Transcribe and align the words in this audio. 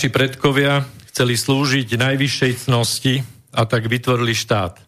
Naši 0.00 0.16
predkovia 0.16 0.80
chceli 1.12 1.36
slúžiť 1.36 2.00
najvyššej 2.00 2.64
cnosti 2.64 3.20
a 3.52 3.68
tak 3.68 3.84
vytvorili 3.84 4.32
štát. 4.32 4.80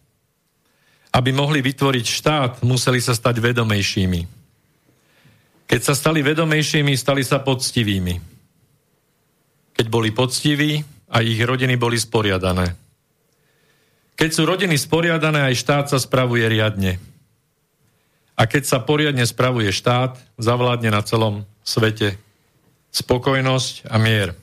Aby 1.13 1.29
mohli 1.29 1.61
vytvoriť 1.61 2.05
štát, 2.09 2.51
museli 2.65 2.97
sa 2.97 3.13
stať 3.13 3.37
vedomejšími. 3.37 4.25
Keď 5.69 5.81
sa 5.85 5.93
stali 5.93 6.25
vedomejšími, 6.25 6.97
stali 6.97 7.21
sa 7.21 7.45
poctivými. 7.45 8.17
Keď 9.77 9.85
boli 9.85 10.09
poctiví, 10.09 10.81
a 11.13 11.21
ich 11.21 11.37
rodiny 11.37 11.77
boli 11.77 12.01
sporiadané. 12.01 12.73
Keď 14.17 14.29
sú 14.33 14.49
rodiny 14.49 14.81
sporiadané, 14.81 15.45
aj 15.45 15.61
štát 15.61 15.85
sa 15.93 16.01
spravuje 16.01 16.49
riadne. 16.49 16.97
A 18.33 18.49
keď 18.49 18.65
sa 18.65 18.81
poriadne 18.81 19.29
spravuje 19.29 19.69
štát, 19.69 20.17
zavládne 20.41 20.89
na 20.89 21.05
celom 21.05 21.45
svete 21.61 22.17
spokojnosť 22.89 23.93
a 23.93 24.01
mier. 24.01 24.41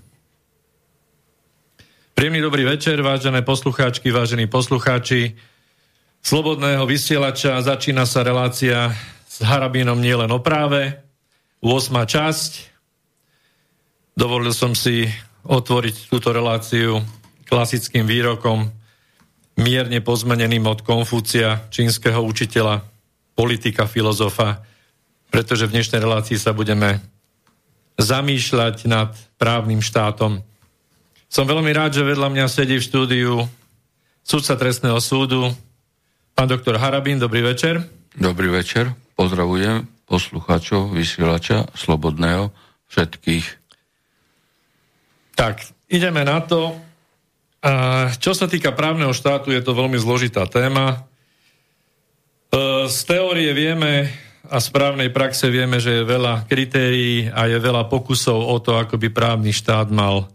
Príjemný 2.21 2.45
dobrý 2.45 2.69
večer, 2.69 3.01
vážené 3.01 3.41
poslucháčky, 3.41 4.13
vážení 4.13 4.45
poslucháči. 4.45 5.41
Slobodného 6.21 6.85
vysielača 6.85 7.57
začína 7.65 8.05
sa 8.05 8.21
relácia 8.21 8.93
s 9.25 9.41
Harabínom 9.41 9.97
nielen 9.97 10.29
o 10.29 10.37
práve. 10.37 11.01
8. 11.65 11.97
časť. 11.97 12.53
Dovolil 14.13 14.53
som 14.53 14.77
si 14.77 15.09
otvoriť 15.49 16.13
túto 16.13 16.29
reláciu 16.37 17.01
klasickým 17.49 18.05
výrokom, 18.05 18.69
mierne 19.57 20.05
pozmeneným 20.05 20.69
od 20.69 20.85
Konfúcia, 20.85 21.73
čínskeho 21.73 22.21
učiteľa, 22.21 22.85
politika, 23.33 23.89
filozofa, 23.89 24.61
pretože 25.33 25.65
v 25.65 25.73
dnešnej 25.73 26.05
relácii 26.05 26.37
sa 26.37 26.53
budeme 26.53 27.01
zamýšľať 27.97 28.85
nad 28.85 29.17
právnym 29.41 29.81
štátom. 29.81 30.50
Som 31.31 31.47
veľmi 31.47 31.71
rád, 31.71 31.95
že 31.95 32.03
vedľa 32.03 32.27
mňa 32.27 32.47
sedí 32.51 32.77
v 32.77 32.83
štúdiu 32.83 33.47
sudca 34.27 34.59
trestného 34.59 34.99
súdu, 34.99 35.55
pán 36.35 36.51
doktor 36.51 36.75
Harabín, 36.77 37.23
dobrý 37.23 37.47
večer. 37.47 37.87
Dobrý 38.19 38.51
večer, 38.51 38.91
pozdravujem 39.15 39.87
poslucháčov, 40.11 40.91
vysielača, 40.91 41.71
slobodného, 41.79 42.51
všetkých 42.91 43.61
tak, 45.41 45.65
ideme 45.89 46.21
na 46.21 46.45
to. 46.45 46.77
Čo 48.21 48.37
sa 48.37 48.45
týka 48.45 48.77
právneho 48.77 49.17
štátu, 49.17 49.49
je 49.57 49.65
to 49.65 49.73
veľmi 49.73 49.97
zložitá 49.97 50.45
téma. 50.45 51.09
E, 52.53 52.85
z 52.85 52.99
teórie 53.09 53.49
vieme 53.57 54.13
a 54.45 54.61
z 54.61 54.69
právnej 54.69 55.09
praxe 55.09 55.49
vieme, 55.49 55.81
že 55.81 55.97
je 55.97 56.05
veľa 56.05 56.45
kritérií 56.45 57.33
a 57.33 57.49
je 57.49 57.57
veľa 57.57 57.89
pokusov 57.89 58.37
o 58.37 58.57
to, 58.61 58.77
ako 58.77 59.01
by 59.01 59.09
právny 59.09 59.49
štát 59.49 59.89
mal 59.89 60.29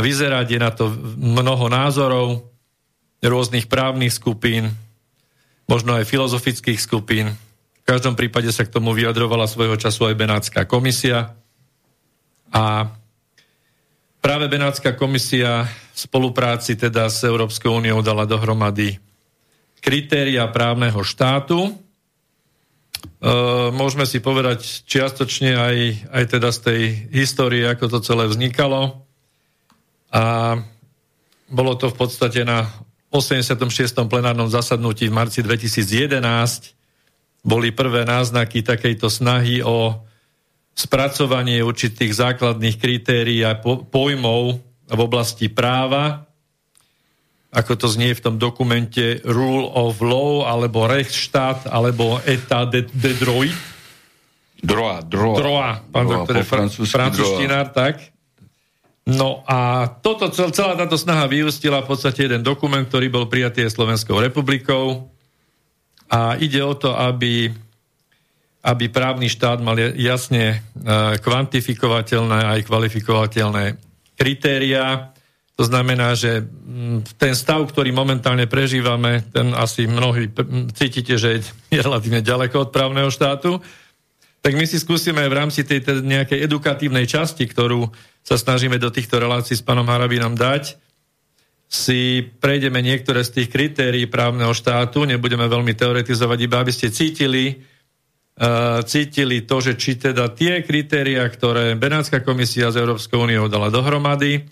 vyzerať. 0.00 0.46
Je 0.48 0.60
na 0.62 0.72
to 0.72 0.88
mnoho 1.18 1.68
názorov 1.68 2.48
rôznych 3.20 3.68
právnych 3.68 4.14
skupín, 4.16 4.72
možno 5.68 5.98
aj 5.98 6.08
filozofických 6.08 6.80
skupín. 6.80 7.36
V 7.82 7.84
každom 7.84 8.14
prípade 8.16 8.48
sa 8.54 8.64
k 8.64 8.72
tomu 8.72 8.94
vyjadrovala 8.94 9.50
svojho 9.50 9.76
času 9.76 10.08
aj 10.08 10.18
Benátska 10.18 10.64
komisia. 10.64 11.34
A 12.54 12.92
Práve 14.22 14.46
Benátska 14.46 14.94
komisia 14.94 15.66
v 15.66 15.98
spolupráci 15.98 16.78
teda 16.78 17.10
s 17.10 17.26
Európskou 17.26 17.82
úniou 17.82 18.06
dala 18.06 18.22
dohromady 18.22 19.02
kritéria 19.82 20.46
právneho 20.46 21.02
štátu. 21.02 21.58
E, 21.66 21.72
môžeme 23.74 24.06
si 24.06 24.22
povedať 24.22 24.86
čiastočne 24.86 25.58
aj, 25.58 25.76
aj 26.14 26.24
teda 26.38 26.54
z 26.54 26.58
tej 26.62 26.82
histórie, 27.10 27.66
ako 27.66 27.98
to 27.98 28.06
celé 28.06 28.30
vznikalo. 28.30 29.02
A 30.12 30.56
bolo 31.48 31.72
to 31.76 31.88
v 31.88 31.96
podstate 31.96 32.44
na 32.44 32.68
86. 33.12 33.60
plenárnom 34.08 34.48
zasadnutí 34.48 35.08
v 35.08 35.16
marci 35.16 35.44
2011 35.44 36.76
boli 37.42 37.74
prvé 37.74 38.06
náznaky 38.06 38.62
takejto 38.62 39.10
snahy 39.10 39.60
o 39.66 39.98
spracovanie 40.72 41.60
určitých 41.60 42.16
základných 42.16 42.76
kritérií 42.80 43.44
a 43.44 43.58
pojmov 43.60 44.62
v 44.88 45.00
oblasti 45.00 45.52
práva, 45.52 46.24
ako 47.52 47.72
to 47.76 47.86
znie 47.92 48.16
v 48.16 48.24
tom 48.24 48.36
dokumente 48.40 49.20
Rule 49.28 49.68
of 49.68 50.00
Law, 50.00 50.48
alebo 50.48 50.88
Rechtsstaat, 50.88 51.68
alebo 51.68 52.16
Etat 52.24 52.72
de, 52.72 52.88
de 52.88 53.12
droit. 53.12 53.52
Droa, 54.62 55.04
droa. 55.04 55.36
Droa, 55.36 55.70
pán 55.92 56.06
droa, 56.08 56.14
doktor, 56.24 56.40
fr- 56.46 56.88
francúzštinár, 56.88 57.74
tak. 57.76 58.11
No 59.02 59.42
a 59.50 59.90
toto, 59.98 60.30
celá 60.30 60.78
táto 60.78 60.94
snaha 60.94 61.26
vyústila 61.26 61.82
v 61.82 61.90
podstate 61.90 62.30
jeden 62.30 62.46
dokument, 62.46 62.86
ktorý 62.86 63.10
bol 63.10 63.26
prijatý 63.26 63.66
Slovenskou 63.66 64.22
republikou 64.22 65.10
a 66.06 66.38
ide 66.38 66.62
o 66.62 66.78
to, 66.78 66.94
aby 66.94 67.50
aby 68.62 68.86
právny 68.94 69.26
štát 69.26 69.58
mal 69.58 69.74
jasne 69.98 70.44
e, 70.54 70.56
kvantifikovateľné 71.18 72.38
aj 72.46 72.60
kvalifikovateľné 72.70 73.74
kritériá. 74.14 75.10
To 75.58 75.66
znamená, 75.66 76.14
že 76.14 76.46
ten 77.18 77.34
stav, 77.34 77.66
ktorý 77.66 77.90
momentálne 77.90 78.46
prežívame, 78.46 79.26
ten 79.34 79.50
asi 79.52 79.90
mnohí 79.90 80.30
cítite, 80.78 81.18
že 81.18 81.42
je 81.74 81.78
relatívne 81.82 82.22
ďaleko 82.22 82.70
od 82.70 82.70
právneho 82.70 83.10
štátu. 83.10 83.58
Tak 84.42 84.54
my 84.54 84.64
si 84.66 84.78
skúsime 84.78 85.26
v 85.26 85.36
rámci 85.38 85.66
tej 85.66 86.02
nejakej 86.02 86.46
edukatívnej 86.46 87.06
časti, 87.10 87.46
ktorú 87.46 87.90
sa 88.22 88.38
snažíme 88.38 88.78
do 88.78 88.88
týchto 88.88 89.18
relácií 89.18 89.58
s 89.58 89.66
pánom 89.66 89.86
Harabínom 89.86 90.38
dať, 90.38 90.78
si 91.72 92.20
prejdeme 92.20 92.84
niektoré 92.84 93.24
z 93.24 93.40
tých 93.40 93.48
kritérií 93.48 94.04
právneho 94.04 94.52
štátu, 94.52 95.08
nebudeme 95.08 95.48
veľmi 95.48 95.72
teoretizovať, 95.72 96.38
iba 96.44 96.60
aby 96.60 96.68
ste 96.68 96.92
cítili, 96.92 97.64
cítili 98.84 99.36
to, 99.48 99.56
že 99.64 99.80
či 99.80 99.96
teda 99.96 100.36
tie 100.36 100.60
kritéria, 100.60 101.24
ktoré 101.24 101.72
Benátska 101.72 102.20
komisia 102.20 102.68
z 102.68 102.84
Európskou 102.84 103.24
úniou 103.24 103.48
dala 103.48 103.72
dohromady, 103.72 104.44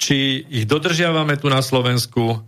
či 0.00 0.42
ich 0.48 0.64
dodržiavame 0.64 1.36
tu 1.36 1.52
na 1.52 1.60
Slovensku, 1.60 2.40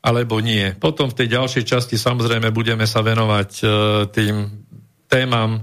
alebo 0.00 0.40
nie. 0.40 0.72
Potom 0.80 1.12
v 1.12 1.16
tej 1.20 1.28
ďalšej 1.36 1.64
časti 1.68 2.00
samozrejme 2.00 2.48
budeme 2.56 2.88
sa 2.88 3.04
venovať 3.04 3.50
uh, 3.60 3.70
tým 4.08 4.64
témam, 5.12 5.60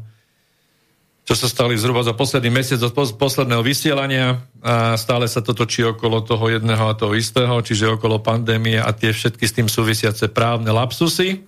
čo 1.28 1.36
sa 1.36 1.52
stali 1.52 1.76
zhruba 1.76 2.08
za 2.08 2.16
posledný 2.16 2.48
mesiac 2.48 2.80
od 2.80 2.96
posledného 3.20 3.60
vysielania 3.60 4.40
a 4.64 4.96
stále 4.96 5.28
sa 5.28 5.44
to 5.44 5.52
točí 5.52 5.84
okolo 5.84 6.24
toho 6.24 6.48
jedného 6.48 6.88
a 6.88 6.96
toho 6.96 7.12
istého, 7.20 7.60
čiže 7.60 8.00
okolo 8.00 8.24
pandémie 8.24 8.80
a 8.80 8.96
tie 8.96 9.12
všetky 9.12 9.44
s 9.44 9.56
tým 9.60 9.68
súvisiace 9.68 10.32
právne 10.32 10.72
lapsusy. 10.72 11.44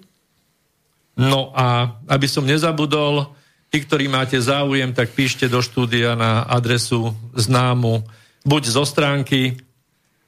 No 1.16 1.56
a 1.56 1.96
aby 2.12 2.28
som 2.28 2.44
nezabudol, 2.44 3.32
tí, 3.72 3.80
ktorí 3.80 4.12
máte 4.12 4.36
záujem, 4.36 4.92
tak 4.92 5.16
píšte 5.16 5.48
do 5.48 5.64
štúdia 5.64 6.12
na 6.20 6.44
adresu 6.44 7.16
známu 7.40 8.04
buď 8.44 8.64
zo 8.68 8.84
stránky, 8.84 9.64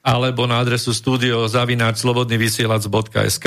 alebo 0.00 0.48
na 0.48 0.64
adresu 0.64 0.96
studio 0.96 1.44
zavináč 1.44 2.00
slobodnyvysielac.sk 2.00 3.46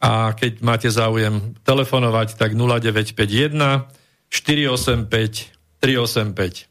a 0.00 0.10
keď 0.32 0.52
máte 0.64 0.88
záujem 0.88 1.54
telefonovať, 1.60 2.40
tak 2.40 2.56
0951 2.56 4.03
485 4.34 5.54
385. 5.78 6.66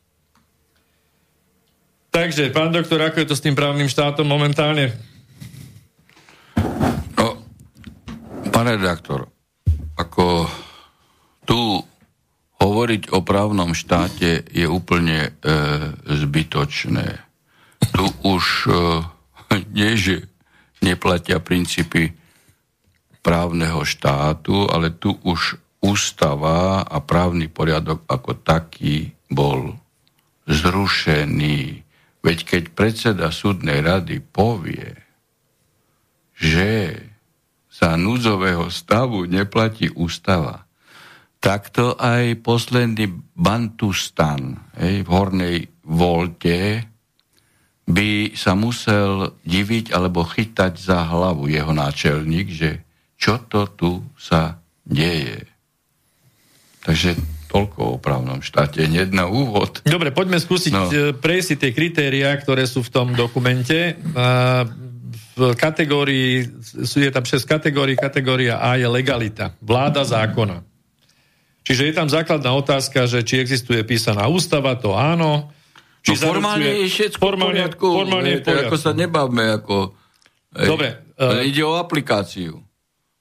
Takže, 2.12 2.52
pán 2.52 2.76
doktor, 2.76 3.00
ako 3.08 3.24
je 3.24 3.28
to 3.32 3.36
s 3.40 3.42
tým 3.42 3.56
právnym 3.56 3.88
štátom 3.88 4.28
momentálne? 4.28 4.92
No, 7.16 7.40
pán 8.52 8.68
redaktor, 8.68 9.32
ako 9.96 10.46
tu 11.48 11.82
hovoriť 12.60 13.16
o 13.16 13.24
právnom 13.24 13.72
štáte 13.72 14.44
je 14.52 14.68
úplne 14.68 15.32
e, 15.32 15.52
zbytočné. 16.04 17.18
Tu 17.96 18.06
už 18.28 18.44
e, 18.68 18.72
nie, 19.78 19.96
že 19.96 20.28
neplatia 20.84 21.40
princípy 21.40 22.12
právneho 23.24 23.88
štátu, 23.88 24.68
ale 24.68 24.92
tu 24.92 25.16
už 25.24 25.63
ústava 25.84 26.88
a 26.88 26.98
právny 27.04 27.52
poriadok 27.52 28.08
ako 28.08 28.40
taký 28.40 29.12
bol 29.28 29.76
zrušený. 30.48 31.84
Veď 32.24 32.38
keď 32.48 32.64
predseda 32.72 33.28
súdnej 33.36 33.84
rady 33.84 34.24
povie, 34.24 34.96
že 36.40 37.04
za 37.68 38.00
núdzového 38.00 38.72
stavu 38.72 39.28
neplatí 39.28 39.92
ústava, 39.92 40.64
takto 41.44 42.00
aj 42.00 42.40
posledný 42.40 43.12
Bantustan 43.36 44.56
hej, 44.80 45.04
v 45.04 45.10
hornej 45.12 45.58
volte 45.84 46.88
by 47.84 48.32
sa 48.40 48.56
musel 48.56 49.36
diviť 49.44 49.92
alebo 49.92 50.24
chytať 50.24 50.80
za 50.80 51.04
hlavu 51.04 51.52
jeho 51.52 51.76
náčelník, 51.76 52.48
že 52.48 52.72
čo 53.20 53.44
to 53.44 53.68
tu 53.76 53.92
sa 54.16 54.64
deje. 54.88 55.53
Takže 56.84 57.16
toľko 57.48 57.80
o 57.96 57.98
právnom 58.02 58.42
štáte, 58.42 58.84
hneď 58.84 59.14
na 59.14 59.30
úvod. 59.30 59.80
Dobre, 59.86 60.10
poďme 60.10 60.42
skúsiť 60.42 60.74
no. 60.74 60.90
E, 60.90 61.14
prejsť 61.14 61.62
tie 61.62 61.72
kritériá, 61.72 62.34
ktoré 62.36 62.66
sú 62.66 62.82
v 62.82 62.90
tom 62.92 63.08
dokumente. 63.14 63.96
V 65.34 65.42
kategórii, 65.58 66.46
sú 66.62 67.02
je 67.02 67.10
tam 67.10 67.26
6 67.26 67.42
kategórií, 67.50 67.98
kategória 67.98 68.62
A 68.62 68.78
je 68.78 68.86
legalita, 68.86 69.58
vláda 69.62 70.06
zákona. 70.06 70.62
Čiže 71.64 71.90
je 71.90 71.94
tam 71.96 72.12
základná 72.12 72.52
otázka, 72.54 73.08
že 73.08 73.24
či 73.24 73.40
existuje 73.40 73.80
písaná 73.88 74.28
ústava, 74.28 74.76
to 74.76 75.00
áno. 75.00 75.48
Či 76.04 76.20
no 76.20 76.36
formálne 76.36 76.70
je 76.84 76.88
všetko 76.92 77.22
formálne, 77.24 77.48
v 77.48 77.58
poriadku. 77.64 77.88
Formálne 77.88 78.32
je, 78.36 78.40
poriadku. 78.44 78.68
Ako 78.68 78.78
sa 78.78 78.92
nebavme, 78.92 79.44
ako... 79.56 79.76
Dobre. 80.52 81.16
Uh, 81.16 81.48
ide 81.48 81.64
o 81.64 81.80
aplikáciu. 81.80 82.60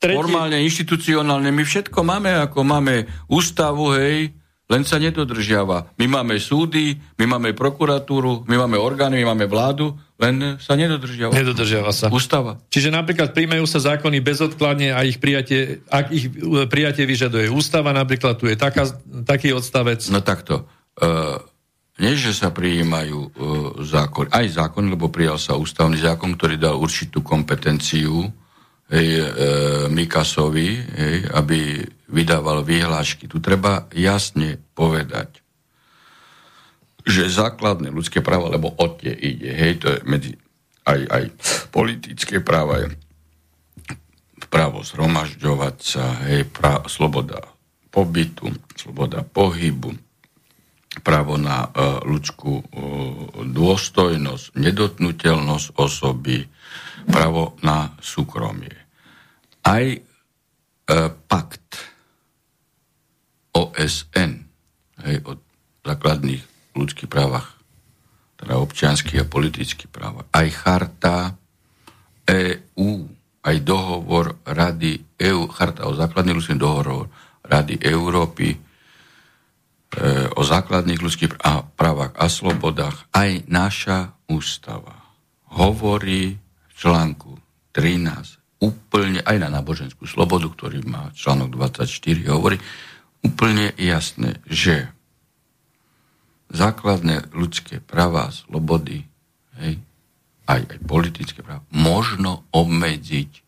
Tretí... 0.03 0.19
Formálne, 0.19 0.59
inštitucionálne, 0.67 1.55
my 1.55 1.63
všetko 1.63 2.03
máme, 2.03 2.35
ako 2.51 2.67
máme 2.67 3.07
ústavu, 3.31 3.95
hej, 3.95 4.35
len 4.67 4.83
sa 4.83 4.99
nedodržiava. 4.99 5.95
My 5.95 6.11
máme 6.11 6.43
súdy, 6.43 6.99
my 7.23 7.31
máme 7.31 7.55
prokuratúru, 7.55 8.43
my 8.51 8.57
máme 8.67 8.83
orgány, 8.83 9.23
my 9.23 9.31
máme 9.31 9.47
vládu, 9.47 9.95
len 10.19 10.59
sa 10.59 10.75
nedodržiava. 10.75 11.31
Nedodržiava 11.31 11.95
sa. 11.95 12.11
Ústava. 12.11 12.59
Čiže 12.67 12.91
napríklad 12.91 13.31
príjmajú 13.31 13.63
sa 13.71 13.79
zákony 13.79 14.19
bezodkladne 14.19 14.91
a 14.91 15.07
ich 15.07 15.23
prijatie, 15.23 15.87
ak 15.87 16.11
ich 16.11 16.27
e, 16.27 16.67
prijatie 16.67 17.07
vyžaduje 17.07 17.47
ústava, 17.47 17.95
napríklad 17.95 18.43
tu 18.43 18.51
je 18.51 18.59
taká, 18.59 18.91
taký 19.23 19.55
odstavec. 19.55 20.03
No 20.11 20.19
takto. 20.19 20.67
Uh, 20.99 21.39
nie, 22.03 22.19
že 22.19 22.35
sa 22.35 22.51
prijímajú 22.51 23.19
uh, 23.23 23.31
zákony, 23.87 24.35
aj 24.35 24.47
zákon, 24.51 24.91
lebo 24.91 25.15
prijal 25.15 25.39
sa 25.39 25.55
ústavný 25.55 25.95
zákon, 26.01 26.35
ktorý 26.35 26.59
dal 26.59 26.75
určitú 26.75 27.23
kompetenciu 27.23 28.35
hej, 28.93 29.09
e, 29.17 29.27
Mikasovi, 29.89 30.69
hej, 30.77 31.17
aby 31.33 31.81
vydával 32.13 32.61
výhlášky. 32.61 33.25
Tu 33.25 33.41
treba 33.41 33.89
jasne 33.97 34.61
povedať, 34.77 35.41
že 37.03 37.33
základné 37.33 37.89
ľudské 37.89 38.21
práva, 38.21 38.53
lebo 38.53 38.69
o 38.77 38.87
tie 38.95 39.11
ide, 39.11 39.49
hej, 39.49 39.73
to 39.81 39.87
je 39.97 39.99
medzi 40.05 40.33
aj, 40.85 41.01
aj 41.09 41.25
politické 41.73 42.45
práva, 42.45 42.93
právo 44.53 44.85
zhromažďovať 44.85 45.77
sa, 45.81 46.05
hej, 46.29 46.45
prá, 46.53 46.85
sloboda 46.87 47.41
pobytu, 47.89 48.53
sloboda 48.77 49.25
pohybu, 49.25 49.97
právo 51.01 51.41
na 51.41 51.65
uh, 51.73 52.05
ľudskú 52.05 52.61
uh, 52.61 52.65
dôstojnosť, 53.49 54.53
nedotnutelnosť 54.53 55.81
osoby, 55.81 56.45
právo 57.09 57.57
na 57.65 57.97
súkromie 57.99 58.82
aj 59.63 59.85
e, 59.95 60.01
pakt 61.31 61.71
OSN 63.53 64.33
hej, 65.07 65.17
o 65.29 65.39
základných 65.83 66.43
ľudských 66.73 67.11
právach, 67.11 67.59
teda 68.41 68.59
občianských 68.59 69.23
a 69.23 69.27
politických 69.29 69.91
právach, 69.93 70.27
aj 70.33 70.49
charta 70.57 71.17
EU, 72.27 73.07
aj 73.43 73.57
dohovor 73.63 74.41
Rady 74.47 75.23
EU, 75.31 75.47
charta 75.51 75.87
o 75.87 75.95
základných 75.95 76.37
ľudských 76.39 76.61
dohovor 76.61 77.11
Rady 77.47 77.83
Európy, 77.83 78.57
e, 78.57 78.59
o 80.33 80.43
základných 80.43 81.03
ľudských 81.03 81.39
právach 81.77 82.17
a 82.17 82.27
slobodách, 82.27 83.07
aj 83.15 83.47
naša 83.47 84.17
ústava 84.27 85.03
hovorí 85.53 86.41
v 86.41 86.73
článku 86.73 87.37
13 87.77 88.42
úplne, 88.63 89.19
aj 89.27 89.43
na 89.43 89.51
náboženskú 89.51 90.07
slobodu, 90.07 90.47
ktorý 90.47 90.87
má 90.87 91.11
článok 91.19 91.51
24, 91.59 92.31
hovorí 92.31 92.63
úplne 93.27 93.75
jasné, 93.75 94.39
že 94.47 94.87
základné 96.55 97.35
ľudské 97.35 97.83
práva 97.83 98.31
slobody, 98.31 99.03
hej, 99.59 99.83
aj, 100.47 100.63
aj 100.63 100.79
politické 100.87 101.43
práva, 101.43 101.67
možno 101.75 102.47
obmedziť 102.55 103.43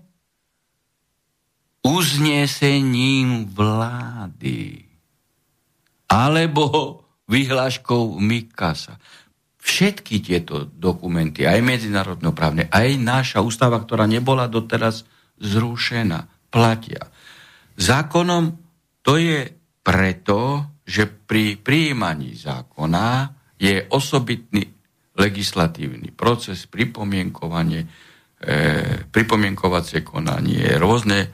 uznesením 1.83 3.45
vlády. 3.51 4.87
Alebo 6.09 7.02
vyhláškou 7.33 8.21
Mikasa. 8.21 9.01
Všetky 9.57 10.21
tieto 10.21 10.69
dokumenty, 10.69 11.49
aj 11.49 11.65
medzinárodnoprávne, 11.65 12.69
aj 12.69 12.89
naša 13.01 13.39
ústava, 13.41 13.81
ktorá 13.81 14.05
nebola 14.05 14.45
doteraz 14.45 15.07
zrušená, 15.41 16.29
platia. 16.53 17.09
Zákonom 17.73 18.53
to 19.01 19.17
je 19.17 19.49
preto, 19.81 20.69
že 20.85 21.09
pri 21.09 21.57
prijímaní 21.57 22.37
zákona 22.37 23.33
je 23.57 23.81
osobitný 23.89 24.69
legislatívny 25.17 26.13
proces, 26.13 26.69
pripomienkovanie, 26.69 27.81
e, 27.81 27.87
pripomienkovacie 29.09 30.05
konanie, 30.05 30.77
rôzne 30.77 31.19
e, 31.23 31.27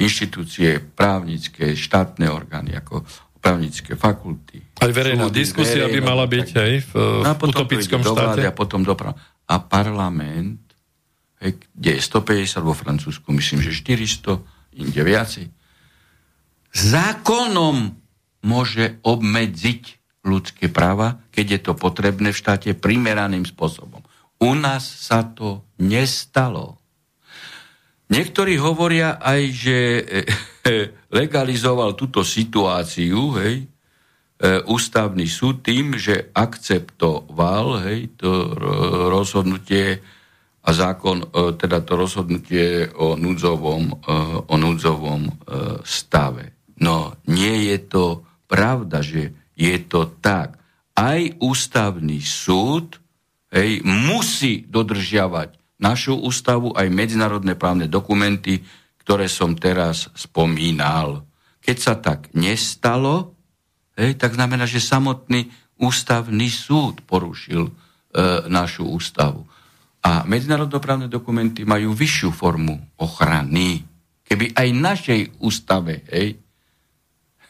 inštitúcie 0.00 0.80
právnické, 0.80 1.76
štátne 1.76 2.32
orgány, 2.32 2.72
ako 2.72 3.04
právnické 3.44 3.92
fakulty. 3.92 4.63
Aj 4.80 4.90
verejná 4.90 5.30
diskusia 5.30 5.86
verejná, 5.86 5.94
by 5.94 6.00
mala 6.02 6.26
byť 6.26 6.48
aj 6.50 6.72
v, 6.82 6.92
no 7.22 7.30
v 7.30 7.42
utopickom 7.46 8.00
štáte. 8.02 8.42
A 8.42 8.52
potom 8.52 8.82
doprava. 8.82 9.14
A 9.46 9.62
parlament, 9.62 10.60
hej, 11.38 11.60
kde 11.76 11.90
je 11.96 12.02
150, 12.02 12.58
vo 12.64 12.74
Francúzsku 12.74 13.28
myslím, 13.30 13.62
že 13.62 13.70
400, 13.70 14.42
inde 14.74 15.02
viacej, 15.06 15.46
zákonom 16.74 17.94
môže 18.42 18.98
obmedziť 19.06 19.82
ľudské 20.24 20.72
práva, 20.72 21.22
keď 21.30 21.46
je 21.46 21.60
to 21.70 21.72
potrebné 21.76 22.32
v 22.32 22.40
štáte 22.40 22.70
primeraným 22.74 23.44
spôsobom. 23.44 24.02
U 24.42 24.52
nás 24.58 24.82
sa 24.82 25.22
to 25.22 25.62
nestalo. 25.78 26.80
Niektorí 28.10 28.58
hovoria 28.60 29.16
aj, 29.20 29.40
že 29.52 29.78
legalizoval 31.18 31.96
túto 31.96 32.24
situáciu, 32.24 33.36
hej, 33.40 33.68
ústavný 34.68 35.24
súd 35.24 35.64
tým, 35.64 35.96
že 35.96 36.28
akceptoval 36.36 37.86
hej, 37.88 38.12
to 38.20 38.52
rozhodnutie 39.08 40.04
a 40.64 40.70
zákon, 40.72 41.24
e, 41.24 41.26
teda 41.56 41.80
to 41.84 41.96
rozhodnutie 41.96 42.92
o 42.96 43.16
núdzovom, 43.16 43.84
e, 43.88 43.94
o 44.44 44.54
núdzovom 44.56 45.28
stave. 45.84 46.56
No 46.80 47.16
nie 47.30 47.72
je 47.72 47.78
to 47.88 48.04
pravda, 48.50 49.00
že 49.00 49.32
je 49.54 49.76
to 49.86 50.18
tak. 50.18 50.58
Aj 50.94 51.20
ústavný 51.42 52.18
súd 52.22 52.98
hej, 53.54 53.82
musí 53.86 54.66
dodržiavať 54.66 55.78
našu 55.78 56.18
ústavu, 56.18 56.74
aj 56.74 56.86
medzinárodné 56.90 57.58
právne 57.58 57.90
dokumenty, 57.90 58.62
ktoré 59.02 59.28
som 59.28 59.52
teraz 59.58 60.08
spomínal. 60.16 61.26
Keď 61.60 61.76
sa 61.76 61.94
tak 61.98 62.32
nestalo, 62.32 63.33
hej, 63.98 64.18
tak 64.18 64.34
znamená, 64.34 64.66
že 64.66 64.82
samotný 64.82 65.50
ústavný 65.78 66.46
súd 66.50 67.02
porušil 67.02 67.66
e, 67.66 67.72
našu 68.46 68.86
ústavu. 68.86 69.46
A 70.04 70.22
medzinárodnoprávne 70.28 71.08
dokumenty 71.08 71.64
majú 71.64 71.96
vyššiu 71.96 72.30
formu 72.30 72.76
ochrany. 73.00 73.82
Keby 74.24 74.52
aj 74.52 74.68
našej 74.76 75.20
ústave 75.40 76.04
hej, 76.12 76.36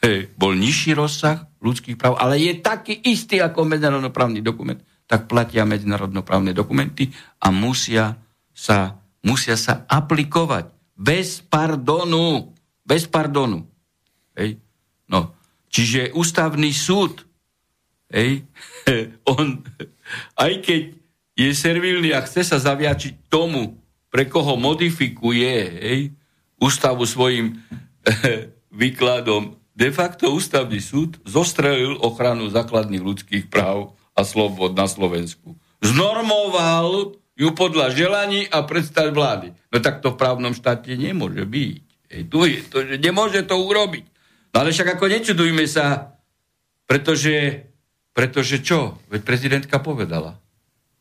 hej, 0.02 0.18
bol 0.38 0.54
nižší 0.54 0.94
rozsah 0.94 1.44
ľudských 1.58 1.98
práv, 1.98 2.16
ale 2.16 2.38
je 2.38 2.54
taký 2.60 2.94
istý 3.10 3.42
ako 3.42 3.66
medzinárodnoprávny 3.66 4.40
dokument, 4.44 4.78
tak 5.04 5.28
platia 5.28 5.68
medzinárodnoprávne 5.68 6.56
dokumenty 6.56 7.12
a 7.40 7.52
musia 7.52 8.16
sa, 8.54 8.96
musia 9.26 9.58
sa 9.58 9.84
aplikovať 9.84 10.70
bez 10.96 11.42
pardonu. 11.44 12.54
Bez 12.84 13.08
pardonu. 13.10 13.66
Hej. 14.36 14.63
Čiže 15.74 16.14
ústavný 16.14 16.70
súd, 16.70 17.26
hej, 18.14 18.46
on, 19.34 19.58
aj 20.38 20.62
keď 20.62 20.82
je 21.34 21.50
servilný 21.50 22.14
a 22.14 22.22
chce 22.22 22.46
sa 22.46 22.62
zaviačiť 22.62 23.26
tomu, 23.26 23.82
pre 24.06 24.30
koho 24.30 24.54
modifikuje 24.54 25.54
hej, 25.82 26.00
ústavu 26.62 27.02
svojim 27.02 27.58
výkladom, 28.70 29.58
de 29.74 29.90
facto 29.90 30.30
ústavný 30.30 30.78
súd 30.78 31.18
zostrelil 31.26 31.98
ochranu 31.98 32.46
základných 32.46 33.02
ľudských 33.02 33.50
práv 33.50 33.98
a 34.14 34.22
slobod 34.22 34.78
na 34.78 34.86
Slovensku. 34.86 35.58
Znormoval 35.82 37.18
ju 37.34 37.50
podľa 37.50 37.90
želaní 37.90 38.46
a 38.46 38.62
predstav 38.62 39.10
vlády. 39.10 39.50
No 39.74 39.82
tak 39.82 39.98
to 39.98 40.14
v 40.14 40.20
právnom 40.22 40.54
štáte 40.54 40.94
nemôže 40.94 41.42
byť. 41.42 41.82
Ej, 42.14 42.22
tu 42.30 42.46
je 42.46 42.62
to, 42.62 42.86
že 42.86 43.02
nemôže 43.02 43.42
to 43.42 43.58
urobiť. 43.58 44.13
No 44.54 44.62
ale 44.62 44.70
však 44.70 44.94
ako 44.94 45.10
nečudujme 45.10 45.66
sa, 45.66 46.14
pretože, 46.86 47.66
pretože 48.14 48.62
čo? 48.62 49.02
Veď 49.10 49.26
prezidentka 49.26 49.82
povedala. 49.82 50.38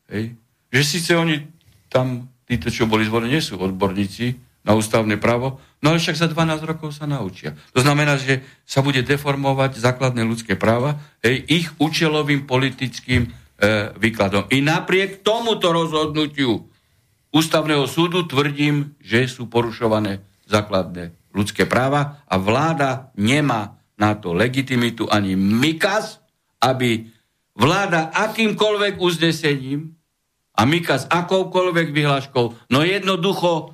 Hej? 0.09 0.33
Že 0.73 0.81
síce 0.81 1.11
oni 1.13 1.45
tam, 1.85 2.33
tí 2.49 2.57
títo, 2.57 2.73
čo 2.73 2.89
boli 2.89 3.05
zvolení, 3.05 3.37
nie 3.37 3.45
sú 3.45 3.61
odborníci 3.61 4.41
na 4.65 4.73
ústavné 4.73 5.21
právo, 5.21 5.61
no 5.85 5.93
ale 5.93 6.01
však 6.01 6.17
za 6.17 6.27
12 6.31 6.65
rokov 6.65 6.97
sa 6.97 7.05
naučia. 7.05 7.53
To 7.77 7.85
znamená, 7.85 8.17
že 8.17 8.41
sa 8.65 8.81
bude 8.81 9.05
deformovať 9.05 9.77
základné 9.77 10.25
ľudské 10.25 10.57
práva 10.57 10.97
hej, 11.21 11.45
ich 11.45 11.67
účelovým 11.77 12.49
politickým 12.49 13.27
e, 13.27 13.29
výkladom. 13.99 14.49
I 14.49 14.65
napriek 14.65 15.21
tomuto 15.21 15.69
rozhodnutiu 15.69 16.65
ústavného 17.35 17.85
súdu 17.85 18.25
tvrdím, 18.25 18.97
že 19.03 19.27
sú 19.29 19.45
porušované 19.45 20.23
základné 20.47 21.11
ľudské 21.33 21.65
práva 21.65 22.23
a 22.29 22.37
vláda 22.37 23.11
nemá 23.17 23.81
na 23.97 24.13
to 24.17 24.33
legitimitu 24.33 25.09
ani 25.09 25.33
Mikas, 25.37 26.21
aby 26.61 27.09
vláda 27.57 28.13
akýmkoľvek 28.13 29.01
uznesením 29.01 29.97
a 30.53 30.61
Mikas 30.69 31.09
akoukoľvek 31.09 31.89
vyhláškou, 31.89 32.45
no 32.69 32.79
jednoducho 32.85 33.73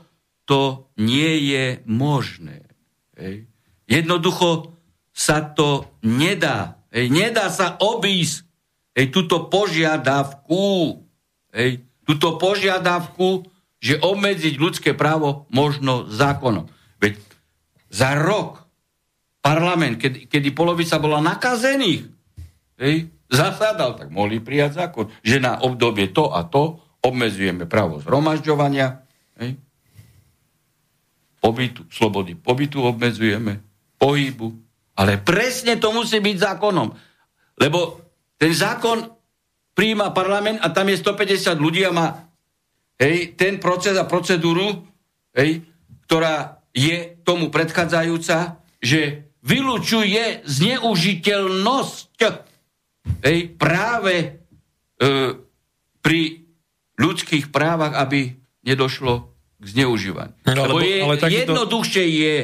to 0.50 0.90
nie 0.98 1.54
je 1.54 1.86
možné. 1.86 2.66
Hej. 3.14 3.46
Jednoducho 3.86 4.80
sa 5.14 5.46
to 5.46 5.86
nedá. 6.02 6.82
Hej. 6.90 7.14
Nedá 7.14 7.54
sa 7.54 7.78
obísť 7.78 8.50
hej, 8.98 9.14
túto 9.14 9.46
požiadavku. 9.46 11.06
Hej. 11.54 11.86
Túto 12.02 12.42
požiadavku, 12.42 13.46
že 13.78 14.02
obmedziť 14.02 14.58
ľudské 14.58 14.98
právo 14.98 15.46
možno 15.54 16.10
zákonom. 16.10 16.66
Za 17.90 18.16
rok 18.16 18.70
parlament, 19.42 19.98
kedy, 19.98 20.30
kedy 20.30 20.50
polovica 20.54 21.02
bola 21.02 21.20
nakazených, 21.20 22.06
hej, 22.78 23.10
zasadal, 23.30 23.98
tak 23.98 24.14
mohli 24.14 24.42
prijať 24.42 24.86
zákon, 24.86 25.10
že 25.26 25.42
na 25.42 25.62
obdobie 25.62 26.14
to 26.14 26.30
a 26.30 26.46
to 26.46 26.78
obmedzujeme 27.02 27.66
právo 27.66 28.04
zhromažďovania, 28.04 29.02
hej, 29.42 29.58
pobytu, 31.40 31.88
slobody 31.88 32.36
pobytu 32.36 32.84
obmedzujeme, 32.84 33.64
pohybu, 33.96 34.52
ale 35.00 35.24
presne 35.24 35.80
to 35.80 35.96
musí 35.96 36.20
byť 36.20 36.36
zákonom. 36.36 36.92
Lebo 37.60 37.80
ten 38.36 38.52
zákon 38.52 39.08
príjma 39.72 40.12
parlament 40.12 40.60
a 40.60 40.72
tam 40.76 40.92
je 40.92 41.00
150 41.00 41.56
ľudí 41.56 41.88
a 41.88 41.96
má 41.96 42.08
hej, 43.00 43.40
ten 43.40 43.56
proces 43.64 43.96
a 43.96 44.04
procedúru, 44.04 44.84
hej, 45.32 45.64
ktorá 46.04 46.59
je 46.74 47.18
tomu 47.26 47.50
predchádzajúca, 47.50 48.62
že 48.80 49.30
vylučuje 49.44 50.44
zneužiteľnosť 50.46 52.18
hej, 53.24 53.40
práve 53.56 54.16
e, 54.20 54.28
pri 56.04 56.22
ľudských 57.00 57.50
právach, 57.50 57.96
aby 57.96 58.36
nedošlo 58.68 59.32
k 59.60 59.66
zneužívaniu. 59.66 60.36
No, 60.44 60.64
lebo, 60.68 60.80
je, 60.84 60.98
ale 61.04 61.16
takýto... 61.20 61.56
jednoduchšie 61.56 62.06
je 62.06 62.36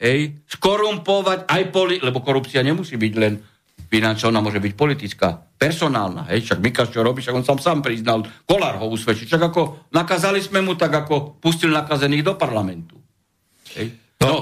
hej, 0.00 0.20
skorumpovať 0.48 1.48
aj 1.48 1.62
poli... 1.72 1.96
Lebo 2.00 2.20
korupcia 2.20 2.60
nemusí 2.60 2.96
byť 3.00 3.14
len 3.16 3.40
finančná, 3.88 4.32
ona 4.32 4.44
môže 4.44 4.60
byť 4.60 4.72
politická, 4.76 5.28
personálna. 5.56 6.26
Hej, 6.32 6.50
však 6.50 6.58
Mikas 6.60 6.88
čo 6.92 7.04
robí, 7.04 7.20
však 7.20 7.36
on 7.36 7.46
sám 7.46 7.60
sám 7.60 7.78
priznal, 7.80 8.24
Kolár 8.44 8.80
ho 8.80 8.90
usvedčil. 8.90 9.28
Však 9.28 9.44
ako 9.52 9.92
nakázali 9.92 10.40
sme 10.40 10.60
mu, 10.64 10.76
tak 10.76 10.92
ako 10.92 11.40
pustil 11.40 11.72
nakazených 11.72 12.24
do 12.26 12.34
parlamentu. 12.36 13.03
No, 14.22 14.26
no 14.26 14.36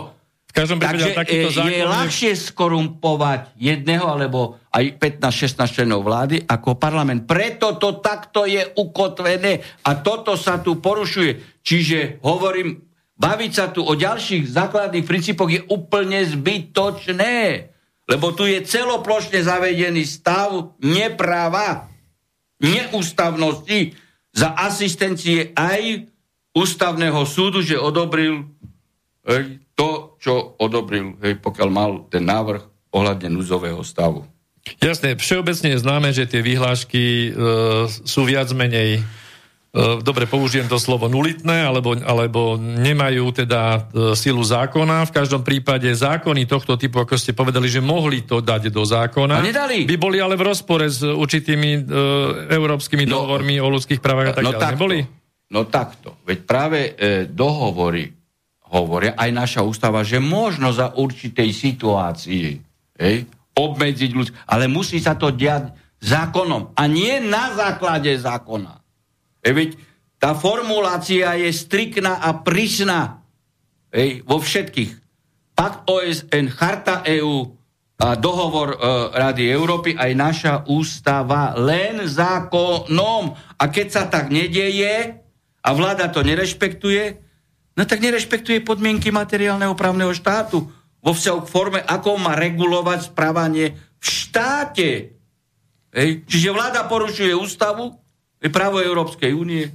v 0.53 0.61
každom 0.61 0.85
prípade 0.85 1.17
takýto 1.17 1.49
e, 1.49 1.55
zákon... 1.57 1.73
je 1.73 1.85
ľahšie 1.89 2.33
skorumpovať 2.37 3.57
jedného 3.57 4.05
alebo 4.05 4.61
aj 4.69 5.01
15-16 5.01 5.81
členov 5.81 6.05
vlády 6.05 6.45
ako 6.45 6.77
parlament. 6.77 7.25
Preto 7.25 7.81
to 7.81 8.05
takto 8.05 8.45
je 8.45 8.61
ukotvené 8.77 9.65
a 9.89 9.97
toto 10.05 10.37
sa 10.37 10.61
tu 10.61 10.77
porušuje. 10.77 11.65
Čiže 11.65 12.21
hovorím, 12.21 12.85
baviť 13.17 13.53
sa 13.57 13.73
tu 13.73 13.81
o 13.81 13.97
ďalších 13.97 14.45
základných 14.53 15.09
princípoch 15.09 15.49
je 15.49 15.65
úplne 15.73 16.21
zbytočné. 16.21 17.73
Lebo 18.13 18.37
tu 18.37 18.45
je 18.45 18.61
celoplošne 18.61 19.41
zavedený 19.41 20.05
stav 20.05 20.77
nepráva, 20.85 21.89
neústavnosti 22.61 23.97
za 24.37 24.53
asistencie 24.53 25.57
aj 25.57 26.13
ústavného 26.53 27.25
súdu, 27.25 27.65
že 27.65 27.81
odobril 27.81 28.53
to, 29.79 30.19
čo 30.19 30.59
odobril, 30.59 31.19
hej, 31.23 31.39
pokiaľ 31.39 31.69
mal 31.71 31.91
ten 32.11 32.27
návrh 32.27 32.63
ohľadne 32.93 33.33
núzového 33.33 33.81
stavu. 33.83 34.27
Jasné, 34.79 35.19
všeobecne 35.19 35.75
je 35.75 35.83
známe, 35.83 36.09
že 36.15 36.29
tie 36.29 36.39
vyhlášky 36.39 37.05
e, 37.05 37.31
sú 37.91 38.23
viac 38.23 38.47
menej, 38.55 39.03
e, 39.03 39.03
dobre 40.07 40.31
použijem 40.31 40.71
to 40.71 40.79
slovo, 40.79 41.11
nulitné, 41.11 41.67
alebo, 41.67 41.99
alebo 41.99 42.55
nemajú 42.63 43.27
teda 43.35 43.63
e, 43.91 44.15
silu 44.15 44.39
zákona. 44.39 45.11
V 45.11 45.15
každom 45.19 45.43
prípade 45.43 45.91
zákony 45.91 46.47
tohto 46.47 46.79
typu, 46.79 47.03
ako 47.03 47.19
ste 47.19 47.35
povedali, 47.35 47.67
že 47.67 47.83
mohli 47.83 48.23
to 48.23 48.39
dať 48.39 48.71
do 48.71 48.87
zákona, 48.87 49.43
a 49.43 49.43
nedali. 49.43 49.83
by 49.83 49.97
boli 49.99 50.23
ale 50.23 50.39
v 50.39 50.47
rozpore 50.47 50.87
s 50.87 51.03
určitými 51.03 51.71
e, 51.75 51.81
európskymi 52.55 53.03
no, 53.11 53.19
dohovormi 53.19 53.59
o 53.59 53.67
ľudských 53.67 53.99
právach 53.99 54.31
a 54.31 54.35
tak 54.39 54.47
no 54.47 54.55
ďalej. 54.55 54.63
Takto, 54.63 54.75
Neboli? 54.79 55.01
No 55.53 55.61
takto. 55.67 56.09
Veď 56.23 56.39
práve 56.47 56.95
e, 56.95 57.27
dohovory 57.27 58.22
hovoria, 58.73 59.13
aj 59.21 59.31
naša 59.31 59.61
ústava, 59.61 60.01
že 60.01 60.17
možno 60.17 60.73
za 60.73 60.97
určitej 60.97 61.53
situácii 61.53 62.49
hej, 62.97 63.17
obmedziť 63.53 64.11
ľudí, 64.17 64.33
ale 64.49 64.65
musí 64.73 64.97
sa 64.97 65.13
to 65.13 65.29
diať 65.29 65.77
zákonom 66.01 66.73
a 66.73 66.83
nie 66.89 67.21
na 67.21 67.53
základe 67.53 68.11
zákona. 68.17 68.81
E, 69.45 69.53
veď 69.53 69.71
tá 70.17 70.33
formulácia 70.33 71.37
je 71.37 71.53
strikná 71.53 72.17
a 72.25 72.41
prísna 72.41 73.21
hej, 73.93 74.25
vo 74.25 74.41
všetkých. 74.41 75.05
Pakt 75.53 75.85
OSN, 75.85 76.49
Charta 76.49 77.05
EU, 77.05 77.45
a 78.03 78.19
dohovor 78.19 78.75
e, 78.75 78.79
Rady 79.15 79.47
Európy, 79.47 79.91
aj 79.95 80.13
naša 80.19 80.55
ústava 80.67 81.55
len 81.55 82.03
zákonom. 82.03 83.31
A 83.63 83.65
keď 83.71 83.87
sa 83.87 84.03
tak 84.11 84.35
nedieje 84.35 85.23
a 85.63 85.69
vláda 85.71 86.11
to 86.11 86.27
nerešpektuje, 86.27 87.23
no 87.77 87.83
tak 87.85 88.01
nerešpektuje 88.01 88.65
podmienky 88.65 89.09
materiálneho 89.09 89.73
právneho 89.77 90.13
štátu 90.13 90.69
vo 91.03 91.13
vzťahu 91.13 91.39
k 91.43 91.51
forme, 91.51 91.81
ako 91.83 92.21
má 92.23 92.39
regulovať 92.39 93.11
správanie 93.11 93.75
v 93.99 94.07
štáte. 94.07 94.89
Hej. 95.93 96.25
Čiže 96.31 96.55
vláda 96.55 96.87
porušuje 96.87 97.35
ústavu, 97.35 97.91
je 98.39 98.49
právo 98.49 98.79
Európskej 98.79 99.35
únie, 99.35 99.67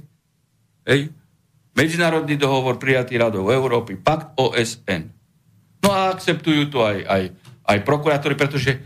hej. 0.88 1.12
medzinárodný 1.76 2.34
dohovor 2.40 2.80
prijatý 2.80 3.20
Radou 3.20 3.52
Európy, 3.52 4.00
pakt 4.00 4.34
OSN. 4.40 5.12
No 5.84 5.94
a 5.94 6.10
akceptujú 6.10 6.72
to 6.72 6.82
aj, 6.82 6.98
aj, 7.06 7.22
aj 7.64 7.78
prokurátori, 7.86 8.34
pretože 8.34 8.82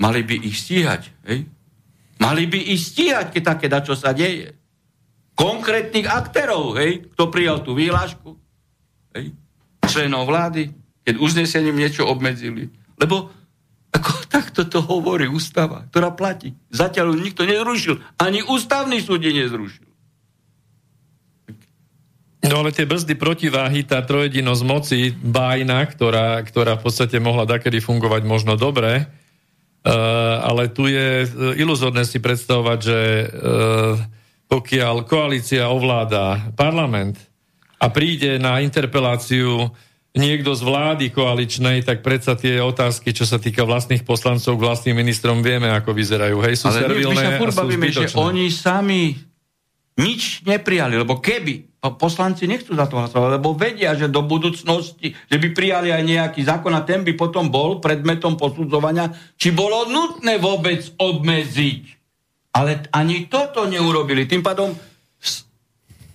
mali 0.00 0.24
by 0.24 0.36
ich 0.42 0.56
stíhať. 0.56 1.12
Hej. 1.28 1.44
Mali 2.22 2.46
by 2.46 2.58
ich 2.72 2.82
stíhať, 2.94 3.34
keď 3.34 3.42
také 3.42 3.66
čo 3.82 3.98
sa 3.98 4.14
deje. 4.14 4.54
Konkrétnych 5.34 6.06
aktérov, 6.06 6.78
hej, 6.78 7.10
kto 7.12 7.28
prijal 7.28 7.66
tú 7.66 7.74
výhlášku, 7.74 8.41
hej, 9.16 9.32
členov 9.86 10.28
vlády, 10.28 10.72
keď 11.02 11.14
uznesením 11.18 11.76
niečo 11.76 12.06
obmedzili. 12.08 12.68
Lebo 12.96 13.32
ako 13.92 14.12
takto 14.34 14.64
to 14.64 14.80
hovorí 14.80 15.28
ústava, 15.28 15.84
ktorá 15.92 16.12
platí. 16.16 16.56
Zatiaľ 16.72 17.14
ju 17.14 17.18
nikto 17.20 17.42
nezrušil. 17.44 18.00
Ani 18.16 18.40
ústavný 18.40 18.98
súd 19.04 19.22
nezrušil. 19.22 19.92
No 22.42 22.58
ale 22.58 22.74
tie 22.74 22.90
brzdy 22.90 23.14
protiváhy, 23.14 23.86
tá 23.86 24.02
trojedinosť 24.02 24.62
moci, 24.66 25.14
bájna, 25.14 25.86
ktorá, 25.86 26.42
ktorá 26.42 26.74
v 26.74 26.90
podstate 26.90 27.22
mohla 27.22 27.46
takedy 27.46 27.78
fungovať 27.78 28.26
možno 28.26 28.58
dobre, 28.58 29.06
uh, 29.06 30.42
ale 30.42 30.66
tu 30.74 30.90
je 30.90 31.22
uh, 31.22 31.54
iluzorné 31.54 32.02
si 32.02 32.18
predstavovať, 32.18 32.78
že 32.82 32.98
uh, 32.98 33.94
pokiaľ 34.50 35.06
koalícia 35.06 35.70
ovláda 35.70 36.50
parlament, 36.58 37.14
a 37.82 37.86
príde 37.90 38.38
na 38.38 38.62
interpeláciu 38.62 39.74
niekto 40.14 40.54
z 40.54 40.62
vlády 40.62 41.10
koaličnej, 41.10 41.82
tak 41.82 42.06
predsa 42.06 42.38
tie 42.38 42.62
otázky, 42.62 43.10
čo 43.10 43.26
sa 43.26 43.42
týka 43.42 43.66
vlastných 43.66 44.06
poslancov 44.06 44.54
k 44.54 44.64
vlastným 44.64 44.96
ministrom, 45.02 45.42
vieme, 45.42 45.72
ako 45.72 45.90
vyzerajú. 45.90 46.36
Hej, 46.46 46.62
sú 46.62 46.70
Ale 46.70 46.86
servilné 46.86 47.40
my 47.40 47.50
sa 47.50 47.64
bavíme, 47.64 47.88
že 47.90 48.12
oni 48.14 48.46
sami 48.52 49.16
nič 49.98 50.44
neprijali, 50.46 51.00
lebo 51.00 51.18
keby 51.18 51.72
poslanci 51.98 52.46
nechcú 52.46 52.78
za 52.78 52.86
to 52.86 53.00
hlasovať, 53.00 53.42
lebo 53.42 53.58
vedia, 53.58 53.98
že 53.98 54.06
do 54.06 54.22
budúcnosti, 54.22 55.16
že 55.26 55.36
by 55.40 55.48
prijali 55.50 55.90
aj 55.90 56.02
nejaký 56.06 56.40
zákon 56.46 56.70
a 56.76 56.86
ten 56.86 57.02
by 57.02 57.18
potom 57.18 57.50
bol 57.50 57.82
predmetom 57.82 58.38
posudzovania, 58.38 59.10
či 59.34 59.50
bolo 59.50 59.90
nutné 59.90 60.38
vôbec 60.38 60.86
obmedziť. 60.94 61.82
Ale 62.52 62.84
ani 62.92 63.26
toto 63.26 63.64
neurobili. 63.64 64.28
Tým 64.28 64.44
pádom 64.44 64.76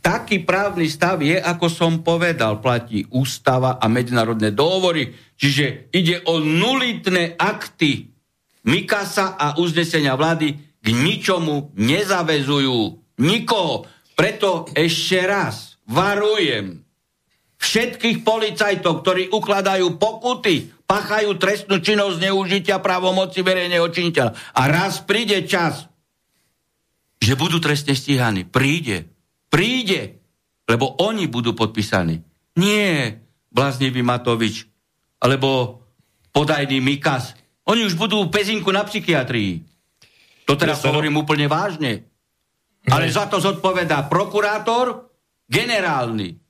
taký 0.08 0.48
právny 0.48 0.88
stav 0.88 1.20
je, 1.20 1.36
ako 1.36 1.68
som 1.68 2.00
povedal, 2.00 2.64
platí 2.64 3.04
ústava 3.12 3.76
a 3.76 3.92
medzinárodné 3.92 4.56
dohovory. 4.56 5.12
Čiže 5.36 5.92
ide 5.92 6.24
o 6.32 6.40
nulitné 6.40 7.36
akty 7.36 8.16
Mikasa 8.72 9.36
a 9.36 9.60
uznesenia 9.60 10.16
vlády 10.16 10.80
k 10.80 10.88
ničomu 10.96 11.76
nezavezujú 11.76 12.80
nikoho. 13.20 13.84
Preto 14.16 14.72
ešte 14.72 15.28
raz 15.28 15.76
varujem 15.92 16.88
všetkých 17.60 18.24
policajtov, 18.24 19.04
ktorí 19.04 19.28
ukladajú 19.32 20.00
pokuty, 20.00 20.72
pachajú 20.88 21.36
trestnú 21.36 21.84
činnosť 21.84 22.24
zneužitia 22.24 22.80
právomoci 22.80 23.44
verejného 23.44 23.88
činiteľa. 23.92 24.32
A 24.56 24.62
raz 24.72 25.04
príde 25.04 25.44
čas, 25.44 25.88
že 27.20 27.36
budú 27.36 27.60
trestne 27.60 27.92
stíhaní. 27.92 28.48
Príde. 28.48 29.17
Príde. 29.48 30.20
Lebo 30.68 31.00
oni 31.00 31.32
budú 31.32 31.56
podpísaní. 31.56 32.20
Nie 32.60 33.16
bláznivý 33.48 34.04
Matovič, 34.04 34.68
alebo 35.24 35.82
podajný 36.36 36.84
Mikas. 36.84 37.34
Oni 37.68 37.88
už 37.88 37.96
budú 37.96 38.28
pezinku 38.28 38.70
na 38.70 38.84
psychiatrii. 38.84 39.64
To 40.48 40.60
teraz 40.60 40.84
ja 40.84 40.92
hovorím 40.92 41.24
úplne 41.24 41.48
vážne. 41.48 42.08
Ale 42.88 43.12
za 43.12 43.28
to 43.28 43.40
zodpovedá 43.40 44.08
prokurátor 44.08 45.12
generálny 45.48 46.48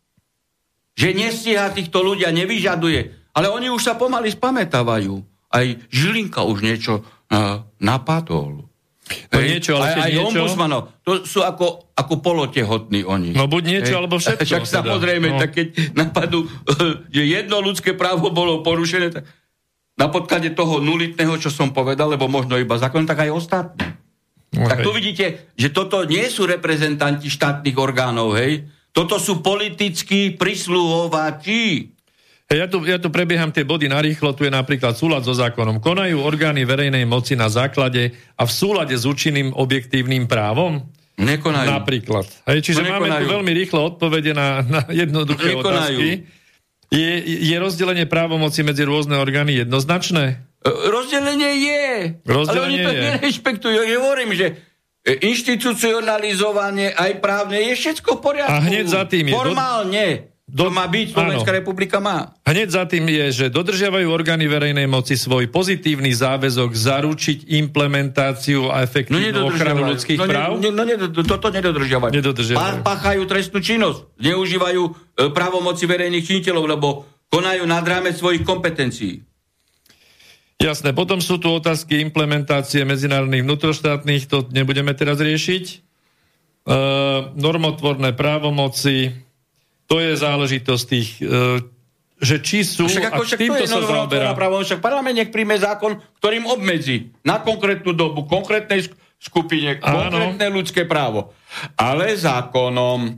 že 0.98 1.14
nestíha 1.14 1.70
týchto 1.70 2.02
ľudia, 2.02 2.34
nevyžaduje. 2.34 3.30
Ale 3.38 3.54
oni 3.54 3.70
už 3.70 3.86
sa 3.86 3.94
pomaly 3.94 4.34
spametávajú. 4.34 5.22
Aj 5.54 5.64
Žilinka 5.94 6.42
už 6.42 6.66
niečo 6.66 7.06
uh, 7.06 7.62
napadol. 7.78 8.66
No 9.08 9.40
niečo, 9.40 9.80
ale 9.80 9.88
aj, 9.88 10.00
aj 10.04 10.12
niečo... 10.12 10.28
ombudsmanov. 10.28 10.82
To 11.08 11.12
sú 11.24 11.40
ako, 11.44 11.96
ako 11.96 12.14
polotehotní 12.20 13.08
oni. 13.08 13.32
No 13.32 13.48
buď 13.48 13.64
niečo, 13.64 13.94
Hej. 13.96 14.00
alebo 14.04 14.16
všetko. 14.20 14.44
Však 14.44 14.64
teda. 14.68 14.76
samozrejme, 14.84 15.28
no. 15.32 15.40
tak 15.40 15.50
keď 15.56 15.68
napadú, 15.96 16.44
že 17.16 17.24
jedno 17.24 17.64
ľudské 17.64 17.96
právo 17.96 18.32
bolo 18.32 18.64
porušené, 18.64 19.08
tak 19.12 19.24
na 19.98 20.08
podklade 20.12 20.54
toho 20.54 20.78
nulitného, 20.84 21.36
čo 21.42 21.50
som 21.50 21.74
povedal, 21.74 22.14
lebo 22.14 22.30
možno 22.30 22.60
iba 22.60 22.78
zákon, 22.78 23.08
tak 23.08 23.26
aj 23.26 23.32
ostatní. 23.34 23.88
Okay. 24.54 24.70
Tak 24.70 24.80
tu 24.86 24.92
vidíte, 24.96 25.26
že 25.58 25.74
toto 25.74 26.08
nie 26.08 26.24
sú 26.32 26.48
reprezentanti 26.48 27.28
štátnych 27.28 27.76
orgánov, 27.76 28.38
hej, 28.40 28.64
toto 28.96 29.22
sú 29.22 29.46
politickí 29.46 30.34
prisluhovači. 30.34 31.97
Ja 32.48 32.64
tu, 32.72 32.80
ja 32.88 32.96
tu 32.96 33.12
prebieham 33.12 33.52
tie 33.52 33.68
body 33.68 33.92
narýchlo, 33.92 34.32
tu 34.32 34.48
je 34.48 34.52
napríklad 34.52 34.96
súlad 34.96 35.28
so 35.28 35.36
zákonom. 35.36 35.84
Konajú 35.84 36.24
orgány 36.24 36.64
verejnej 36.64 37.04
moci 37.04 37.36
na 37.36 37.52
základe 37.52 38.16
a 38.40 38.48
v 38.48 38.52
súlade 38.52 38.96
s 38.96 39.04
účinným 39.04 39.52
objektívnym 39.52 40.32
právom? 40.32 40.80
Nekonajú. 41.20 41.68
Napríklad. 41.68 42.24
Hej, 42.48 42.72
čiže 42.72 42.88
no 42.88 42.96
máme 42.96 43.12
tu 43.20 43.26
veľmi 43.28 43.52
rýchlo 43.52 43.92
odpovede 43.92 44.32
na, 44.32 44.64
na 44.64 44.88
jednoduché 44.88 45.60
Nekonajú. 45.60 46.00
otázky. 46.00 46.08
Je, 46.88 47.12
je 47.52 47.56
rozdelenie 47.60 48.08
právomoci 48.08 48.64
medzi 48.64 48.88
rôzne 48.88 49.20
orgány 49.20 49.60
jednoznačné? 49.68 50.40
E, 50.64 50.72
rozdelenie 50.88 51.52
je. 51.52 51.86
Rozdelenie 52.24 52.64
ale 52.64 52.64
oni 52.64 52.78
to 52.80 52.92
nerešpektujú. 52.96 53.80
Ja 53.92 53.98
hovorím, 54.00 54.32
že 54.40 54.56
E, 55.08 55.24
inštitucionalizovanie 55.24 56.92
aj 56.92 57.24
právne 57.24 57.64
je 57.72 57.80
všetko 57.80 58.20
v 58.20 58.22
poriadku. 58.28 58.52
A 58.52 58.60
hneď 58.68 58.86
za 58.92 59.08
tým 59.08 59.32
je... 59.32 59.34
Formálne. 59.40 60.36
To 60.48 60.72
má 60.72 60.88
byť, 60.88 61.12
Slovenská 61.12 61.52
áno. 61.52 61.60
republika 61.60 62.00
má. 62.00 62.32
Hneď 62.48 62.72
za 62.72 62.88
tým 62.88 63.04
je, 63.12 63.26
že 63.36 63.46
dodržiavajú 63.52 64.08
orgány 64.08 64.48
verejnej 64.48 64.88
moci 64.88 65.20
svoj 65.20 65.52
pozitívny 65.52 66.16
záväzok 66.16 66.72
zaručiť 66.72 67.52
implementáciu 67.52 68.72
a 68.72 68.80
efektívnu 68.80 69.44
no 69.44 69.52
ochranu 69.52 69.92
ľudských 69.92 70.16
no, 70.16 70.24
práv? 70.24 70.50
Ne, 70.64 70.72
no, 70.72 70.88
ne, 70.88 70.96
toto 71.12 71.52
nedodržiavajú. 71.52 72.16
nedodržiavajú. 72.16 72.80
Páchajú 72.80 73.22
trestnú 73.28 73.60
činnosť. 73.60 74.24
Neužívajú 74.24 74.82
e, 74.88 74.92
právomoci 75.36 75.84
verejných 75.84 76.24
činiteľov, 76.24 76.64
lebo 76.64 76.88
konajú 77.28 77.68
nad 77.68 77.84
rámec 77.84 78.16
svojich 78.16 78.48
kompetencií. 78.48 79.28
Jasné, 80.64 80.96
potom 80.96 81.20
sú 81.20 81.44
tu 81.44 81.52
otázky 81.52 82.00
implementácie 82.00 82.88
medzinárodných 82.88 83.44
vnútroštátnych, 83.44 84.32
to 84.32 84.48
nebudeme 84.56 84.96
teraz 84.96 85.20
riešiť. 85.20 85.66
E, 85.68 85.76
normotvorné 87.36 88.16
právomoci, 88.16 89.27
to 89.88 90.04
je 90.04 90.20
záležitosť 90.20 90.84
tých, 90.84 91.10
e, 91.24 91.64
že 92.20 92.44
či 92.44 92.68
sú... 92.68 92.92
Však 92.92 93.08
ako, 93.08 93.24
však 93.24 93.40
týmto 93.40 93.64
to 93.64 93.66
je 93.66 93.72
sa 93.72 93.82
zaoberá. 93.88 94.36
Právo, 94.36 94.60
však 94.60 94.84
parlament 94.84 95.16
nech 95.16 95.32
príjme 95.32 95.56
zákon, 95.56 95.98
ktorým 96.20 96.44
obmedzi 96.44 97.16
na 97.24 97.40
konkrétnu 97.40 97.96
dobu, 97.96 98.28
konkrétnej 98.28 98.84
skupine, 99.18 99.80
Áno. 99.80 100.12
konkrétne 100.12 100.48
ľudské 100.52 100.84
právo. 100.84 101.32
Ale 101.80 102.14
zákonom. 102.20 103.16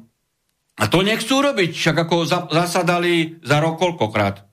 A 0.79 0.83
to 0.87 1.03
nechcú 1.03 1.43
robiť, 1.43 1.75
však 1.75 1.97
ako 2.07 2.15
za, 2.23 2.39
zasadali 2.47 3.41
za 3.43 3.59
rok 3.59 3.81
koľkokrát. 3.81 4.47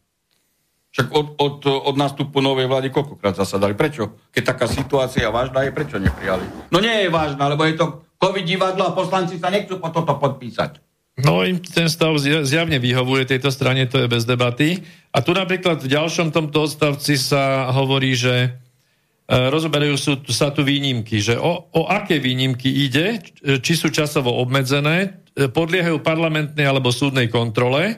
Však 0.90 1.12
od, 1.12 1.26
od, 1.36 1.56
od 1.68 1.96
nástupu 2.00 2.40
novej 2.40 2.64
vlády 2.64 2.88
koľkokrát 2.88 3.36
zasadali. 3.36 3.76
Prečo? 3.76 4.32
Keď 4.32 4.42
taká 4.42 4.64
situácia 4.64 5.28
vážna 5.28 5.68
je, 5.68 5.70
prečo 5.76 6.00
neprijali? 6.00 6.72
No 6.72 6.80
nie 6.80 7.04
je 7.04 7.12
vážna, 7.12 7.52
lebo 7.52 7.68
je 7.68 7.76
to 7.76 8.08
COVID 8.16 8.48
divadlo 8.48 8.88
a 8.88 8.96
poslanci 8.96 9.36
sa 9.36 9.52
nechcú 9.52 9.76
po 9.76 9.92
toto 9.92 10.16
podpísať. 10.16 10.85
No 11.16 11.40
im 11.48 11.56
ten 11.64 11.88
stav 11.88 12.12
zjavne 12.20 12.76
vyhovuje 12.76 13.24
tejto 13.24 13.48
strane, 13.48 13.88
to 13.88 14.04
je 14.04 14.12
bez 14.12 14.28
debaty. 14.28 14.84
A 15.16 15.24
tu 15.24 15.32
napríklad 15.32 15.80
v 15.80 15.88
ďalšom 15.88 16.28
tomto 16.28 16.68
odstavci 16.68 17.16
sa 17.16 17.72
hovorí, 17.72 18.12
že 18.12 18.34
e, 18.36 18.48
rozoberajú 19.32 19.96
sú, 19.96 20.12
sa 20.28 20.52
tu 20.52 20.60
výnimky, 20.60 21.24
že 21.24 21.40
o, 21.40 21.72
o 21.72 21.82
aké 21.88 22.20
výnimky 22.20 22.68
ide, 22.68 23.24
či 23.40 23.72
sú 23.72 23.88
časovo 23.88 24.28
obmedzené, 24.44 25.24
e, 25.32 25.48
podliehajú 25.48 26.04
parlamentnej 26.04 26.68
alebo 26.68 26.92
súdnej 26.92 27.32
kontrole, 27.32 27.96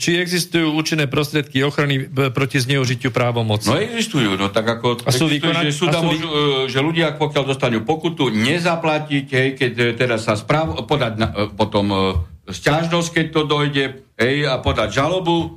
či 0.00 0.16
existujú 0.16 0.72
účinné 0.72 1.04
prostriedky 1.04 1.60
ochrany 1.60 2.08
e, 2.08 2.32
proti 2.32 2.56
zneužitiu 2.64 3.12
právomoci? 3.12 3.68
No 3.68 3.76
existujú, 3.76 4.40
no 4.40 4.48
tak 4.48 4.64
ako 4.64 5.04
a 5.04 5.12
sú 5.12 5.28
existujú, 5.28 5.52
že, 5.52 5.68
sú 5.76 5.86
tam, 5.92 6.08
môžu, 6.08 6.24
vy... 6.24 6.72
že 6.72 6.80
ľudia, 6.80 7.12
pokiaľ 7.20 7.44
dostanú 7.44 7.84
pokutu, 7.84 8.32
nezaplatiť, 8.32 9.26
hej, 9.28 9.48
keď 9.60 9.72
e, 9.76 9.84
teraz 9.92 10.24
sa 10.24 10.32
správ, 10.32 10.80
podať 10.88 11.12
na, 11.20 11.28
potom 11.52 11.92
sťažnosť, 12.48 13.08
keď 13.12 13.26
to 13.30 13.42
dojde, 13.46 13.84
hej, 14.16 14.36
a 14.48 14.58
podať 14.60 14.96
žalobu 14.96 15.36
e, 15.38 15.48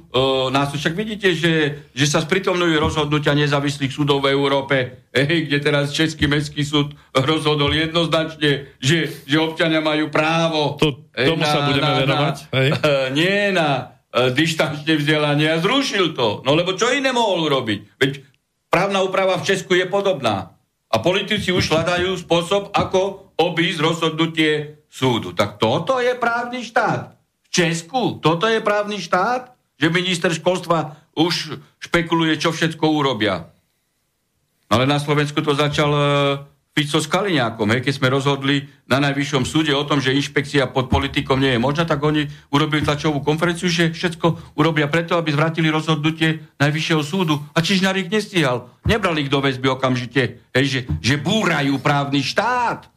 na 0.51 0.67
súd. 0.67 0.79
Však 0.79 0.95
vidíte, 0.95 1.31
že, 1.31 1.85
že 1.91 2.05
sa 2.05 2.19
spritomňujú 2.23 2.75
rozhodnutia 2.79 3.35
nezávislých 3.35 3.91
súdov 3.91 4.23
v 4.23 4.31
Európe, 4.35 5.07
hej, 5.15 5.47
kde 5.47 5.57
teraz 5.63 5.95
Český 5.95 6.27
mestský 6.27 6.63
súd 6.63 6.95
rozhodol 7.15 7.71
jednoznačne, 7.71 8.75
že, 8.77 8.97
že 9.23 9.37
občania 9.39 9.79
majú 9.79 10.11
právo... 10.11 10.79
To, 10.79 11.07
tomu 11.11 11.43
hej, 11.43 11.47
na, 11.47 11.51
sa 11.51 11.59
budeme 11.67 11.91
na, 11.91 11.99
venovať, 12.03 12.35
hej? 12.51 12.69
Na, 12.71 12.79
nie 13.19 13.37
na 13.51 13.69
e, 13.75 13.81
dištančné 14.35 14.93
vzdelanie 14.99 15.47
a 15.51 15.59
zrušil 15.59 16.15
to. 16.15 16.43
No 16.43 16.55
lebo 16.55 16.75
čo 16.75 16.91
iné 16.91 17.11
mohol 17.15 17.47
urobiť? 17.47 17.79
Veď 17.99 18.11
právna 18.67 19.01
úprava 19.03 19.39
v 19.39 19.47
Česku 19.47 19.75
je 19.75 19.87
podobná. 19.87 20.55
A 20.93 21.01
politici 21.01 21.49
už 21.49 21.73
hľadajú 21.73 22.21
spôsob, 22.21 22.69
ako 22.69 23.33
obísť 23.33 23.79
rozhodnutie 23.81 24.82
súdu. 24.93 25.33
Tak 25.33 25.57
toto 25.57 25.97
je 25.97 26.13
právny 26.13 26.61
štát. 26.61 27.17
V 27.41 27.47
Česku 27.49 28.21
toto 28.21 28.45
je 28.45 28.61
právny 28.61 29.01
štát, 29.01 29.49
že 29.81 29.89
minister 29.89 30.29
školstva 30.29 30.93
už 31.17 31.57
špekuluje, 31.81 32.37
čo 32.37 32.53
všetko 32.53 32.85
urobia. 32.93 33.49
Ale 34.69 34.85
na 34.85 35.01
Slovensku 35.01 35.41
to 35.41 35.53
začal 35.53 35.91
uh, 35.93 36.01
Fico 36.73 36.97
s 36.97 37.05
Kaliňákom. 37.05 37.69
Hej, 37.69 37.85
keď 37.85 37.93
sme 38.01 38.09
rozhodli 38.09 38.65
na 38.89 38.97
najvyššom 38.97 39.45
súde 39.45 39.69
o 39.77 39.85
tom, 39.85 40.01
že 40.01 40.17
inšpekcia 40.17 40.65
pod 40.73 40.89
politikom 40.89 41.37
nie 41.37 41.53
je 41.53 41.61
možná, 41.61 41.85
tak 41.85 42.01
oni 42.01 42.25
urobili 42.49 42.81
tlačovú 42.81 43.21
konferenciu, 43.21 43.69
že 43.69 43.93
všetko 43.93 44.57
urobia 44.57 44.89
preto, 44.89 45.13
aby 45.13 45.29
zvrátili 45.29 45.69
rozhodnutie 45.69 46.41
najvyššieho 46.57 47.03
súdu. 47.05 47.37
A 47.53 47.61
Čižnár 47.61 47.93
ich 48.01 48.09
nestíhal. 48.09 48.73
Nebrali 48.89 49.25
ich 49.25 49.29
do 49.29 49.37
väzby 49.37 49.69
okamžite, 49.69 50.41
hej, 50.49 50.65
že, 50.65 50.79
že 50.97 51.21
búrajú 51.21 51.77
právny 51.77 52.25
štát. 52.25 52.92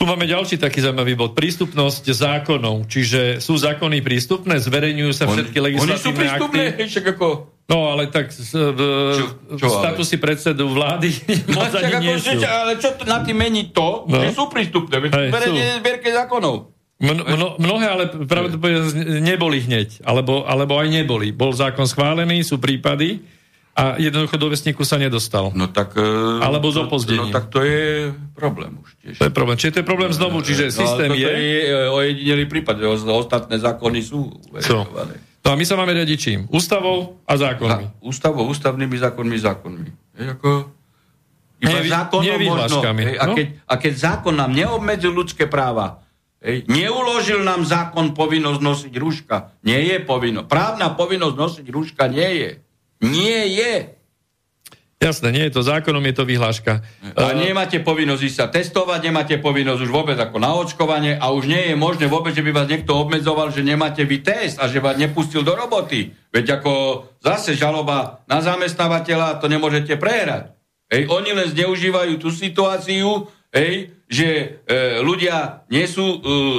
Tu 0.00 0.08
máme 0.08 0.24
ďalší 0.24 0.56
taký 0.56 0.80
zaujímavý 0.80 1.12
bod. 1.12 1.36
Prístupnosť 1.36 2.08
zákonov. 2.08 2.88
Čiže 2.88 3.36
sú 3.36 3.60
zákony 3.60 4.00
prístupné? 4.00 4.56
Zverejňujú 4.56 5.12
sa 5.12 5.28
všetky 5.28 5.60
oni, 5.60 5.76
legislatívne 5.76 5.92
oni 5.92 6.00
sú 6.00 6.10
prístupné, 6.16 6.62
akty? 6.72 6.84
Však 6.88 7.06
ako... 7.20 7.26
No, 7.68 7.92
ale 7.92 8.08
tak 8.08 8.32
v, 8.32 8.80
čo, 9.12 9.26
čo, 9.60 9.66
statusy 9.68 10.16
ale? 10.16 10.24
predsedu 10.24 10.72
vlády 10.72 11.12
moc 11.52 11.68
ani 11.76 11.94
nie 12.00 12.16
sú. 12.16 12.32
Ale 12.40 12.80
čo 12.80 12.96
na 13.04 13.20
tým 13.20 13.44
mení 13.44 13.76
to, 13.76 14.08
no. 14.08 14.24
že 14.24 14.32
sú 14.32 14.48
prístupné? 14.48 15.12
Zverejne 15.12 15.84
zbierke 15.84 16.08
zákonov. 16.08 16.72
Mno, 17.00 17.60
mnohé 17.60 17.86
ale 17.92 18.04
pravdepodobne 18.24 19.20
neboli 19.20 19.60
hneď, 19.60 20.00
alebo, 20.00 20.48
alebo 20.48 20.80
aj 20.80 20.88
neboli. 20.88 21.28
Bol 21.28 21.52
zákon 21.52 21.84
schválený, 21.84 22.40
sú 22.40 22.56
prípady, 22.56 23.20
a 23.80 23.96
jednoducho 23.96 24.36
do 24.36 24.52
vesníku 24.52 24.84
sa 24.84 25.00
nedostal. 25.00 25.56
No 25.56 25.64
tak... 25.64 25.96
E, 25.96 26.04
Alebo 26.44 26.68
z 26.68 26.84
opozdením. 26.84 27.32
No 27.32 27.34
tak 27.34 27.48
to 27.48 27.64
je 27.64 28.12
problém 28.36 28.76
už 28.76 28.92
tiež. 29.00 29.16
To 29.16 29.24
je 29.24 29.32
problém. 29.32 29.56
Čiže 29.56 29.72
to 29.72 29.80
je 29.80 29.86
problém 29.88 30.12
znovu, 30.12 30.44
čiže 30.44 30.68
no, 30.68 30.76
systém 30.84 31.10
je... 31.16 31.24
To 31.24 31.30
je 31.32 31.60
e, 31.64 31.88
ojedinelý 31.88 32.44
prípad, 32.44 32.76
ostatné 33.08 33.56
zákony 33.56 33.98
sú 34.04 34.28
verifikované. 34.52 35.16
No 35.40 35.48
a 35.48 35.54
my 35.56 35.64
sa 35.64 35.80
máme 35.80 35.96
riadiť 35.96 36.18
čím? 36.20 36.40
Ústavou 36.52 37.16
a 37.24 37.32
zákonmi. 37.40 37.84
Za, 37.88 38.04
ústavou, 38.04 38.44
ústavnými 38.52 38.96
zákonmi, 39.00 39.36
zákonmi. 39.40 39.90
Je 40.20 40.28
ako... 40.28 40.50
Iba 41.60 41.76
Nevy, 41.80 41.88
zákonom 41.92 42.40
možno. 42.40 42.80
Hej, 42.84 43.16
a, 43.20 43.24
no? 43.28 43.34
keď, 43.36 43.46
a 43.68 43.74
keď 43.76 43.92
zákon 43.96 44.32
nám 44.32 44.52
neobmedzil 44.52 45.12
ľudské 45.12 45.44
práva, 45.44 46.00
hej, 46.40 46.64
neuložil 46.68 47.44
nám 47.44 47.64
zákon 47.68 48.16
povinnosť 48.16 48.60
nosiť 48.60 48.94
rúška, 48.96 49.56
nie 49.64 49.92
je 49.92 50.00
povinnosť. 50.00 50.48
Právna 50.48 50.92
povinnosť 50.96 51.36
nosiť 51.36 51.66
rúška 51.68 52.08
nie 52.08 52.28
je. 52.44 52.50
Nie 53.00 53.48
je. 53.48 54.00
Jasné, 55.00 55.32
nie 55.32 55.48
je 55.48 55.56
to 55.56 55.64
zákonom, 55.64 56.04
je 56.04 56.12
to 56.12 56.28
vyhláška. 56.28 56.84
A 57.16 57.32
nemáte 57.32 57.80
povinnosť 57.80 58.20
ísť 58.20 58.36
sa 58.36 58.52
testovať, 58.52 59.00
nemáte 59.08 59.40
povinnosť 59.40 59.88
už 59.88 59.88
vôbec 59.88 60.20
ako 60.20 60.36
na 60.36 60.52
očkovanie 60.52 61.16
a 61.16 61.32
už 61.32 61.48
nie 61.48 61.72
je 61.72 61.74
možné 61.74 62.04
vôbec, 62.04 62.36
že 62.36 62.44
by 62.44 62.52
vás 62.52 62.68
niekto 62.68 62.92
obmedzoval, 63.00 63.48
že 63.48 63.64
nemáte 63.64 64.04
vy 64.04 64.20
test 64.20 64.60
a 64.60 64.68
že 64.68 64.84
vás 64.84 65.00
nepustil 65.00 65.40
do 65.40 65.56
roboty. 65.56 66.12
Veď 66.28 66.60
ako 66.60 66.72
zase 67.24 67.56
žaloba 67.56 68.20
na 68.28 68.44
zamestnávateľa, 68.44 69.40
to 69.40 69.48
nemôžete 69.48 69.96
prehrať. 69.96 70.52
Hej, 70.92 71.08
oni 71.08 71.32
len 71.32 71.48
zneužívajú 71.48 72.20
tú 72.20 72.28
situáciu, 72.28 73.24
hej, 73.56 73.96
že 74.04 74.28
e, 74.68 75.00
ľudia 75.00 75.64
nie 75.72 75.88
sú 75.88 76.04
e, 76.04 76.18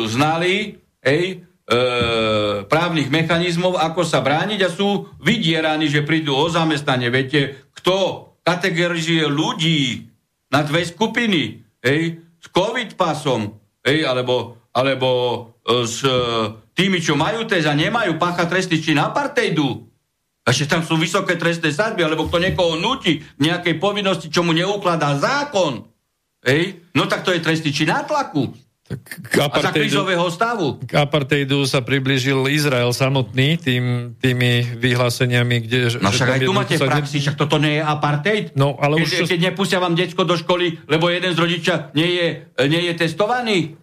znali 0.09 0.81
hej, 1.05 1.45
e, 1.65 1.79
právnych 2.65 3.09
mechanizmov, 3.13 3.77
ako 3.77 4.01
sa 4.03 4.19
brániť 4.19 4.59
a 4.65 4.69
sú 4.73 5.09
vydieraní, 5.21 5.87
že 5.87 6.05
prídu 6.05 6.33
o 6.33 6.45
zamestnanie. 6.49 7.13
Viete, 7.13 7.69
kto 7.77 8.27
kategorizuje 8.41 9.25
ľudí 9.29 10.09
na 10.51 10.65
dve 10.65 10.83
skupiny, 10.83 11.61
hej, 11.85 12.19
s 12.41 12.47
covid 12.49 12.97
pasom, 12.97 13.55
hej, 13.85 14.03
alebo, 14.03 14.57
alebo 14.73 15.09
e, 15.63 15.85
s 15.85 16.01
e, 16.03 16.11
tými, 16.73 16.99
čo 16.99 17.13
majú 17.13 17.45
test 17.45 17.69
a 17.69 17.77
nemajú 17.77 18.17
pácha 18.17 18.49
tresty 18.49 18.81
či 18.81 18.91
na 18.97 19.13
partejdu. 19.13 19.87
A 20.41 20.49
že 20.49 20.65
tam 20.65 20.81
sú 20.81 20.97
vysoké 20.97 21.37
trestné 21.37 21.69
sadby, 21.69 22.01
alebo 22.01 22.25
kto 22.25 22.41
niekoho 22.41 22.73
nutí 22.73 23.21
nejakej 23.37 23.77
povinnosti, 23.77 24.33
čo 24.33 24.41
mu 24.41 24.57
neukladá 24.57 25.13
zákon, 25.13 25.85
hej, 26.41 26.81
no 26.97 27.05
tak 27.05 27.21
to 27.21 27.29
je 27.29 27.45
trestný 27.45 27.69
či 27.69 27.85
nátlaku. 27.85 28.49
K 29.31 29.35
a 29.41 29.47
za 29.47 29.71
krízového 29.71 30.27
stavu. 30.27 30.81
K 30.83 30.99
apartheidu 30.99 31.63
sa 31.63 31.79
približil 31.79 32.49
Izrael 32.51 32.91
samotný 32.91 33.55
tým, 33.61 34.15
tými 34.19 34.65
vyhláseniami, 34.75 35.55
kde... 35.63 35.79
No 36.03 36.11
však 36.11 36.37
aj 36.37 36.39
tu 36.43 36.53
máte 36.53 36.75
v 36.75 36.87
praxi, 36.87 37.17
však 37.23 37.35
toto 37.39 37.61
nie 37.61 37.79
je 37.79 37.83
apartheid. 37.83 38.45
No, 38.59 38.75
ale 38.75 38.99
keď, 38.99 39.05
už 39.05 39.11
to... 39.11 39.31
keď 39.31 39.39
nepustia 39.51 39.79
vám 39.79 39.95
decko 39.95 40.27
do 40.27 40.35
školy, 40.35 40.83
lebo 40.89 41.07
jeden 41.07 41.31
z 41.31 41.39
rodiča 41.39 41.73
nie 41.95 42.09
je, 42.19 42.27
nie 42.67 42.81
je 42.91 42.93
testovaný. 42.99 43.79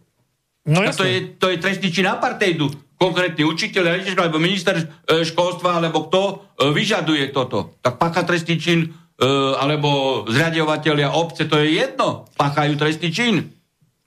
No 0.69 0.85
a 0.85 0.93
to 0.93 1.09
je, 1.09 1.41
to 1.41 1.49
je 1.49 1.57
trestný 1.57 1.89
čin 1.89 2.05
apartheidu. 2.05 2.69
Konkrétny 2.99 3.47
učiteľ, 3.47 4.05
alebo 4.19 4.43
minister 4.43 4.75
e, 4.75 4.85
školstva, 5.23 5.79
alebo 5.79 6.11
kto 6.11 6.21
e, 6.21 6.35
vyžaduje 6.75 7.31
toto. 7.31 7.79
Tak 7.79 7.97
pácha 7.97 8.27
trestný 8.27 8.59
čin, 8.59 8.85
e, 8.85 8.89
alebo 9.55 10.23
zriadovateľia 10.27 11.15
obce, 11.15 11.47
to 11.47 11.63
je 11.63 11.79
jedno. 11.79 12.27
Páchajú 12.35 12.75
trestný 12.75 13.09
čin. 13.15 13.35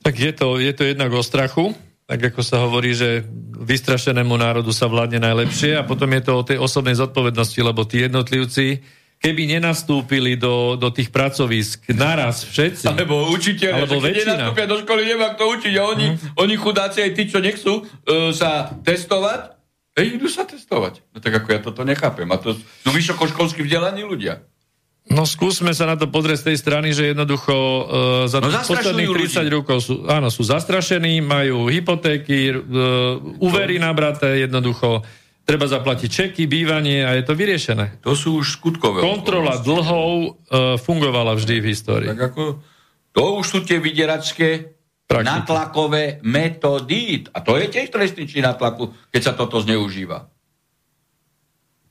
Tak 0.02 0.16
je 0.18 0.32
to, 0.34 0.58
je 0.58 0.74
to 0.74 0.84
jednak 0.84 1.14
o 1.14 1.22
strachu, 1.22 1.78
tak 2.10 2.34
ako 2.34 2.42
sa 2.42 2.66
hovorí, 2.66 2.92
že 2.98 3.24
vystrašenému 3.62 4.34
národu 4.34 4.74
sa 4.74 4.90
vládne 4.90 5.22
najlepšie 5.22 5.78
a 5.78 5.86
potom 5.86 6.10
je 6.12 6.22
to 6.26 6.32
o 6.34 6.44
tej 6.44 6.58
osobnej 6.58 6.98
zodpovednosti, 6.98 7.60
lebo 7.62 7.86
tí 7.86 8.04
jednotlivci, 8.04 8.82
keby 9.22 9.46
nenastúpili 9.46 10.34
do, 10.36 10.74
do 10.76 10.90
tých 10.90 11.14
pracovísk 11.14 11.94
naraz 11.94 12.44
všetci. 12.50 12.90
Alebo 12.90 13.30
učiteľe, 13.30 13.86
alebo 13.86 14.02
keď 14.02 14.14
nenastúpia 14.28 14.66
do 14.66 14.78
školy, 14.82 15.02
nemá 15.06 15.38
kto 15.38 15.44
učiť 15.56 15.74
a 15.78 15.84
oni, 15.86 16.08
mm. 16.18 16.18
oni 16.42 16.56
chudáci 16.58 17.00
aj 17.06 17.12
tí, 17.14 17.24
čo 17.30 17.38
nechcú 17.38 17.86
uh, 17.86 18.34
sa 18.34 18.74
testovať, 18.82 19.62
Ej, 19.92 20.16
idú 20.16 20.32
sa 20.32 20.48
testovať. 20.48 21.04
No 21.12 21.20
tak 21.20 21.36
ako 21.36 21.48
ja 21.52 21.60
toto 21.60 21.84
nechápem. 21.84 22.24
A 22.32 22.40
to 22.40 22.56
sú 22.56 22.90
vysokoškolsky 22.96 23.60
vzdelaní 23.68 24.08
ľudia. 24.08 24.40
No 25.10 25.26
skúsme 25.26 25.74
sa 25.74 25.90
na 25.90 25.98
to 25.98 26.06
pozrieť 26.06 26.46
z 26.46 26.48
tej 26.54 26.58
strany, 26.62 26.88
že 26.94 27.12
jednoducho 27.12 27.54
uh, 27.54 27.84
za 28.30 28.38
no, 28.38 28.54
posledných 28.54 29.10
30 29.10 29.50
rokov 29.50 29.78
sú, 29.82 30.06
áno, 30.06 30.30
sú 30.30 30.46
zastrašení, 30.46 31.26
majú 31.26 31.66
hypotéky, 31.74 32.54
uh, 32.54 33.18
úvery 33.42 33.82
nabraté, 33.82 34.46
jednoducho 34.46 35.02
treba 35.42 35.66
zaplatiť 35.66 36.10
čeky, 36.10 36.46
bývanie 36.46 37.02
a 37.02 37.18
je 37.18 37.24
to 37.26 37.34
vyriešené. 37.34 38.06
To 38.06 38.14
sú 38.14 38.40
už 38.40 38.62
skutkové. 38.62 39.02
Kontrola 39.02 39.58
dlhov 39.58 40.12
uh, 40.14 40.78
fungovala 40.78 41.34
vždy 41.34 41.56
v 41.60 41.66
histórii. 41.66 42.10
Tak 42.14 42.22
ako, 42.32 42.44
to 43.12 43.24
už 43.42 43.46
sú 43.50 43.60
tie 43.66 43.82
vydieračské 43.82 44.50
Praktiky. 45.12 45.28
natlakové 45.28 46.24
metódy. 46.24 47.28
A 47.36 47.44
to 47.44 47.60
je 47.60 47.68
tiež 47.68 47.92
trestný 47.92 48.30
čin 48.30 48.48
natlaku, 48.48 48.96
keď 49.12 49.22
sa 49.22 49.34
toto 49.36 49.60
zneužíva. 49.60 50.32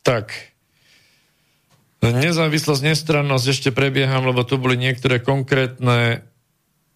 Tak, 0.00 0.49
Nezávislosť, 2.00 2.80
nestrannosť 2.80 3.46
ešte 3.52 3.70
prebieham, 3.76 4.24
lebo 4.24 4.40
to 4.40 4.56
boli 4.56 4.80
niektoré 4.80 5.20
konkrétne, 5.20 6.24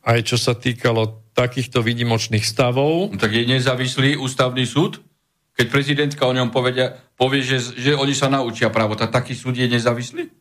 aj 0.01 0.19
čo 0.25 0.41
sa 0.41 0.57
týkalo 0.57 1.21
takýchto 1.37 1.85
výnimočných 1.85 2.41
stavov. 2.41 3.13
No, 3.13 3.21
tak 3.21 3.37
je 3.37 3.45
nezávislý 3.45 4.17
ústavný 4.17 4.65
súd? 4.65 5.05
Keď 5.55 5.67
prezidentka 5.69 6.25
o 6.25 6.33
ňom 6.33 6.49
povedia, 6.49 6.97
povie, 7.21 7.45
že, 7.45 7.61
že 7.77 7.93
oni 7.93 8.17
sa 8.17 8.33
naučia 8.33 8.73
právo, 8.73 8.97
tak 8.97 9.13
taký 9.13 9.37
súd 9.37 9.55
je 9.61 9.69
nezávislý? 9.69 10.33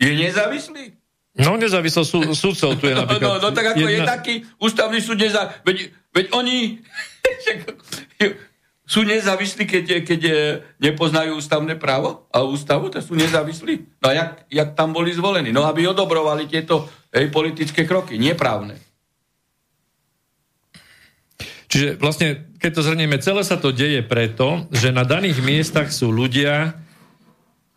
Je 0.00 0.12
nezávislý? 0.16 0.98
No, 1.38 1.54
nezávislosť 1.54 2.08
sú, 2.10 2.20
súdcov 2.34 2.82
tu 2.82 2.90
je 2.90 2.94
napríklad. 3.00 3.38
No, 3.38 3.38
no 3.38 3.48
tak 3.54 3.78
ako 3.78 3.86
jedna... 3.86 3.94
je 3.94 4.00
taký 4.10 4.34
ústavný 4.58 4.98
súd 4.98 5.22
nezávislý. 5.22 5.62
Veď, 5.62 5.76
veď 6.10 6.26
oni 6.34 6.56
sú 8.90 9.06
nezávislí, 9.06 9.70
keď, 9.70 9.84
keď 10.02 10.20
nepoznajú 10.82 11.38
ústavné 11.38 11.78
právo 11.78 12.26
a 12.34 12.42
ústavu, 12.42 12.90
to 12.90 12.98
sú 12.98 13.14
nezávislí. 13.14 14.02
No 14.02 14.10
a 14.10 14.12
jak, 14.18 14.30
jak 14.50 14.68
tam 14.74 14.90
boli 14.90 15.14
zvolení? 15.14 15.54
No 15.54 15.62
aby 15.62 15.86
odobrovali 15.86 16.50
tieto 16.50 16.90
hej, 17.14 17.30
politické 17.30 17.86
kroky, 17.86 18.18
neprávne. 18.18 18.74
Čiže 21.70 22.02
vlastne, 22.02 22.50
keď 22.58 22.70
to 22.74 22.82
zhrnieme, 22.82 23.22
celé 23.22 23.46
sa 23.46 23.54
to 23.54 23.70
deje 23.70 24.02
preto, 24.02 24.66
že 24.74 24.90
na 24.90 25.06
daných 25.06 25.38
miestach 25.38 25.94
sú 25.94 26.10
ľudia, 26.10 26.74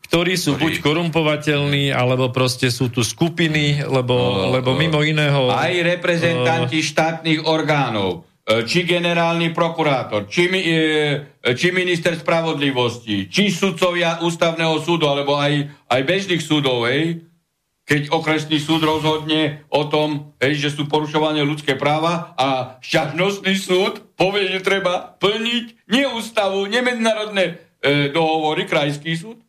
ktorí 0.10 0.34
sú 0.34 0.58
buď 0.58 0.82
korumpovateľní, 0.82 1.94
alebo 1.94 2.34
proste 2.34 2.74
sú 2.74 2.90
tu 2.90 3.06
skupiny, 3.06 3.86
lebo, 3.86 4.50
no, 4.50 4.58
lebo 4.58 4.74
mimo 4.74 5.06
iného... 5.06 5.54
Aj 5.54 5.70
reprezentanti 5.70 6.82
uh, 6.82 6.86
štátnych 6.90 7.46
orgánov 7.46 8.33
či 8.44 8.84
generálny 8.84 9.56
prokurátor, 9.56 10.28
či, 10.28 10.52
e, 10.52 10.76
či 11.56 11.72
minister 11.72 12.12
spravodlivosti, 12.20 13.32
či 13.32 13.48
sudcovia 13.48 14.20
ústavného 14.20 14.84
súdu, 14.84 15.08
alebo 15.08 15.40
aj, 15.40 15.72
aj 15.88 16.02
bežných 16.04 16.44
súdov, 16.44 16.84
hej, 16.92 17.24
keď 17.88 18.12
okresný 18.12 18.60
súd 18.60 18.84
rozhodne 18.84 19.64
o 19.72 19.88
tom, 19.88 20.36
hej, 20.44 20.60
že 20.60 20.76
sú 20.76 20.92
porušované 20.92 21.40
ľudské 21.44 21.80
práva 21.80 22.36
a 22.36 22.80
šťažnostný 22.84 23.56
súd 23.56 24.04
povie, 24.20 24.52
že 24.52 24.64
treba 24.64 25.16
plniť 25.20 25.88
nie 25.92 26.04
ústavu, 26.12 26.68
nie 26.68 26.84
medzinárodné 26.84 27.44
e, 27.80 28.12
dohovory, 28.12 28.68
krajský 28.68 29.16
súd, 29.16 29.40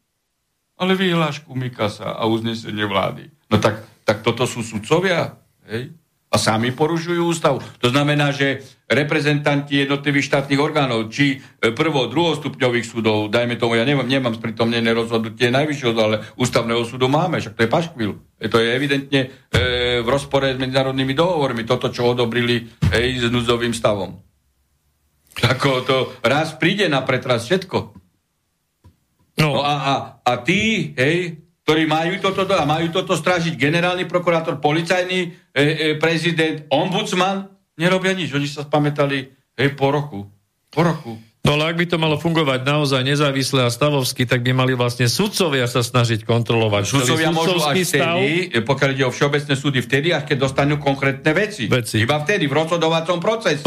ale 0.78 0.94
vyhlášku 0.94 1.50
Mikasa 1.54 2.14
a 2.14 2.30
uznesenie 2.30 2.86
vlády. 2.86 3.26
No 3.50 3.58
tak, 3.58 3.82
tak 4.06 4.22
toto 4.22 4.46
sú 4.46 4.62
sudcovia, 4.62 5.34
hej? 5.66 5.94
A 6.34 6.36
sami 6.36 6.74
porušujú 6.74 7.30
ústavu. 7.30 7.62
To 7.78 7.94
znamená, 7.94 8.34
že 8.34 8.66
reprezentanti 8.90 9.86
jednotlivých 9.86 10.26
štátnych 10.26 10.58
orgánov, 10.58 11.06
či 11.14 11.38
e, 11.38 11.70
prvo, 11.70 12.10
druhostupňových 12.10 12.82
súdov, 12.82 13.30
dajme 13.30 13.54
tomu, 13.54 13.78
ja 13.78 13.86
nemám, 13.86 14.10
nemám 14.10 14.34
spritomnené 14.34 14.90
rozhodnutie 14.90 15.54
najvyššieho, 15.54 15.94
ale 15.94 16.26
ústavného 16.34 16.82
súdu 16.82 17.06
máme, 17.06 17.38
však 17.38 17.54
to 17.54 17.64
je 17.64 17.70
paškvil. 17.70 18.12
To 18.50 18.56
je 18.58 18.68
evidentne 18.74 19.20
e, 19.24 19.28
v 20.02 20.08
rozpore 20.10 20.50
s 20.50 20.58
medzinárodnými 20.58 21.14
dohovormi, 21.14 21.62
toto, 21.62 21.94
čo 21.94 22.18
odobrili 22.18 22.66
e, 22.90 23.14
s 23.14 23.30
núdzovým 23.30 23.72
stavom. 23.72 24.18
Ako 25.38 25.86
to 25.86 25.96
raz 26.26 26.58
príde 26.58 26.90
na 26.90 27.06
pretras 27.06 27.46
všetko. 27.46 27.78
No, 29.38 29.48
no 29.58 29.60
a, 29.62 29.74
a, 29.74 29.94
a 30.22 30.32
tí, 30.42 30.94
hej, 30.98 31.43
ktorí 31.64 31.88
majú 31.88 32.20
toto 32.20 32.44
a 32.44 32.68
majú 32.68 32.92
toto 32.92 33.16
strážiť 33.16 33.56
generálny 33.56 34.04
prokurátor, 34.04 34.60
policajný 34.60 35.20
e, 35.24 35.28
e, 35.56 35.64
prezident, 35.96 36.68
ombudsman, 36.68 37.48
nerobia 37.80 38.12
nič. 38.12 38.36
Oni 38.36 38.44
sa 38.44 38.68
spamätali 38.68 39.32
hej, 39.56 39.72
po 39.72 39.88
roku. 39.88 40.28
Po 40.68 40.84
roku. 40.84 41.16
No 41.44 41.60
ale 41.60 41.72
ak 41.72 41.76
by 41.76 41.86
to 41.88 42.00
malo 42.00 42.16
fungovať 42.16 42.64
naozaj 42.64 43.04
nezávisle 43.04 43.68
a 43.68 43.72
stavovsky, 43.72 44.24
tak 44.24 44.40
by 44.40 44.56
mali 44.56 44.72
vlastne 44.72 45.04
sudcovia 45.08 45.68
sa 45.68 45.84
snažiť 45.84 46.24
kontrolovať. 46.24 46.82
Sudcovia 46.88 47.28
môžu 47.32 47.60
až 47.60 47.84
stav... 47.84 48.16
vtedy, 48.16 48.48
e, 48.48 48.60
pokiaľ 48.64 48.90
ide 48.96 49.04
o 49.08 49.12
všeobecné 49.12 49.54
súdy, 49.56 49.80
vtedy, 49.80 50.12
až 50.12 50.24
keď 50.28 50.44
dostanú 50.44 50.76
konkrétne 50.76 51.32
veci. 51.32 51.68
veci. 51.68 52.00
Iba 52.00 52.20
vtedy, 52.24 52.44
v 52.44 52.54
rozhodovacom 52.60 53.24
procese. 53.24 53.64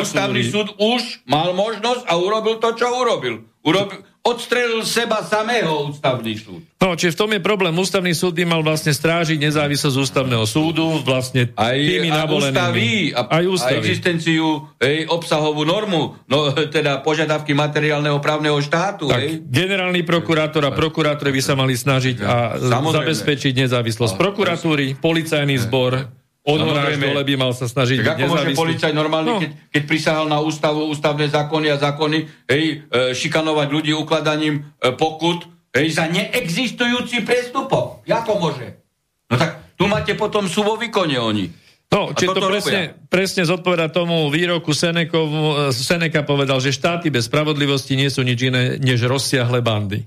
Ústavný 0.00 0.44
súd 0.48 0.76
už 0.80 1.24
mal 1.28 1.52
možnosť 1.52 2.08
a 2.08 2.12
urobil 2.16 2.56
to, 2.56 2.72
čo 2.72 2.88
urobil. 2.88 3.44
Urobil, 3.64 4.04
odstrelil 4.24 4.80
seba 4.88 5.20
samého 5.20 5.92
ústavný 5.92 6.32
súd. 6.40 6.64
No, 6.80 6.96
čiže 6.96 7.12
v 7.12 7.20
tom 7.20 7.30
je 7.36 7.40
problém. 7.44 7.76
Ústavný 7.76 8.16
súd 8.16 8.32
by 8.40 8.48
mal 8.48 8.64
vlastne 8.64 8.92
strážiť 8.92 9.36
nezávislosť 9.36 9.96
ústavného 10.00 10.44
súdu, 10.48 11.04
vlastne 11.04 11.52
aj, 11.52 11.76
tými 11.76 12.08
aj 12.08 12.28
ústavy, 12.32 13.12
a, 13.12 13.20
aj 13.28 13.44
ústavy. 13.44 13.76
A 13.76 13.84
existenciu, 13.84 14.64
hej, 14.80 15.04
obsahovú 15.12 15.68
normu, 15.68 16.16
no, 16.24 16.52
teda 16.76 17.04
požiadavky 17.04 17.52
materiálneho 17.52 18.16
právneho 18.24 18.56
štátu. 18.64 19.12
Tak, 19.12 19.20
hej. 19.20 19.44
generálny 19.44 20.00
prokurátor 20.08 20.64
a 20.64 20.72
prokurátori 20.72 21.28
by 21.28 21.42
sa 21.44 21.52
mali 21.52 21.76
snažiť 21.76 22.16
a 22.24 22.56
Samozrejme. 22.56 22.96
zabezpečiť 23.04 23.52
nezávislosť 23.68 24.16
prokuratúry, 24.16 24.96
policajný 25.04 25.60
zbor, 25.68 26.23
až 26.44 27.00
dole 27.00 27.24
by 27.24 27.34
mal 27.40 27.52
sa 27.56 27.64
snažiť 27.64 28.04
tak 28.04 28.20
ako 28.20 28.28
môže 28.28 28.52
policaj 28.52 28.92
normálne, 28.92 29.32
no. 29.32 29.40
keď, 29.40 29.50
keď 29.72 29.82
prisahal 29.88 30.26
na 30.28 30.44
ústavu, 30.44 30.84
ústavné 30.92 31.32
zákony 31.32 31.72
a 31.72 31.76
zákony, 31.80 32.18
hej, 32.52 32.84
e, 32.84 33.16
šikanovať 33.16 33.68
ľudí 33.72 33.96
ukladaním 33.96 34.60
e, 34.60 34.92
pokut, 34.92 35.48
hej, 35.72 35.88
za 35.96 36.04
neexistujúci 36.04 37.24
prestupok. 37.24 38.04
Ako 38.04 38.36
môže? 38.36 38.76
No 39.32 39.40
tak 39.40 39.72
tu 39.80 39.88
máte 39.88 40.12
potom 40.12 40.44
sú 40.44 40.60
vo 40.60 40.76
výkone 40.76 41.16
oni. 41.16 41.48
No, 41.88 42.10
či 42.10 42.26
to 42.26 42.42
presne, 42.42 42.92
presne 43.06 43.46
zodpoveda 43.46 43.86
tomu 43.86 44.26
výroku 44.26 44.74
Senekov, 44.74 45.30
Seneka 45.70 46.26
povedal, 46.26 46.58
že 46.58 46.74
štáty 46.74 47.06
bez 47.08 47.30
spravodlivosti 47.30 47.94
nie 47.94 48.10
sú 48.10 48.26
nič 48.26 48.50
iné, 48.50 48.82
než 48.82 49.06
rozsiahle 49.06 49.62
bandy. 49.62 50.02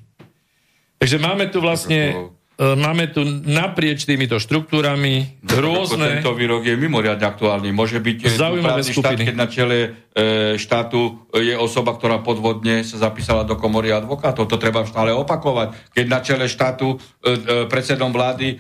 Takže 1.00 1.18
máme 1.18 1.48
tu 1.48 1.64
vlastne 1.64 2.00
E, 2.12 2.37
máme 2.58 3.14
tu 3.14 3.22
naprieč 3.46 4.10
týmito 4.10 4.42
štruktúrami 4.42 5.46
rôzne... 5.46 6.20
Tento 6.20 6.34
výrok 6.34 6.66
je 6.66 6.74
mimoriadne 6.74 7.22
aktuálny. 7.22 7.70
Môže 7.70 8.02
byť 8.02 8.18
e, 8.18 8.34
zaujímavé 8.34 8.82
štát, 8.82 9.14
keď 9.14 9.36
na 9.38 9.46
čele 9.46 9.78
e, 9.78 9.90
štátu 10.58 11.30
je 11.38 11.54
osoba, 11.54 11.94
ktorá 11.94 12.26
podvodne 12.26 12.82
sa 12.82 12.98
zapísala 12.98 13.46
do 13.46 13.54
komory 13.62 13.94
advokátov. 13.94 14.50
To 14.50 14.58
treba 14.58 14.82
stále 14.90 15.14
opakovať. 15.14 15.94
Keď 15.94 16.06
na 16.10 16.20
čele 16.26 16.50
štátu 16.50 16.98
predsedom 17.70 18.10
vlády 18.10 18.58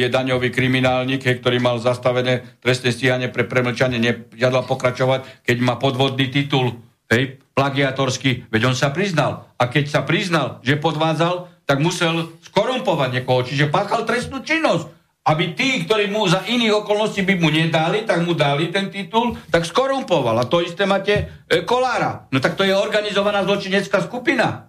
je 0.00 0.06
daňový 0.08 0.48
kriminálnik, 0.48 1.20
ktorý 1.20 1.60
mal 1.60 1.76
zastavené 1.76 2.60
trestné 2.64 2.96
stíhanie 2.96 3.28
pre 3.28 3.44
premlčanie, 3.44 4.00
nežiadal 4.00 4.64
pokračovať, 4.64 5.44
keď 5.44 5.56
má 5.60 5.76
podvodný 5.76 6.32
titul, 6.32 6.80
hej, 7.12 7.44
plagiatorský, 7.54 8.50
veď 8.50 8.62
on 8.72 8.76
sa 8.76 8.90
priznal. 8.90 9.52
A 9.60 9.70
keď 9.70 9.84
sa 9.86 10.00
priznal, 10.02 10.58
že 10.66 10.80
podvádzal, 10.80 11.53
tak 11.64 11.80
musel 11.80 12.36
skorumpovať 12.44 13.20
niekoho, 13.20 13.40
čiže 13.44 13.72
páchal 13.72 14.04
trestnú 14.04 14.44
činnosť. 14.44 14.92
Aby 15.24 15.56
tí, 15.56 15.88
ktorí 15.88 16.12
mu 16.12 16.28
za 16.28 16.44
iných 16.44 16.84
okolností 16.84 17.24
by 17.24 17.40
mu 17.40 17.48
nedali, 17.48 18.04
tak 18.04 18.20
mu 18.28 18.36
dali 18.36 18.68
ten 18.68 18.92
titul, 18.92 19.32
tak 19.48 19.64
skorumpoval. 19.64 20.36
A 20.36 20.44
to 20.44 20.60
isté 20.60 20.84
máte 20.84 21.44
e, 21.48 21.64
Kolára. 21.64 22.28
No 22.28 22.44
tak 22.44 22.60
to 22.60 22.62
je 22.68 22.76
organizovaná 22.76 23.40
zločinecká 23.40 24.04
skupina. 24.04 24.68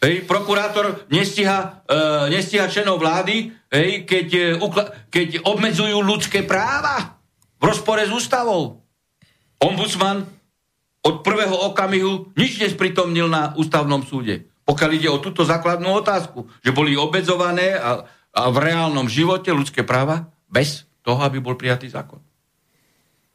Hej, 0.00 0.24
prokurátor 0.24 1.04
nestíha, 1.12 1.84
e, 1.84 2.32
nestíha 2.32 2.72
členov 2.72 3.04
vlády, 3.04 3.52
hej, 3.68 4.08
keď, 4.08 4.28
e, 4.32 4.44
ukla- 4.64 4.96
keď 5.12 5.44
obmedzujú 5.44 6.00
ľudské 6.00 6.40
práva 6.40 7.20
v 7.60 7.68
rozpore 7.68 8.08
s 8.08 8.08
ústavou. 8.08 8.80
Ombudsman 9.60 10.24
od 11.04 11.20
prvého 11.20 11.68
okamihu 11.68 12.32
nič 12.32 12.64
nespritomnil 12.64 13.28
na 13.28 13.52
ústavnom 13.60 14.00
súde 14.00 14.47
pokiaľ 14.68 14.90
ide 14.92 15.08
o 15.08 15.16
túto 15.16 15.48
základnú 15.48 15.88
otázku, 16.04 16.44
že 16.60 16.76
boli 16.76 16.92
obedzované 16.92 17.72
a, 17.72 18.04
a 18.36 18.42
v 18.52 18.58
reálnom 18.60 19.08
živote 19.08 19.48
ľudské 19.48 19.80
práva 19.80 20.28
bez 20.44 20.84
toho, 21.00 21.24
aby 21.24 21.40
bol 21.40 21.56
prijatý 21.56 21.88
zákon. 21.88 22.20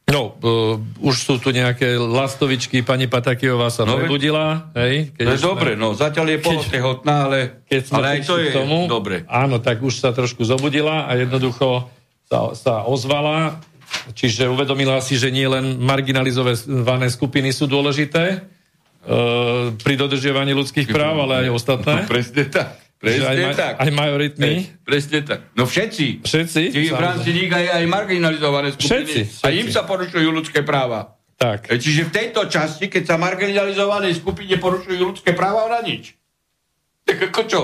No, 0.04 0.36
uh, 0.36 0.76
už 1.02 1.16
sú 1.16 1.34
tu 1.42 1.50
nejaké 1.50 1.98
lastovičky, 1.98 2.86
pani 2.86 3.10
Patakijová 3.10 3.72
sa 3.72 3.82
no, 3.82 3.98
prebudila. 3.98 4.70
Hej, 4.78 5.16
keď 5.16 5.26
no 5.26 5.34
dobre, 5.40 5.70
no 5.74 5.96
zatiaľ 5.96 6.26
je 6.36 6.38
polotehotná, 6.44 7.14
ale, 7.26 7.38
keď 7.66 7.80
sme 7.82 7.96
ale 7.98 8.06
aj 8.06 8.20
to 8.22 8.36
je 8.38 8.48
tomu, 8.54 8.78
dobre. 8.86 9.26
Áno, 9.26 9.58
tak 9.58 9.82
už 9.82 10.04
sa 10.04 10.14
trošku 10.14 10.44
zobudila 10.46 11.08
a 11.08 11.18
jednoducho 11.18 11.88
sa, 12.30 12.52
sa 12.54 12.74
ozvala, 12.86 13.58
čiže 14.12 14.46
uvedomila 14.46 15.00
si, 15.00 15.18
že 15.18 15.34
nie 15.34 15.48
len 15.48 15.82
marginalizované 15.82 17.08
skupiny 17.10 17.50
sú 17.50 17.64
dôležité, 17.64 18.53
pri 19.84 19.94
dodržiavaní 20.00 20.56
ľudských 20.56 20.88
práv, 20.88 21.28
ale 21.28 21.48
aj 21.48 21.50
ostatné. 21.52 22.04
No, 22.04 22.08
presne 22.08 22.44
tak. 22.48 22.84
Presne 23.04 23.52
aj, 23.52 23.56
tak. 23.56 23.74
Aj 23.84 23.90
majoritní. 23.92 24.52
Presne 24.80 25.20
tak. 25.20 25.52
No 25.52 25.68
všetci. 25.68 26.24
Všetci? 26.24 26.62
Tí 26.72 26.88
v 26.88 26.96
rámci 26.96 27.36
nich 27.36 27.52
aj, 27.52 27.84
aj 27.84 27.84
marginalizované 27.84 28.72
skupiny. 28.72 28.88
Všetci, 28.88 29.20
všetci. 29.28 29.44
A 29.44 29.48
im 29.52 29.68
sa 29.68 29.84
porušujú 29.84 30.28
ľudské 30.32 30.64
práva. 30.64 31.20
Tak. 31.36 31.68
E, 31.68 31.76
čiže 31.76 32.08
v 32.08 32.14
tejto 32.16 32.48
časti, 32.48 32.88
keď 32.88 33.04
sa 33.04 33.16
marginalizované 33.20 34.08
skupine 34.16 34.56
porušujú 34.56 34.96
ľudské 34.96 35.36
práva, 35.36 35.68
ona 35.68 35.84
nič. 35.84 36.16
Tak 37.04 37.28
ako 37.28 37.42
čo? 37.44 37.62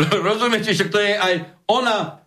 Rozumiete, 0.28 0.72
že 0.72 0.88
to 0.88 0.96
je 0.96 1.12
aj 1.12 1.34
ona 1.68 2.24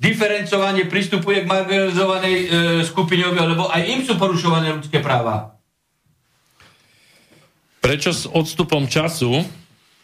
diferencovanie 0.00 0.88
pristupuje 0.88 1.44
k 1.44 1.50
marginalizovanej 1.50 2.34
e, 2.36 2.46
skupine, 2.84 3.28
lebo 3.28 3.68
aj 3.68 3.82
im 3.84 4.00
sú 4.04 4.16
porušované 4.16 4.72
ľudské 4.72 5.04
práva. 5.04 5.55
Prečo 7.86 8.10
s 8.10 8.26
odstupom 8.26 8.90
času, 8.90 9.46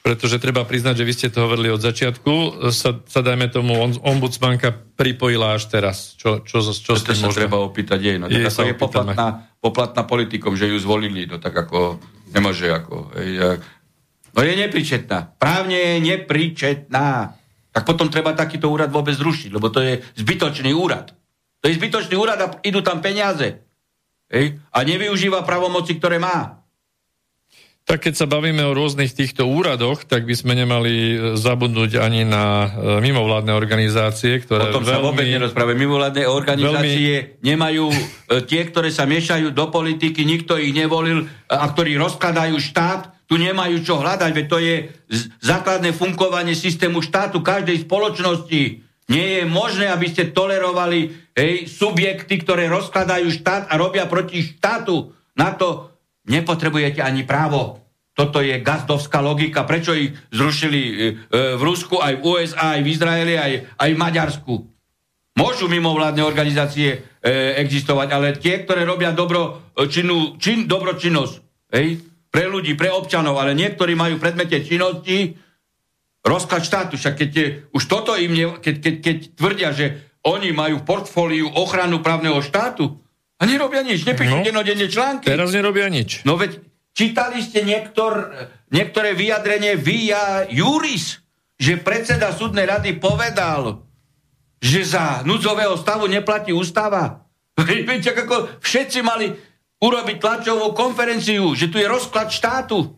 pretože 0.07 0.39
treba 0.39 0.63
priznať, 0.63 1.03
že 1.03 1.07
vy 1.07 1.13
ste 1.19 1.29
to 1.35 1.51
hovorili 1.51 1.67
od 1.75 1.83
začiatku, 1.83 2.63
sa, 2.71 3.03
sa 3.03 3.21
dajme 3.27 3.51
tomu 3.51 3.75
ombudsmanka 4.07 4.71
pripojila 4.95 5.59
až 5.59 5.67
teraz. 5.67 6.15
Čo, 6.15 6.47
čo, 6.47 6.63
čo, 6.63 6.95
čo 6.95 7.03
to 7.03 7.11
sa 7.11 7.35
treba 7.35 7.59
opýtať 7.59 7.99
jej. 7.99 8.17
No, 8.23 8.31
tak 8.31 8.55
ako 8.55 8.71
je 8.71 8.77
poplatná, 8.79 9.27
poplatná 9.59 10.03
politikom, 10.07 10.55
že 10.55 10.71
ju 10.71 10.79
zvolili, 10.79 11.27
no 11.27 11.43
tak 11.43 11.59
ako 11.59 11.99
nemôže 12.31 12.71
ako... 12.71 13.19
No 14.33 14.41
je 14.47 14.55
nepričetná. 14.55 15.35
Právne 15.43 15.75
je 15.75 15.97
nepričetná. 16.07 17.35
Tak 17.75 17.83
potom 17.83 18.07
treba 18.15 18.31
takýto 18.31 18.71
úrad 18.71 18.95
vôbec 18.95 19.19
zrušiť, 19.19 19.51
lebo 19.51 19.75
to 19.75 19.83
je 19.83 19.99
zbytočný 20.23 20.71
úrad. 20.71 21.11
To 21.59 21.67
je 21.67 21.75
zbytočný 21.75 22.15
úrad 22.15 22.39
a 22.39 22.47
idú 22.63 22.79
tam 22.79 23.03
peniaze. 23.03 23.59
Ej? 24.31 24.55
A 24.71 24.87
nevyužíva 24.87 25.43
pravomoci, 25.43 25.99
ktoré 25.99 26.23
má. 26.23 26.62
Tak 27.83 28.09
keď 28.09 28.15
sa 28.15 28.31
bavíme 28.31 28.63
o 28.63 28.73
rôznych 28.79 29.11
týchto 29.11 29.43
úradoch, 29.43 30.07
tak 30.07 30.23
by 30.23 30.35
sme 30.39 30.55
nemali 30.55 30.95
e, 30.95 31.17
zabudnúť 31.35 31.99
ani 31.99 32.23
na 32.23 32.71
e, 32.71 33.03
mimovládne 33.03 33.51
organizácie, 33.51 34.39
ktoré 34.39 34.71
O 34.71 34.79
tom 34.79 34.87
veľmi, 34.87 34.95
sa 34.95 35.03
vôbec 35.03 35.27
nerozpráve. 35.27 35.75
Mimovládne 35.75 36.25
organizácie 36.31 37.43
veľmi... 37.43 37.43
nemajú 37.43 37.91
e, 37.91 37.97
tie, 38.47 38.63
ktoré 38.71 38.95
sa 38.95 39.03
miešajú 39.03 39.51
do 39.51 39.67
politiky, 39.67 40.23
nikto 40.23 40.55
ich 40.63 40.71
nevolil 40.71 41.27
a 41.51 41.67
ktorí 41.67 41.99
rozkladajú 41.99 42.55
štát, 42.55 43.27
tu 43.27 43.35
nemajú 43.35 43.83
čo 43.83 43.99
hľadať, 43.99 44.31
veď 44.31 44.47
to 44.47 44.59
je 44.63 44.75
základné 45.43 45.91
fungovanie 45.97 46.55
systému 46.55 47.03
štátu 47.03 47.43
každej 47.43 47.89
spoločnosti. 47.89 48.63
Nie 49.11 49.27
je 49.41 49.45
možné, 49.45 49.91
aby 49.91 50.07
ste 50.07 50.31
tolerovali 50.31 51.11
hej, 51.37 51.67
subjekty, 51.69 52.41
ktoré 52.41 52.71
rozkladajú 52.71 53.29
štát 53.33 53.69
a 53.69 53.75
robia 53.77 54.07
proti 54.07 54.45
štátu. 54.45 55.17
Na 55.33 55.57
to 55.57 55.92
nepotrebujete 56.27 57.03
ani 57.03 57.27
právo. 57.27 57.83
Toto 58.13 58.45
je 58.45 58.61
gazdovská 58.61 59.25
logika. 59.25 59.65
Prečo 59.65 59.97
ich 59.97 60.13
zrušili 60.29 60.81
e, 60.81 60.93
e, 60.93 61.13
v 61.57 61.63
Rusku, 61.65 61.97
aj 61.97 62.21
v 62.21 62.23
USA, 62.29 62.77
aj 62.77 62.81
v 62.85 62.91
Izraeli, 62.93 63.35
aj, 63.41 63.53
aj 63.81 63.91
v 63.91 63.99
Maďarsku? 63.99 64.55
Môžu 65.33 65.65
mimovládne 65.73 66.21
organizácie 66.21 66.89
e, 66.93 66.99
existovať, 67.57 68.09
ale 68.13 68.37
tie, 68.37 68.61
ktoré 68.69 68.85
robia 68.85 69.17
dobro, 69.17 69.73
činu, 69.89 70.37
čin, 70.37 70.69
dobročinnosť 70.69 71.35
hej, 71.73 72.05
pre 72.29 72.45
ľudí, 72.53 72.77
pre 72.77 72.93
občanov, 72.93 73.41
ale 73.41 73.57
niektorí 73.57 73.97
majú 73.97 74.21
predmete 74.21 74.61
činnosti 74.61 75.33
rozklad 76.21 76.69
štátu. 76.69 77.01
Však 77.01 77.17
keď 77.17 77.31
je, 77.33 77.47
už 77.73 77.83
toto 77.89 78.13
im, 78.13 78.33
ne, 78.37 78.47
keď, 78.61 78.75
keď, 78.77 78.95
keď 79.01 79.17
tvrdia, 79.41 79.71
že 79.73 79.87
oni 80.23 80.55
majú 80.55 80.85
v 80.85 80.87
portfóliu 80.87 81.49
ochranu 81.49 82.05
právneho 82.05 82.39
štátu, 82.45 83.01
a 83.43 83.47
nerobia 83.51 83.83
nič, 83.83 84.07
nepíšu 84.07 84.39
no, 84.39 84.47
denodenne 84.47 84.87
články. 84.87 85.27
Teraz 85.27 85.51
nerobia 85.51 85.91
nič. 85.91 86.23
No 86.23 86.39
veď 86.39 86.63
čítali 86.95 87.43
ste 87.43 87.67
niektor, 87.67 88.31
niektoré 88.71 89.19
vyjadrenie 89.19 89.75
via 89.75 90.47
Juris, 90.47 91.19
že 91.59 91.83
predseda 91.83 92.31
súdnej 92.31 92.71
rady 92.71 93.03
povedal, 93.03 93.83
že 94.63 94.87
za 94.87 95.27
núdzového 95.27 95.75
stavu 95.75 96.07
neplatí 96.07 96.55
ústava. 96.55 97.27
Viete, 97.59 98.15
ako 98.15 98.63
všetci 98.63 99.03
mali 99.03 99.35
urobiť 99.83 100.17
tlačovú 100.23 100.71
konferenciu, 100.71 101.59
že 101.59 101.67
tu 101.67 101.83
je 101.83 101.91
rozklad 101.91 102.31
štátu. 102.31 102.95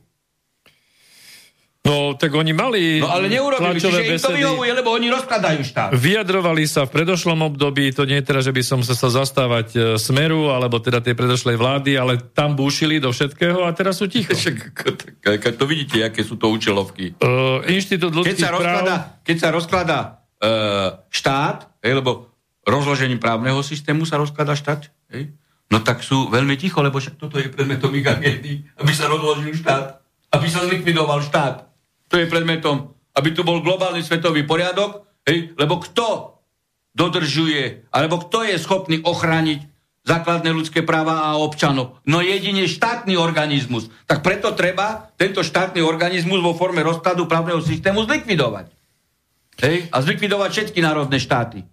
No, 1.85 2.16
tak 2.16 2.33
oni 2.33 2.57
mali... 2.57 2.97
No, 2.97 3.12
ale 3.12 3.29
neurobili, 3.29 3.77
čiže 3.77 4.09
im 4.09 4.16
to 4.16 4.33
vyhovuje, 4.33 4.73
lebo 4.73 4.97
oni 4.97 5.12
rozkladajú 5.12 5.61
štát. 5.61 5.92
Vyjadrovali 5.92 6.64
sa 6.64 6.88
v 6.88 6.97
predošlom 6.97 7.44
období, 7.44 7.92
to 7.92 8.09
nie 8.09 8.25
je 8.25 8.33
teda, 8.33 8.40
že 8.40 8.57
by 8.57 8.62
som 8.64 8.81
sa 8.81 8.97
sa 8.97 9.12
zastávať 9.12 9.68
e, 9.77 9.79
Smeru, 10.01 10.49
alebo 10.49 10.81
teda 10.81 11.05
tej 11.05 11.12
predošlej 11.12 11.61
vlády, 11.61 12.01
ale 12.01 12.16
tam 12.33 12.57
búšili 12.57 13.05
do 13.05 13.12
všetkého 13.12 13.68
a 13.68 13.70
teraz 13.77 14.01
sú 14.01 14.09
ticho. 14.09 14.33
Keď 15.20 15.55
to 15.61 15.68
vidíte, 15.68 16.01
aké 16.01 16.25
sú 16.25 16.40
to 16.40 16.49
účelovky. 16.49 17.20
Uh, 17.20 17.61
Inštitút 17.68 18.16
ľudských 18.16 18.33
keď 18.33 18.49
sa 18.49 18.53
rozkladá, 18.57 18.94
práv... 18.97 19.20
Keď 19.29 19.37
sa 19.37 19.49
rozkladá 19.53 19.99
uh, 20.40 20.88
štát, 21.12 21.68
hej, 21.85 22.01
lebo 22.01 22.33
rozložením 22.64 23.20
právneho 23.20 23.61
systému 23.61 24.09
sa 24.09 24.16
rozkladá 24.16 24.57
štát, 24.57 24.88
hej, 25.12 25.37
no 25.68 25.85
tak 25.85 26.01
sú 26.01 26.33
veľmi 26.33 26.57
ticho, 26.57 26.81
lebo 26.81 26.97
však 26.97 27.20
toto 27.20 27.37
je 27.37 27.53
predmetom 27.53 27.92
ich 27.92 28.09
agendy, 28.09 28.64
aby 28.81 28.92
sa 28.97 29.05
rozložil 29.05 29.53
štát, 29.53 30.01
aby 30.33 30.49
sa 30.49 30.64
zlikvidoval 30.64 31.20
štát 31.20 31.74
to 32.14 32.22
je 32.22 32.31
predmetom, 32.31 32.94
aby 33.18 33.35
tu 33.35 33.42
bol 33.42 33.59
globálny 33.59 33.98
svetový 34.07 34.46
poriadok, 34.46 35.03
hej, 35.27 35.50
lebo 35.59 35.83
kto 35.83 36.38
dodržuje, 36.94 37.90
alebo 37.90 38.22
kto 38.22 38.46
je 38.46 38.55
schopný 38.55 39.03
ochrániť 39.03 39.66
základné 40.07 40.55
ľudské 40.55 40.87
práva 40.87 41.27
a 41.27 41.42
občanov? 41.42 41.98
No 42.07 42.22
jedine 42.22 42.70
štátny 42.70 43.18
organizmus. 43.18 43.90
Tak 44.07 44.22
preto 44.22 44.55
treba 44.55 45.11
tento 45.18 45.42
štátny 45.42 45.83
organizmus 45.83 46.38
vo 46.38 46.55
forme 46.55 46.87
rozkladu 46.87 47.27
právneho 47.27 47.59
systému 47.59 48.07
zlikvidovať. 48.07 48.70
Hej? 49.66 49.90
A 49.90 49.98
zlikvidovať 49.98 50.50
všetky 50.55 50.79
národné 50.87 51.18
štáty. 51.18 51.66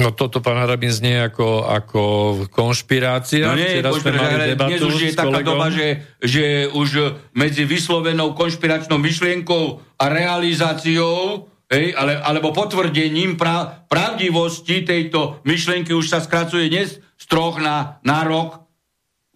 No 0.00 0.16
toto, 0.16 0.40
pán 0.40 0.56
Harabin, 0.56 0.88
znie 0.88 1.20
ako, 1.20 1.68
ako 1.68 2.02
konšpirácia. 2.48 3.44
No 3.44 3.60
nie, 3.60 3.84
Včera 3.84 3.92
sme 3.92 4.12
mali 4.16 4.34
debatu 4.56 4.72
dnes 4.72 4.80
už 4.88 4.96
je 4.96 5.12
taká 5.12 5.40
doba, 5.44 5.68
že, 5.68 5.88
že 6.24 6.72
už 6.72 6.88
medzi 7.36 7.68
vyslovenou 7.68 8.32
konšpiračnou 8.32 8.96
myšlienkou 8.96 9.62
a 10.00 10.04
realizáciou 10.08 11.50
hej, 11.70 11.94
ale, 11.94 12.18
alebo 12.18 12.50
potvrdením 12.50 13.38
pra, 13.38 13.86
pravdivosti 13.86 14.82
tejto 14.82 15.38
myšlienky 15.46 15.94
už 15.94 16.10
sa 16.10 16.18
skracuje 16.18 16.66
dnes 16.66 16.98
z 16.98 17.24
troch 17.30 17.62
na, 17.62 18.02
na 18.02 18.26
rok, 18.26 18.66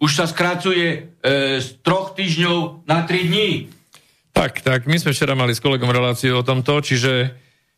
už 0.03 0.11
sa 0.11 0.25
skracuje 0.27 1.15
e, 1.23 1.61
z 1.63 1.67
troch 1.79 2.13
týždňov 2.13 2.83
na 2.89 3.07
tri 3.07 3.29
dní. 3.29 3.71
Tak, 4.35 4.59
tak, 4.59 4.83
my 4.83 4.99
sme 4.99 5.15
včera 5.15 5.31
mali 5.31 5.55
s 5.55 5.63
kolegom 5.63 5.87
reláciu 5.87 6.43
o 6.43 6.43
tomto, 6.43 6.83
čiže, 6.83 7.31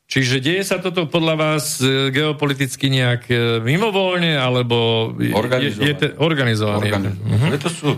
čiže 0.08 0.42
deje 0.42 0.64
sa 0.64 0.82
toto 0.82 1.06
podľa 1.06 1.36
vás 1.36 1.84
e, 1.84 2.10
geopoliticky 2.10 2.90
nejak 2.90 3.24
e, 3.30 3.36
mimovoľne, 3.62 4.40
alebo 4.40 5.12
organizované. 5.36 5.84
Je, 5.84 5.92
je 5.92 5.96
te, 5.96 6.08
organizované. 6.18 6.88
organizované. 6.90 7.36
Uh-huh. 7.36 7.60
To 7.62 7.70
sú 7.70 7.90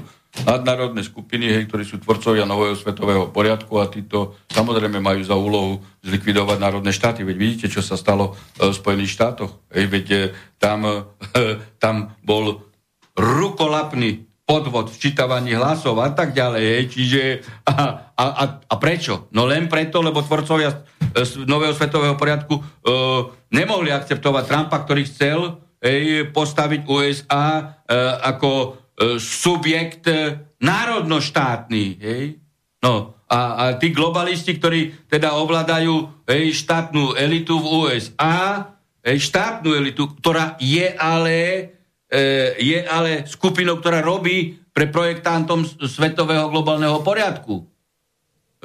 nadnárodné 0.46 1.02
skupiny, 1.02 1.50
hej, 1.50 1.66
ktorí 1.66 1.84
sú 1.86 1.98
tvorcovia 1.98 2.46
nového 2.46 2.78
svetového 2.78 3.34
poriadku 3.34 3.82
a 3.82 3.90
títo 3.90 4.38
samozrejme 4.54 5.02
majú 5.02 5.26
za 5.26 5.34
úlohu 5.34 5.82
zlikvidovať 6.06 6.58
národné 6.62 6.94
štáty. 6.94 7.26
Veď 7.26 7.38
vidíte, 7.38 7.68
čo 7.74 7.82
sa 7.82 7.98
stalo 7.98 8.38
v 8.62 8.70
Spojených 8.70 9.14
štátoch. 9.14 9.58
Hej, 9.74 9.86
veď 9.90 10.06
e, 10.10 10.20
tam, 10.62 10.86
tam 11.84 12.14
bol 12.22 12.62
rukolapný 13.18 14.30
podvod 14.50 14.90
v 14.90 14.98
čítavaní 14.98 15.54
hlasov 15.54 16.02
a 16.02 16.10
tak 16.10 16.34
ďalej. 16.34 16.64
Hej. 16.66 16.84
Čiže 16.90 17.22
a, 17.70 17.74
a, 18.18 18.24
a, 18.26 18.44
a 18.66 18.76
prečo? 18.82 19.30
No 19.30 19.46
len 19.46 19.70
preto, 19.70 20.02
lebo 20.02 20.26
tvorcovia 20.26 20.74
nového 21.46 21.74
svetového 21.74 22.16
poriadku 22.16 22.58
e, 22.58 22.64
nemohli 23.54 23.90
akceptovať 23.90 24.44
Trumpa, 24.46 24.78
ktorý 24.86 25.02
chcel 25.10 25.40
hej, 25.82 26.30
postaviť 26.34 26.82
USA 26.86 27.48
e, 27.58 27.64
ako 28.24 28.80
E, 29.00 29.16
subjekt 29.16 30.12
e, 30.12 30.36
národnoštátny. 30.60 31.84
Hej? 32.04 32.36
No, 32.84 33.16
a, 33.32 33.40
a 33.56 33.64
tí 33.80 33.96
globalisti, 33.96 34.60
ktorí 34.60 35.08
teda 35.08 35.40
ovládajú 35.40 36.28
hej, 36.28 36.52
štátnu 36.52 37.16
elitu 37.16 37.56
v 37.64 37.68
USA, 37.88 38.76
hej, 39.00 39.24
štátnu 39.24 39.72
elitu, 39.72 40.12
ktorá 40.20 40.60
je 40.60 40.84
ale, 41.00 41.40
e, 42.12 42.60
je 42.60 42.80
ale 42.84 43.24
skupinou, 43.24 43.80
ktorá 43.80 44.04
robí 44.04 44.60
pre 44.76 44.92
projektantom 44.92 45.64
svetového 45.64 46.52
globálneho 46.52 47.00
poriadku. 47.00 47.64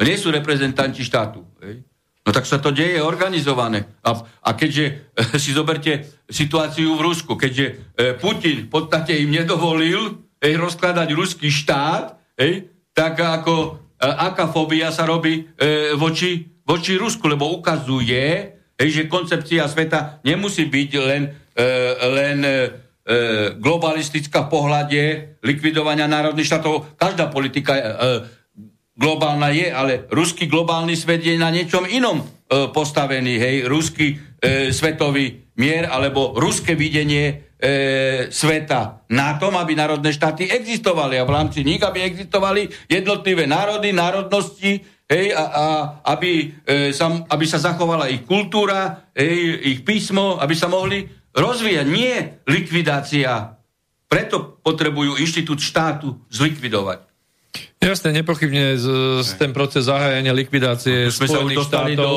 Nie 0.02 0.18
sú 0.18 0.34
reprezentanti 0.34 1.06
štátu. 1.06 1.46
Hej. 1.62 1.86
No 2.24 2.32
tak 2.32 2.48
sa 2.48 2.56
to 2.56 2.72
deje 2.72 3.04
organizované. 3.04 3.84
A, 4.00 4.16
a 4.24 4.50
keďže 4.56 5.12
e, 5.12 5.36
si 5.36 5.52
zoberte 5.52 6.24
situáciu 6.24 6.96
v 6.96 7.04
Rusku, 7.04 7.36
keďže 7.36 7.66
e, 7.68 7.72
Putin 8.16 8.64
v 8.64 8.70
podstate 8.72 9.12
im 9.20 9.28
nedovolil 9.28 10.24
hej, 10.40 10.56
rozkladať 10.56 11.08
ruský 11.12 11.52
štát, 11.52 12.16
hej, 12.40 12.72
tak 12.96 13.20
ako 13.20 13.54
e, 13.60 13.68
aká 14.08 14.48
fóbia 14.48 14.88
sa 14.88 15.04
robí 15.04 15.44
e, 15.60 15.92
voči, 16.00 16.48
voči 16.64 16.96
Rusku, 16.96 17.28
lebo 17.28 17.52
ukazuje, 17.52 18.56
hej, 18.80 18.88
že 18.88 19.12
koncepcia 19.12 19.68
sveta 19.68 20.24
nemusí 20.24 20.64
byť 20.64 20.90
len, 21.04 21.28
e, 21.28 21.64
len 22.08 22.38
e, 22.40 22.52
globalistická 23.60 24.48
pohľade 24.48 25.36
likvidovania 25.44 26.08
národných 26.08 26.48
štátov. 26.48 26.96
Každá 26.96 27.28
politika 27.28 27.76
e, 27.76 27.84
globálna 28.94 29.50
je, 29.50 29.66
ale 29.70 30.06
ruský 30.10 30.46
globálny 30.46 30.94
svet 30.94 31.22
je 31.22 31.34
na 31.34 31.50
niečom 31.50 31.84
inom 31.86 32.22
e, 32.22 32.24
postavený. 32.70 33.34
Hej, 33.38 33.56
ruský 33.66 34.14
e, 34.14 34.70
svetový 34.70 35.50
mier 35.58 35.86
alebo 35.90 36.34
ruské 36.34 36.78
videnie 36.78 37.54
e, 37.58 38.30
sveta 38.30 39.06
na 39.10 39.38
tom, 39.38 39.58
aby 39.58 39.74
národné 39.74 40.10
štáty 40.14 40.50
existovali 40.50 41.18
a 41.18 41.26
v 41.26 41.34
rámci 41.34 41.66
nich, 41.66 41.82
aby 41.82 42.06
existovali 42.06 42.70
jednotlivé 42.90 43.46
národy, 43.46 43.90
národnosti, 43.90 44.82
hej, 45.10 45.26
a, 45.34 45.42
a 45.42 45.64
aby, 46.14 46.54
e, 46.66 46.90
sa, 46.94 47.10
aby 47.30 47.44
sa 47.46 47.58
zachovala 47.58 48.10
ich 48.10 48.22
kultúra, 48.26 49.10
hej, 49.14 49.58
ich 49.74 49.80
písmo, 49.82 50.38
aby 50.38 50.54
sa 50.54 50.70
mohli 50.70 51.06
rozvíjať. 51.34 51.86
Nie 51.90 52.42
likvidácia. 52.46 53.58
Preto 54.06 54.62
potrebujú 54.62 55.18
inštitút 55.18 55.58
štátu 55.58 56.22
zlikvidovať. 56.30 57.13
Jasne, 57.78 58.16
nepochybne 58.16 58.80
z, 58.80 58.86
z 59.20 59.30
ten 59.36 59.52
proces 59.52 59.86
zahájania 59.86 60.32
likvidácie 60.32 61.08
no, 61.08 61.14
sme 61.14 61.26
Spojených 61.28 61.58
sa 61.68 61.84
štátov... 61.84 61.96
do 61.96 62.10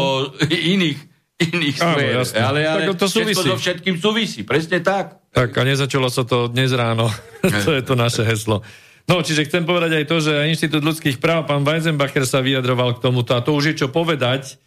iných 0.48 1.00
iných 1.38 1.78
sfér. 1.78 2.14
Ale, 2.42 2.60
ale 2.66 2.80
tak 2.90 2.98
to 2.98 3.08
súvisí. 3.10 3.46
so 3.46 3.58
všetkým 3.58 3.96
súvisí, 4.02 4.42
presne 4.42 4.82
tak. 4.82 5.22
Tak 5.30 5.54
a 5.54 5.62
nezačalo 5.62 6.10
sa 6.10 6.26
to 6.26 6.50
dnes 6.50 6.74
ráno. 6.74 7.14
to 7.66 7.78
je 7.78 7.84
to 7.86 7.94
naše 7.94 8.26
heslo. 8.26 8.66
No, 9.08 9.24
čiže 9.24 9.48
chcem 9.48 9.64
povedať 9.64 10.04
aj 10.04 10.06
to, 10.10 10.18
že 10.20 10.50
Inštitút 10.52 10.84
ľudských 10.84 11.22
práv, 11.22 11.48
pán 11.48 11.64
Weizenbacher 11.64 12.28
sa 12.28 12.44
vyjadroval 12.44 12.98
k 12.98 13.04
tomuto 13.08 13.38
a 13.38 13.44
to 13.46 13.56
už 13.56 13.72
je 13.72 13.76
čo 13.86 13.88
povedať. 13.88 14.60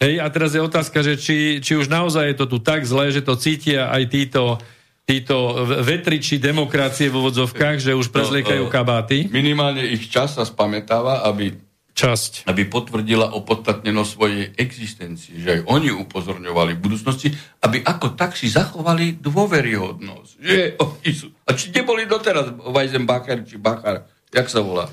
Hej, 0.00 0.18
a 0.18 0.26
teraz 0.32 0.56
je 0.56 0.64
otázka, 0.64 1.04
že 1.04 1.20
či, 1.20 1.60
či 1.60 1.76
už 1.76 1.92
naozaj 1.92 2.32
je 2.32 2.36
to 2.38 2.46
tu 2.48 2.58
tak 2.58 2.88
zlé, 2.88 3.12
že 3.12 3.22
to 3.22 3.36
cítia 3.36 3.92
aj 3.92 4.02
títo, 4.08 4.58
títo 5.02 5.66
vetriči 5.82 6.38
demokracie 6.38 7.10
v 7.10 7.18
úvodzovkách, 7.18 7.82
že 7.82 7.92
už 7.92 8.14
prezliekajú 8.14 8.70
no, 8.70 8.72
kabáty. 8.72 9.26
Minimálne 9.28 9.82
ich 9.82 10.06
čas 10.06 10.38
sa 10.38 10.46
spamätáva, 10.46 11.26
aby 11.26 11.58
časť. 11.92 12.48
Aby 12.48 12.70
potvrdila 12.72 13.36
opodstatnenosť 13.36 14.10
svojej 14.10 14.42
existencie, 14.56 15.36
že 15.36 15.48
aj 15.58 15.60
oni 15.68 15.92
upozorňovali 15.92 16.78
v 16.78 16.80
budúcnosti, 16.80 17.28
aby 17.60 17.84
ako 17.84 18.16
tak 18.16 18.32
si 18.38 18.48
zachovali 18.48 19.20
dôveryhodnosť. 19.20 20.30
Že 20.40 20.60
oni 20.80 21.10
sú. 21.12 21.28
A 21.44 21.52
či 21.52 21.68
neboli 21.74 22.08
doteraz 22.08 22.48
Weizenbacher 22.56 23.44
či 23.44 23.60
Bachar, 23.60 24.08
jak 24.32 24.48
sa 24.48 24.64
volá? 24.64 24.88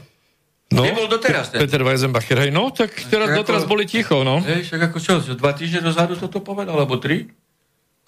No, 0.69 0.85
Nebol 0.85 1.09
doteraz 1.09 1.49
ten. 1.49 1.65
Peter 1.65 1.81
Weizenbacher, 1.81 2.45
hej, 2.45 2.51
no, 2.53 2.69
tak 2.69 2.93
teraz 3.09 3.33
tak 3.33 3.41
doteraz 3.41 3.65
ako, 3.65 3.73
boli 3.73 3.89
ticho, 3.89 4.21
no. 4.21 4.37
Hej, 4.45 4.69
však 4.69 4.93
ako 4.93 4.97
čo, 5.01 5.13
dva 5.33 5.57
týždne 5.57 5.81
dozadu 5.81 6.13
toto 6.13 6.45
povedal, 6.45 6.77
alebo 6.77 7.01
tri? 7.01 7.25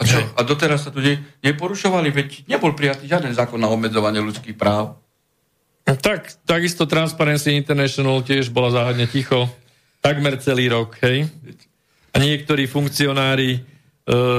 A, 0.01 0.03
čo? 0.03 0.17
a 0.17 0.41
doteraz 0.41 0.81
sa 0.81 0.89
tu 0.89 0.97
ne, 0.97 1.21
neporušovali, 1.45 2.09
veď 2.09 2.49
nebol 2.49 2.73
prijatý 2.73 3.05
žiaden 3.05 3.37
zákon 3.37 3.61
na 3.61 3.69
obmedzovanie 3.69 4.17
ľudských 4.17 4.57
práv. 4.57 4.97
Tak, 5.85 6.41
takisto 6.41 6.89
Transparency 6.89 7.53
International 7.53 8.25
tiež 8.25 8.49
bola 8.49 8.73
záhadne 8.73 9.05
ticho. 9.05 9.45
Takmer 10.01 10.41
celý 10.41 10.73
rok, 10.73 10.97
hej. 11.05 11.29
A 12.11 12.17
niektorí 12.17 12.65
funkcionári 12.65 13.49
e, 13.53 13.59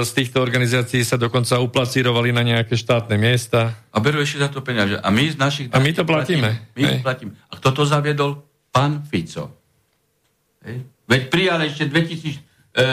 z 0.03 0.11
týchto 0.11 0.43
organizácií 0.43 1.07
sa 1.07 1.15
dokonca 1.15 1.63
uplacírovali 1.63 2.35
na 2.35 2.43
nejaké 2.43 2.75
štátne 2.75 3.15
miesta. 3.15 3.71
A 3.95 4.03
berú 4.03 4.19
ešte 4.19 4.43
za 4.43 4.51
to 4.51 4.59
peniaze. 4.59 4.99
A 4.99 5.07
my 5.07 5.23
z 5.31 5.39
našich... 5.39 5.67
A 5.71 5.79
my 5.79 5.91
to 5.95 6.03
platíme. 6.03 6.51
platíme. 6.51 6.75
My 6.75 6.83
hej. 6.83 6.99
platíme. 6.99 7.31
A 7.47 7.53
kto 7.55 7.69
to 7.71 7.83
zaviedol? 7.87 8.43
Pán 8.67 9.07
Fico. 9.07 9.55
Hej. 10.67 10.83
Veď 11.07 11.21
prijal 11.31 11.59
ešte 11.63 11.87
2000... 11.87 12.43
E, 12.75 12.85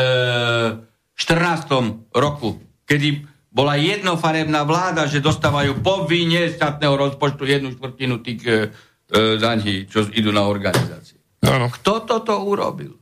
14. 1.20 2.08
roku, 2.16 2.56
kedy 2.88 3.28
bola 3.52 3.76
jednofarebná 3.76 4.64
vláda, 4.64 5.04
že 5.04 5.20
dostávajú 5.20 5.84
povinne 5.84 6.48
štátneho 6.48 6.96
rozpočtu 6.96 7.44
jednu 7.44 7.76
štvrtinu 7.76 8.24
tých 8.24 8.40
e, 8.48 8.52
e, 8.56 8.56
daní, 9.36 9.84
čo 9.84 10.08
idú 10.08 10.32
na 10.32 10.48
organizácie. 10.48 11.20
Ano. 11.44 11.68
Kto 11.68 12.08
toto 12.08 12.32
urobil? 12.40 12.96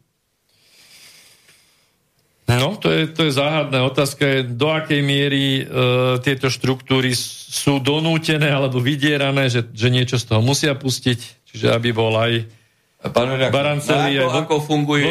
No, 2.48 2.80
to 2.80 2.88
je, 2.88 3.12
to 3.12 3.28
je 3.28 3.36
záhadná 3.36 3.84
otázka, 3.84 4.40
do 4.40 4.72
akej 4.72 5.04
miery 5.04 5.44
e, 5.60 5.62
tieto 6.24 6.48
štruktúry 6.48 7.12
sú 7.12 7.76
donútené 7.78 8.48
alebo 8.48 8.80
vydierané, 8.80 9.52
že, 9.52 9.68
že 9.68 9.92
niečo 9.92 10.16
z 10.16 10.32
toho 10.32 10.40
musia 10.40 10.72
pustiť, 10.72 11.44
čiže 11.44 11.68
aby 11.68 11.92
bol 11.92 12.16
aj 12.16 12.57
Pán 12.98 13.30
Baranceli, 13.30 14.18
ako, 14.18 14.34
ako, 14.34 14.56
funguje, 14.58 15.06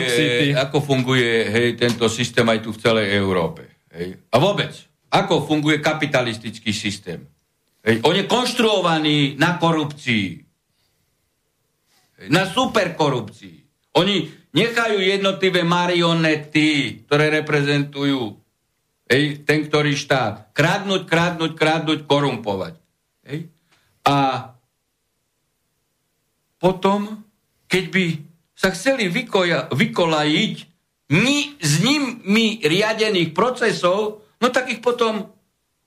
ako 0.51 0.77
funguje 0.83 1.47
hej, 1.47 1.79
tento 1.79 2.11
systém 2.11 2.43
aj 2.43 2.59
tu 2.59 2.75
v 2.75 2.81
celej 2.83 3.15
Európe? 3.15 3.87
Hej? 3.95 4.27
A 4.27 4.35
vôbec, 4.43 4.75
ako 5.07 5.47
funguje 5.47 5.79
kapitalistický 5.79 6.75
systém. 6.75 7.23
Hej. 7.87 8.03
On 8.03 8.11
je 8.11 8.27
konštruovaný 8.27 9.39
na 9.39 9.55
korupcii. 9.55 10.27
Hej. 12.19 12.27
Na 12.27 12.43
superkorupcii. 12.43 13.63
Oni 13.95 14.27
nechajú 14.51 14.99
jednotlivé 14.99 15.63
marionety, 15.63 17.01
ktoré 17.07 17.31
reprezentujú 17.31 18.35
hej, 19.07 19.47
ten, 19.47 19.63
ktorý 19.63 19.95
štát. 19.95 20.51
Kradnúť, 20.51 21.07
kradnúť, 21.07 21.55
kradnúť, 21.55 21.99
korumpovať. 22.03 22.75
Hej. 23.31 23.47
A 24.03 24.51
potom, 26.59 27.26
keď 27.67 27.83
by 27.91 28.05
sa 28.57 28.73
chceli 28.73 29.11
vykoja, 29.11 29.69
vykolajiť 29.69 30.55
ni, 31.13 31.55
s 31.61 31.73
nimi 31.79 32.59
riadených 32.59 33.31
procesov, 33.31 34.25
no 34.41 34.47
tak 34.49 34.73
ich 34.73 34.81
potom 34.81 35.29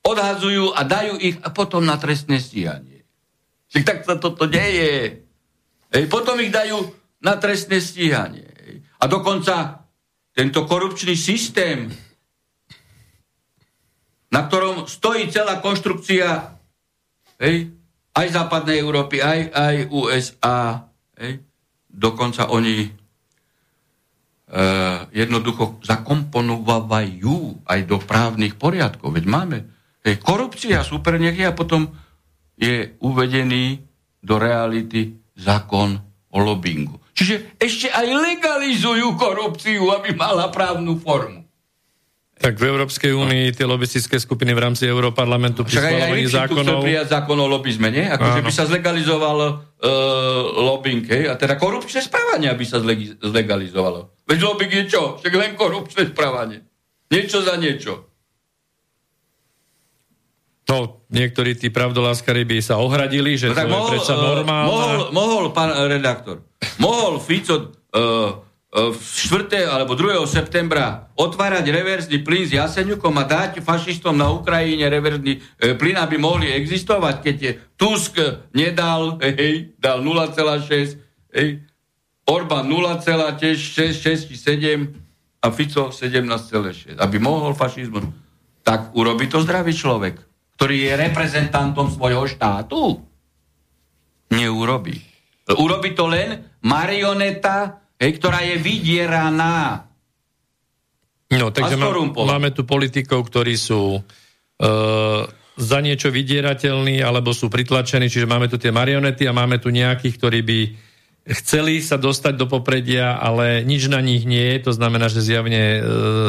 odhazujú 0.01 0.73
a 0.73 0.81
dajú 0.87 1.21
ich 1.21 1.37
a 1.45 1.53
potom 1.53 1.85
na 1.85 2.01
trestné 2.01 2.41
stíhanie. 2.41 3.05
Čiže 3.69 3.85
tak 3.85 3.99
sa 4.07 4.17
toto 4.17 4.49
deje. 4.49 5.23
Ej, 5.93 6.05
potom 6.09 6.39
ich 6.41 6.55
dajú 6.55 6.89
na 7.21 7.37
trestné 7.37 7.83
stíhanie. 7.83 8.47
Ej. 8.47 8.75
A 9.03 9.05
dokonca 9.11 9.85
tento 10.33 10.65
korupčný 10.65 11.19
systém, 11.19 11.91
na 14.31 14.47
ktorom 14.47 14.87
stojí 14.87 15.27
celá 15.29 15.59
konštrukcia 15.59 16.55
ej, 17.43 17.75
aj 18.15 18.27
západnej 18.31 18.79
Európy, 18.79 19.19
aj, 19.21 19.41
aj 19.53 19.77
USA, 19.91 20.87
ej, 21.19 21.50
dokonca 21.91 22.49
oni 22.51 22.91
jednoducho 25.15 25.79
zakomponovajú 25.87 27.63
aj 27.71 27.81
do 27.87 28.03
právnych 28.03 28.59
poriadkov. 28.59 29.15
Veď 29.15 29.25
máme 29.31 29.57
hej, 30.03 30.19
korupcia, 30.19 30.83
super, 30.83 31.23
nech 31.23 31.39
je, 31.39 31.47
a 31.47 31.55
potom 31.55 31.87
je 32.59 32.99
uvedený 32.99 33.79
do 34.19 34.35
reality 34.43 35.17
zákon 35.39 35.97
o 36.35 36.39
lobbingu. 36.43 36.99
Čiže 37.15 37.57
ešte 37.63 37.89
aj 37.95 38.07
legalizujú 38.11 39.15
korupciu, 39.15 39.87
aby 39.95 40.19
mala 40.19 40.51
právnu 40.51 40.99
formu. 40.99 41.40
Tak 42.41 42.57
v 42.57 42.73
Európskej 42.73 43.13
únii 43.13 43.53
tie 43.53 43.69
lobistické 43.69 44.17
skupiny 44.17 44.57
v 44.57 44.61
rámci 44.65 44.89
Európarlamentu 44.89 45.61
pri 45.61 45.77
schvalovaní 45.77 46.25
zákonov... 46.25 46.81
Však 46.81 47.05
aj 47.05 47.09
zákon 47.13 47.37
o 47.37 47.45
lobizme, 47.45 47.93
nie? 47.93 48.09
Akože 48.09 48.41
by 48.41 48.49
sa 48.49 48.65
zlegalizoval 48.65 49.39
uh, 49.45 49.53
lobbying, 50.57 51.05
hej? 51.05 51.29
A 51.29 51.37
teda 51.37 51.61
korupčné 51.61 52.01
správanie 52.01 52.49
by 52.49 52.65
sa 52.65 52.81
zlegalizovalo. 53.21 54.25
Veď 54.25 54.39
lobbying 54.41 54.73
je 54.73 54.85
čo? 54.89 55.21
Však 55.21 55.33
len 55.37 55.53
korupčné 55.53 56.17
správanie. 56.17 56.65
Niečo 57.13 57.45
za 57.45 57.61
niečo. 57.61 58.09
No, 60.71 61.05
niektorí 61.11 61.59
tí 61.59 61.69
pravdoláskari 61.69 62.47
by 62.47 62.57
sa 62.63 62.79
ohradili, 62.79 63.35
že 63.35 63.51
no, 63.51 63.59
to 63.59 63.67
mohol, 63.67 63.91
je 63.91 63.93
predsa 63.99 64.15
eh, 64.15 64.23
normálne. 64.23 64.69
Mohol, 64.71 64.99
mohol, 65.11 65.45
pán 65.51 65.71
redaktor, 65.77 66.47
mohol 66.79 67.19
Fico 67.19 67.57
uh, 67.59 68.49
4. 68.71 69.67
alebo 69.67 69.99
2. 69.99 70.23
septembra 70.31 71.11
otvárať 71.19 71.67
reverzný 71.75 72.23
plyn 72.23 72.47
s 72.47 72.55
Jaseňukom 72.55 73.11
a 73.19 73.27
dať 73.27 73.59
fašistom 73.67 74.15
na 74.15 74.31
Ukrajine 74.31 74.87
reverzný 74.87 75.43
e, 75.59 75.75
plyn, 75.75 75.99
aby 75.99 76.15
mohli 76.23 76.55
existovať, 76.55 77.15
keď 77.19 77.37
je 77.43 77.53
Tusk 77.75 78.15
nedal, 78.55 79.19
hej, 79.19 79.75
dal 79.75 80.07
0,6, 80.07 81.03
hej, 81.35 81.67
Orbán 82.31 82.71
0,6, 82.71 83.59
7 84.39 85.43
a 85.43 85.47
Fico 85.51 85.91
17,6. 85.91 86.95
Aby 86.95 87.17
mohol 87.19 87.59
fašizmus. 87.59 88.07
Tak 88.63 88.95
urobí 88.95 89.27
to 89.27 89.43
zdravý 89.43 89.75
človek, 89.75 90.15
ktorý 90.55 90.87
je 90.87 90.93
reprezentantom 90.95 91.91
svojho 91.91 92.23
štátu. 92.31 93.03
Neurobí. 94.31 94.95
Urobí 95.59 95.91
to 95.99 96.07
len 96.07 96.47
marioneta 96.63 97.80
hej, 98.01 98.11
ktorá 98.17 98.41
je 98.43 98.57
vydieraná. 98.57 99.87
No, 101.31 101.55
takže 101.55 101.79
má, 101.79 101.95
máme 102.27 102.51
tu 102.51 102.67
politikov, 102.67 103.31
ktorí 103.31 103.55
sú 103.55 104.03
uh, 104.03 105.23
za 105.55 105.79
niečo 105.79 106.11
vydierateľní, 106.11 107.05
alebo 107.05 107.31
sú 107.31 107.47
pritlačení, 107.47 108.11
čiže 108.11 108.27
máme 108.27 108.51
tu 108.51 108.59
tie 108.59 108.75
marionety 108.75 109.31
a 109.31 109.37
máme 109.37 109.63
tu 109.63 109.71
nejakých, 109.71 110.15
ktorí 110.19 110.41
by 110.43 110.61
chceli 111.31 111.79
sa 111.85 112.01
dostať 112.01 112.35
do 112.35 112.51
popredia, 112.51 113.21
ale 113.21 113.63
nič 113.63 113.87
na 113.87 114.03
nich 114.03 114.27
nie 114.27 114.59
je, 114.59 114.67
to 114.67 114.73
znamená, 114.75 115.07
že 115.07 115.23
zjavne 115.23 115.63
uh, 115.63 115.81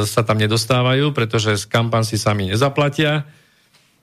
sa 0.05 0.21
tam 0.21 0.37
nedostávajú, 0.37 1.15
pretože 1.17 1.57
z 1.57 1.65
kampan 1.65 2.05
si 2.05 2.21
sami 2.21 2.53
nezaplatia 2.53 3.25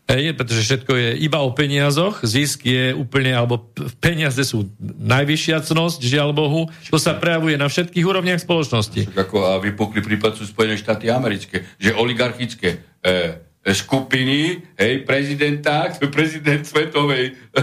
Hej, 0.09 0.41
pretože 0.41 0.65
všetko 0.65 0.93
je 0.97 1.11
iba 1.21 1.45
o 1.45 1.53
peniazoch, 1.53 2.25
zisk 2.25 2.65
je 2.65 2.97
úplne, 2.97 3.29
alebo 3.37 3.69
peniaze 4.01 4.41
sú 4.41 4.73
najvyššia 4.81 5.61
cnosť, 5.69 6.01
žiaľ 6.01 6.33
Bohu, 6.33 6.73
to 6.89 6.97
sa 6.97 7.21
prejavuje 7.21 7.61
na 7.61 7.69
všetkých 7.69 8.09
úrovniach 8.09 8.41
spoločnosti. 8.41 9.13
Ako 9.13 9.45
a 9.45 9.61
vypukli 9.61 10.01
prípad 10.01 10.41
sú 10.41 10.49
Spojené 10.49 10.81
štáty 10.81 11.13
americké, 11.13 11.69
že 11.77 11.93
oligarchické 11.93 12.81
e, 13.05 13.37
skupiny, 13.69 14.65
hej, 14.81 15.05
prezidenta, 15.05 15.93
prezident 16.17 16.65
svetovej 16.65 17.37
e, 17.37 17.63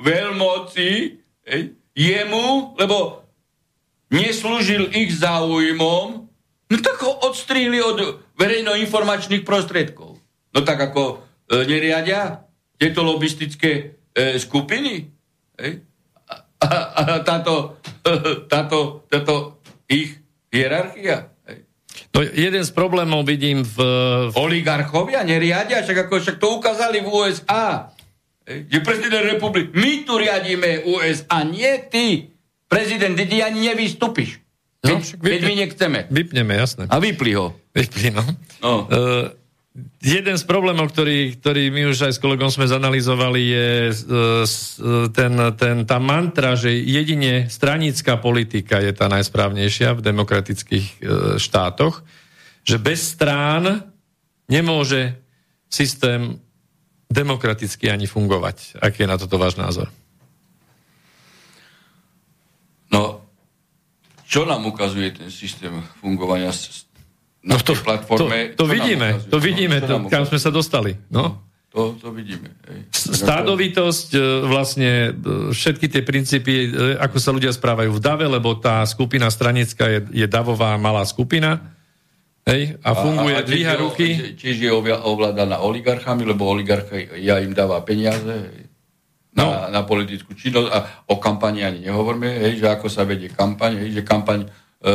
veľmoci, 0.00 0.88
hej, 1.44 1.62
jemu, 1.92 2.72
lebo 2.80 3.20
neslúžil 4.12 4.92
ich 4.96 5.12
záujmom, 5.20 6.06
no 6.72 6.76
tak 6.80 6.96
ho 7.04 7.12
odstríli 7.28 7.84
od 7.84 8.24
verejnoinformačných 8.40 9.44
prostriedkov. 9.44 10.16
No 10.52 10.60
tak 10.64 10.80
ako 10.80 11.02
e, 11.02 11.16
neriadia 11.50 12.44
tieto 12.78 13.06
lobistické 13.06 13.98
e, 14.14 14.38
skupiny? 14.38 15.06
Hej? 15.58 15.72
A, 16.26 16.34
a, 16.66 16.68
a 16.98 17.02
táto, 17.22 17.78
e, 18.02 18.46
táto, 18.52 19.06
táto 19.06 19.62
ich 19.86 20.18
hierarchia? 20.50 21.32
No, 22.12 22.20
jeden 22.20 22.60
z 22.60 22.70
problémov 22.76 23.24
vidím 23.24 23.64
v... 23.64 23.76
Oligarchovia 24.36 25.24
neriadia, 25.24 25.80
však 25.80 26.08
ako 26.08 26.20
však 26.20 26.36
to 26.36 26.48
ukázali 26.60 27.00
v 27.00 27.08
USA. 27.08 27.88
Že 28.44 28.78
prezident 28.84 29.24
republiky, 29.32 29.72
my 29.72 29.92
tu 30.04 30.20
riadíme 30.20 30.84
USA, 30.92 31.40
nie 31.40 31.72
ty. 31.88 32.28
Prezident, 32.68 33.16
ty 33.16 33.40
ani 33.40 33.72
nevystúpiš. 33.72 34.40
No, 34.82 34.98
keď, 34.98 35.02
vypne, 35.14 35.30
keď 35.30 35.40
my 35.40 35.54
nechceme. 35.54 35.98
Vypneme, 36.10 36.52
jasné. 36.58 36.84
A 36.90 36.96
vypli 36.98 37.32
ho. 37.38 37.54
Vypli, 37.70 38.10
no. 38.10 38.24
no. 38.60 38.72
Uh, 38.90 39.30
jeden 40.04 40.36
z 40.36 40.44
problémov, 40.44 40.92
ktorý, 40.92 41.40
ktorý 41.40 41.72
my 41.72 41.82
už 41.88 42.12
aj 42.12 42.12
s 42.16 42.22
kolegom 42.22 42.52
sme 42.52 42.68
zanalizovali, 42.68 43.40
je 43.40 43.68
e, 43.88 43.94
ten, 45.16 45.32
ten, 45.56 45.76
tá 45.88 45.96
mantra, 45.96 46.52
že 46.52 46.76
jedine 46.76 47.48
stranická 47.48 48.20
politika 48.20 48.84
je 48.84 48.92
tá 48.92 49.08
najsprávnejšia 49.08 49.96
v 49.96 50.04
demokratických 50.04 50.86
e, 50.86 50.94
štátoch, 51.40 52.04
že 52.68 52.76
bez 52.76 53.16
strán 53.16 53.88
nemôže 54.44 55.16
systém 55.72 56.36
demokraticky 57.08 57.88
ani 57.88 58.04
fungovať. 58.04 58.76
Aký 58.76 59.04
je 59.04 59.08
na 59.08 59.16
toto 59.16 59.40
váš 59.40 59.56
názor? 59.56 59.88
No, 62.92 63.24
čo 64.28 64.44
nám 64.44 64.68
ukazuje 64.68 65.16
ten 65.16 65.32
systém 65.32 65.72
fungovania 66.00 66.52
na 67.42 67.58
no 67.58 67.62
to, 67.62 67.74
platforme. 67.74 68.54
To, 68.54 68.64
to 68.64 68.66
vidíme, 68.70 69.08
to 69.26 69.38
vidíme, 69.42 69.76
to, 69.82 70.06
kam 70.06 70.22
sme 70.22 70.38
sa 70.38 70.54
dostali. 70.54 70.94
No. 71.10 71.42
To, 71.72 71.96
to 71.96 72.12
vidíme. 72.12 72.52
Hej. 72.68 72.92
Stádovitosť, 72.92 74.08
e, 74.12 74.20
vlastne 74.44 74.90
e, 75.08 75.10
všetky 75.56 75.88
tie 75.88 76.04
princípy, 76.04 76.52
e, 76.68 77.00
ako 77.00 77.16
sa 77.16 77.32
ľudia 77.32 77.48
správajú 77.48 77.96
v 77.96 78.00
dave, 78.00 78.28
lebo 78.28 78.52
tá 78.60 78.84
skupina 78.84 79.32
stranická 79.32 79.88
je, 79.88 80.04
je 80.12 80.26
davová 80.28 80.76
malá 80.76 81.00
skupina, 81.08 81.72
hej, 82.44 82.76
a 82.84 82.90
funguje, 82.92 83.34
a, 83.34 83.40
a 83.40 83.46
dvíha 83.48 83.74
ruky. 83.80 84.36
Čiže 84.36 84.68
je 84.68 84.72
ovládaná 84.92 85.64
oligarchami, 85.64 86.28
lebo 86.28 86.44
oligarcha 86.44 86.94
ja 87.16 87.40
im 87.40 87.56
dáva 87.56 87.80
peniaze 87.80 88.68
na, 89.32 89.40
no. 89.40 89.48
na 89.72 89.80
politickú 89.80 90.36
činnosť 90.36 90.68
a 90.68 90.78
o 91.08 91.16
kampani 91.16 91.64
ani 91.64 91.88
nehovorme, 91.88 92.28
hej, 92.28 92.60
že 92.60 92.68
ako 92.68 92.92
sa 92.92 93.08
vedie 93.08 93.32
kampaň, 93.32 93.80
hej, 93.80 93.96
že 93.96 94.02
kampaň 94.04 94.44
E, 94.82 94.94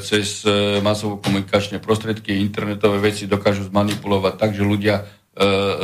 cez 0.00 0.40
e, 0.48 0.80
masovo 0.80 1.20
komunikačné 1.20 1.84
prostriedky, 1.84 2.32
internetové 2.40 3.12
veci 3.12 3.28
dokážu 3.28 3.68
zmanipulovať 3.68 4.34
tak, 4.40 4.50
že 4.56 4.64
ľudia 4.64 5.04
e, 5.04 5.04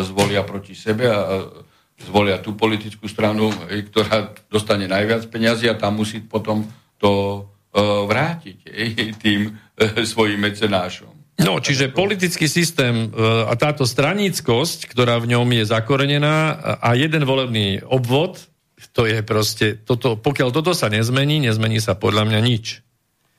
zvolia 0.01 0.40
proti 0.49 0.72
sebe 0.72 1.12
a 1.12 1.45
zvolia 2.01 2.40
tú 2.40 2.57
politickú 2.57 3.05
stranu, 3.07 3.53
ktorá 3.68 4.32
dostane 4.49 4.88
najviac 4.88 5.28
peniazy 5.28 5.68
a 5.68 5.78
tam 5.78 6.01
musí 6.03 6.24
potom 6.24 6.66
to 6.99 7.47
vrátiť 8.11 8.59
tým 9.22 9.55
svojim 10.12 10.43
mecenášom. 10.43 11.09
No, 11.40 11.62
čiže 11.62 11.95
politický 11.95 12.51
systém 12.51 13.09
a 13.49 13.55
táto 13.55 13.86
straníckosť, 13.86 14.90
ktorá 14.90 15.16
v 15.22 15.32
ňom 15.32 15.49
je 15.57 15.64
zakorenená 15.70 16.59
a 16.82 16.93
jeden 16.99 17.22
volebný 17.22 17.80
obvod, 17.86 18.45
to 18.93 19.07
je 19.07 19.22
proste, 19.22 19.78
toto, 19.86 20.18
pokiaľ 20.18 20.51
toto 20.51 20.74
sa 20.74 20.90
nezmení, 20.90 21.38
nezmení 21.38 21.78
sa 21.78 21.95
podľa 21.95 22.28
mňa 22.28 22.40
nič. 22.43 22.82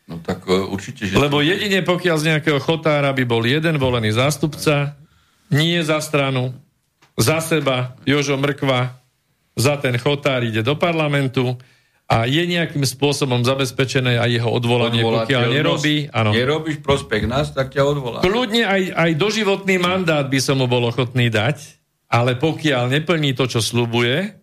No 0.04 0.20
tak 0.20 0.43
uh, 0.45 0.68
určite, 0.68 1.08
že... 1.08 1.16
Lebo 1.16 1.39
jedine 1.39 1.80
pokiaľ 1.80 2.16
z 2.20 2.28
nejakého 2.36 2.60
chotára 2.60 3.16
by 3.16 3.24
bol 3.24 3.43
jeden 3.47 3.80
volený 3.80 4.12
zástupca, 4.12 4.99
nie 5.47 5.80
za 5.80 6.04
stranu, 6.04 6.51
za 7.16 7.39
seba, 7.39 7.95
Jožo 8.04 8.36
Mrkva, 8.36 8.99
za 9.54 9.78
ten 9.78 9.95
chotár 10.01 10.41
ide 10.41 10.66
do 10.66 10.74
parlamentu 10.76 11.56
a 12.10 12.28
je 12.28 12.43
nejakým 12.43 12.84
spôsobom 12.84 13.47
zabezpečené 13.47 14.20
aj 14.20 14.30
jeho 14.41 14.49
odvolanie, 14.51 15.01
pokiaľ 15.01 15.41
nerobí. 15.49 16.12
Áno. 16.12 16.36
Nerobíš 16.36 16.84
prospech 16.84 17.24
nás, 17.30 17.56
tak 17.56 17.72
ťa 17.72 17.82
odvolá. 17.86 18.20
Kľudne 18.20 18.68
aj, 18.68 18.82
aj 18.91 19.12
doživotný 19.16 19.80
mandát 19.80 20.26
by 20.28 20.39
som 20.43 20.60
mu 20.60 20.68
bol 20.68 20.84
ochotný 20.84 21.32
dať, 21.32 21.80
ale 22.12 22.36
pokiaľ 22.36 22.91
neplní 22.91 23.34
to, 23.34 23.47
čo 23.47 23.64
slubuje, 23.64 24.43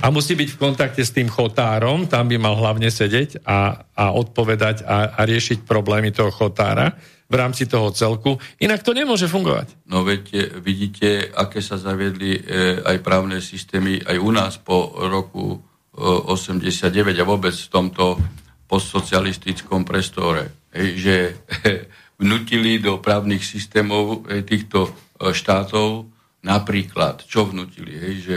a 0.00 0.06
musí 0.08 0.32
byť 0.32 0.48
v 0.56 0.60
kontakte 0.60 1.04
s 1.04 1.12
tým 1.12 1.28
chotárom, 1.28 2.08
tam 2.08 2.24
by 2.32 2.40
mal 2.40 2.56
hlavne 2.56 2.88
sedieť 2.88 3.44
a, 3.44 3.84
a 3.92 4.04
odpovedať 4.16 4.88
a, 4.88 5.12
a 5.12 5.20
riešiť 5.28 5.68
problémy 5.68 6.08
toho 6.08 6.32
chotára 6.32 6.96
v 7.30 7.34
rámci 7.38 7.68
toho 7.68 7.94
celku. 7.94 8.40
Inak 8.58 8.82
to 8.82 8.96
nemôže 8.96 9.30
fungovať. 9.30 9.86
No 9.86 10.02
veď 10.02 10.56
vidíte, 10.58 11.30
aké 11.30 11.62
sa 11.62 11.78
zaviedli 11.78 12.34
e, 12.34 12.40
aj 12.82 12.96
právne 13.04 13.38
systémy 13.38 14.02
aj 14.02 14.16
u 14.18 14.30
nás 14.34 14.58
po 14.58 14.90
roku 14.98 15.44
e, 15.54 15.58
89 16.00 16.90
a 17.20 17.24
vôbec 17.28 17.54
v 17.54 17.70
tomto 17.70 18.18
postsocialistickom 18.66 19.86
prestore. 19.86 20.66
E, 20.74 20.98
že 20.98 21.16
e, 21.62 21.86
vnutili 22.18 22.82
do 22.82 22.98
právnych 22.98 23.46
systémov 23.46 24.26
e, 24.26 24.42
týchto 24.42 24.90
e, 24.90 25.30
štátov 25.30 26.10
napríklad, 26.42 27.24
čo 27.28 27.46
vnutili, 27.46 27.94
hej, 27.94 28.14
že 28.20 28.36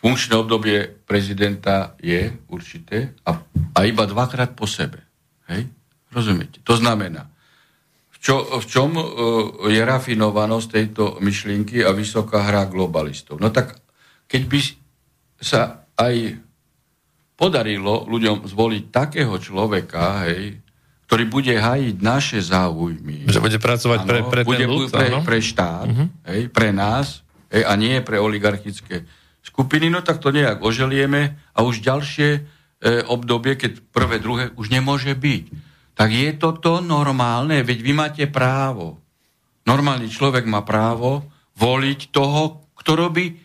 funkčné 0.00 0.34
obdobie 0.40 0.88
prezidenta 1.04 1.94
je 2.00 2.32
určité 2.48 3.12
a, 3.28 3.36
a 3.76 3.78
iba 3.84 4.08
dvakrát 4.08 4.56
po 4.56 4.64
sebe. 4.64 5.04
Hej? 5.52 5.68
Rozumiete? 6.08 6.64
To 6.64 6.74
znamená, 6.74 7.28
v, 8.10 8.16
čo, 8.18 8.40
v 8.60 8.64
čom 8.64 8.90
uh, 8.96 9.04
je 9.68 9.80
rafinovanosť 9.80 10.68
tejto 10.72 11.04
myšlienky 11.20 11.84
a 11.84 11.92
vysoká 11.92 12.48
hra 12.48 12.64
globalistov? 12.66 13.36
No 13.36 13.52
tak, 13.52 13.76
keď 14.24 14.42
by 14.48 14.60
sa 15.40 15.84
aj 16.00 16.40
podarilo 17.36 18.04
ľuďom 18.08 18.44
zvoliť 18.48 18.84
takého 18.92 19.32
človeka, 19.40 20.28
hej, 20.28 20.60
ktorý 21.08 21.24
bude 21.26 21.54
hájiť 21.56 21.96
naše 22.04 22.38
záujmy. 22.44 23.26
Že 23.26 23.40
bude 23.40 23.58
pracovať 23.58 23.98
ano, 24.04 24.08
pre, 24.08 24.20
pre 24.28 24.42
bude, 24.44 24.62
ten 24.62 24.68
ľud, 24.68 24.88
pre, 24.92 25.08
pre 25.24 25.38
štát, 25.40 25.88
uh-huh. 25.88 26.06
hej, 26.28 26.52
pre 26.52 26.70
nás, 26.70 27.24
hej, 27.48 27.64
a 27.64 27.72
nie 27.80 27.98
pre 28.04 28.20
oligarchické 28.20 29.08
skupiny, 29.40 29.88
no 29.88 30.04
tak 30.04 30.20
to 30.20 30.32
nejak 30.32 30.60
oželieme 30.60 31.36
a 31.56 31.58
už 31.64 31.80
ďalšie 31.80 32.28
e, 32.36 32.40
obdobie, 33.08 33.56
keď 33.56 33.80
prvé, 33.92 34.20
druhé, 34.20 34.52
už 34.56 34.72
nemôže 34.72 35.12
byť. 35.16 35.44
Tak 35.96 36.08
je 36.08 36.30
toto 36.36 36.80
normálne, 36.80 37.60
veď 37.60 37.78
vy 37.84 37.92
máte 37.92 38.24
právo. 38.28 39.00
Normálny 39.68 40.08
človek 40.08 40.48
má 40.48 40.64
právo 40.64 41.28
voliť 41.60 42.08
toho, 42.08 42.64
kto 42.80 42.90
robí 42.96 43.36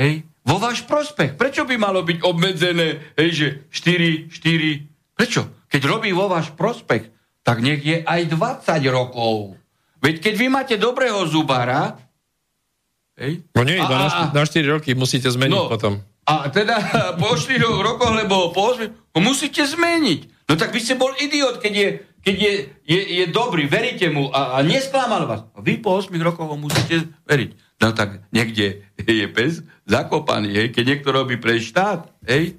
hej, 0.00 0.24
vo 0.48 0.56
váš 0.56 0.88
prospech. 0.88 1.36
Prečo 1.36 1.68
by 1.68 1.76
malo 1.76 2.00
byť 2.00 2.24
obmedzené, 2.24 3.12
hej, 3.20 3.30
že 3.36 3.46
4, 3.68 4.32
4, 4.32 5.12
prečo? 5.12 5.68
Keď 5.68 5.82
robí 5.84 6.08
vo 6.16 6.32
váš 6.32 6.48
prospech, 6.56 7.12
tak 7.44 7.60
nech 7.60 7.84
je 7.84 8.00
aj 8.00 8.32
20 8.32 8.80
rokov. 8.88 9.60
Veď 10.00 10.24
keď 10.24 10.34
vy 10.40 10.46
máte 10.48 10.76
dobrého 10.80 11.20
zubára, 11.28 12.00
hej, 13.18 13.44
no 13.52 13.62
nie, 13.66 13.76
a, 13.76 13.86
na, 13.86 14.08
na 14.30 14.42
4 14.46 14.64
roky 14.78 14.94
musíte 14.94 15.28
zmeniť 15.28 15.58
no, 15.58 15.68
potom. 15.68 16.00
A 16.24 16.48
teda 16.48 16.78
po 17.20 17.34
4 17.34 17.58
rokoch, 17.60 18.12
lebo 18.14 18.54
po 18.54 18.74
8, 18.74 18.88
ho 18.88 19.20
musíte 19.20 19.66
zmeniť. 19.66 20.48
No 20.48 20.56
tak 20.56 20.72
vy 20.72 20.80
ste 20.80 20.96
bol 20.96 21.12
idiot, 21.18 21.60
keď 21.60 21.72
je, 21.74 21.88
keď 22.24 22.36
je, 22.40 22.52
je, 22.88 23.00
je 23.20 23.24
dobrý, 23.28 23.68
veríte 23.68 24.08
mu 24.08 24.32
a, 24.32 24.56
a 24.56 24.64
nesklamal 24.64 25.28
vás. 25.28 25.44
A 25.52 25.60
vy 25.60 25.82
po 25.82 25.98
8 25.98 26.14
rokoch 26.22 26.48
ho 26.48 26.56
musíte 26.56 27.10
veriť. 27.28 27.82
No 27.84 27.92
tak 27.92 28.24
niekde 28.32 28.86
je 28.98 29.26
pes 29.30 29.60
zakopaný, 29.84 30.54
hej, 30.54 30.68
keď 30.72 30.84
niekto 30.84 31.08
robí 31.12 31.36
pre 31.36 31.60
štát, 31.60 32.10
hej, 32.26 32.58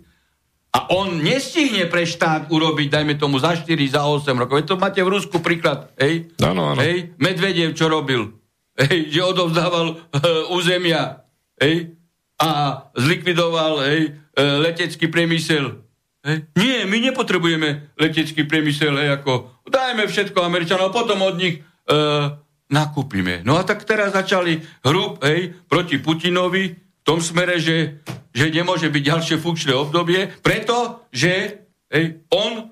a 0.69 0.85
on 0.93 1.17
nestihne 1.25 1.89
pre 1.89 2.05
štát 2.05 2.53
urobiť, 2.53 2.93
dajme 2.93 3.17
tomu, 3.17 3.41
za 3.41 3.57
4, 3.57 3.65
za 3.89 4.05
8 4.05 4.37
rokov. 4.37 4.61
To 4.69 4.77
máte 4.77 5.01
v 5.01 5.17
Rusku 5.17 5.41
príklad, 5.41 5.89
hej? 5.97 6.29
Áno, 6.45 6.73
áno. 6.73 6.77
Hej? 6.77 7.17
Medvedev, 7.17 7.73
čo 7.73 7.89
robil? 7.89 8.38
Hej, 8.79 9.11
že 9.11 9.21
odovzdával 9.27 9.87
uh, 9.91 10.55
územia, 10.55 11.27
hej? 11.59 11.99
A 12.39 12.81
zlikvidoval, 12.95 13.83
hej, 13.83 14.15
uh, 14.15 14.63
letecký 14.63 15.11
priemysel. 15.11 15.83
Hej? 16.23 16.47
Nie, 16.55 16.87
my 16.87 17.03
nepotrebujeme 17.11 17.91
letecký 17.99 18.47
priemysel, 18.47 18.95
hej, 18.95 19.19
ako 19.19 19.59
dajme 19.67 20.07
všetko 20.07 20.39
Američanov, 20.39 20.91
a 20.91 20.95
potom 20.95 21.19
od 21.27 21.35
nich 21.35 21.59
uh, 21.59 22.39
nakúpime. 22.71 23.43
No 23.43 23.59
a 23.59 23.67
tak 23.67 23.83
teraz 23.83 24.15
začali 24.15 24.63
hrub, 24.87 25.19
hej, 25.27 25.51
proti 25.67 25.99
Putinovi 25.99 26.71
v 26.71 27.01
tom 27.03 27.19
smere, 27.19 27.59
že, 27.59 27.99
že 28.31 28.47
nemôže 28.47 28.87
byť 28.87 29.03
ďalšie 29.03 29.35
funkčné 29.43 29.75
obdobie, 29.75 30.31
pretože 30.39 31.67
hej, 31.91 32.05
on 32.31 32.71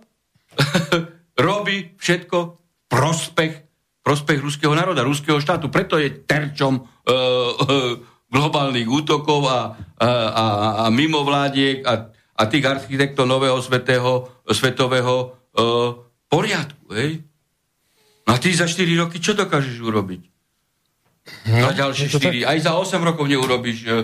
robí 1.48 1.98
všetko 2.00 2.38
prospech, 2.88 3.67
prospech 4.08 4.40
ruského 4.40 4.72
národa, 4.72 5.04
ruského 5.04 5.36
štátu. 5.44 5.68
Preto 5.68 6.00
je 6.00 6.24
terčom 6.24 6.80
uh, 6.80 6.88
uh, 7.12 8.00
globálnych 8.32 8.88
útokov 8.88 9.44
a, 9.52 9.76
a, 10.00 10.08
a, 10.32 10.46
a 10.84 10.86
mimovládiek 10.88 11.84
a, 11.84 12.08
a 12.12 12.44
tých 12.48 12.64
architektov 12.64 13.28
nového 13.28 13.60
svetého, 13.60 14.32
svetového 14.48 15.36
uh, 15.60 16.08
poriadku. 16.32 16.88
Hej? 16.96 17.28
No 18.24 18.36
a 18.36 18.38
ty 18.40 18.56
za 18.56 18.68
4 18.68 18.88
roky 18.96 19.20
čo 19.20 19.36
dokážeš 19.36 19.76
urobiť? 19.84 20.22
No, 21.48 21.68
za 21.68 21.72
ďalšie 21.76 22.08
4. 22.08 22.20
Tak... 22.20 22.32
Aj 22.48 22.58
za 22.60 22.72
8 22.76 23.00
rokov 23.04 23.28
neurobíš 23.28 23.80
e, 23.84 23.92
e, 23.92 23.96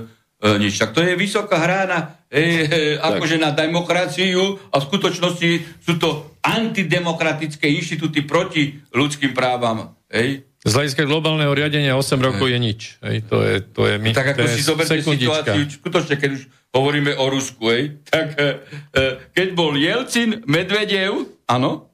nič. 0.60 0.80
Tak 0.80 0.96
to 0.96 1.00
je 1.04 1.16
vysoká 1.16 1.60
hra 1.60 1.88
na, 1.88 2.00
e, 2.28 2.68
e, 2.68 2.80
akože 3.00 3.40
na 3.40 3.56
demokraciu 3.56 4.60
a 4.72 4.80
v 4.80 4.88
skutočnosti 4.88 5.50
sú 5.84 5.94
to 6.00 6.33
antidemokratické 6.44 7.72
inštitúty 7.72 8.28
proti 8.28 8.84
ľudským 8.92 9.32
právam. 9.32 9.96
Ej? 10.12 10.44
Z 10.64 10.72
hľadiska 10.76 11.04
globálneho 11.08 11.52
riadenia 11.52 11.96
8 11.96 12.20
rokov 12.20 12.48
je 12.48 12.60
nič. 12.60 13.00
Ej, 13.04 13.28
to 13.28 13.44
je, 13.44 13.56
to 13.64 13.88
je, 13.88 13.96
my, 14.00 14.12
tak 14.16 14.36
ako 14.36 14.48
si 14.48 14.64
zoberte 14.64 15.00
situáciu, 15.00 15.68
skutočne, 15.68 16.16
keď 16.16 16.30
už 16.40 16.42
hovoríme 16.72 17.16
o 17.20 17.26
Rusku, 17.28 17.68
ej, 17.72 18.00
tak 18.08 18.36
e, 18.40 18.64
e, 18.96 19.02
keď 19.36 19.48
bol 19.56 19.76
Jelcin, 19.76 20.44
Medvedev, 20.48 21.44
áno, 21.52 21.94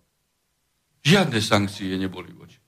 Žiadne 0.99 1.39
sankcie 1.39 1.95
neboli 1.95 2.35
voči. 2.35 2.59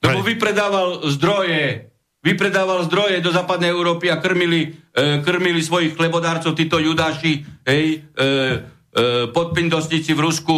Lebo 0.00 0.24
vypredával 0.24 1.04
zdroje, 1.12 1.92
vypredával 2.24 2.88
zdroje 2.88 3.20
do 3.20 3.28
západnej 3.28 3.68
Európy 3.68 4.08
a 4.08 4.16
krmili, 4.16 4.72
e, 4.96 5.20
krmili 5.20 5.60
svojich 5.60 5.92
chlebodárcov, 5.92 6.56
títo 6.56 6.80
judáši, 6.80 7.44
hej, 7.68 8.00
e, 8.00 8.24
e, 8.90 9.30
podpindostníci 9.30 10.12
v 10.14 10.20
Rusku, 10.20 10.56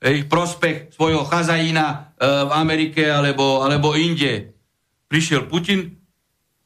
hej, 0.00 0.24
prospech 0.28 0.92
svojho 0.94 1.24
chazajína 1.24 1.86
e, 1.86 1.96
v 2.48 2.50
Amerike 2.52 3.04
alebo, 3.08 3.64
alebo 3.64 3.96
inde. 3.96 4.52
Prišiel 5.10 5.50
Putin, 5.50 5.96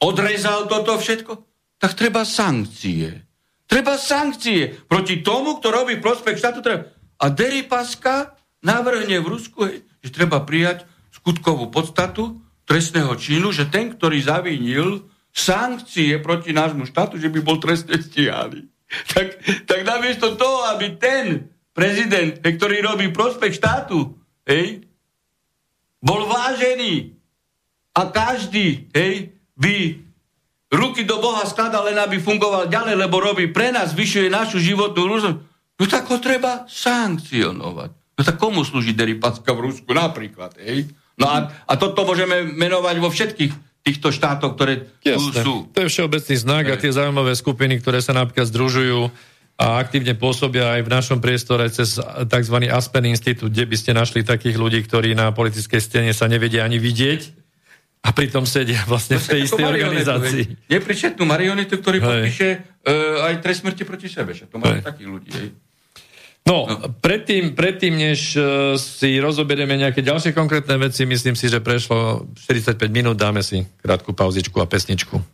odrezal 0.02 0.68
toto 0.68 0.98
všetko, 0.98 1.32
tak 1.80 1.96
treba 1.96 2.22
sankcie. 2.22 3.24
Treba 3.64 3.96
sankcie 3.96 4.70
proti 4.84 5.24
tomu, 5.24 5.58
kto 5.58 5.72
robí 5.72 5.96
prospech 5.98 6.36
štátu. 6.36 6.60
Treba. 6.60 6.92
A 7.18 7.32
Deripaska 7.32 8.36
navrhne 8.60 9.18
v 9.24 9.30
Rusku, 9.30 9.64
že 10.04 10.10
treba 10.12 10.44
prijať 10.44 10.84
skutkovú 11.14 11.72
podstatu 11.72 12.44
trestného 12.68 13.16
činu, 13.16 13.52
že 13.52 13.68
ten, 13.68 13.92
ktorý 13.92 14.20
zavínil 14.20 15.08
sankcie 15.32 16.20
proti 16.20 16.52
nášmu 16.52 16.88
štátu, 16.88 17.16
že 17.20 17.32
by 17.32 17.40
bol 17.40 17.56
trestne 17.60 17.96
stíhaný. 18.00 18.68
Tak, 19.14 19.26
tak 19.66 19.80
namiesto 19.82 20.38
toho, 20.38 20.70
aby 20.70 20.94
ten 21.00 21.50
prezident, 21.74 22.38
ktorý 22.38 22.84
robí 22.84 23.10
prospech 23.10 23.58
štátu, 23.58 24.14
hej, 24.46 24.86
bol 26.04 26.28
vážený 26.28 27.16
a 27.96 28.12
každý 28.12 28.92
hej, 28.92 29.34
by 29.56 29.98
ruky 30.70 31.02
do 31.08 31.18
Boha 31.18 31.42
skladal 31.48 31.88
len, 31.88 31.98
aby 31.98 32.20
fungoval 32.20 32.68
ďalej, 32.68 32.94
lebo 32.98 33.16
robí 33.18 33.50
pre 33.50 33.72
nás, 33.72 33.96
vyšuje 33.96 34.28
našu 34.28 34.60
životnú 34.60 35.02
rúznosť, 35.08 35.38
no 35.80 35.84
tak 35.88 36.04
ho 36.10 36.18
treba 36.20 36.68
sankcionovať. 36.68 37.90
No 38.14 38.20
tak 38.22 38.36
komu 38.38 38.62
slúži 38.62 38.94
Deripaska 38.94 39.50
v 39.50 39.70
Rusku 39.70 39.90
napríklad, 39.90 40.54
hej? 40.62 40.86
No 41.14 41.30
a, 41.30 41.50
a 41.66 41.72
toto 41.78 42.02
môžeme 42.06 42.46
menovať 42.46 42.96
vo 42.98 43.10
všetkých 43.10 43.52
týchto 43.84 44.08
štátoch, 44.08 44.56
ktoré 44.56 44.88
tu 44.98 45.20
sú. 45.30 45.68
To 45.68 45.78
je 45.84 45.92
všeobecný 45.92 46.34
znak 46.40 46.64
a 46.72 46.80
tie 46.80 46.88
zaujímavé 46.88 47.36
skupiny, 47.36 47.78
ktoré 47.84 48.00
sa 48.00 48.16
napríklad 48.16 48.48
združujú 48.48 49.12
a 49.54 49.78
aktívne 49.78 50.16
pôsobia 50.18 50.80
aj 50.80 50.80
v 50.82 50.90
našom 50.90 51.18
priestore 51.22 51.68
cez 51.70 52.00
tzv. 52.00 52.56
Aspen 52.72 53.06
Institút, 53.06 53.52
kde 53.52 53.68
by 53.68 53.76
ste 53.78 53.92
našli 53.94 54.26
takých 54.26 54.56
ľudí, 54.58 54.82
ktorí 54.82 55.14
na 55.14 55.30
politickej 55.30 55.78
scéne 55.78 56.10
sa 56.16 56.26
nevedia 56.26 56.66
ani 56.66 56.80
vidieť 56.80 57.44
a 58.04 58.08
pritom 58.10 58.48
sedia 58.48 58.82
vlastne 58.88 59.20
v 59.20 59.26
tej 59.30 59.40
istej 59.46 59.64
organizácii. 59.64 60.44
Nepričetnú 60.68 61.22
marionetu, 61.28 61.78
ktorý 61.78 62.02
podpíše 62.02 62.48
uh, 62.84 63.28
aj 63.30 63.34
trest 63.40 63.62
smrti 63.62 63.82
proti 63.86 64.08
sebe. 64.10 64.34
To 64.34 64.56
máme 64.58 64.80
takých 64.84 65.08
ľudí. 65.08 65.30
Hej. 65.30 65.48
No, 66.44 66.68
predtým, 67.00 67.56
predtým, 67.56 67.96
než 67.96 68.36
uh, 68.36 68.76
si 68.76 69.16
rozoberieme 69.16 69.80
nejaké 69.80 70.04
ďalšie 70.04 70.36
konkrétne 70.36 70.76
veci, 70.76 71.08
myslím 71.08 71.32
si, 71.32 71.48
že 71.48 71.64
prešlo 71.64 72.28
45 72.36 72.76
minút, 72.92 73.16
dáme 73.16 73.40
si 73.40 73.64
krátku 73.80 74.12
pauzičku 74.12 74.60
a 74.60 74.68
pesničku. 74.68 75.24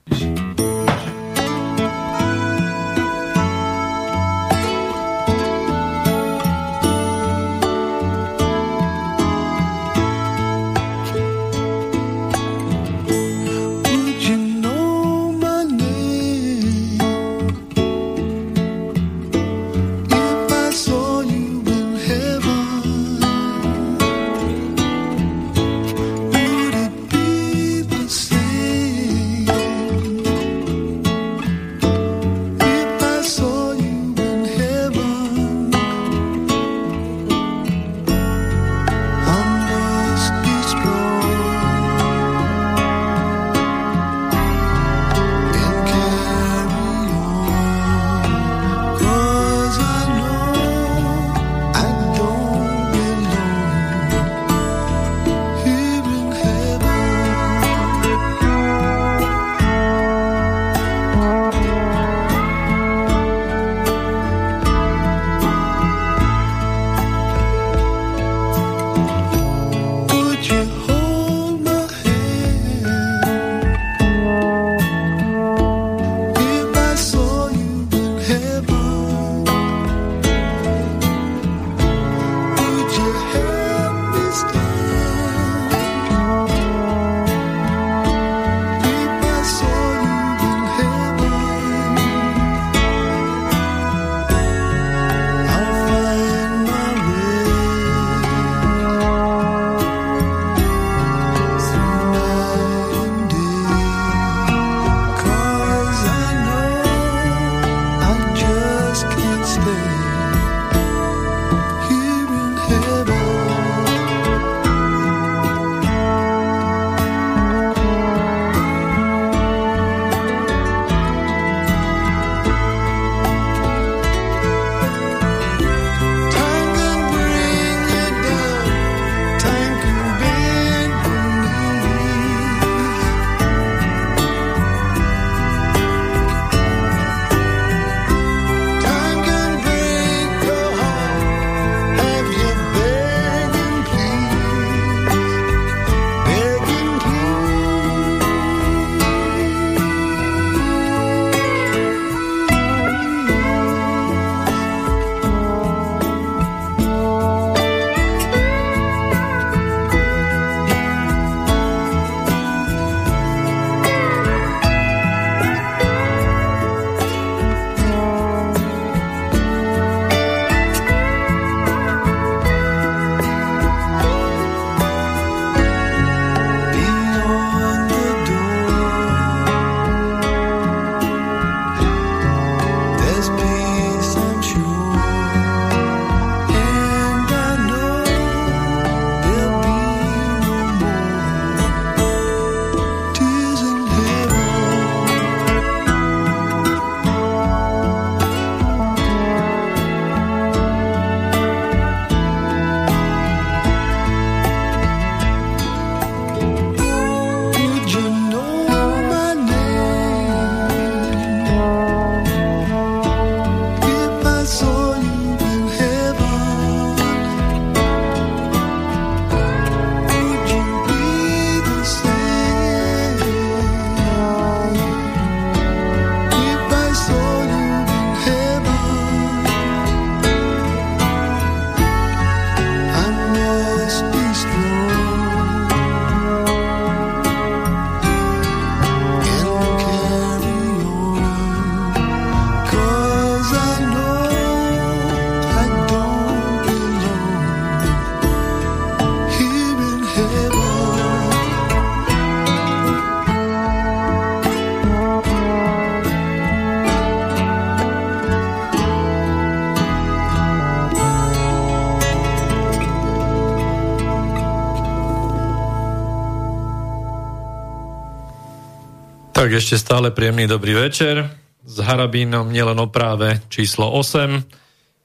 Tak 269.40 269.56
ešte 269.56 269.80
stále 269.80 270.12
príjemný 270.12 270.44
dobrý 270.44 270.76
večer. 270.76 271.24
S 271.64 271.80
Harabínom 271.80 272.52
nielen 272.52 272.76
o 272.76 272.92
práve 272.92 273.40
číslo 273.48 273.88
8. 273.88 274.36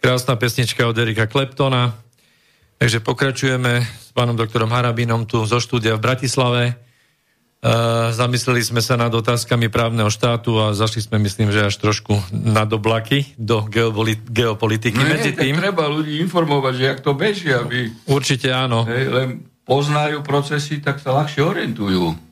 Krásna 0.03 0.36
pesnička 0.36 0.83
od 0.83 0.99
Erika 0.99 1.23
Kleptona. 1.23 1.95
Takže 2.75 2.99
pokračujeme 2.99 3.79
s 3.79 4.11
pánom 4.11 4.36
doktorom 4.36 4.67
Harabínom 4.67 5.23
tu 5.23 5.39
zo 5.47 5.63
štúdia 5.63 5.95
v 5.95 6.03
Bratislave. 6.03 6.75
Uh, 7.63 8.11
zamysleli 8.11 8.59
sme 8.59 8.83
sa 8.83 8.99
nad 8.99 9.07
otázkami 9.15 9.71
právneho 9.71 10.11
štátu 10.11 10.59
a 10.59 10.75
zašli 10.75 11.07
sme, 11.07 11.15
myslím, 11.23 11.55
že 11.55 11.71
až 11.71 11.79
trošku 11.79 12.19
na 12.36 12.67
doblaky 12.67 13.39
do 13.39 13.63
geopolitiky. 14.27 14.99
No 14.99 15.15
Medzi 15.15 15.31
tým... 15.31 15.63
treba 15.63 15.88
ľudí 15.88 16.19
informovať, 16.19 16.73
že 16.75 16.83
jak 16.83 16.99
to 16.99 17.15
beží, 17.15 17.55
aby... 17.55 17.88
Určite 18.03 18.51
áno. 18.51 18.83
Hej, 18.83 19.15
len 19.15 19.29
poznajú 19.63 20.27
procesy, 20.27 20.83
tak 20.83 20.99
sa 20.99 21.15
ľahšie 21.23 21.39
orientujú. 21.39 22.24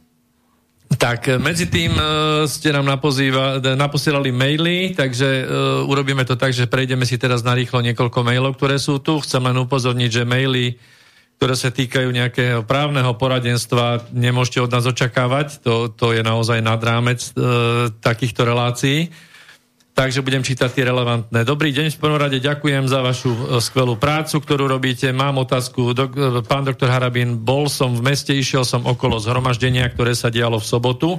Tak, 1.00 1.28
e, 1.28 1.40
medzi 1.40 1.72
tým 1.72 1.96
uh, 1.96 2.44
ste 2.46 2.70
nám 2.76 2.86
napozýva, 2.86 3.58
naposielali 3.60 4.30
maily, 4.30 4.94
takže 4.94 5.30
uh, 5.44 5.48
urobíme 5.90 6.28
to 6.28 6.36
tak, 6.36 6.52
že 6.52 6.70
prejdeme 6.70 7.08
si 7.08 7.16
teraz 7.16 7.42
narýchlo 7.42 7.82
niekoľko 7.82 8.20
mailov, 8.22 8.60
ktoré 8.60 8.78
sú 8.78 9.00
tu. 9.00 9.18
Chcem 9.24 9.42
len 9.42 9.58
upozorniť, 9.58 10.10
že 10.12 10.24
maily, 10.28 10.76
ktoré 11.40 11.56
sa 11.58 11.74
týkajú 11.74 12.12
nejakého 12.12 12.62
právneho 12.68 13.16
poradenstva, 13.18 14.12
nemôžete 14.12 14.60
od 14.62 14.72
nás 14.72 14.86
očakávať. 14.86 15.64
To, 15.66 15.90
to 15.90 16.14
je 16.14 16.22
naozaj 16.22 16.60
nad 16.62 16.80
rámec 16.84 17.20
uh, 17.34 17.90
takýchto 18.04 18.46
relácií 18.46 19.10
takže 19.94 20.26
budem 20.26 20.42
čítať 20.42 20.74
tie 20.74 20.90
relevantné. 20.90 21.46
Dobrý 21.46 21.70
deň, 21.70 21.94
v 21.94 22.02
prvom 22.02 22.18
rade 22.18 22.42
ďakujem 22.42 22.90
za 22.90 23.06
vašu 23.06 23.30
e, 23.30 23.42
skvelú 23.62 23.94
prácu, 23.94 24.42
ktorú 24.42 24.66
robíte. 24.66 25.14
Mám 25.14 25.38
otázku, 25.46 25.94
dok, 25.94 26.12
e, 26.18 26.42
pán 26.42 26.66
doktor 26.66 26.90
Harabín, 26.90 27.38
bol 27.46 27.70
som 27.70 27.94
v 27.94 28.02
meste, 28.02 28.34
išiel 28.34 28.66
som 28.66 28.90
okolo 28.90 29.22
zhromaždenia, 29.22 29.86
ktoré 29.94 30.18
sa 30.18 30.34
dialo 30.34 30.58
v 30.58 30.66
sobotu. 30.66 31.10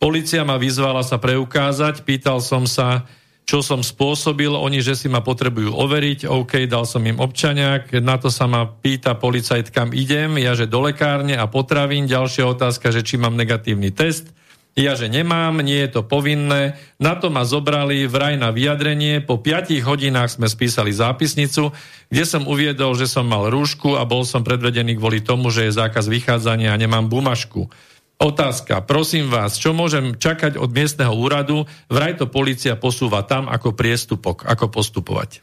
Polícia 0.00 0.44
ma 0.48 0.56
vyzvala 0.56 1.04
sa 1.04 1.20
preukázať, 1.20 2.04
pýtal 2.08 2.40
som 2.40 2.64
sa, 2.64 3.04
čo 3.44 3.60
som 3.60 3.84
spôsobil, 3.84 4.50
oni, 4.50 4.80
že 4.80 4.96
si 4.96 5.12
ma 5.12 5.20
potrebujú 5.20 5.76
overiť, 5.76 6.24
OK, 6.28 6.64
dal 6.68 6.88
som 6.88 7.04
im 7.04 7.20
občaniak, 7.20 7.92
na 8.00 8.16
to 8.16 8.32
sa 8.32 8.48
ma 8.48 8.64
pýta 8.64 9.16
policajt, 9.16 9.72
kam 9.72 9.92
idem, 9.92 10.40
ja 10.40 10.56
že 10.56 10.68
do 10.68 10.80
lekárne 10.84 11.36
a 11.36 11.44
potravín, 11.48 12.08
ďalšia 12.08 12.48
otázka, 12.48 12.92
že 12.92 13.04
či 13.04 13.20
mám 13.20 13.36
negatívny 13.36 13.92
test, 13.92 14.32
ja, 14.76 14.92
že 14.92 15.08
nemám, 15.08 15.64
nie 15.64 15.88
je 15.88 15.88
to 15.88 16.02
povinné. 16.04 16.76
Na 17.00 17.16
to 17.16 17.32
ma 17.32 17.48
zobrali 17.48 18.04
vraj 18.04 18.36
na 18.36 18.52
vyjadrenie. 18.52 19.24
Po 19.24 19.40
5 19.40 19.72
hodinách 19.80 20.36
sme 20.36 20.52
spísali 20.52 20.92
zápisnicu, 20.92 21.72
kde 22.12 22.24
som 22.28 22.44
uviedol, 22.44 22.92
že 22.92 23.08
som 23.08 23.24
mal 23.24 23.48
rúšku 23.48 23.96
a 23.96 24.04
bol 24.04 24.28
som 24.28 24.44
predvedený 24.44 25.00
kvôli 25.00 25.24
tomu, 25.24 25.48
že 25.48 25.64
je 25.64 25.80
zákaz 25.80 26.12
vychádzania 26.12 26.76
a 26.76 26.80
nemám 26.80 27.08
bumašku. 27.08 27.72
Otázka, 28.20 28.84
prosím 28.84 29.32
vás, 29.32 29.56
čo 29.56 29.72
môžem 29.72 30.12
čakať 30.12 30.60
od 30.60 30.68
miestneho 30.68 31.12
úradu? 31.16 31.64
Vraj 31.88 32.20
to 32.20 32.28
policia 32.28 32.76
posúva 32.76 33.24
tam 33.24 33.48
ako 33.48 33.72
priestupok. 33.72 34.44
Ako 34.44 34.68
postupovať? 34.68 35.40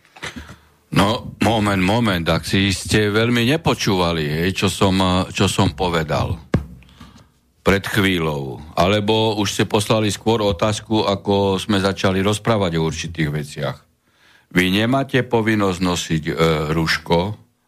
No, 0.93 1.33
moment, 1.41 1.81
moment, 1.81 2.25
ak 2.29 2.45
si 2.45 2.69
ste 2.69 3.09
veľmi 3.09 3.49
nepočúvali, 3.49 4.45
čo, 4.53 4.69
som, 4.69 5.25
čo 5.33 5.49
som 5.49 5.73
povedal 5.73 6.52
pred 7.63 7.83
chvíľou. 7.87 8.59
Alebo 8.75 9.39
už 9.39 9.55
ste 9.55 9.65
poslali 9.65 10.11
skôr 10.11 10.43
otázku, 10.43 11.07
ako 11.07 11.57
sme 11.57 11.79
začali 11.79 12.19
rozprávať 12.19 12.77
o 12.77 12.85
určitých 12.85 13.29
veciach. 13.31 13.77
Vy 14.53 14.69
nemáte 14.69 15.23
povinnosť 15.25 15.79
nosiť 15.81 16.23
e, 16.29 16.33
ruško, 16.75 17.19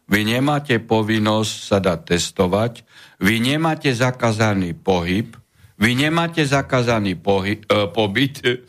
vy 0.06 0.20
nemáte 0.22 0.78
povinnosť 0.78 1.54
sa 1.66 1.78
dať 1.82 2.14
testovať, 2.14 2.72
vy 3.18 3.42
nemáte 3.42 3.90
zakázaný 3.90 4.78
pohyb, 4.78 5.34
vy 5.82 5.90
nemáte 5.98 6.46
zakázaný 6.46 7.18
pohy- 7.18 7.58
e, 7.66 7.90
pobyt, 7.90 8.38
e, 8.38 8.62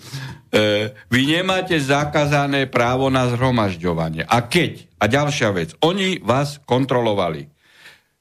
vy 1.13 1.21
nemáte 1.29 1.77
zakázané 1.77 2.65
právo 2.65 3.13
na 3.13 3.29
zhromažďovanie. 3.29 4.25
A 4.25 4.41
keď, 4.49 4.89
a 4.97 5.05
ďalšia 5.05 5.49
vec, 5.53 5.69
oni 5.85 6.17
vás 6.23 6.57
kontrolovali, 6.65 7.53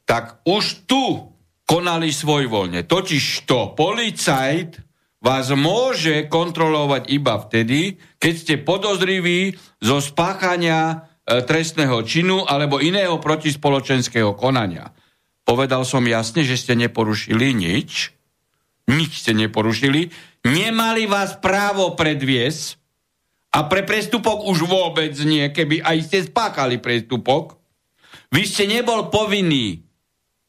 tak 0.05 0.45
už 0.45 0.85
tu 0.85 1.36
konali 1.67 2.15
svojvoľne. 2.15 2.87
Totiž 2.87 3.45
to 3.45 3.75
policajt 3.75 4.87
vás 5.21 5.51
môže 5.51 6.31
kontrolovať 6.31 7.11
iba 7.11 7.35
vtedy, 7.43 7.99
keď 8.23 8.35
ste 8.39 8.55
podozriví 8.63 9.59
zo 9.83 9.99
spáchania 9.99 11.03
e, 11.27 11.43
trestného 11.43 11.99
činu 12.07 12.47
alebo 12.47 12.79
iného 12.79 13.19
protispoločenského 13.19 14.39
konania. 14.39 14.95
Povedal 15.43 15.83
som 15.83 16.07
jasne, 16.07 16.47
že 16.47 16.55
ste 16.55 16.79
neporušili 16.79 17.51
nič. 17.55 18.15
Nič 18.87 19.27
ste 19.27 19.35
neporušili. 19.35 20.15
Nemali 20.47 21.11
vás 21.11 21.43
právo 21.43 21.99
predviesť 21.99 22.79
a 23.51 23.67
pre 23.67 23.83
prestupok 23.83 24.47
už 24.47 24.63
vôbec 24.69 25.15
nie, 25.27 25.43
keby 25.51 25.83
aj 25.83 25.99
ste 26.07 26.19
spáchali 26.23 26.79
prestupok. 26.79 27.59
Vy 28.31 28.43
ste 28.47 28.71
nebol 28.71 29.11
povinný 29.11 29.86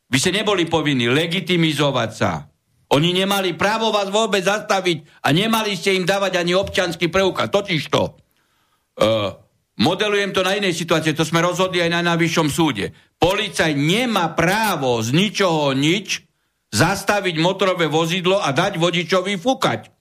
vy 0.08 0.18
ste 0.18 0.32
neboli 0.32 0.64
povinní 0.68 1.12
legitimizovať 1.12 2.12
sa. 2.16 2.48
Oni 2.88 3.12
nemali 3.12 3.52
právo 3.60 3.92
vás 3.92 4.08
vôbec 4.08 4.48
zastaviť 4.48 5.20
a 5.20 5.36
nemali 5.36 5.76
ste 5.76 6.00
im 6.00 6.08
dávať 6.08 6.40
ani 6.40 6.56
občanský 6.56 7.12
preukaz. 7.12 7.52
Totiž 7.52 7.92
to. 7.92 8.16
Uh, 8.96 9.36
modelujem 9.76 10.32
to 10.32 10.40
na 10.48 10.56
inej 10.56 10.72
situácie, 10.72 11.12
to 11.12 11.28
sme 11.28 11.44
rozhodli 11.44 11.84
aj 11.84 11.92
na 11.92 12.02
najvyššom 12.16 12.48
súde. 12.48 12.96
Policaj 13.20 13.76
nemá 13.76 14.32
právo 14.32 15.04
z 15.04 15.12
ničoho 15.12 15.76
nič 15.76 16.24
zastaviť 16.72 17.36
motorové 17.44 17.92
vozidlo 17.92 18.40
a 18.40 18.56
dať 18.56 18.80
vodičovi 18.80 19.36
fúkať. 19.36 19.92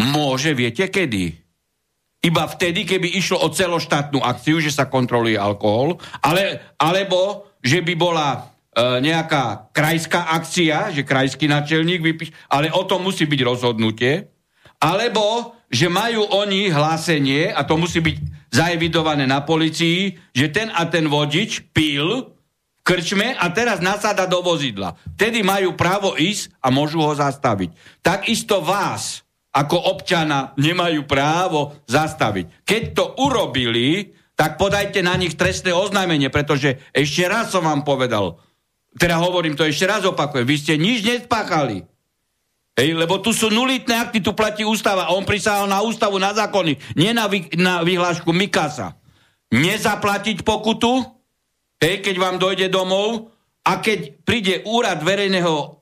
Môže, 0.00 0.56
viete 0.56 0.88
kedy? 0.88 1.36
Iba 2.22 2.46
vtedy, 2.46 2.86
keby 2.86 3.18
išlo 3.18 3.42
o 3.42 3.50
celoštátnu 3.50 4.22
akciu, 4.22 4.62
že 4.62 4.70
sa 4.70 4.86
kontroluje 4.86 5.34
alkohol, 5.34 5.98
ale, 6.22 6.74
alebo 6.78 7.51
že 7.62 7.78
by 7.80 7.94
bola 7.94 8.28
e, 8.34 8.38
nejaká 9.00 9.70
krajská 9.70 10.34
akcia, 10.34 10.90
že 10.90 11.06
krajský 11.06 11.46
načelník 11.46 12.02
vypíš, 12.02 12.34
ale 12.50 12.68
o 12.74 12.82
tom 12.82 13.06
musí 13.06 13.24
byť 13.24 13.40
rozhodnutie, 13.46 14.28
alebo 14.82 15.54
že 15.72 15.88
majú 15.88 16.26
oni 16.28 16.68
hlásenie, 16.68 17.54
a 17.54 17.64
to 17.64 17.80
musí 17.80 18.04
byť 18.04 18.16
zaevidované 18.52 19.24
na 19.24 19.40
policii, 19.40 20.12
že 20.36 20.52
ten 20.52 20.68
a 20.68 20.84
ten 20.84 21.08
vodič 21.08 21.64
pil 21.72 22.28
v 22.28 22.80
krčme 22.84 23.32
a 23.38 23.46
teraz 23.54 23.80
nasada 23.80 24.28
do 24.28 24.44
vozidla. 24.44 24.98
Vtedy 25.16 25.40
majú 25.40 25.72
právo 25.78 26.18
ísť 26.18 26.52
a 26.60 26.68
môžu 26.68 27.00
ho 27.00 27.14
zastaviť. 27.16 27.72
Takisto 28.04 28.60
vás, 28.60 29.24
ako 29.54 29.96
občana, 29.96 30.52
nemajú 30.60 31.08
právo 31.08 31.78
zastaviť. 31.88 32.66
Keď 32.66 32.82
to 32.92 33.04
urobili, 33.22 34.12
tak 34.42 34.58
podajte 34.58 35.06
na 35.06 35.14
nich 35.14 35.38
trestné 35.38 35.70
oznámenie, 35.70 36.26
pretože 36.26 36.82
ešte 36.90 37.30
raz 37.30 37.54
som 37.54 37.62
vám 37.62 37.86
povedal, 37.86 38.42
teda 38.98 39.22
hovorím 39.22 39.54
to 39.54 39.62
ešte 39.62 39.86
raz 39.86 40.02
opakujem, 40.02 40.42
vy 40.42 40.56
ste 40.58 40.74
nič 40.74 41.06
nespáchali. 41.06 41.86
Hej, 42.74 42.98
lebo 42.98 43.22
tu 43.22 43.30
sú 43.30 43.54
nulitné 43.54 43.94
akty, 44.02 44.18
tu 44.18 44.34
platí 44.34 44.66
ústava 44.66 45.14
on 45.14 45.22
prisahal 45.22 45.70
na 45.70 45.78
ústavu, 45.86 46.18
na 46.18 46.34
zákony, 46.34 46.74
nie 46.98 47.14
na, 47.14 47.30
vy, 47.30 47.54
na 47.54 47.86
vyhlášku 47.86 48.34
Mikasa. 48.34 48.98
Nezaplatiť 49.54 50.42
pokutu, 50.42 51.06
hej, 51.78 52.02
keď 52.02 52.16
vám 52.18 52.42
dojde 52.42 52.66
domov 52.66 53.30
a 53.62 53.78
keď 53.78 54.26
príde 54.26 54.66
úrad 54.66 55.06
verejného 55.06 55.78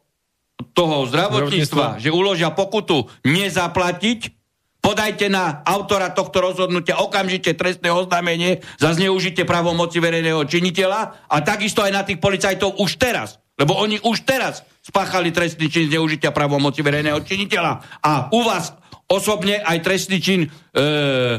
toho 0.77 0.97
zdravotníctva, 1.09 1.97
zdravotníctva. 1.97 2.03
že 2.05 2.13
uložia 2.13 2.53
pokutu, 2.53 3.09
nezaplatiť, 3.25 4.40
Podajte 4.81 5.29
na 5.29 5.61
autora 5.61 6.09
tohto 6.09 6.41
rozhodnutia 6.41 7.05
okamžite 7.05 7.53
trestné 7.53 7.93
oznámenie 7.93 8.65
za 8.81 8.97
zneužitie 8.97 9.45
právomoci 9.45 10.01
verejného 10.01 10.41
činiteľa 10.49 11.29
a 11.29 11.37
takisto 11.45 11.85
aj 11.85 11.93
na 11.93 12.03
tých 12.03 12.17
policajtov 12.17 12.81
už 12.81 12.97
teraz. 12.97 13.37
Lebo 13.61 13.77
oni 13.77 14.01
už 14.01 14.25
teraz 14.25 14.65
spáchali 14.81 15.37
trestný 15.37 15.69
čin 15.69 15.93
zneužitia 15.93 16.33
právomoci 16.33 16.81
verejného 16.81 17.21
činiteľa. 17.21 18.01
A 18.01 18.33
u 18.33 18.41
vás 18.41 18.73
osobne 19.05 19.61
aj 19.61 19.85
trestný 19.85 20.17
čin 20.17 20.49
e, 20.49 20.49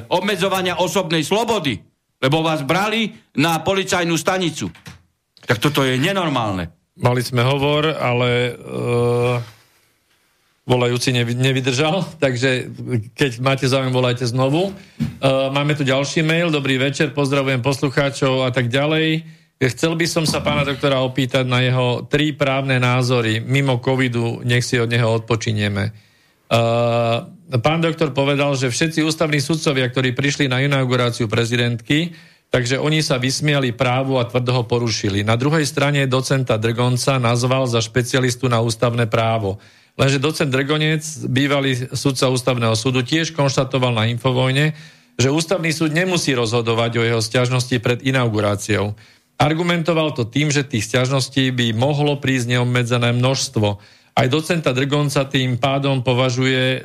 obmedzovania 0.05 0.77
osobnej 0.77 1.25
slobody. 1.25 1.81
Lebo 2.21 2.45
vás 2.45 2.61
brali 2.61 3.09
na 3.41 3.57
policajnú 3.65 4.13
stanicu. 4.21 4.69
Tak 5.49 5.57
toto 5.57 5.81
je 5.81 5.97
nenormálne. 5.97 6.69
Mali 7.01 7.25
sme 7.25 7.41
hovor, 7.41 7.89
ale... 7.97 8.53
E 8.53 9.60
volajúci 10.71 11.11
nevydržal, 11.35 12.07
takže 12.15 12.71
keď 13.11 13.43
máte 13.43 13.67
záujem, 13.67 13.91
volajte 13.91 14.23
znovu. 14.23 14.71
Uh, 14.71 15.51
máme 15.51 15.75
tu 15.75 15.83
ďalší 15.83 16.23
mail, 16.23 16.47
dobrý 16.47 16.79
večer, 16.79 17.11
pozdravujem 17.11 17.59
poslucháčov 17.59 18.47
a 18.47 18.55
tak 18.55 18.71
ďalej. 18.71 19.27
Chcel 19.61 19.93
by 19.99 20.07
som 20.07 20.23
sa 20.23 20.39
pána 20.39 20.63
doktora 20.63 21.03
opýtať 21.03 21.43
na 21.45 21.59
jeho 21.61 22.07
tri 22.07 22.31
právne 22.31 22.79
názory 22.79 23.43
mimo 23.43 23.83
covidu, 23.83 24.39
nech 24.47 24.63
si 24.63 24.79
od 24.79 24.87
neho 24.87 25.11
odpočinieme. 25.21 25.91
Uh, 26.47 27.27
pán 27.59 27.83
doktor 27.83 28.15
povedal, 28.15 28.55
že 28.55 28.71
všetci 28.71 29.03
ústavní 29.03 29.43
sudcovia, 29.43 29.91
ktorí 29.91 30.15
prišli 30.15 30.47
na 30.47 30.63
inauguráciu 30.63 31.27
prezidentky, 31.27 32.15
takže 32.51 32.79
oni 32.79 32.99
sa 32.99 33.19
vysmiali 33.19 33.71
právu 33.71 34.19
a 34.19 34.27
tvrdo 34.27 34.51
ho 34.59 34.63
porušili. 34.67 35.23
Na 35.23 35.39
druhej 35.39 35.63
strane 35.63 36.03
docenta 36.09 36.59
Drgonca 36.59 37.21
nazval 37.21 37.67
za 37.67 37.79
špecialistu 37.79 38.51
na 38.51 38.59
ústavné 38.59 39.07
právo. 39.07 39.61
Lenže 39.99 40.23
docent 40.23 40.49
Drgonec, 40.51 41.03
bývalý 41.27 41.75
sudca 41.91 42.31
ústavného 42.31 42.73
súdu, 42.79 43.03
tiež 43.03 43.35
konštatoval 43.35 43.91
na 43.91 44.07
Infovojne, 44.07 44.73
že 45.19 45.29
ústavný 45.29 45.69
súd 45.75 45.91
nemusí 45.91 46.31
rozhodovať 46.31 46.91
o 46.97 47.03
jeho 47.03 47.21
stiažnosti 47.21 47.75
pred 47.83 47.99
inauguráciou. 48.01 48.95
Argumentoval 49.41 50.13
to 50.13 50.23
tým, 50.29 50.53
že 50.53 50.65
tých 50.65 50.85
stiažností 50.85 51.49
by 51.51 51.73
mohlo 51.73 52.21
prísť 52.21 52.57
neobmedzené 52.57 53.09
množstvo. 53.17 53.67
Aj 54.11 54.27
docenta 54.27 54.69
Drgonca 54.75 55.25
tým 55.25 55.57
pádom 55.57 56.05
považuje 56.05 56.61
e, 56.77 56.79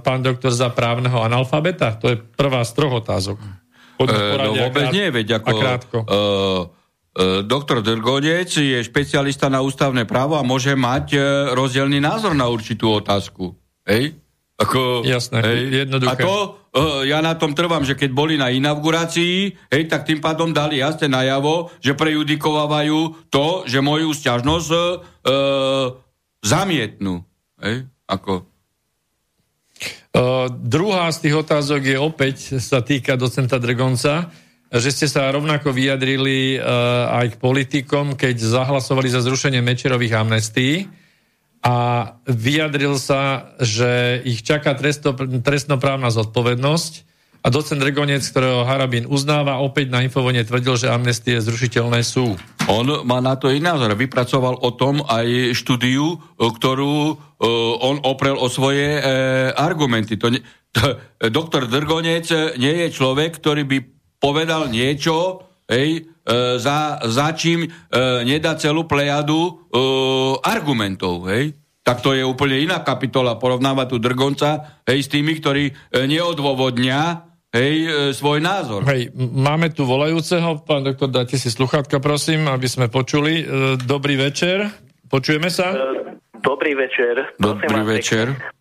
pán 0.00 0.24
doktor 0.24 0.54
za 0.54 0.72
právneho 0.72 1.20
analfabeta? 1.20 1.98
To 2.00 2.14
je 2.14 2.16
prvá 2.16 2.64
z 2.64 2.72
troch 2.74 3.04
otázok. 3.04 3.36
e, 4.14 4.38
no 4.40 4.52
vôbec 4.56 4.84
krát, 4.88 4.94
nie, 4.94 5.06
veď 5.10 5.28
ako... 5.42 5.52
E, 5.52 5.62
E, 6.06 6.77
doktor 7.42 7.82
Drgonec 7.82 8.46
je 8.46 8.78
špecialista 8.78 9.50
na 9.50 9.58
ústavné 9.58 10.06
právo 10.06 10.38
a 10.38 10.46
môže 10.46 10.70
mať 10.78 11.06
e, 11.14 11.18
rozdielný 11.50 11.98
názor 11.98 12.30
na 12.38 12.46
určitú 12.46 12.94
otázku. 12.94 13.58
Hej? 13.82 14.14
Ako, 14.58 15.06
Jasné, 15.06 15.38
hej? 15.42 15.86
jednoduché. 15.86 16.18
A 16.18 16.26
to, 16.26 16.34
uh, 16.74 17.06
ja 17.06 17.22
na 17.22 17.38
tom 17.38 17.54
trvám, 17.54 17.86
že 17.86 17.94
keď 17.94 18.10
boli 18.10 18.34
na 18.34 18.50
inaugurácii, 18.50 19.54
hej, 19.70 19.82
tak 19.86 20.02
tým 20.02 20.18
pádom 20.18 20.50
dali 20.50 20.82
jasne 20.82 21.06
najavo, 21.06 21.70
že 21.78 21.94
prejudikovávajú 21.94 23.30
to, 23.30 23.62
že 23.70 23.78
moju 23.78 24.10
sťažnosť 24.10 24.68
uh, 24.74 24.90
zamietnú. 26.42 27.22
Hej? 27.62 27.86
Ako... 28.10 28.46
Uh, 30.10 30.50
druhá 30.50 31.06
z 31.14 31.30
tých 31.30 31.38
otázok 31.38 31.82
je 31.94 31.98
opäť, 31.98 32.58
sa 32.58 32.82
týka 32.82 33.14
docenta 33.14 33.62
Dregonca 33.62 34.26
že 34.68 34.92
ste 34.92 35.08
sa 35.08 35.32
rovnako 35.32 35.72
vyjadrili 35.72 36.60
uh, 36.60 37.24
aj 37.24 37.36
k 37.36 37.40
politikom, 37.40 38.12
keď 38.20 38.36
zahlasovali 38.36 39.08
za 39.08 39.24
zrušenie 39.24 39.64
Mečerových 39.64 40.20
amnestí 40.20 40.92
a 41.64 41.76
vyjadril 42.28 43.00
sa, 43.00 43.52
že 43.58 44.20
ich 44.22 44.44
čaká 44.44 44.76
tresto, 44.76 45.16
trestnoprávna 45.42 46.12
zodpovednosť 46.12 47.08
a 47.42 47.48
docent 47.48 47.80
Regonec, 47.80 48.20
ktorého 48.28 48.68
Harabín 48.68 49.08
uznáva, 49.08 49.62
opäť 49.64 49.88
na 49.88 50.04
Infovone 50.04 50.44
tvrdil, 50.44 50.74
že 50.76 50.92
amnestie 50.92 51.40
zrušiteľné 51.40 52.04
sú. 52.04 52.36
On 52.68 52.86
má 53.08 53.24
na 53.24 53.40
to 53.40 53.48
iný 53.48 53.72
názor. 53.72 53.96
Vypracoval 53.96 54.60
o 54.60 54.70
tom 54.76 55.00
aj 55.06 55.56
štúdiu, 55.56 56.20
ktorú 56.36 57.16
uh, 57.16 57.16
on 57.80 58.04
oprel 58.04 58.36
o 58.36 58.52
svoje 58.52 59.00
uh, 59.00 59.56
argumenty. 59.56 60.20
To 60.20 60.28
ne, 60.28 60.44
to, 60.76 61.00
doktor 61.38 61.64
Drgonec 61.64 62.28
nie 62.60 62.84
je 62.84 62.88
človek, 62.92 63.40
ktorý 63.40 63.64
by 63.64 63.78
povedal 64.18 64.66
niečo, 64.70 65.46
hej, 65.70 66.02
e, 66.02 66.30
za, 66.58 66.98
za 67.06 67.32
čím 67.34 67.66
e, 67.66 67.68
nedá 68.26 68.58
celú 68.58 68.84
plejadu 68.84 69.38
e, 69.38 69.52
argumentov, 70.42 71.30
hej. 71.30 71.54
Tak 71.86 72.04
to 72.04 72.12
je 72.12 72.20
úplne 72.20 72.60
iná 72.60 72.84
kapitola, 72.84 73.40
porovnáva 73.40 73.88
tu 73.88 73.96
Drgonca 73.96 74.82
hej, 74.84 75.06
s 75.06 75.08
tými, 75.08 75.40
ktorí 75.40 75.64
e, 75.70 75.72
neodôvodnia 76.04 77.24
hej, 77.54 77.74
e, 77.84 77.88
svoj 78.12 78.44
názor. 78.44 78.84
Hej, 78.84 79.14
máme 79.16 79.72
tu 79.72 79.88
volajúceho, 79.88 80.60
pán 80.66 80.84
doktor, 80.84 81.08
dajte 81.08 81.40
si 81.40 81.48
sluchátka, 81.48 82.02
prosím, 82.02 82.50
aby 82.50 82.68
sme 82.68 82.92
počuli. 82.92 83.40
E, 83.40 83.44
dobrý 83.80 84.20
večer, 84.20 84.68
počujeme 85.08 85.48
sa? 85.48 85.72
Dobrý 86.38 86.76
večer. 86.78 87.34
Dobrý 87.40 87.82
večer. 87.82 88.57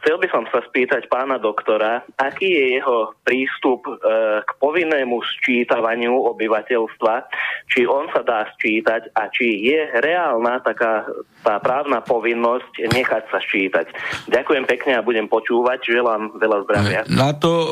Chcel 0.00 0.16
by 0.16 0.28
som 0.32 0.44
sa 0.48 0.64
spýtať 0.64 1.12
pána 1.12 1.36
doktora, 1.36 2.00
aký 2.16 2.48
je 2.48 2.64
jeho 2.80 3.12
prístup 3.26 3.84
e, 3.84 3.92
k 4.40 4.50
povinnému 4.56 5.20
sčítavaniu 5.20 6.16
obyvateľstva, 6.32 7.14
či 7.68 7.84
on 7.84 8.08
sa 8.12 8.24
dá 8.24 8.48
sčítať 8.56 9.12
a 9.12 9.28
či 9.28 9.68
je 9.68 9.80
reálna 10.00 10.64
taká 10.64 11.04
tá 11.42 11.58
právna 11.58 11.98
povinnosť 12.00 12.86
nechať 12.94 13.22
sa 13.28 13.38
sčítať. 13.42 13.90
Ďakujem 14.30 14.64
pekne 14.64 14.92
a 14.96 15.04
budem 15.04 15.26
počúvať. 15.26 15.82
Želám 15.90 16.38
veľa 16.38 16.58
zdravia. 16.64 17.00
Na 17.10 17.34
to 17.34 17.50
o, 17.50 17.64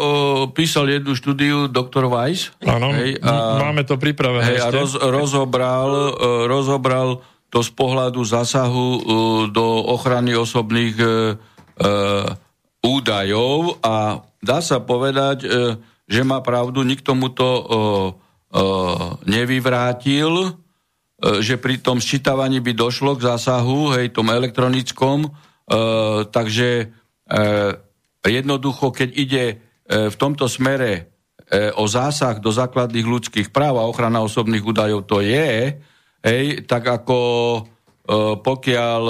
písal 0.51 0.91
jednu 0.91 1.15
štúdiu 1.15 1.71
doktor 1.71 2.11
Weiss. 2.11 2.51
Áno, 2.67 2.91
máme 3.63 3.87
to 3.87 3.95
pripravené 3.95 4.59
hej, 4.59 4.67
A 4.67 4.69
roz, 4.75 4.99
rozobral, 4.99 6.15
e, 6.19 6.51
rozobral 6.51 7.23
to 7.51 7.63
z 7.63 7.71
pohľadu 7.75 8.23
zásahu 8.23 8.87
e, 8.95 9.01
do 9.55 9.67
ochrany 9.91 10.35
osobných 10.35 10.95
E, 10.99 11.07
údajov 12.81 13.81
a 13.85 14.25
dá 14.41 14.59
sa 14.65 14.81
povedať, 14.81 15.45
e, 15.45 15.49
že 16.11 16.23
má 16.25 16.41
pravdu, 16.41 16.83
nikto 16.83 17.13
mu 17.13 17.29
to 17.31 17.49
e, 17.49 17.65
nevyvrátil, 19.29 20.59
že 21.21 21.61
pri 21.61 21.85
tom 21.85 22.01
sčítavaní 22.01 22.65
by 22.65 22.73
došlo 22.73 23.13
k 23.13 23.29
zásahu, 23.29 23.93
hej, 23.93 24.09
tom 24.09 24.33
elektronickom, 24.33 25.29
takže 26.33 26.97
jednoducho, 28.25 28.89
keď 28.89 29.09
ide 29.13 29.45
v 29.85 30.17
tomto 30.17 30.49
smere 30.49 31.13
o 31.77 31.85
zásah 31.85 32.41
do 32.41 32.49
základných 32.49 33.05
ľudských 33.05 33.53
práv 33.53 33.77
a 33.77 33.85
ochrana 33.85 34.25
osobných 34.25 34.65
údajov 34.65 35.05
to 35.05 35.21
je, 35.21 35.77
hej, 36.25 36.65
tak 36.65 36.89
ako 36.89 37.19
pokiaľ 38.41 39.03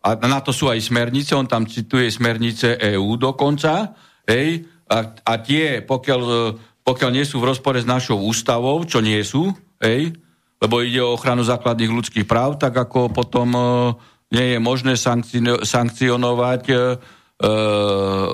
a 0.00 0.16
na 0.16 0.40
to 0.40 0.50
sú 0.50 0.72
aj 0.72 0.80
smernice, 0.80 1.36
on 1.36 1.44
tam 1.44 1.68
cituje 1.68 2.08
smernice 2.08 2.80
EÚ 2.80 3.20
dokonca, 3.20 3.92
hej, 4.24 4.64
a, 4.90 4.98
a 5.12 5.32
tie, 5.38 5.84
pokiaľ, 5.84 6.22
pokiaľ 6.82 7.10
nie 7.12 7.28
sú 7.28 7.38
v 7.38 7.52
rozpore 7.52 7.78
s 7.78 7.86
našou 7.86 8.18
ústavou, 8.24 8.82
čo 8.88 9.04
nie 9.04 9.20
sú, 9.22 9.52
hej, 9.78 10.16
lebo 10.60 10.84
ide 10.84 11.00
o 11.00 11.16
ochranu 11.16 11.40
základných 11.40 11.92
ľudských 11.92 12.26
práv, 12.28 12.60
tak 12.60 12.76
ako 12.76 13.08
potom 13.08 13.48
e, 13.56 13.62
nie 14.36 14.56
je 14.56 14.58
možné 14.60 14.92
sankcionovať 15.64 16.62
e, 16.68 16.74
e, 16.74 16.78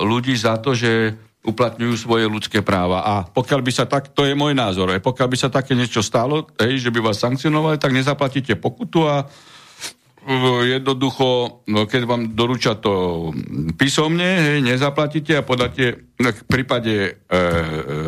ľudí 0.03 0.35
za 0.35 0.59
to, 0.59 0.75
že 0.75 1.15
uplatňujú 1.47 1.95
svoje 1.95 2.27
ľudské 2.27 2.59
práva. 2.59 3.07
A 3.07 3.13
pokiaľ 3.23 3.61
by 3.63 3.71
sa 3.71 3.87
tak, 3.87 4.11
to 4.11 4.27
je 4.27 4.35
môj 4.35 4.51
názor, 4.51 4.91
aj 4.91 4.99
pokiaľ 4.99 5.27
by 5.31 5.37
sa 5.39 5.47
také 5.47 5.71
niečo 5.71 6.03
stalo, 6.03 6.51
hej, 6.59 6.83
že 6.83 6.91
by 6.91 6.99
vás 6.99 7.23
sankcionovali, 7.23 7.79
tak 7.79 7.95
nezaplatíte 7.95 8.59
pokutu 8.59 9.07
a 9.07 9.23
jednoducho, 10.67 11.63
no 11.71 11.87
keď 11.87 12.01
vám 12.03 12.21
doruča 12.35 12.75
to 12.75 13.31
písomne, 13.79 14.27
hej, 14.43 14.59
nezaplatíte 14.59 15.39
a 15.39 15.47
podáte 15.47 16.11
v 16.19 16.43
prípade 16.43 16.93
e, 16.99 17.11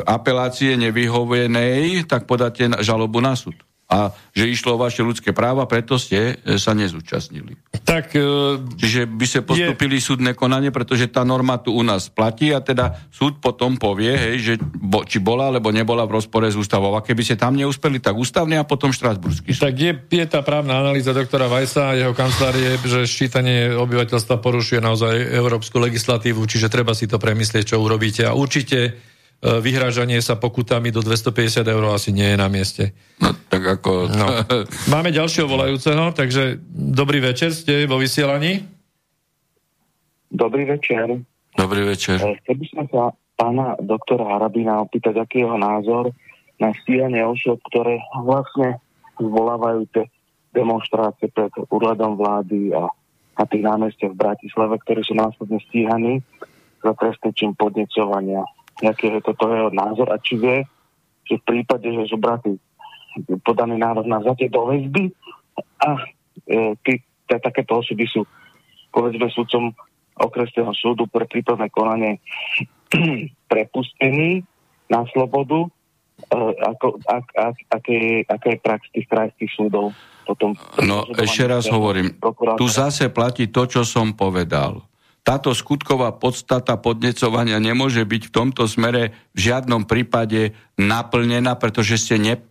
apelácie 0.03 0.75
nevyhovenej, 0.75 2.03
tak 2.11 2.27
podáte 2.27 2.67
žalobu 2.83 3.23
na 3.23 3.39
súd 3.39 3.68
a 3.89 4.13
že 4.37 4.45
išlo 4.45 4.77
o 4.77 4.81
vaše 4.81 5.01
ľudské 5.01 5.33
práva, 5.33 5.65
preto 5.65 5.97
ste 5.97 6.37
e, 6.45 6.61
sa 6.61 6.77
nezúčastnili. 6.77 7.57
Tak, 7.81 8.13
e, 8.13 8.61
Čiže 8.77 9.09
by 9.09 9.25
ste 9.25 9.39
postupili 9.41 9.97
je... 9.97 10.05
súdne 10.13 10.37
konanie, 10.37 10.69
pretože 10.69 11.09
tá 11.09 11.25
norma 11.25 11.57
tu 11.57 11.73
u 11.73 11.81
nás 11.81 12.05
platí 12.05 12.53
a 12.53 12.61
teda 12.61 13.09
súd 13.09 13.41
potom 13.41 13.81
povie, 13.81 14.13
hej, 14.13 14.35
že 14.37 14.53
bo, 14.61 15.01
či 15.09 15.17
bola 15.17 15.49
alebo 15.49 15.73
nebola 15.73 16.05
v 16.05 16.21
rozpore 16.21 16.45
s 16.45 16.53
ústavou. 16.53 16.93
A 16.93 17.01
keby 17.01 17.25
ste 17.25 17.41
tam 17.41 17.57
neúspeli, 17.57 17.97
tak 17.97 18.13
ústavne 18.13 18.61
a 18.61 18.63
potom 18.63 18.93
štrasburský 18.93 19.57
súd. 19.57 19.65
Tak 19.65 19.75
je, 19.81 19.91
je 19.97 20.25
tá 20.29 20.45
právna 20.45 20.77
analýza 20.77 21.09
doktora 21.09 21.49
Vajsa 21.49 21.89
a 21.89 21.97
jeho 21.97 22.13
kancelárie, 22.13 22.77
že 22.85 23.09
ščítanie 23.09 23.73
obyvateľstva 23.73 24.37
porušuje 24.37 24.85
naozaj 24.85 25.33
európsku 25.33 25.81
legislatívu, 25.81 26.45
čiže 26.45 26.69
treba 26.69 26.93
si 26.93 27.09
to 27.09 27.17
premyslieť, 27.17 27.73
čo 27.73 27.81
urobíte. 27.81 28.29
A 28.29 28.37
určite 28.37 29.08
vyhrážanie 29.39 30.19
sa 30.19 30.35
pokutami 30.35 30.91
do 30.91 30.99
250 30.99 31.63
eur 31.63 31.83
asi 31.95 32.11
nie 32.11 32.27
je 32.27 32.37
na 32.37 32.51
mieste. 32.51 32.91
No, 33.23 33.31
tak 33.47 33.79
ako... 33.79 34.11
No. 34.11 34.25
Máme 34.93 35.15
ďalšieho 35.15 35.47
volajúceho, 35.47 36.11
takže 36.11 36.59
dobrý 36.71 37.23
večer, 37.23 37.55
ste 37.55 37.87
vo 37.87 37.95
vysielaní. 37.95 38.67
Dobrý 40.27 40.67
večer. 40.67 41.23
Dobrý 41.55 41.81
večer. 41.87 42.19
E, 42.19 42.35
chcel 42.43 42.55
by 42.59 42.65
som 42.67 42.85
sa 42.91 43.01
pána 43.39 43.79
doktora 43.79 44.27
Harabina 44.27 44.83
opýtať, 44.83 45.15
aký 45.23 45.41
je 45.41 45.45
jeho 45.47 45.57
názor 45.57 46.11
na 46.59 46.75
stíhanie 46.83 47.23
osob, 47.23 47.63
ktoré 47.71 48.03
vlastne 48.19 48.83
zvolávajú 49.15 49.87
tie 49.95 50.05
demonstrácie 50.51 51.31
pred 51.31 51.51
úradom 51.71 52.19
vlády 52.19 52.75
a 52.75 52.91
na 53.39 53.45
tých 53.47 53.63
námestiach 53.63 54.11
v 54.11 54.21
Bratislave, 54.21 54.75
ktorí 54.83 55.01
sú 55.07 55.15
následne 55.15 55.63
stíhaní 55.71 56.19
za 56.83 56.91
trestný 56.99 57.31
čin 57.31 57.55
podnecovania 57.55 58.43
nejaký 58.79 59.19
je 59.19 59.21
toto 59.23 59.51
jeho 59.51 59.71
názor 59.71 60.07
a 60.11 60.17
či 60.19 60.39
vie, 60.39 60.63
že 61.27 61.37
v 61.39 61.43
prípade, 61.45 61.87
že 61.87 62.09
zobratý 62.09 62.57
podaný 63.43 63.81
návrh 63.81 64.07
na 64.07 64.19
vzatie 64.21 64.47
do 64.47 64.69
väzby 64.69 65.11
a 65.83 65.89
e, 66.47 66.77
tí, 66.85 66.93
takéto 67.27 67.81
osoby 67.81 68.05
sú 68.07 68.23
povedzme 68.89 69.29
súdcom 69.29 69.73
okresného 70.19 70.73
súdu 70.75 71.05
pre 71.07 71.25
prípadné 71.25 71.69
konanie 71.71 72.19
prepustení 73.51 74.43
na 74.89 75.05
slobodu, 75.13 75.65
e, 75.65 76.37
ako, 76.63 77.01
ak, 77.05 77.25
ak, 77.35 77.55
aké, 77.81 77.97
aké 78.25 78.47
je 78.55 78.59
prax 78.61 78.81
tých 78.93 79.07
krajských 79.09 79.51
súdov 79.53 79.93
potom. 80.25 80.53
No 80.85 81.05
ešte 81.17 81.49
raz 81.49 81.65
hovorím, 81.69 82.17
tu 82.57 82.65
zase 82.69 83.09
platí 83.09 83.49
to, 83.49 83.65
čo 83.65 83.81
som 83.81 84.13
povedal 84.13 84.85
táto 85.23 85.53
skutková 85.53 86.15
podstata 86.15 86.79
podnecovania 86.79 87.61
nemôže 87.61 88.01
byť 88.01 88.21
v 88.29 88.33
tomto 88.33 88.63
smere 88.65 89.13
v 89.35 89.39
žiadnom 89.51 89.85
prípade 89.85 90.57
naplnená, 90.79 91.59
pretože 91.59 91.99
ste 91.99 92.15
ne, 92.17 92.35
e, 92.35 92.41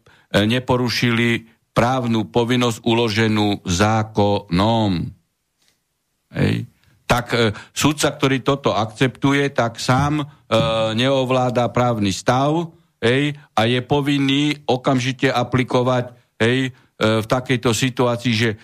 neporušili 0.47 1.49
právnu 1.73 2.27
povinnosť 2.29 2.79
uloženú 2.83 3.63
zákonom. 3.63 5.15
Hej. 6.29 6.69
tak 7.09 7.27
e, 7.33 7.57
sudca, 7.73 8.13
ktorý 8.13 8.45
toto 8.45 8.77
akceptuje, 8.77 9.49
tak 9.49 9.81
sám 9.81 10.21
e, 10.21 10.25
neovláda 10.93 11.73
právny 11.73 12.13
stav 12.13 12.69
hej, 13.01 13.33
a 13.57 13.61
je 13.65 13.81
povinný 13.81 14.61
okamžite 14.69 15.33
aplikovať 15.33 16.13
hej, 16.37 16.69
e, 16.69 16.71
v 17.01 17.27
takejto 17.27 17.71
situácii, 17.73 18.35
že 18.37 18.51
e, 18.53 18.57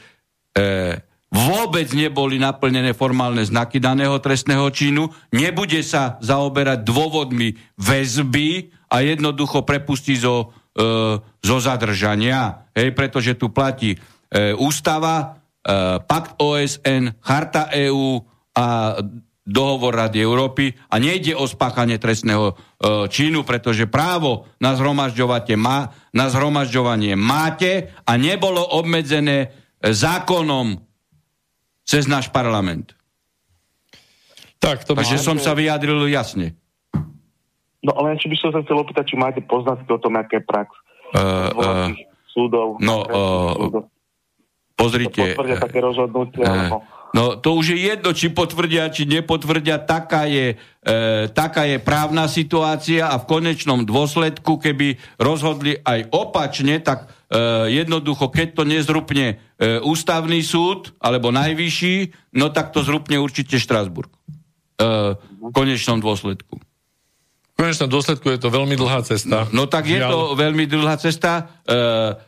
vôbec 1.34 1.90
neboli 1.90 2.38
naplnené 2.38 2.94
formálne 2.94 3.42
znaky 3.42 3.82
daného 3.82 4.14
trestného 4.22 4.70
činu, 4.70 5.10
nebude 5.34 5.82
sa 5.82 6.14
zaoberať 6.22 6.86
dôvodmi 6.86 7.58
väzby 7.74 8.70
a 8.86 9.02
jednoducho 9.02 9.66
prepustí 9.66 10.14
zo, 10.14 10.54
e, 10.78 11.18
zo 11.18 11.56
zadržania, 11.58 12.70
hej, 12.78 12.94
pretože 12.94 13.34
tu 13.34 13.50
platí 13.50 13.98
e, 13.98 13.98
ústava, 14.54 15.42
e, 15.66 15.98
pakt 16.06 16.38
OSN, 16.38 17.18
charta 17.18 17.66
EÚ 17.74 18.22
a 18.54 18.94
dohovor 19.44 19.92
Rady 19.92 20.22
Európy. 20.24 20.72
A 20.88 20.96
nejde 20.96 21.36
o 21.36 21.44
spáchanie 21.44 21.98
trestného 21.98 22.54
e, 22.54 22.54
činu, 23.10 23.42
pretože 23.42 23.90
právo 23.90 24.46
na 24.62 24.78
zhromažďovanie, 24.78 25.58
má, 25.58 25.92
na 26.14 26.30
zhromažďovanie 26.30 27.18
máte 27.18 27.90
a 28.06 28.14
nebolo 28.14 28.62
obmedzené 28.62 29.52
zákonom 29.84 30.80
cez 31.84 32.08
náš 32.08 32.32
parlament. 32.32 32.96
Tak, 34.58 34.88
to 34.88 34.96
Takže 34.96 35.20
som 35.20 35.36
sa 35.36 35.52
vyjadril 35.52 36.08
jasne. 36.08 36.56
No 37.84 37.92
ale 38.00 38.16
či 38.16 38.32
by 38.32 38.36
som 38.40 38.50
sa 38.50 38.64
chcel 38.64 38.80
opýtať, 38.80 39.12
či 39.12 39.16
máte 39.20 39.44
poznatky 39.44 39.92
o 39.92 40.00
tom, 40.00 40.16
aké 40.16 40.40
prax 40.40 40.72
uh, 41.12 41.52
uh, 41.52 41.88
súdov. 42.32 42.80
No, 42.80 43.04
uh, 43.04 43.84
pozrite. 44.72 45.36
Potvrdia 45.36 45.60
také 45.60 45.78
rozhodnutia, 45.84 46.44
uh, 46.48 46.48
alebo... 46.48 46.76
No 47.14 47.38
to 47.38 47.54
už 47.54 47.78
je 47.78 47.94
jedno, 47.94 48.10
či 48.10 48.26
potvrdia, 48.26 48.90
či 48.90 49.06
nepotvrdia, 49.06 49.78
taká 49.78 50.26
je, 50.26 50.58
e, 50.82 50.96
taká 51.30 51.62
je 51.62 51.78
právna 51.78 52.26
situácia 52.26 53.06
a 53.06 53.22
v 53.22 53.30
konečnom 53.30 53.86
dôsledku, 53.86 54.58
keby 54.58 54.98
rozhodli 55.22 55.78
aj 55.86 56.10
opačne, 56.10 56.82
tak 56.82 57.13
jednoducho, 57.70 58.28
keď 58.28 58.48
to 58.58 58.62
nezrupne 58.68 59.26
e, 59.58 59.80
ústavný 59.80 60.40
súd 60.44 60.92
alebo 61.00 61.32
najvyšší, 61.32 62.12
no 62.36 62.50
tak 62.52 62.70
to 62.70 62.84
zrupne 62.84 63.18
určite 63.18 63.56
Štrásburg. 63.56 64.10
E, 64.10 65.16
v 65.18 65.50
konečnom 65.52 65.98
dôsledku. 65.98 66.60
V 67.54 67.54
konečnom 67.54 67.86
dôsledku 67.86 68.34
je 68.34 68.40
to 68.42 68.50
veľmi 68.50 68.74
dlhá 68.74 69.06
cesta. 69.06 69.46
No, 69.50 69.62
no 69.62 69.70
tak 69.70 69.86
je 69.86 70.02
to 70.02 70.34
veľmi 70.34 70.66
dlhá 70.66 70.98
cesta. 70.98 71.62
E, 71.64 71.72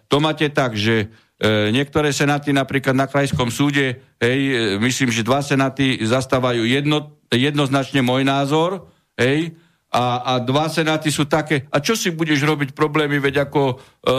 to 0.06 0.16
máte 0.22 0.46
tak, 0.54 0.78
že 0.78 1.10
E, 1.36 1.68
niektoré 1.68 2.16
senáty 2.16 2.48
napríklad 2.48 2.96
na 2.96 3.04
krajskom 3.04 3.52
súde, 3.52 4.00
hej, 4.16 4.40
e, 4.40 4.80
myslím, 4.80 5.12
že 5.12 5.20
dva 5.20 5.44
senáty 5.44 6.00
zastávajú 6.00 6.64
jedno, 6.64 7.12
jednoznačne 7.28 8.00
môj 8.00 8.24
názor, 8.24 8.88
hej, 9.20 9.52
a, 9.92 10.04
a 10.24 10.32
dva 10.40 10.72
senáty 10.72 11.12
sú 11.12 11.28
také, 11.28 11.68
a 11.68 11.76
čo 11.84 11.92
si 11.92 12.08
budeš 12.08 12.40
robiť 12.40 12.72
problémy, 12.72 13.20
veď 13.20 13.52
ako, 13.52 13.76
e, 13.76 14.16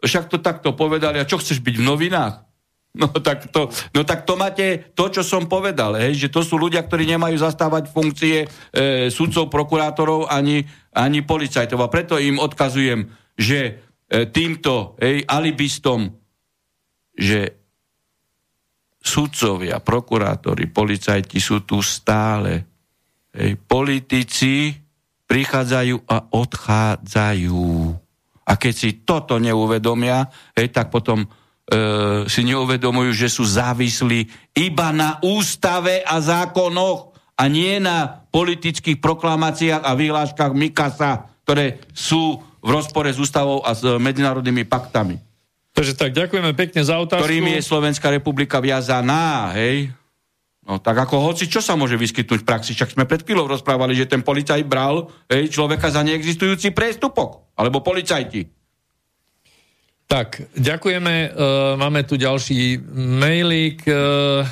však 0.00 0.32
to 0.32 0.40
takto 0.40 0.72
povedali, 0.72 1.20
a 1.20 1.28
čo 1.28 1.40
chceš 1.40 1.60
byť 1.60 1.74
v 1.80 1.86
novinách? 1.86 2.50
No 2.90 3.06
tak, 3.06 3.54
to, 3.54 3.70
no 3.94 4.02
tak 4.02 4.26
to 4.26 4.34
máte 4.34 4.90
to, 4.98 5.06
čo 5.14 5.22
som 5.22 5.46
povedal, 5.46 5.94
hej, 5.94 6.26
že 6.26 6.28
to 6.32 6.42
sú 6.42 6.58
ľudia, 6.58 6.82
ktorí 6.82 7.06
nemajú 7.06 7.38
zastávať 7.38 7.86
funkcie 7.86 8.42
e, 8.42 8.46
sudcov, 9.14 9.46
prokurátorov 9.46 10.26
ani, 10.26 10.66
ani 10.90 11.22
policajtov. 11.22 11.78
A 11.78 11.92
preto 11.92 12.18
im 12.18 12.42
odkazujem, 12.42 13.06
že 13.38 13.78
e, 14.10 14.26
týmto 14.26 14.98
hej, 14.98 15.22
alibistom 15.30 16.18
že 17.20 17.52
sudcovia, 19.00 19.78
prokurátori, 19.78 20.66
policajti 20.66 21.38
sú 21.38 21.62
tu 21.62 21.84
stále. 21.84 22.64
Hej, 23.30 23.60
politici 23.68 24.74
prichádzajú 25.30 26.10
a 26.10 26.16
odchádzajú. 26.32 27.70
A 28.46 28.56
keď 28.56 28.74
si 28.74 28.90
toto 29.04 29.36
neuvedomia, 29.36 30.26
hej, 30.56 30.72
tak 30.72 30.88
potom 30.88 31.22
e, 31.22 31.28
si 32.26 32.42
neuvedomujú, 32.46 33.10
že 33.12 33.28
sú 33.28 33.44
závislí 33.46 34.26
iba 34.56 34.88
na 34.90 35.20
ústave 35.22 36.02
a 36.02 36.18
zákonoch 36.18 37.14
a 37.40 37.42
nie 37.48 37.80
na 37.80 38.24
politických 38.28 39.00
proklamáciách 39.00 39.82
a 39.84 39.96
vyhláškach 39.96 40.52
Mikasa, 40.52 41.30
ktoré 41.44 41.80
sú 41.96 42.40
v 42.60 42.68
rozpore 42.68 43.08
s 43.08 43.16
ústavou 43.16 43.64
a 43.64 43.72
s 43.72 43.80
medzinárodnými 43.80 44.68
paktami. 44.68 45.16
Takže 45.72 45.96
tak, 45.96 46.12
ďakujeme 46.12 46.52
pekne 46.52 46.84
za 46.84 47.00
otázku. 47.00 47.24
Ktorým 47.24 47.56
je 47.56 47.62
Slovenská 47.64 48.12
republika 48.12 48.60
viazaná, 48.60 49.54
hej? 49.56 49.88
No 50.60 50.76
tak 50.78 51.02
ako 51.02 51.32
hoci, 51.32 51.48
čo 51.48 51.64
sa 51.64 51.74
môže 51.74 51.96
vyskytnúť 51.96 52.44
v 52.44 52.46
praxi? 52.46 52.76
Však 52.76 52.94
sme 52.94 53.08
pred 53.08 53.24
chvíľou 53.24 53.48
rozprávali, 53.48 53.96
že 53.96 54.06
ten 54.06 54.20
policajt 54.20 54.68
bral 54.68 55.08
hej, 55.26 55.50
človeka 55.50 55.88
za 55.90 56.04
neexistujúci 56.04 56.70
priestupok. 56.70 57.49
Alebo 57.60 57.84
policajti. 57.84 58.48
Tak, 60.08 60.56
ďakujeme. 60.56 61.14
Uh, 61.30 61.76
máme 61.76 62.02
tu 62.08 62.16
ďalší 62.16 62.80
mailík. 63.20 63.84
Uh, 63.84 64.42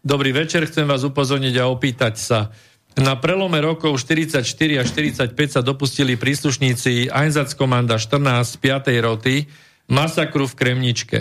dobrý 0.00 0.32
večer, 0.32 0.64
chcem 0.64 0.88
vás 0.88 1.04
upozorniť 1.04 1.54
a 1.60 1.68
opýtať 1.68 2.14
sa. 2.16 2.50
Na 2.96 3.12
prelome 3.20 3.60
rokov 3.60 4.00
44 4.00 4.40
a 4.80 4.82
45 4.82 5.36
sa 5.52 5.60
dopustili 5.60 6.16
príslušníci 6.16 7.12
Einsatzkomanda 7.12 8.00
14 8.00 8.56
5. 8.56 8.88
roty 9.04 9.44
masakru 9.92 10.48
v 10.48 10.54
Kremničke. 10.56 11.18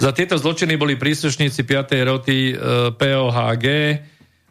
Za 0.00 0.16
tieto 0.16 0.40
zločiny 0.40 0.80
boli 0.80 0.96
príslušníci 0.96 1.68
5. 1.68 2.08
roty 2.08 2.56
e, 2.56 2.92
POHG 2.96 3.66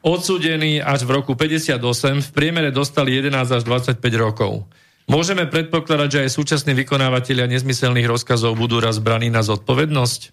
odsúdení 0.05 0.79
až 0.79 1.03
v 1.03 1.17
roku 1.17 1.33
58, 1.33 1.81
v 2.21 2.29
priemere 2.31 2.69
dostali 2.69 3.17
11 3.17 3.57
až 3.57 3.63
25 3.65 3.99
rokov. 4.15 4.69
Môžeme 5.07 5.47
predpokladať, 5.47 6.09
že 6.11 6.23
aj 6.27 6.35
súčasní 6.35 6.75
vykonávateľia 6.75 7.47
nezmyselných 7.47 8.11
rozkazov 8.11 8.59
budú 8.59 8.83
raz 8.83 8.99
braní 8.99 9.31
na 9.31 9.39
zodpovednosť? 9.39 10.21
E, 10.27 10.29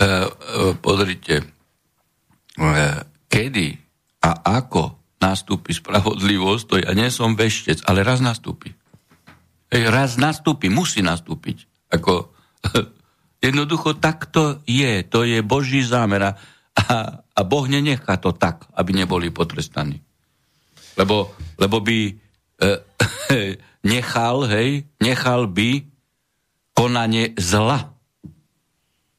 e, 0.00 0.28
pozrite, 0.80 1.44
e, 1.44 1.44
kedy 3.28 3.68
a 4.24 4.30
ako 4.56 4.96
nastúpi 5.20 5.76
spravodlivosť, 5.76 6.64
to 6.64 6.74
ja 6.80 6.96
nie 6.96 7.12
som 7.12 7.36
veštec, 7.36 7.84
ale 7.84 8.00
raz 8.00 8.24
nastúpi. 8.24 8.72
E, 9.68 9.84
raz 9.92 10.16
nastúpi, 10.16 10.72
musí 10.72 11.04
nastúpiť. 11.04 11.68
Ako, 11.92 12.32
jednoducho 13.46 14.00
takto 14.00 14.64
je, 14.64 15.04
to 15.04 15.28
je 15.28 15.44
Boží 15.44 15.84
zámer 15.84 16.32
a, 16.32 16.32
a 17.20 17.40
Boh 17.44 17.68
nenechá 17.68 18.16
to 18.16 18.32
tak, 18.32 18.64
aby 18.72 19.04
neboli 19.04 19.28
potrestaní. 19.28 20.00
Lebo, 20.96 21.36
lebo 21.60 21.84
by 21.84 22.25
e, 22.62 22.80
nechal, 23.92 24.46
hej, 24.48 24.84
nechal 25.00 25.46
by 25.46 25.84
konanie 26.76 27.32
zla 27.40 27.96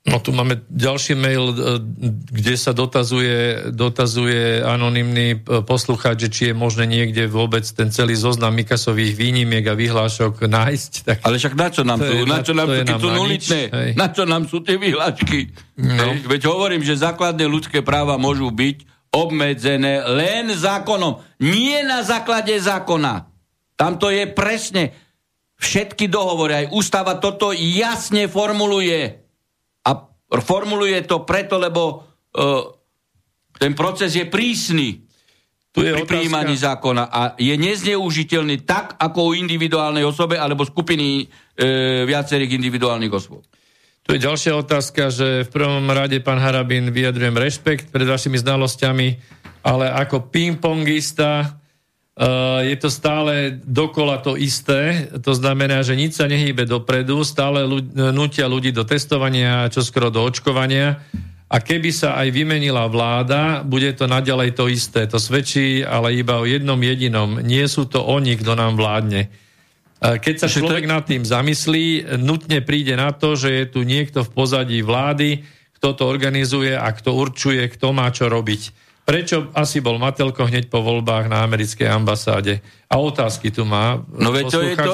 No 0.08 0.24
tu 0.24 0.32
máme 0.32 0.64
ďalší 0.72 1.20
mail, 1.20 1.52
e, 1.52 1.56
kde 2.32 2.56
sa 2.56 2.72
dotazuje, 2.72 3.70
dotazuje 3.76 4.64
anonimný 4.64 5.36
e, 5.36 5.38
poslucháč, 5.68 6.16
že 6.28 6.30
či 6.32 6.44
je 6.52 6.56
možné 6.56 6.88
niekde 6.88 7.28
vôbec 7.28 7.68
ten 7.68 7.92
celý 7.92 8.16
zoznam 8.16 8.56
Mikasových 8.56 9.20
výnimiek 9.20 9.68
a 9.68 9.76
vyhlášok 9.76 10.48
nájsť. 10.48 10.92
Tak 11.04 11.18
Ale 11.28 11.36
však 11.36 11.56
na 11.60 11.68
čo 11.68 11.84
nám 11.84 12.00
to, 12.00 12.14
na 12.24 12.40
čo 12.40 12.56
nám, 12.56 12.72
to, 12.72 13.04
sú 13.04 13.10
nulitné, 13.12 13.62
na 14.00 14.08
čo 14.08 14.24
nám 14.24 14.48
sú 14.48 14.64
tie 14.64 14.80
vyhlášky? 14.80 15.52
No. 15.76 16.16
Veď 16.24 16.48
hovorím, 16.48 16.88
že 16.88 16.96
základné 16.96 17.44
ľudské 17.44 17.84
práva 17.84 18.16
môžu 18.16 18.48
byť 18.48 18.97
obmedzené 19.14 20.04
len 20.04 20.52
zákonom, 20.52 21.24
nie 21.44 21.82
na 21.84 22.04
základe 22.04 22.54
zákona. 22.58 23.28
Tam 23.78 23.96
to 24.02 24.12
je 24.12 24.26
presne 24.30 24.94
všetky 25.58 26.10
dohovory, 26.10 26.66
aj 26.66 26.72
ústava 26.74 27.18
toto 27.18 27.54
jasne 27.56 28.30
formuluje 28.30 29.28
formuluje 30.28 31.00
to 31.08 31.24
preto, 31.24 31.56
lebo 31.56 31.82
uh, 32.36 32.64
ten 33.58 33.74
proces 33.74 34.14
je 34.14 34.28
prísny 34.28 35.08
tu 35.72 35.86
je 35.86 35.94
pri 35.94 36.04
otázka... 36.04 36.14
príjmaní 36.18 36.56
zákona 36.58 37.04
a 37.06 37.22
je 37.38 37.54
nezneužiteľný 37.54 38.66
tak, 38.66 38.98
ako 38.98 39.30
u 39.30 39.38
individuálnej 39.38 40.02
osobe 40.02 40.34
alebo 40.34 40.66
skupiny 40.66 41.22
e, 41.22 41.26
viacerých 42.02 42.58
individuálnych 42.58 43.14
osôb. 43.14 43.46
Tu 44.08 44.16
je 44.16 44.24
ďalšia 44.24 44.56
otázka, 44.56 45.12
že 45.12 45.44
v 45.44 45.50
prvom 45.52 45.84
rade, 45.92 46.16
pán 46.24 46.40
Harabin, 46.40 46.96
vyjadrujem 46.96 47.36
rešpekt 47.36 47.92
pred 47.92 48.08
vašimi 48.08 48.40
znalosťami, 48.40 49.08
ale 49.68 49.92
ako 49.92 50.32
pingpongista 50.32 51.60
Uh, 52.18 52.66
je 52.66 52.74
to 52.82 52.90
stále 52.90 53.62
dokola 53.62 54.18
to 54.18 54.42
isté, 54.42 55.06
to 55.22 55.38
znamená, 55.38 55.86
že 55.86 55.94
nič 55.94 56.18
sa 56.18 56.26
nehýbe 56.26 56.66
dopredu, 56.66 57.22
stále 57.22 57.62
ľudí, 57.62 57.94
nutia 58.10 58.50
ľudí 58.50 58.74
do 58.74 58.82
testovania, 58.82 59.70
čo 59.70 59.86
skoro 59.86 60.10
do 60.10 60.26
očkovania 60.26 60.98
a 61.46 61.62
keby 61.62 61.94
sa 61.94 62.20
aj 62.20 62.34
vymenila 62.34 62.90
vláda, 62.90 63.62
bude 63.62 63.94
to 63.94 64.10
naďalej 64.10 64.58
to 64.58 64.68
isté. 64.68 65.06
To 65.08 65.22
svedčí 65.22 65.86
ale 65.86 66.18
iba 66.18 66.42
o 66.42 66.50
jednom 66.50 66.82
jedinom. 66.82 67.40
Nie 67.40 67.70
sú 67.70 67.88
to 67.88 68.02
oni, 68.02 68.34
kto 68.34 68.58
nám 68.58 68.76
vládne. 68.76 69.30
Keď 69.98 70.36
sa 70.38 70.46
človek 70.46 70.86
nad 70.86 71.04
tým 71.10 71.26
zamyslí, 71.26 72.18
nutne 72.22 72.62
príde 72.62 72.94
na 72.94 73.10
to, 73.14 73.34
že 73.34 73.50
je 73.50 73.66
tu 73.66 73.82
niekto 73.82 74.22
v 74.22 74.30
pozadí 74.30 74.86
vlády, 74.86 75.42
kto 75.82 75.94
to 75.98 76.04
organizuje 76.06 76.74
a 76.74 76.90
kto 76.94 77.18
určuje, 77.18 77.66
kto 77.70 77.94
má 77.94 78.10
čo 78.14 78.30
robiť. 78.30 78.62
prečo 79.08 79.48
asi 79.56 79.80
bol 79.80 79.96
Matelko 79.96 80.52
hneď 80.52 80.68
po 80.68 80.84
voľbách 80.84 81.32
na 81.32 81.48
americkej 81.48 81.88
ambasáde. 81.88 82.60
A 82.92 83.00
otázky 83.00 83.56
tu 83.56 83.64
má. 83.64 84.04
No 84.12 84.36
veď 84.36 84.46
to, 84.52 84.60
je 84.60 84.76
to, 84.76 84.94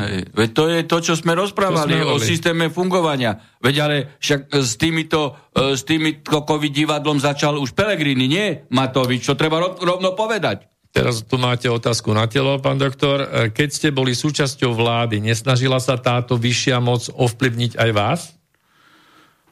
hej, 0.00 0.16
veď 0.32 0.50
to 0.56 0.64
je 0.72 0.80
to, 0.88 0.98
čo 1.04 1.14
sme 1.20 1.36
rozprávali 1.36 2.00
čo 2.00 2.00
sme 2.00 2.12
o 2.12 2.16
systéme 2.16 2.64
fungovania. 2.72 3.36
Veď 3.60 3.74
ale 3.84 3.96
však 4.16 4.56
s 4.56 4.80
týmito, 4.80 5.52
s 5.52 5.84
týmito 5.84 6.48
COVID 6.48 6.72
divadlom 6.72 7.20
začal 7.20 7.60
už 7.60 7.76
Pelegrini, 7.76 8.24
nie 8.24 8.64
Matovič, 8.72 9.20
čo 9.20 9.36
treba 9.36 9.60
rovno 9.60 10.16
povedať. 10.16 10.71
Teraz 10.92 11.24
tu 11.24 11.40
máte 11.40 11.72
otázku 11.72 12.12
na 12.12 12.28
telo, 12.28 12.60
pán 12.60 12.76
doktor. 12.76 13.48
Keď 13.56 13.68
ste 13.72 13.88
boli 13.88 14.12
súčasťou 14.12 14.76
vlády, 14.76 15.24
nesnažila 15.24 15.80
sa 15.80 15.96
táto 15.96 16.36
vyššia 16.36 16.84
moc 16.84 17.08
ovplyvniť 17.08 17.80
aj 17.80 17.90
vás? 17.96 18.20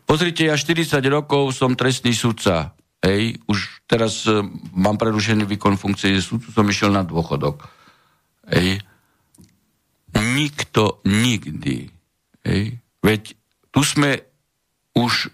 Pozrite, 0.05 0.45
ja 0.45 0.61
40 0.61 1.01
rokov 1.09 1.57
som 1.57 1.73
trestný 1.73 2.13
sudca. 2.13 2.77
Hej, 3.01 3.41
už 3.49 3.89
teraz 3.89 4.29
uh, 4.29 4.45
mám 4.77 5.01
prerušený 5.01 5.49
výkon 5.49 5.81
funkcie 5.81 6.13
sudcu, 6.21 6.53
som 6.53 6.69
išiel 6.69 6.93
na 6.93 7.01
dôchodok. 7.01 7.65
Hej. 8.53 8.85
Nikto 10.13 11.01
nikdy. 11.09 11.89
Hej. 12.45 12.77
Veď 13.01 13.33
tu 13.73 13.81
sme 13.81 14.21
už 14.93 15.33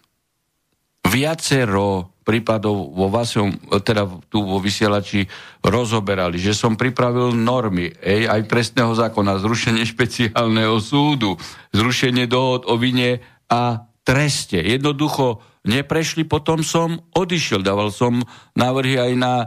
viacero 1.11 2.14
prípadov 2.27 2.91
vo 2.91 3.07
vašom, 3.07 3.70
teda 3.87 4.11
tu 4.27 4.43
vo 4.43 4.59
vysielači 4.59 5.31
rozoberali, 5.62 6.43
že 6.43 6.59
som 6.59 6.74
pripravil 6.74 7.31
normy, 7.31 7.95
ej, 8.03 8.27
aj 8.27 8.51
trestného 8.51 8.91
zákona, 8.99 9.39
zrušenie 9.39 9.87
špeciálneho 9.87 10.74
súdu, 10.83 11.39
zrušenie 11.70 12.27
dohod 12.27 12.66
o 12.66 12.74
vine 12.74 13.22
a 13.47 13.87
treste. 14.03 14.59
Jednoducho 14.59 15.39
neprešli, 15.70 16.27
potom 16.27 16.66
som 16.66 16.99
odišiel. 17.14 17.62
Dával 17.62 17.95
som 17.95 18.18
návrhy 18.59 18.99
aj 18.99 19.12
na 19.14 19.35
e, 19.39 19.47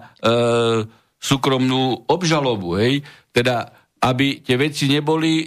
súkromnú 1.19 2.07
obžalobu, 2.07 2.79
hej, 2.79 3.03
teda 3.35 3.75
aby 3.99 4.39
tie 4.39 4.55
veci 4.55 4.87
neboli 4.87 5.43
e, 5.43 5.45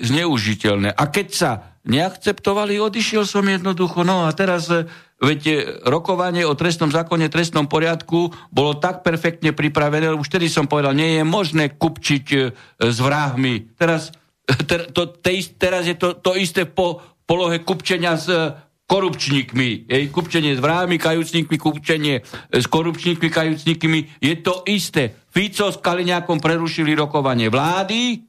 zneužiteľné. 0.00 0.96
A 0.96 1.04
keď 1.12 1.28
sa 1.28 1.50
neakceptovali, 1.84 2.80
odišiel 2.80 3.28
som 3.28 3.44
jednoducho. 3.44 4.04
No 4.04 4.24
a 4.24 4.32
teraz 4.32 4.72
e, 4.72 4.88
Veď 5.20 5.40
e, 5.44 5.54
rokovanie 5.84 6.48
o 6.48 6.56
trestnom 6.56 6.88
zákone, 6.88 7.28
trestnom 7.28 7.68
poriadku 7.68 8.32
bolo 8.48 8.80
tak 8.80 9.04
perfektne 9.04 9.52
pripravené, 9.52 10.08
už 10.16 10.32
vtedy 10.32 10.48
som 10.48 10.64
povedal, 10.64 10.96
nie 10.96 11.20
je 11.20 11.24
možné 11.28 11.76
kupčiť 11.76 12.26
e, 12.32 12.38
s 12.80 12.98
vrahmi. 13.04 13.76
Teraz, 13.76 14.16
ter, 14.68 14.88
to, 14.88 15.12
te, 15.12 15.36
teraz 15.60 15.84
je 15.84 15.92
to, 16.00 16.16
to 16.16 16.32
isté 16.40 16.64
po 16.64 17.04
polohe 17.28 17.60
kupčenia 17.60 18.16
s 18.16 18.32
e, 18.32 18.56
korupčníkmi. 18.88 19.86
Ej, 19.86 20.08
kupčenie 20.08 20.56
s 20.56 20.60
vrahmi, 20.64 20.96
kajúcníkmi, 20.96 21.56
kupčenie 21.60 22.26
s 22.50 22.64
korupčníkmi, 22.66 23.28
kajúcníkmi. 23.30 24.24
Je 24.24 24.34
to 24.40 24.66
isté. 24.66 25.14
Fico 25.30 25.70
s 25.70 25.78
Kaliňákom 25.78 26.42
prerušili 26.42 26.98
rokovanie 26.98 27.46
vlády 27.46 28.24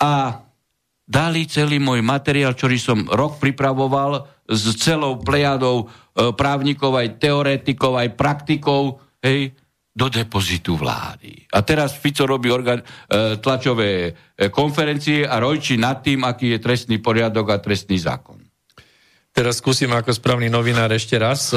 a 0.00 0.40
dali 1.04 1.44
celý 1.44 1.76
môj 1.76 2.00
materiál, 2.00 2.56
ktorý 2.56 2.80
som 2.80 3.04
rok 3.04 3.36
pripravoval 3.36 4.24
s 4.48 4.72
celou 4.80 5.20
plejadou 5.20 5.92
právnikov, 6.16 6.96
aj 6.96 7.20
teoretikov, 7.20 8.00
aj 8.00 8.08
praktikov, 8.16 9.04
hej, 9.20 9.52
do 9.96 10.12
depozitu 10.12 10.76
vlády. 10.76 11.48
A 11.56 11.64
teraz 11.64 11.96
Fico 11.96 12.28
robí 12.28 12.52
organ, 12.52 12.84
e, 12.84 13.40
tlačové 13.40 14.12
e, 14.36 14.52
konferencie 14.52 15.24
a 15.24 15.40
rojči 15.40 15.80
nad 15.80 16.04
tým, 16.04 16.20
aký 16.28 16.52
je 16.52 16.58
trestný 16.60 17.00
poriadok 17.00 17.56
a 17.56 17.56
trestný 17.56 17.96
zákon. 17.96 18.36
Teraz 19.32 19.60
skúsim 19.60 19.88
ako 19.92 20.12
správny 20.12 20.52
novinár 20.52 20.92
ešte 20.92 21.16
raz, 21.16 21.48
e, 21.48 21.56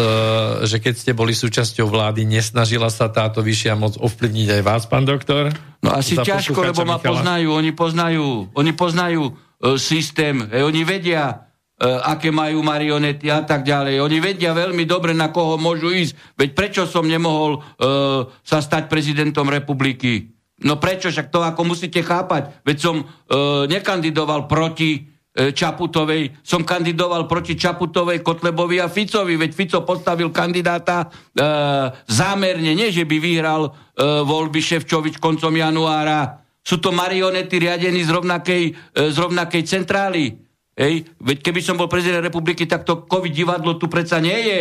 že 0.64 0.80
keď 0.80 0.94
ste 0.96 1.12
boli 1.12 1.36
súčasťou 1.36 1.92
vlády, 1.92 2.24
nesnažila 2.24 2.88
sa 2.88 3.12
táto 3.12 3.44
vyššia 3.44 3.76
moc 3.76 4.00
ovplyvniť 4.00 4.48
aj 4.56 4.62
vás, 4.64 4.84
pán 4.88 5.04
doktor? 5.04 5.52
No 5.84 5.92
asi 5.92 6.16
ťažko, 6.16 6.72
lebo 6.72 6.88
ma 6.88 6.96
Michala. 6.96 7.20
poznajú, 7.20 7.48
oni 7.52 7.72
poznajú, 7.76 8.28
oni 8.56 8.72
poznajú 8.72 9.24
e, 9.28 9.32
systém, 9.76 10.48
e, 10.48 10.64
oni 10.64 10.88
vedia, 10.88 11.49
E, 11.49 11.49
aké 11.80 12.28
majú 12.30 12.60
marionety 12.60 13.32
a 13.32 13.40
tak 13.48 13.64
ďalej. 13.64 14.04
Oni 14.04 14.20
vedia 14.20 14.52
veľmi 14.52 14.84
dobre, 14.84 15.16
na 15.16 15.32
koho 15.32 15.56
môžu 15.56 15.90
ísť. 15.96 16.36
Veď 16.36 16.50
prečo 16.52 16.84
som 16.84 17.08
nemohol 17.08 17.60
uh, 17.60 18.28
sa 18.44 18.60
stať 18.60 18.92
prezidentom 18.92 19.48
republiky? 19.48 20.36
No 20.60 20.76
prečo? 20.76 21.08
Však 21.08 21.32
to 21.32 21.40
ako 21.40 21.72
musíte 21.72 22.04
chápať. 22.04 22.64
Veď 22.68 22.78
som 22.84 22.96
uh, 23.00 23.64
nekandidoval 23.66 24.52
proti 24.52 25.08
Čaputovej, 25.40 26.42
som 26.44 26.68
kandidoval 26.68 27.24
proti 27.30 27.56
Čaputovej, 27.56 28.20
Kotlebovi 28.20 28.82
a 28.84 28.92
Ficovi. 28.92 29.40
Veď 29.40 29.52
Fico 29.56 29.80
postavil 29.88 30.34
kandidáta 30.36 31.08
uh, 31.08 31.94
zámerne, 32.10 32.76
nie 32.76 32.92
že 32.92 33.08
by 33.08 33.18
vyhral 33.24 33.72
uh, 33.72 34.26
voľby 34.28 34.60
Ševčovič 34.60 35.22
koncom 35.22 35.54
januára. 35.56 36.44
Sú 36.60 36.82
to 36.84 36.92
marionety 36.92 37.56
riadení 37.62 38.04
z 38.04 38.12
rovnakej, 38.12 38.64
uh, 38.74 39.14
z 39.14 39.18
rovnakej 39.22 39.64
centrály. 39.64 40.49
Hej, 40.80 41.12
veď 41.20 41.38
keby 41.44 41.60
som 41.60 41.76
bol 41.76 41.92
prezident 41.92 42.24
republiky, 42.24 42.64
tak 42.64 42.88
to 42.88 43.04
COVID 43.04 43.36
divadlo 43.36 43.76
tu 43.76 43.92
predsa 43.92 44.24
nie 44.24 44.40
je. 44.48 44.60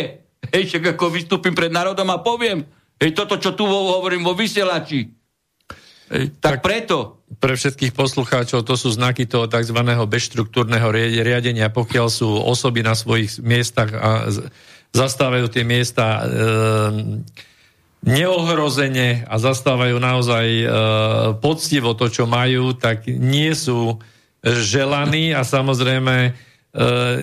Hej, 0.51 0.63
však 0.67 0.99
ako 0.99 1.15
vystúpim 1.15 1.55
pred 1.55 1.71
národom 1.71 2.11
a 2.11 2.19
poviem. 2.19 2.67
Hej, 2.99 3.15
toto, 3.15 3.39
čo 3.39 3.55
tu 3.55 3.63
hovorím 3.63 4.27
vo 4.27 4.35
vysielači. 4.35 5.07
Hej, 6.11 6.35
tak, 6.43 6.59
tak 6.59 6.67
preto. 6.67 7.23
Pre 7.39 7.55
všetkých 7.55 7.95
poslucháčov 7.95 8.67
to 8.67 8.75
sú 8.75 8.91
znaky 8.91 9.31
toho 9.31 9.47
tzv. 9.47 9.79
bezštruktúrneho 9.79 10.91
riadenia, 11.23 11.71
pokiaľ 11.71 12.07
sú 12.11 12.27
osoby 12.27 12.83
na 12.83 12.99
svojich 12.99 13.39
miestach 13.39 13.95
a 13.95 14.27
zastávajú 14.91 15.47
tie 15.47 15.63
miesta 15.63 16.19
e, 16.19 16.23
neohrozene 18.03 19.23
a 19.23 19.35
zastávajú 19.39 20.01
naozaj 20.01 20.47
e, 20.49 20.67
poctivo 21.39 21.95
to, 21.95 22.11
čo 22.11 22.27
majú, 22.27 22.75
tak 22.75 23.07
nie 23.07 23.55
sú 23.55 24.01
želaní 24.43 25.35
a 25.35 25.43
samozrejme 25.43 26.15
e, 26.27 26.31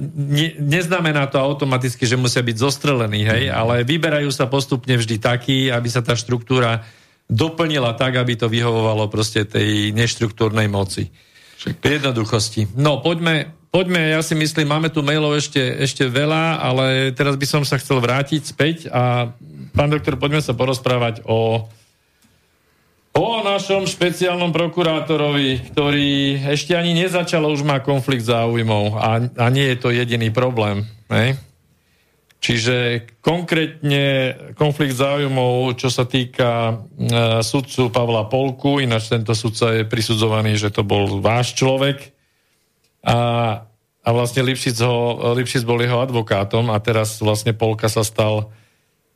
ne, 0.01 0.49
neznamená 0.61 1.27
to 1.33 1.41
automaticky, 1.41 2.05
že 2.05 2.21
musia 2.21 2.45
byť 2.45 2.57
zostrelení, 2.61 3.25
hej, 3.25 3.49
ale 3.49 3.85
vyberajú 3.89 4.29
sa 4.29 4.45
postupne 4.49 4.97
vždy 4.97 5.17
takí, 5.17 5.73
aby 5.73 5.89
sa 5.89 6.05
tá 6.05 6.13
štruktúra 6.13 6.85
doplnila 7.27 7.97
tak, 7.99 8.21
aby 8.21 8.39
to 8.39 8.47
vyhovovalo 8.47 9.11
proste 9.11 9.43
tej 9.49 9.91
neštruktúrnej 9.97 10.71
moci. 10.71 11.11
V 11.67 11.83
jednoduchosti. 11.83 12.71
No, 12.79 13.03
poďme, 13.03 13.51
poďme, 13.75 14.15
ja 14.15 14.23
si 14.23 14.39
myslím, 14.39 14.71
máme 14.71 14.93
tu 14.93 15.03
mailov 15.03 15.35
ešte, 15.35 15.59
ešte 15.59 16.07
veľa, 16.07 16.63
ale 16.63 17.11
teraz 17.11 17.35
by 17.35 17.47
som 17.49 17.63
sa 17.67 17.81
chcel 17.83 17.99
vrátiť 17.99 18.43
späť 18.47 18.77
a 18.93 19.35
pán 19.75 19.91
doktor, 19.91 20.15
poďme 20.15 20.39
sa 20.39 20.55
porozprávať 20.55 21.27
o 21.27 21.67
O 23.17 23.41
našom 23.41 23.89
špeciálnom 23.89 24.53
prokurátorovi, 24.53 25.73
ktorý 25.73 26.37
ešte 26.53 26.77
ani 26.77 26.93
nezačal, 26.93 27.49
už 27.49 27.65
má 27.65 27.81
konflikt 27.81 28.29
záujmov 28.29 28.93
a, 28.93 29.25
a 29.25 29.47
nie 29.49 29.73
je 29.73 29.77
to 29.81 29.89
jediný 29.89 30.29
problém. 30.29 30.85
Ne? 31.09 31.41
Čiže 32.45 33.09
konkrétne 33.25 34.37
konflikt 34.53 35.01
záujmov, 35.01 35.81
čo 35.81 35.89
sa 35.89 36.05
týka 36.05 36.77
e, 36.93 37.41
sudcu 37.41 37.89
Pavla 37.89 38.29
Polku, 38.29 38.85
ináč 38.85 39.09
tento 39.09 39.33
sudca 39.33 39.73
je 39.73 39.89
prisudzovaný, 39.89 40.61
že 40.61 40.69
to 40.69 40.85
bol 40.85 41.17
váš 41.17 41.57
človek 41.57 42.13
a, 43.01 43.19
a 44.05 44.09
vlastne 44.13 44.45
Lipšic, 44.45 44.77
ho, 44.85 45.33
Lipšic 45.33 45.65
bol 45.65 45.81
jeho 45.81 46.05
advokátom 46.05 46.69
a 46.69 46.77
teraz 46.85 47.17
vlastne 47.25 47.57
Polka 47.57 47.89
sa 47.89 48.05
stal, 48.05 48.53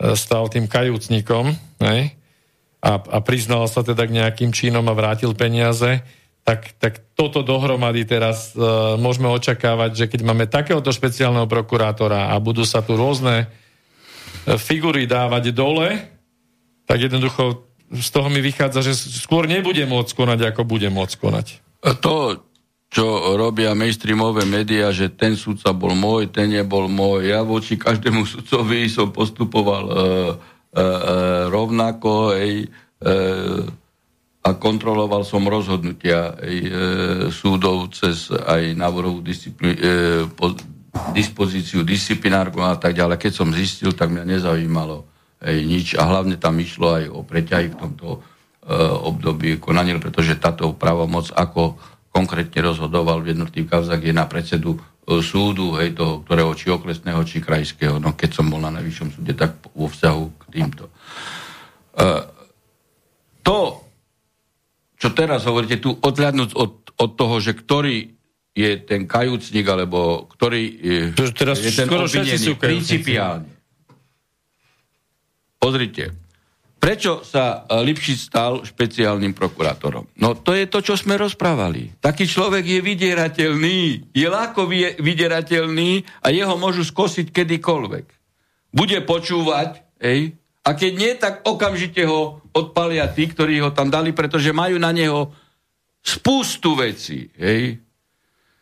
e, 0.01 0.17
stal 0.17 0.49
tým 0.49 0.65
kajúcnikom. 0.65 1.53
Ne? 1.85 2.17
A, 2.81 2.93
a 2.97 3.19
priznal 3.21 3.69
sa 3.69 3.85
teda 3.85 4.09
k 4.09 4.17
nejakým 4.17 4.51
čínom 4.57 4.85
a 4.89 4.97
vrátil 4.97 5.37
peniaze, 5.37 6.01
tak, 6.41 6.73
tak 6.81 7.13
toto 7.13 7.45
dohromady 7.45 8.09
teraz 8.09 8.57
uh, 8.57 8.97
môžeme 8.97 9.29
očakávať, 9.29 9.91
že 9.93 10.05
keď 10.09 10.21
máme 10.25 10.49
takéhoto 10.49 10.89
špeciálneho 10.89 11.45
prokurátora 11.45 12.33
a 12.33 12.35
budú 12.41 12.65
sa 12.65 12.81
tu 12.81 12.97
rôzne 12.97 13.45
uh, 13.45 14.57
figury 14.57 15.05
dávať 15.05 15.53
dole, 15.53 16.01
tak 16.89 17.05
jednoducho 17.05 17.69
z 17.93 18.09
toho 18.09 18.33
mi 18.33 18.41
vychádza, 18.41 18.81
že 18.81 18.97
skôr 18.97 19.45
nebude 19.45 19.85
môcť 19.85 20.13
konať, 20.17 20.39
ako 20.55 20.63
bude 20.65 20.89
môcť 20.89 21.17
konať. 21.21 21.47
To, 22.01 22.39
čo 22.91 23.35
robia 23.35 23.77
mainstreamové 23.77 24.47
médiá, 24.47 24.95
že 24.95 25.11
ten 25.13 25.35
sudca 25.35 25.75
bol 25.75 25.93
môj, 25.99 26.31
ten 26.31 26.51
nebol 26.51 26.87
môj. 26.87 27.31
Ja 27.31 27.43
voči 27.43 27.75
každému 27.75 28.25
sudcovi 28.27 28.87
som 28.87 29.11
postupoval 29.11 29.85
E, 29.87 29.95
e, 29.95 30.60
rovnako 31.51 32.39
ej, 32.39 32.71
e, 33.03 33.09
a 34.41 34.51
kontroloval 34.57 35.21
som 35.27 35.45
rozhodnutia 35.45 36.33
ej, 36.41 36.59
e, 36.65 36.71
súdov 37.29 37.93
cez 37.93 38.33
aj 38.33 38.73
návrhovú 38.73 39.21
disciplí, 39.21 39.77
e, 39.77 40.25
po, 40.33 40.57
dispozíciu 41.13 41.85
disciplinárku 41.85 42.59
a 42.65 42.75
tak 42.81 42.97
ďalej. 42.97 43.21
Keď 43.21 43.33
som 43.35 43.53
zistil, 43.53 43.93
tak 43.93 44.11
mňa 44.11 44.25
nezaujímalo 44.25 45.05
ej, 45.45 45.59
nič 45.69 45.87
a 45.95 46.09
hlavne 46.09 46.41
tam 46.41 46.57
išlo 46.57 46.97
aj 46.97 47.05
o 47.13 47.21
preťahy 47.21 47.69
v 47.69 47.79
tomto 47.79 48.09
e, 48.17 48.19
období 49.05 49.61
konania, 49.61 50.01
pretože 50.01 50.41
táto 50.41 50.73
právomoc, 50.73 51.29
ako 51.37 51.77
konkrétne 52.11 52.73
rozhodoval 52.73 53.21
v 53.21 53.37
jednotlivých 53.37 53.71
kauzách, 53.71 54.03
je 54.03 54.15
na 54.17 54.27
predsedu 54.27 54.81
súdu, 55.19 55.75
hej, 55.83 55.99
toho, 55.99 56.23
ktorého 56.23 56.55
či 56.55 56.71
okresného, 56.71 57.27
či 57.27 57.43
krajského. 57.43 57.99
No 57.99 58.15
keď 58.15 58.39
som 58.39 58.47
bol 58.47 58.63
na 58.63 58.71
najvyššom 58.79 59.19
súde, 59.19 59.35
tak 59.35 59.59
vo 59.75 59.91
vzťahu 59.91 60.25
k 60.39 60.43
týmto. 60.55 60.87
to, 63.43 63.59
čo 64.95 65.09
teraz 65.11 65.43
hovoríte, 65.51 65.83
tu 65.83 65.91
odhľadnúť 65.99 66.55
od, 66.55 66.95
od 66.95 67.11
toho, 67.19 67.37
že 67.43 67.59
ktorý 67.59 68.15
je 68.55 68.71
ten 68.87 69.11
kajúcnik, 69.11 69.67
alebo 69.67 70.31
ktorý 70.31 70.63
je, 70.79 70.99
teraz 71.35 71.59
je 71.59 71.75
ten 71.75 71.91
obvinený 71.91 72.55
principiálne. 72.55 73.51
Pozrite, 75.61 76.20
prečo 76.81 77.21
sa 77.21 77.69
e, 77.69 77.85
Lipšic 77.85 78.19
stal 78.19 78.65
špeciálnym 78.65 79.37
prokurátorom? 79.37 80.09
No 80.17 80.33
to 80.35 80.57
je 80.57 80.65
to, 80.67 80.81
čo 80.81 80.97
sme 80.97 81.21
rozprávali. 81.21 81.95
Taký 82.01 82.25
človek 82.25 82.65
je 82.65 82.81
vydierateľný, 82.81 83.81
je 84.17 84.27
ľahko 84.27 84.65
vydierateľný 84.99 86.25
a 86.25 86.33
jeho 86.33 86.57
môžu 86.57 86.83
skosiť 86.83 87.29
kedykoľvek. 87.31 88.07
Bude 88.73 88.99
počúvať, 89.05 89.85
ej, 90.01 90.41
a 90.61 90.77
keď 90.77 90.93
nie, 90.93 91.13
tak 91.17 91.45
okamžite 91.49 92.05
ho 92.05 92.45
odpalia 92.53 93.09
tí, 93.09 93.29
ktorí 93.29 93.65
ho 93.65 93.73
tam 93.73 93.89
dali, 93.89 94.13
pretože 94.13 94.53
majú 94.53 94.77
na 94.77 94.93
neho 94.93 95.33
spústu 96.05 96.77
veci. 96.77 97.33
Hej. 97.37 97.81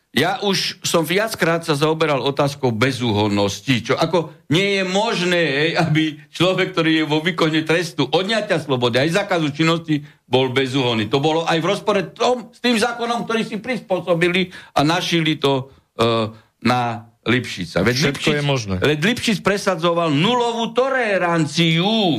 Ja 0.09 0.41
už 0.41 0.81
som 0.81 1.05
viackrát 1.05 1.61
sa 1.61 1.77
zaoberal 1.77 2.25
otázkou 2.25 2.73
bezúhonnosti, 2.73 3.85
čo 3.85 3.93
ako 3.93 4.33
nie 4.49 4.81
je 4.81 4.83
možné, 4.89 5.37
hej, 5.37 5.71
aby 5.77 6.17
človek, 6.33 6.73
ktorý 6.73 6.91
je 6.97 7.05
vo 7.05 7.21
výkone 7.21 7.61
trestu 7.61 8.09
odňatia 8.09 8.57
slobody, 8.57 8.97
aj 9.05 9.21
zákazu 9.21 9.53
činnosti, 9.53 10.01
bol 10.25 10.49
bezúhonný. 10.49 11.13
To 11.13 11.21
bolo 11.21 11.45
aj 11.45 11.61
v 11.61 11.69
rozpore 11.69 12.01
tom, 12.09 12.49
s 12.49 12.57
tým 12.57 12.81
zákonom, 12.81 13.29
ktorý 13.29 13.45
si 13.45 13.61
prispôsobili 13.61 14.49
a 14.73 14.81
našili 14.81 15.37
to 15.37 15.69
uh, 15.69 16.33
na 16.65 17.13
Lipšica. 17.29 17.85
Veď 17.85 17.95
Všetko 18.09 18.29
Lipšic, 18.33 18.33
je 18.33 18.41
možné. 18.41 18.75
Veď 18.81 18.99
Lipšic 19.13 19.37
presadzoval 19.45 20.09
nulovú 20.09 20.73
toleranciu 20.73 22.17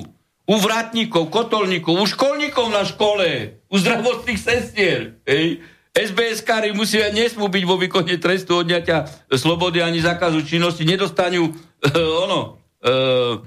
u 0.50 0.54
vrátnikov, 0.62 1.26
kotolníkov, 1.26 1.94
u 1.94 2.06
školníkov 2.06 2.70
na 2.70 2.86
škole, 2.86 3.58
u 3.66 3.74
zdravotných 3.78 4.38
sestier. 4.38 5.18
Hej. 5.26 5.62
SBS-kári 5.90 6.70
musia, 6.70 7.10
nesmú 7.10 7.50
byť 7.50 7.64
vo 7.66 7.74
výkone 7.74 8.14
trestu 8.22 8.62
odňatia 8.62 9.10
slobody 9.34 9.82
ani 9.82 9.98
zákazu 9.98 10.46
činnosti, 10.46 10.86
nedostanú 10.86 11.50
uh, 11.50 12.22
ono, 12.30 12.62
uh, 12.86 13.42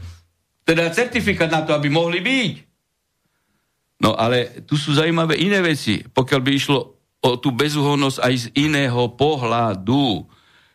teda 0.68 0.91
certifikát 0.91 1.48
na 1.48 1.64
to, 1.64 1.72
aby 1.72 1.88
mohli 1.88 2.20
byť. 2.20 2.53
No 4.03 4.20
ale 4.20 4.68
tu 4.68 4.76
sú 4.76 4.91
zaujímavé 4.91 5.40
iné 5.40 5.64
veci. 5.64 6.03
Pokiaľ 6.03 6.40
by 6.44 6.52
išlo 6.52 6.80
o 7.24 7.32
tú 7.40 7.56
bezúhonnosť 7.56 8.20
aj 8.20 8.34
z 8.36 8.45
iného 8.60 9.07
pohľadu, 9.15 10.28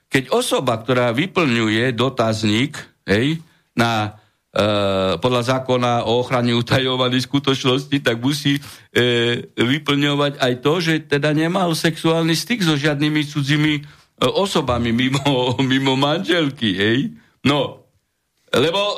keď 0.08 0.32
osoba, 0.32 0.80
ktorá 0.80 1.12
vyplňuje 1.12 1.92
dotazník 1.92 2.80
hej, 3.04 3.44
na, 3.76 4.16
e, 4.16 4.27
podľa 5.22 5.42
zákona 5.54 6.02
o 6.10 6.18
ochrane 6.18 6.50
utajovaných 6.50 7.30
skutočnosti, 7.30 7.94
tak 8.02 8.18
musí 8.18 8.58
e, 8.58 8.62
vyplňovať 9.54 10.34
aj 10.34 10.52
to, 10.58 10.74
že 10.82 10.94
teda 11.06 11.30
nemal 11.30 11.78
sexuálny 11.78 12.34
styk 12.34 12.66
so 12.66 12.74
žiadnymi 12.74 13.22
cudzími 13.22 13.74
e, 13.78 13.82
osobami 14.26 14.90
mimo, 14.90 15.54
mimo 15.70 15.94
manželky. 15.94 16.74
Hej. 16.74 16.98
No, 17.46 17.86
lebo 18.50 18.80
e, 18.82 18.96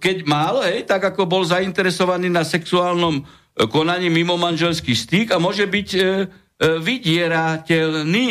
keď 0.00 0.16
mal, 0.24 0.64
hej, 0.64 0.88
tak 0.88 1.12
ako 1.12 1.28
bol 1.28 1.44
zainteresovaný 1.44 2.32
na 2.32 2.46
sexuálnom 2.46 3.20
konaní 3.68 4.08
mimo 4.08 4.40
manželský 4.40 4.96
styk 4.96 5.36
a 5.36 5.42
môže 5.42 5.68
byť 5.68 5.88
e, 5.92 6.00
e, 6.00 6.04
vydierateľný. 6.80 8.30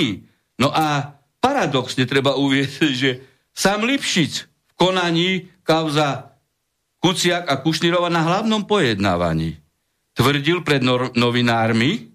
No 0.57 0.73
a 0.73 1.13
paradoxne 1.37 2.09
treba 2.09 2.33
uvieť, 2.39 2.71
že 3.01 3.09
sám 3.53 3.85
Lipšic 3.85 4.33
v 4.47 4.73
konaní 4.73 5.29
kauza 5.61 6.30
Kuciak 7.01 7.49
a 7.49 7.57
Kušnirova 7.57 8.13
na 8.13 8.21
hlavnom 8.21 8.61
pojednávaní 8.69 9.57
tvrdil 10.13 10.61
pred 10.61 10.85
novinármi, 11.17 12.13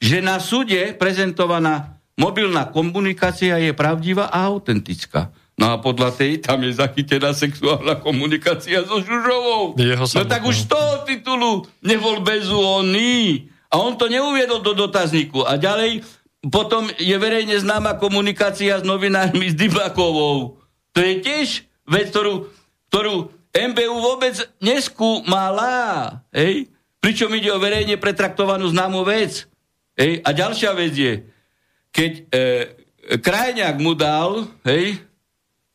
že 0.00 0.24
na 0.24 0.40
súde 0.40 0.96
prezentovaná 0.96 2.00
mobilná 2.16 2.64
komunikácia 2.68 3.60
je 3.60 3.76
pravdivá 3.76 4.32
a 4.32 4.48
autentická. 4.48 5.32
No 5.56 5.72
a 5.72 5.80
podľa 5.80 6.12
tej 6.12 6.44
tam 6.44 6.64
je 6.64 6.76
zachytená 6.76 7.32
sexuálna 7.32 7.96
komunikácia 8.00 8.84
so 8.84 9.00
Žužovou. 9.00 9.76
Jeho 9.80 10.04
no 10.04 10.24
tak 10.28 10.44
už 10.44 10.64
z 10.64 10.66
toho 10.68 10.92
titulu 11.08 11.64
nebol 11.80 12.20
bezúhonný. 12.20 13.48
A 13.72 13.80
on 13.80 13.96
to 13.96 14.08
neuviedol 14.08 14.60
do 14.60 14.76
dotazníku. 14.76 15.48
A 15.48 15.56
ďalej 15.56 16.04
potom 16.52 16.92
je 17.00 17.16
verejne 17.16 17.56
známa 17.56 17.96
komunikácia 17.96 18.80
s 18.80 18.84
novinármi 18.84 19.48
s 19.48 19.56
Dybakovou. 19.56 20.60
To 20.92 20.98
je 21.00 21.24
tiež 21.24 21.64
vec, 21.88 22.12
ktorú, 22.12 22.52
ktorú 22.92 23.35
MBU 23.56 23.96
vôbec 24.04 24.36
neskúmala. 24.60 26.20
Hej? 26.30 26.68
Pričom 27.00 27.32
ide 27.32 27.48
o 27.48 27.62
verejne 27.62 27.96
pretraktovanú 27.96 28.68
známu 28.68 29.00
vec. 29.08 29.48
Hej? 29.96 30.20
A 30.20 30.30
ďalšia 30.36 30.72
vec 30.76 30.92
je, 30.92 31.14
keď 31.88 32.12
e, 32.12 32.24
Krajňák 33.16 33.76
mu 33.80 33.96
dal, 33.96 34.50
hej, 34.68 35.00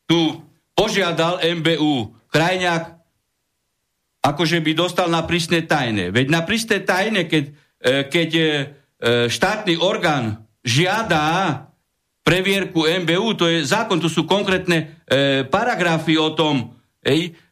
tu 0.05 0.43
požiadal 0.77 1.41
MBU, 1.41 2.13
Krajňák 2.29 3.01
akože 4.21 4.61
by 4.61 4.71
dostal 4.77 5.09
na 5.09 5.25
prísne 5.25 5.65
tajné. 5.65 6.13
Veď 6.13 6.27
na 6.29 6.45
prísne 6.45 6.77
tajné, 6.85 7.25
keď, 7.25 7.43
e, 7.49 7.53
keď 8.05 8.29
e, 8.37 8.45
štátny 9.27 9.81
orgán 9.81 10.45
žiada 10.61 11.65
previerku 12.21 12.85
MBU, 12.85 13.33
to 13.33 13.49
je 13.49 13.65
zákon, 13.65 13.97
tu 13.97 14.05
sú 14.05 14.29
konkrétne 14.29 15.01
e, 15.09 15.41
paragrafy 15.49 16.21
o 16.21 16.37
tom, 16.37 16.77
ej, 17.01 17.33
e, 17.33 17.50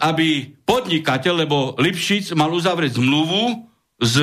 aby 0.00 0.56
podnikateľ, 0.64 1.44
lebo 1.44 1.76
Lipšic 1.76 2.32
mal 2.32 2.48
uzavrieť 2.48 2.96
zmluvu 2.96 3.68
s 4.00 4.16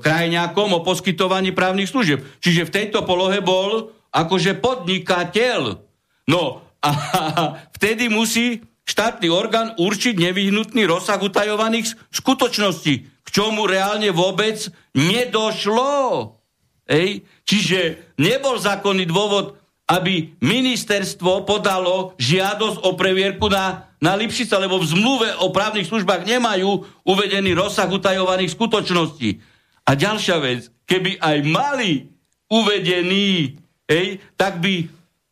krajňákom 0.00 0.78
o 0.78 0.80
poskytovaní 0.86 1.50
právnych 1.50 1.90
služieb. 1.90 2.22
Čiže 2.40 2.70
v 2.70 2.74
tejto 2.74 3.02
polohe 3.02 3.42
bol 3.42 3.92
akože 4.14 4.56
podnikateľ. 4.62 5.82
No 6.30 6.64
a 6.80 6.90
vtedy 7.76 8.06
musí 8.06 8.62
štátny 8.86 9.26
orgán 9.28 9.74
určiť 9.76 10.14
nevyhnutný 10.16 10.86
rozsah 10.86 11.18
utajovaných 11.18 11.98
skutočností, 12.14 12.94
k 13.26 13.28
čomu 13.28 13.66
reálne 13.66 14.14
vôbec 14.14 14.70
nedošlo. 14.94 16.38
Ej? 16.86 17.26
Čiže 17.42 18.14
nebol 18.22 18.56
zákonný 18.62 19.04
dôvod, 19.10 19.58
aby 19.90 20.34
ministerstvo 20.38 21.46
podalo 21.46 22.14
žiadosť 22.18 22.78
o 22.86 22.90
previerku 22.94 23.50
na, 23.50 23.85
na 24.00 24.12
Lipšica, 24.14 24.60
lebo 24.60 24.76
v 24.80 24.90
zmluve 24.92 25.28
o 25.40 25.48
právnych 25.52 25.88
službách 25.88 26.28
nemajú 26.28 26.84
uvedený 27.04 27.56
rozsah 27.56 27.88
utajovaných 27.88 28.52
skutočností. 28.52 29.40
A 29.86 29.94
ďalšia 29.96 30.36
vec, 30.42 30.68
keby 30.84 31.16
aj 31.22 31.36
mali 31.46 32.10
uvedený, 32.50 33.56
ej, 33.88 34.06
tak 34.34 34.58
by 34.60 34.86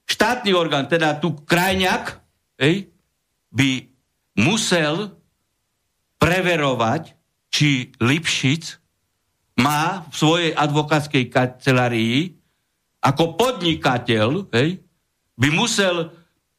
štátny 0.09 0.51
orgán, 0.55 0.87
teda 0.89 1.19
tu 1.19 1.35
krajňak, 1.45 2.21
ej, 2.59 2.89
by 3.55 3.87
musel 4.39 5.15
preverovať, 6.19 7.15
či 7.55 7.95
Lipšic 8.03 8.83
má 9.63 10.03
v 10.11 10.15
svojej 10.15 10.51
advokátskej 10.51 11.31
kancelárii 11.31 12.35
ako 13.05 13.39
podnikateľ 13.39 14.51
hej, 14.51 14.83
by 15.39 15.49
musel 15.55 16.11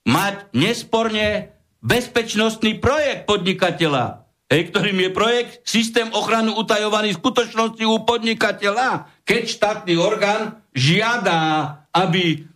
mať 0.06 0.54
nesporne 0.54 1.55
bezpečnostný 1.86 2.82
projekt 2.82 3.30
podnikateľa, 3.30 4.26
hej, 4.50 4.74
ktorým 4.74 5.06
je 5.06 5.10
projekt 5.14 5.62
Systém 5.62 6.10
ochranu 6.10 6.58
utajovaných 6.58 7.22
skutočností 7.22 7.86
u 7.86 8.02
podnikateľa. 8.02 9.22
Keď 9.22 9.44
štátny 9.46 9.94
orgán 9.94 10.66
žiada, 10.74 11.86
aby 11.94 12.50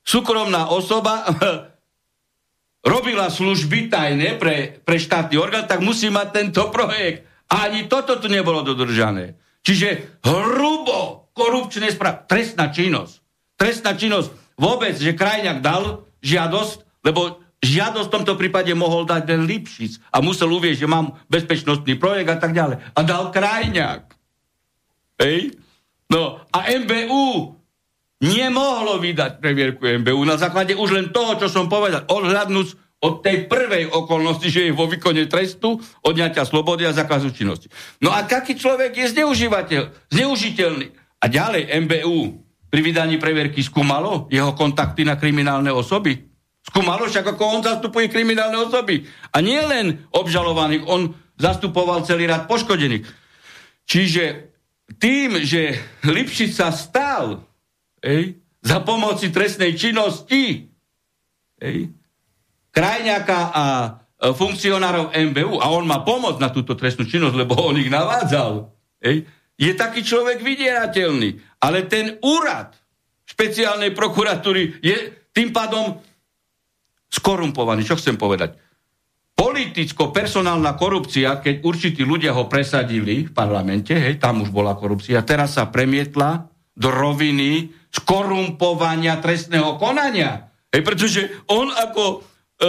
súkromná 0.00 0.72
osoba 0.72 1.28
robila 2.92 3.28
služby 3.28 3.92
tajné 3.92 4.40
pre, 4.40 4.80
pre 4.80 4.96
štátny 4.96 5.36
orgán, 5.36 5.68
tak 5.68 5.84
musí 5.84 6.08
mať 6.08 6.28
tento 6.32 6.72
projekt. 6.72 7.28
A 7.52 7.68
ani 7.68 7.84
toto 7.84 8.16
tu 8.16 8.32
nebolo 8.32 8.64
dodržané. 8.64 9.36
Čiže 9.60 10.20
hrubo 10.24 11.28
korupčné 11.36 11.92
správ. 11.92 12.24
Trestná 12.24 12.72
činnosť. 12.72 13.20
Trestná 13.60 13.92
činnosť. 13.92 14.32
Vôbec, 14.56 14.96
že 14.96 15.12
krajňák 15.12 15.60
dal 15.60 16.08
žiadosť, 16.24 17.04
lebo 17.04 17.44
žiadosť 17.60 18.08
v 18.08 18.14
tomto 18.20 18.34
prípade 18.40 18.72
mohol 18.72 19.04
dať 19.04 19.22
ten 19.28 19.44
Lipšic 19.44 20.00
a 20.10 20.24
musel 20.24 20.48
uvieť, 20.48 20.84
že 20.84 20.88
mám 20.88 21.20
bezpečnostný 21.28 22.00
projekt 22.00 22.32
a 22.32 22.38
tak 22.40 22.56
ďalej. 22.56 22.80
A 22.96 23.00
dal 23.04 23.28
krajňák. 23.28 24.04
Hej? 25.20 25.60
No 26.08 26.40
a 26.48 26.58
MBU 26.66 27.54
nemohlo 28.20 29.00
vydať 29.00 29.40
previerku 29.40 29.84
MBU 30.04 30.24
na 30.24 30.40
základe 30.40 30.72
už 30.76 30.90
len 30.92 31.06
toho, 31.12 31.36
čo 31.36 31.48
som 31.52 31.68
povedal, 31.68 32.08
odhľadnúť 32.08 32.68
od 33.00 33.24
tej 33.24 33.48
prvej 33.48 33.88
okolnosti, 33.88 34.44
že 34.52 34.68
je 34.68 34.76
vo 34.76 34.84
výkone 34.84 35.24
trestu, 35.24 35.80
odňatia 36.04 36.44
slobody 36.44 36.84
a 36.84 36.92
zákazu 36.92 37.32
činnosti. 37.32 37.72
No 38.04 38.12
a 38.12 38.28
taký 38.28 38.56
človek 38.60 38.92
je 38.92 39.06
zneužívateľ, 39.16 40.12
zneužiteľný. 40.12 40.92
A 41.20 41.24
ďalej 41.28 41.68
MBU 41.88 42.16
pri 42.68 42.80
vydaní 42.84 43.16
previerky 43.16 43.64
skúmalo 43.64 44.28
jeho 44.28 44.52
kontakty 44.52 45.04
na 45.04 45.16
kriminálne 45.16 45.72
osoby. 45.72 46.29
Skúmalo 46.70 47.10
však, 47.10 47.34
ako 47.34 47.42
on 47.58 47.60
zastupuje 47.66 48.06
kriminálne 48.06 48.54
osoby. 48.62 49.02
A 49.34 49.42
nie 49.42 49.58
len 49.58 50.06
obžalovaných, 50.14 50.86
on 50.86 51.18
zastupoval 51.34 52.06
celý 52.06 52.30
rad 52.30 52.46
poškodených. 52.46 53.02
Čiže 53.90 54.24
tým, 55.02 55.42
že 55.42 55.74
Lipšic 56.06 56.54
sa 56.54 56.70
stal 56.70 57.42
ej, 57.98 58.38
za 58.62 58.78
pomoci 58.86 59.34
trestnej 59.34 59.74
činnosti 59.74 60.70
ej, 61.58 61.90
krajňaka 62.70 63.40
a 63.50 63.64
e, 63.82 63.88
funkcionárov 64.30 65.10
MBU 65.10 65.58
a 65.58 65.66
on 65.74 65.90
má 65.90 66.06
pomoc 66.06 66.38
na 66.38 66.54
túto 66.54 66.78
trestnú 66.78 67.02
činnosť, 67.02 67.34
lebo 67.34 67.58
on 67.58 67.82
ich 67.82 67.90
navádzal, 67.90 68.70
ej, 69.02 69.26
je 69.58 69.72
taký 69.74 70.06
človek 70.06 70.38
vydierateľný. 70.38 71.60
Ale 71.60 71.90
ten 71.90 72.16
úrad 72.22 72.78
špeciálnej 73.26 73.90
prokuratúry 73.90 74.80
je 74.80 74.96
tým 75.34 75.50
pádom 75.50 75.98
skorumpovaný. 77.10 77.82
Čo 77.82 77.98
chcem 77.98 78.14
povedať? 78.14 78.54
Politicko-personálna 79.34 80.76
korupcia, 80.76 81.42
keď 81.42 81.64
určití 81.64 82.06
ľudia 82.06 82.36
ho 82.36 82.46
presadili 82.46 83.26
v 83.26 83.32
parlamente, 83.34 83.96
hej, 83.96 84.20
tam 84.20 84.44
už 84.44 84.54
bola 84.54 84.76
korupcia, 84.76 85.26
teraz 85.26 85.58
sa 85.58 85.66
premietla 85.66 86.46
do 86.76 86.88
roviny 86.88 87.72
skorumpovania 87.90 89.18
trestného 89.18 89.80
konania. 89.80 90.52
Hej, 90.70 90.82
pretože 90.86 91.20
on 91.50 91.72
ako, 91.72 92.22
e, 92.60 92.66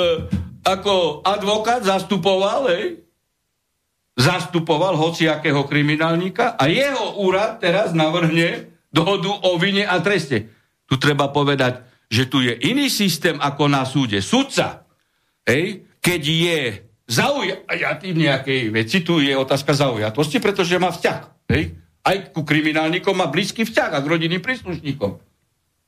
ako 0.65 1.21
advokát 1.21 1.85
zastupoval, 1.85 2.71
hej, 2.73 3.03
zastupoval 4.17 4.95
hociakého 4.95 5.67
kriminálnika 5.67 6.55
a 6.55 6.71
jeho 6.71 7.19
úrad 7.21 7.59
teraz 7.59 7.91
navrhne 7.91 8.71
dohodu 8.91 9.31
o 9.31 9.55
vine 9.55 9.87
a 9.87 9.99
treste. 10.03 10.51
Tu 10.87 10.95
treba 10.99 11.31
povedať, 11.31 11.90
že 12.11 12.27
tu 12.27 12.43
je 12.43 12.51
iný 12.67 12.91
systém 12.91 13.39
ako 13.39 13.71
na 13.71 13.87
súde. 13.87 14.19
Sudca, 14.19 14.83
hej, 15.47 15.87
keď 16.03 16.21
je 16.21 16.59
zaujatý 17.07 18.11
v 18.11 18.19
nejakej 18.27 18.61
veci, 18.75 18.99
tu 18.99 19.23
je 19.23 19.31
otázka 19.31 19.71
zaujatosti, 19.71 20.43
pretože 20.43 20.75
má 20.75 20.91
vzťah. 20.91 21.47
Hej, 21.55 21.79
aj 22.03 22.35
ku 22.35 22.43
kriminálnikom 22.43 23.15
má 23.15 23.31
blízky 23.31 23.63
vzťah 23.63 23.95
a 23.95 24.03
k 24.03 24.09
rodinným 24.11 24.43
príslušníkom. 24.43 25.11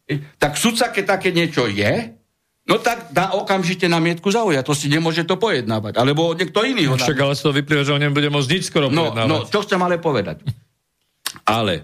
Hej, 0.07 0.23
tak 0.39 0.55
sudca, 0.55 0.95
keď 0.95 1.19
také 1.19 1.35
niečo 1.35 1.67
je, 1.67 2.15
No 2.63 2.79
tak 2.79 3.11
dá 3.11 3.35
okamžite 3.35 3.91
mietku 3.91 4.31
zaujatosti, 4.31 4.87
nemôže 4.87 5.27
to 5.27 5.35
pojednávať. 5.35 5.99
Alebo 5.99 6.31
niekto 6.31 6.63
iný 6.63 6.87
ho... 6.87 6.95
No 6.95 7.03
však 7.03 7.19
ale 7.19 7.35
z 7.35 7.43
toho 7.43 7.53
vyplýva, 7.59 7.83
že 7.83 7.91
on 7.91 7.99
nebude 7.99 8.31
môcť 8.31 8.49
nič 8.55 8.63
skoro 8.71 8.87
no, 8.87 9.11
pojednávať. 9.11 9.27
No, 9.27 9.37
čo 9.43 9.59
chcem 9.67 9.79
ale 9.83 9.99
povedať. 9.99 10.47
Ale 11.43 11.83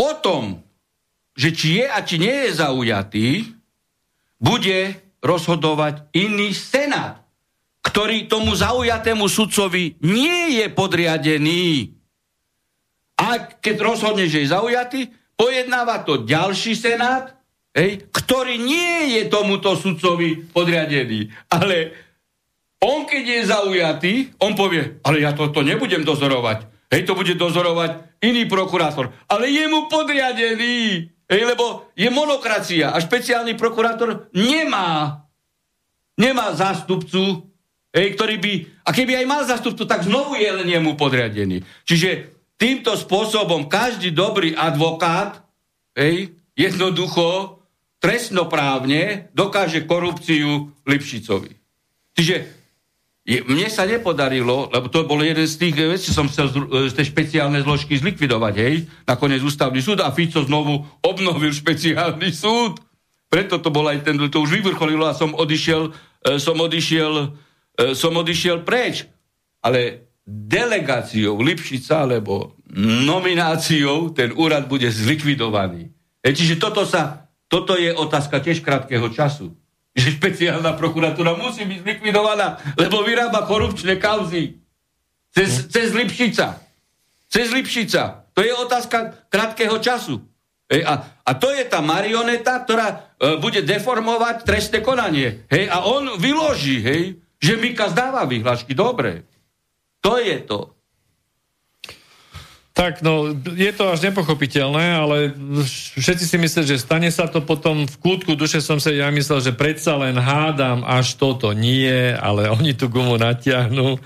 o 0.00 0.10
tom, 0.24 0.64
že 1.40 1.56
či 1.56 1.80
je 1.80 1.86
a 1.88 2.04
či 2.04 2.20
nie 2.20 2.36
je 2.44 2.50
zaujatý, 2.60 3.28
bude 4.36 4.92
rozhodovať 5.24 6.12
iný 6.12 6.52
senát, 6.52 7.24
ktorý 7.80 8.28
tomu 8.28 8.52
zaujatému 8.52 9.24
sudcovi 9.24 9.96
nie 10.04 10.60
je 10.60 10.68
podriadený. 10.68 11.96
A 13.16 13.40
keď 13.40 13.76
rozhodne, 13.80 14.28
že 14.28 14.44
je 14.44 14.52
zaujatý, 14.52 15.00
pojednáva 15.36 16.04
to 16.04 16.28
ďalší 16.28 16.76
senát, 16.76 17.32
hej, 17.72 18.04
ktorý 18.12 18.60
nie 18.60 19.16
je 19.16 19.32
tomuto 19.32 19.80
sudcovi 19.80 20.44
podriadený. 20.52 21.32
Ale 21.48 21.96
on, 22.84 23.08
keď 23.08 23.24
je 23.24 23.40
zaujatý, 23.48 24.12
on 24.40 24.52
povie, 24.52 25.00
ale 25.04 25.24
ja 25.24 25.32
toto 25.32 25.64
nebudem 25.64 26.04
dozorovať. 26.04 26.68
Hej, 26.92 27.08
to 27.08 27.16
bude 27.16 27.32
dozorovať 27.36 28.20
iný 28.24 28.44
prokurátor. 28.48 29.12
Ale 29.28 29.48
je 29.48 29.64
mu 29.68 29.88
podriadený. 29.88 31.08
Hej, 31.30 31.46
lebo 31.46 31.86
je 31.94 32.10
monokracia 32.10 32.90
a 32.90 32.98
špeciálny 32.98 33.54
prokurátor 33.54 34.26
nemá, 34.34 35.22
nemá 36.18 36.50
zástupcu, 36.58 37.46
hej, 37.94 38.18
ktorý 38.18 38.36
by, 38.42 38.52
a 38.82 38.90
keby 38.90 39.22
aj 39.22 39.26
mal 39.30 39.42
zástupcu, 39.46 39.86
tak 39.86 40.02
znovu 40.02 40.34
je 40.34 40.50
len 40.50 40.66
jemu 40.66 40.98
podriadený. 40.98 41.62
Čiže 41.86 42.34
týmto 42.58 42.98
spôsobom 42.98 43.70
každý 43.70 44.10
dobrý 44.10 44.58
advokát, 44.58 45.46
hej, 45.94 46.34
jednoducho 46.58 47.62
trestnoprávne 48.02 49.30
dokáže 49.30 49.86
korupciu 49.86 50.74
Lipšicovi. 50.82 51.52
Čiže 52.18 52.59
mne 53.30 53.70
sa 53.70 53.86
nepodarilo, 53.86 54.66
lebo 54.74 54.90
to 54.90 55.06
bol 55.06 55.22
jeden 55.22 55.46
z 55.46 55.54
tých 55.54 55.74
vecí, 55.78 56.10
som 56.10 56.26
chcel 56.26 56.50
z, 56.50 56.90
z 56.90 56.94
tej 56.98 57.06
špeciálne 57.14 57.62
zložky 57.62 57.94
zlikvidovať, 57.94 58.54
hej, 58.58 58.90
nakoniec 59.06 59.38
ústavný 59.38 59.78
súd 59.78 60.02
a 60.02 60.10
Fico 60.10 60.42
znovu 60.42 60.82
obnovil 60.98 61.54
špeciálny 61.54 62.34
súd. 62.34 62.82
Preto 63.30 63.62
to 63.62 63.70
bol 63.70 63.86
aj 63.86 64.02
ten, 64.02 64.18
to 64.18 64.42
už 64.42 64.58
vyvrcholilo 64.58 65.06
a 65.06 65.14
som 65.14 65.30
odišiel, 65.30 65.94
e, 66.26 66.42
som 66.42 66.58
odišiel, 66.58 67.12
e, 67.78 67.94
som 67.94 68.10
odišiel 68.18 68.66
preč. 68.66 69.06
Ale 69.62 70.10
delegáciou 70.26 71.38
Lipšica, 71.38 72.10
alebo 72.10 72.58
nomináciou 72.74 74.10
ten 74.10 74.34
úrad 74.34 74.66
bude 74.66 74.90
zlikvidovaný. 74.90 75.94
E, 76.18 76.34
čiže 76.34 76.58
toto 76.58 76.82
sa, 76.82 77.30
toto 77.46 77.78
je 77.78 77.94
otázka 77.94 78.42
tiež 78.42 78.66
krátkeho 78.66 79.06
času 79.14 79.59
že 80.00 80.16
špeciálna 80.16 80.74
prokuratúra 80.80 81.36
musí 81.36 81.68
byť 81.68 81.78
zlikvidovaná, 81.84 82.56
lebo 82.80 83.04
vyrába 83.04 83.44
korupčné 83.44 84.00
kauzy. 84.00 84.56
Cez, 85.30 85.68
cez 85.68 85.92
Lipšica. 85.92 86.58
Cez 87.28 87.52
Lipšica. 87.52 88.26
To 88.34 88.40
je 88.40 88.50
otázka 88.56 89.28
krátkeho 89.28 89.76
času. 89.78 90.24
Hej, 90.70 90.86
a, 90.86 91.02
a 91.26 91.30
to 91.34 91.50
je 91.50 91.66
tá 91.66 91.82
marioneta, 91.82 92.62
ktorá 92.62 92.88
e, 92.88 92.96
bude 93.42 93.60
deformovať 93.66 94.46
trestné 94.46 94.78
konanie. 94.80 95.44
Hej, 95.50 95.66
a 95.66 95.82
on 95.82 96.14
vyloží, 96.16 96.78
hej, 96.78 97.02
že 97.42 97.58
Mika 97.58 97.90
zdáva 97.90 98.22
vyhlášky. 98.24 98.70
Dobre. 98.70 99.26
To 100.00 100.16
je 100.16 100.38
to. 100.46 100.79
Tak, 102.70 103.02
no, 103.02 103.34
je 103.34 103.72
to 103.74 103.90
až 103.90 104.00
nepochopiteľné, 104.08 104.94
ale 104.94 105.16
všetci 105.98 106.24
si 106.24 106.36
myslia, 106.38 106.62
že 106.62 106.78
stane 106.78 107.10
sa 107.10 107.26
to 107.26 107.42
potom 107.42 107.82
v 107.82 107.96
kútku 107.98 108.38
duše 108.38 108.62
som 108.62 108.78
sa 108.78 108.94
ja 108.94 109.10
myslel, 109.10 109.42
že 109.42 109.52
predsa 109.52 109.98
len 109.98 110.14
hádam, 110.14 110.86
až 110.86 111.18
toto 111.18 111.50
nie, 111.50 112.14
ale 112.14 112.46
oni 112.46 112.78
tú 112.78 112.86
gumu 112.86 113.18
natiahnu 113.18 113.98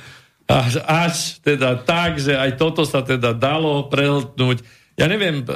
až, 0.48 0.80
až 0.84 1.14
teda 1.40 1.80
tak, 1.80 2.20
že 2.20 2.36
aj 2.36 2.60
toto 2.60 2.84
sa 2.84 3.00
teda 3.00 3.32
dalo 3.32 3.88
prehltnúť. 3.88 4.60
Ja 4.96 5.08
neviem, 5.08 5.40
e, 5.40 5.46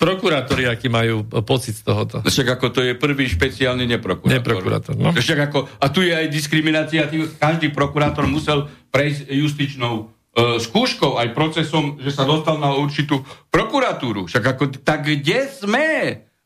prokurátori, 0.00 0.64
aký 0.66 0.88
majú 0.88 1.22
pocit 1.44 1.76
z 1.76 1.84
tohoto. 1.84 2.24
Však 2.24 2.58
ako 2.58 2.66
to 2.72 2.80
je 2.82 2.96
prvý 2.96 3.28
špeciálny 3.28 3.84
neprokurátor. 3.86 4.32
Neprokurátor, 4.40 4.94
no. 4.96 5.12
Však 5.12 5.38
ako, 5.52 5.58
a 5.78 5.86
tu 5.92 6.00
je 6.02 6.12
aj 6.12 6.26
diskriminácia, 6.32 7.06
každý 7.36 7.70
prokurátor 7.70 8.24
musel 8.26 8.72
prejsť 8.90 9.28
justičnou 9.28 10.10
skúškou, 10.32 11.20
aj 11.20 11.36
procesom, 11.36 12.00
že 12.00 12.08
sa 12.08 12.24
dostal 12.24 12.56
na 12.56 12.72
určitú 12.72 13.20
prokuratúru. 13.52 14.24
Však 14.24 14.44
ako, 14.56 14.64
tak 14.80 15.04
kde 15.04 15.44
sme? 15.44 15.88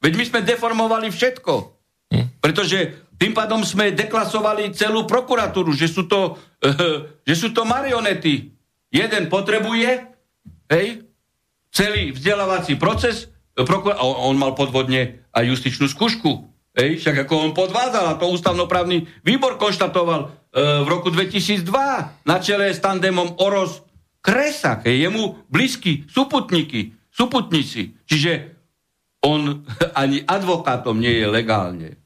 Veď 0.02 0.12
my 0.18 0.24
sme 0.26 0.40
deformovali 0.42 1.08
všetko. 1.14 1.52
Hm. 2.10 2.26
Pretože 2.42 3.06
tým 3.16 3.32
pádom 3.32 3.64
sme 3.64 3.94
deklasovali 3.94 4.74
celú 4.76 5.08
prokuratúru, 5.08 5.72
že 5.72 5.88
sú 5.88 6.04
to, 6.04 6.36
e, 6.60 6.70
že 7.24 7.34
sú 7.38 7.48
to 7.54 7.64
marionety. 7.64 8.52
Jeden 8.92 9.30
potrebuje, 9.32 10.04
hej, 10.68 11.06
celý 11.72 12.12
vzdelávací 12.12 12.76
proces, 12.76 13.30
e, 13.56 13.64
on 14.02 14.36
mal 14.36 14.52
podvodne 14.52 15.24
aj 15.32 15.44
justičnú 15.46 15.88
skúšku. 15.88 16.56
Hej, 16.77 17.01
však 17.01 17.24
ako 17.24 17.35
on 17.40 17.53
podvádzal, 17.57 18.05
a 18.05 18.19
to 18.20 18.28
ústavnoprávny 18.28 19.24
výbor 19.24 19.57
konštatoval, 19.57 20.47
E, 20.57 20.61
v 20.85 20.89
roku 20.89 21.12
2002 21.12 21.69
na 22.24 22.36
čele 22.40 22.73
s 22.73 22.81
tandemom 22.81 23.36
Oros 23.44 23.85
Kresak, 24.24 24.89
je 24.89 25.05
mu 25.12 25.36
blízky 25.53 26.09
suputníky, 26.09 26.97
suputníci. 27.12 27.93
Čiže 28.09 28.57
on 29.20 29.69
ani 30.03 30.24
advokátom 30.24 30.97
nie 30.97 31.12
je 31.20 31.27
legálne. 31.28 32.01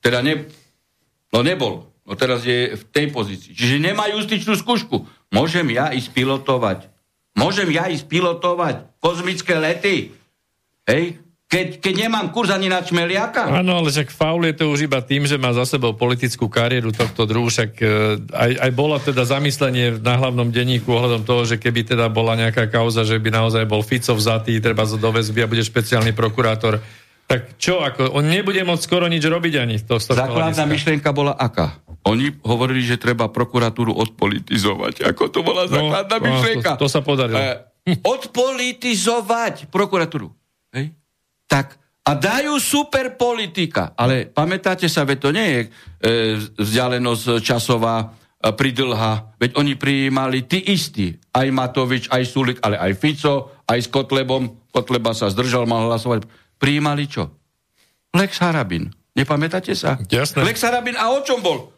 Teda 0.00 0.24
ne, 0.24 0.48
no 1.36 1.44
nebol. 1.44 1.92
No 2.06 2.16
teraz 2.16 2.48
je 2.48 2.80
v 2.80 2.82
tej 2.88 3.12
pozícii. 3.12 3.52
Čiže 3.52 3.82
nemá 3.82 4.08
justičnú 4.08 4.56
skúšku. 4.56 5.04
Môžem 5.28 5.68
ja 5.74 5.92
ísť 5.92 6.16
pilotovať. 6.16 6.88
Môžem 7.36 7.68
ja 7.76 7.92
ísť 7.92 8.08
pilotovať 8.08 8.88
kozmické 9.02 9.58
lety. 9.58 10.16
Hej? 10.88 11.20
Keď, 11.46 11.78
keď 11.78 11.94
nemám 12.10 12.34
kurz 12.34 12.50
ani 12.50 12.66
na 12.66 12.82
čmeliaka? 12.82 13.46
Áno, 13.62 13.78
ale 13.78 13.94
však 13.94 14.10
faul 14.10 14.50
je 14.50 14.58
to 14.58 14.66
už 14.66 14.90
iba 14.90 14.98
tým, 14.98 15.30
že 15.30 15.38
má 15.38 15.54
za 15.54 15.62
sebou 15.62 15.94
politickú 15.94 16.50
kariéru 16.50 16.90
tohto 16.90 17.22
druhu, 17.22 17.46
však 17.46 17.70
e, 17.78 17.86
aj, 18.34 18.50
aj 18.66 18.70
bola 18.74 18.98
teda 18.98 19.22
zamyslenie 19.22 20.02
na 20.02 20.18
hlavnom 20.18 20.50
denníku 20.50 20.90
ohľadom 20.90 21.22
toho, 21.22 21.46
že 21.46 21.62
keby 21.62 21.86
teda 21.86 22.10
bola 22.10 22.34
nejaká 22.34 22.66
kauza, 22.66 23.06
že 23.06 23.22
by 23.22 23.30
naozaj 23.30 23.62
bol 23.62 23.86
Fico 23.86 24.18
vzatý, 24.18 24.58
treba 24.58 24.82
zo 24.90 24.98
do 24.98 25.06
väzby 25.14 25.46
a 25.46 25.50
bude 25.50 25.62
špeciálny 25.62 26.10
prokurátor. 26.18 26.82
Tak 27.30 27.62
čo, 27.62 27.78
ako, 27.78 28.10
on 28.18 28.26
nebude 28.26 28.66
môcť 28.66 28.82
skoro 28.82 29.06
nič 29.06 29.22
robiť 29.22 29.54
ani 29.62 29.78
to, 29.78 30.02
z 30.02 30.18
Základná 30.18 30.66
myšlienka 30.66 31.14
bola 31.14 31.30
aká? 31.38 31.78
Oni 32.10 32.34
hovorili, 32.42 32.82
že 32.82 32.98
treba 32.98 33.30
prokuratúru 33.30 33.94
odpolitizovať. 33.94 35.14
Ako 35.14 35.30
to 35.30 35.46
bola 35.46 35.70
no, 35.70 35.94
základná 35.94 36.16
no, 36.18 36.26
myšlienka? 36.26 36.70
To, 36.74 36.86
to 36.86 36.88
sa 36.90 37.06
podarilo. 37.06 37.38
E, 37.38 38.02
odpolitizovať 38.02 39.70
prokuratúru. 39.70 40.34
Hej? 40.74 40.90
Tak 41.46 41.78
a 42.06 42.14
dajú 42.14 42.62
super 42.62 43.18
politika. 43.18 43.90
Ale 43.98 44.30
pamätáte 44.30 44.86
sa, 44.86 45.02
veď 45.02 45.18
to 45.18 45.30
nie 45.34 45.46
je 45.50 45.60
e, 45.60 45.68
vzdialenosť 46.54 47.42
časová 47.42 47.96
e, 47.98 48.06
pridlha. 48.54 49.34
Veď 49.42 49.58
oni 49.58 49.74
prijímali 49.74 50.46
tí 50.46 50.62
istí. 50.70 51.18
Aj 51.34 51.50
Matovič, 51.50 52.06
aj 52.06 52.22
Sulik, 52.30 52.62
ale 52.62 52.78
aj 52.78 52.94
Fico, 52.94 53.58
aj 53.66 53.78
s 53.82 53.90
Kotlebom. 53.90 54.70
Kotleba 54.70 55.18
sa 55.18 55.26
zdržal, 55.34 55.66
mal 55.66 55.90
hlasovať. 55.90 56.30
Prijímali 56.62 57.10
čo? 57.10 57.34
Lex 58.14 58.38
Harabin. 58.38 58.86
Nepamätáte 59.18 59.74
sa? 59.74 59.98
Jasne. 60.06 60.46
Lex 60.46 60.62
Harabin 60.62 60.94
a 60.94 61.10
o 61.10 61.26
čom 61.26 61.42
bol? 61.42 61.74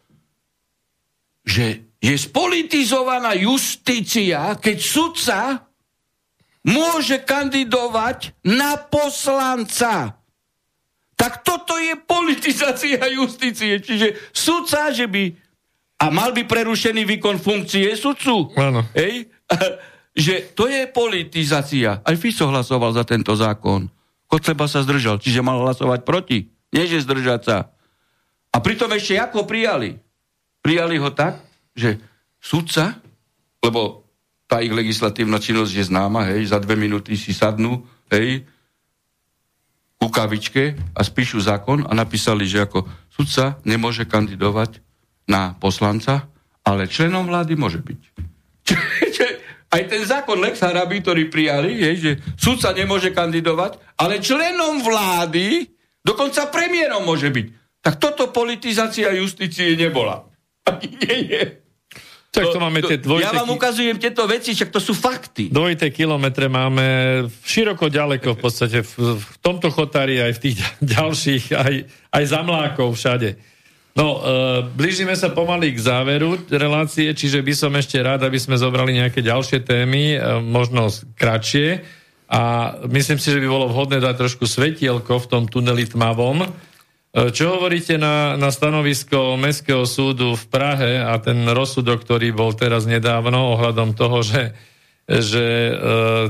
Že 1.48 1.88
je 2.04 2.14
spolitizovaná 2.14 3.32
justícia, 3.32 4.60
keď 4.60 4.76
sudca 4.76 5.38
môže 6.68 7.24
kandidovať 7.24 8.36
na 8.44 8.76
poslanca. 8.76 10.20
Tak 11.18 11.42
toto 11.42 11.80
je 11.80 11.96
politizácia 11.98 13.00
justície. 13.10 13.80
Čiže 13.80 14.30
sudca, 14.30 14.92
že 14.92 15.08
by 15.08 15.34
a 15.98 16.14
mal 16.14 16.30
by 16.30 16.46
prerušený 16.46 17.02
výkon 17.18 17.42
funkcie 17.42 17.90
sudcu. 17.98 18.54
Áno. 18.54 18.86
Hej? 18.94 19.26
že 20.14 20.54
to 20.54 20.70
je 20.70 20.86
politizácia. 20.86 21.98
Aj 22.04 22.14
Fico 22.14 22.46
hlasoval 22.46 22.94
za 22.94 23.02
tento 23.02 23.34
zákon. 23.34 23.90
Kotleba 24.28 24.68
sa 24.68 24.84
zdržal, 24.84 25.18
čiže 25.18 25.42
mal 25.42 25.58
hlasovať 25.64 26.04
proti. 26.04 26.52
Nie, 26.70 26.84
že 26.84 27.02
zdržať 27.02 27.40
sa. 27.42 27.56
A 28.52 28.60
pritom 28.60 28.92
ešte 28.92 29.16
ako 29.16 29.48
prijali? 29.48 29.96
Prijali 30.60 31.00
ho 31.00 31.08
tak, 31.10 31.40
že 31.72 31.96
sudca, 32.38 33.00
lebo 33.64 34.07
tá 34.48 34.64
ich 34.64 34.72
legislatívna 34.72 35.36
činnosť 35.36 35.72
je 35.76 35.84
známa, 35.92 36.24
hej, 36.32 36.48
za 36.50 36.58
dve 36.58 36.74
minúty 36.74 37.20
si 37.20 37.36
sadnú, 37.36 37.84
hej, 38.08 38.48
ku 40.00 40.08
kavičke 40.08 40.78
a 40.96 41.00
spíšu 41.04 41.44
zákon 41.44 41.84
a 41.84 41.92
napísali, 41.92 42.48
že 42.48 42.64
ako 42.64 42.88
sudca 43.12 43.60
nemôže 43.68 44.08
kandidovať 44.08 44.80
na 45.28 45.52
poslanca, 45.60 46.32
ale 46.64 46.88
členom 46.88 47.28
vlády 47.28 47.54
môže 47.60 47.84
byť. 47.84 48.00
Aj 49.68 49.84
ten 49.84 50.00
zákon 50.00 50.40
Lex 50.40 50.64
Harabi, 50.64 51.04
ktorý 51.04 51.28
prijali, 51.28 51.76
je, 51.76 51.90
že 52.00 52.12
sudca 52.40 52.72
nemôže 52.72 53.12
kandidovať, 53.12 54.00
ale 54.00 54.16
členom 54.16 54.80
vlády, 54.80 55.68
dokonca 56.00 56.48
premiérom 56.48 57.04
môže 57.04 57.28
byť. 57.28 57.46
Tak 57.84 58.00
toto 58.00 58.32
politizácia 58.32 59.12
justície 59.12 59.76
nebola. 59.76 60.24
Nie 61.04 61.16
je. 61.20 61.42
Tak 62.28 62.44
to, 62.44 62.56
to 62.56 62.60
máme 62.60 62.84
tie 62.84 63.00
dvojité... 63.00 63.24
Ja 63.24 63.40
vám 63.40 63.56
ukazujem 63.56 63.96
tieto 63.96 64.28
veci, 64.28 64.52
však 64.52 64.68
to 64.68 64.80
sú 64.84 64.92
fakty. 64.92 65.48
Dvojité 65.48 65.88
kilometre 65.88 66.52
máme 66.52 66.84
široko 67.40 67.88
ďaleko 67.88 68.36
v 68.36 68.40
podstate 68.40 68.84
v, 68.84 69.16
v 69.16 69.34
tomto 69.40 69.72
chotári 69.72 70.20
aj 70.20 70.36
v 70.36 70.40
tých 70.44 70.56
ďalších, 70.96 71.44
aj, 71.56 71.74
aj 72.12 72.24
za 72.28 72.40
mlákov 72.44 72.92
všade. 72.92 73.40
No, 73.98 74.20
e, 74.20 74.62
blížime 74.78 75.16
sa 75.18 75.32
pomaly 75.34 75.74
k 75.74 75.82
záveru 75.82 76.38
relácie, 76.52 77.10
čiže 77.16 77.42
by 77.42 77.54
som 77.56 77.72
ešte 77.74 77.98
rád, 77.98 78.22
aby 78.22 78.38
sme 78.38 78.54
zobrali 78.54 78.94
nejaké 78.94 79.24
ďalšie 79.24 79.66
témy, 79.66 80.14
e, 80.14 80.18
možno 80.38 80.86
kratšie. 81.18 81.82
A 82.28 82.76
myslím 82.92 83.16
si, 83.16 83.32
že 83.32 83.40
by 83.40 83.48
bolo 83.48 83.72
vhodné 83.72 84.04
dať 84.04 84.14
trošku 84.20 84.44
svetielko 84.44 85.16
v 85.16 85.26
tom 85.32 85.42
tuneli 85.48 85.88
tmavom. 85.88 86.44
E, 87.08 87.32
čo 87.32 87.56
hovoríte 87.56 87.96
na, 87.96 88.36
na 88.36 88.52
stanovisko 88.52 89.40
Mestského 89.40 89.88
súdu 89.88 90.36
v 90.36 90.44
Prahe 90.52 91.00
a 91.00 91.16
ten 91.16 91.40
rozsudok, 91.48 92.04
ktorý 92.04 92.36
bol 92.36 92.52
teraz 92.52 92.84
nedávno 92.84 93.56
ohľadom 93.56 93.96
toho, 93.96 94.20
že, 94.20 94.52
že 95.08 95.72
e, 95.72 95.74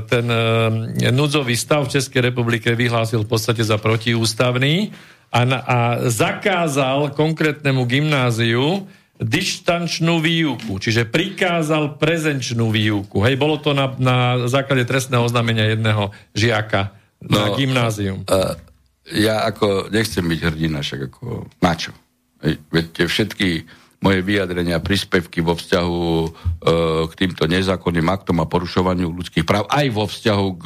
ten 0.07 0.25
e, 0.31 1.11
núdzový 1.11 1.59
stav 1.59 1.91
v 1.91 1.99
Českej 1.99 2.31
republike 2.31 2.71
vyhlásil 2.71 3.27
v 3.27 3.31
podstate 3.35 3.59
za 3.59 3.75
protiústavný 3.75 4.95
a, 5.35 5.39
na, 5.43 5.59
a 5.67 5.79
zakázal 6.07 7.11
konkrétnemu 7.11 7.83
gymnáziu 7.83 8.87
dištančnú 9.19 10.23
výuku, 10.23 10.79
čiže 10.79 11.03
prikázal 11.03 11.99
prezenčnú 11.99 12.71
výuku. 12.71 13.19
Hej, 13.27 13.35
bolo 13.35 13.59
to 13.59 13.75
na, 13.75 13.91
na 13.99 14.47
základe 14.47 14.87
trestného 14.87 15.27
oznámenia 15.27 15.75
jedného 15.75 16.15
žiaka 16.31 16.95
no, 17.19 17.35
na 17.35 17.45
gymnázium. 17.51 18.23
Uh, 18.23 18.55
ja 19.15 19.45
ako 19.47 19.89
nechcem 19.89 20.25
byť 20.25 20.39
hrdina, 20.39 20.85
však 20.85 21.09
ako 21.09 21.49
na 21.61 21.73
čo? 21.73 21.91
Veď 22.45 23.09
všetky 23.09 23.67
moje 23.99 24.23
vyjadrenia, 24.23 24.79
príspevky 24.79 25.43
vo 25.43 25.59
vzťahu 25.59 26.03
uh, 26.23 26.29
k 27.11 27.13
týmto 27.19 27.43
nezákonným 27.51 28.07
aktom 28.07 28.39
a 28.39 28.47
porušovaniu 28.47 29.11
ľudských 29.11 29.43
práv, 29.43 29.67
aj 29.67 29.87
vo 29.91 30.07
vzťahu 30.07 30.47
k 30.55 30.65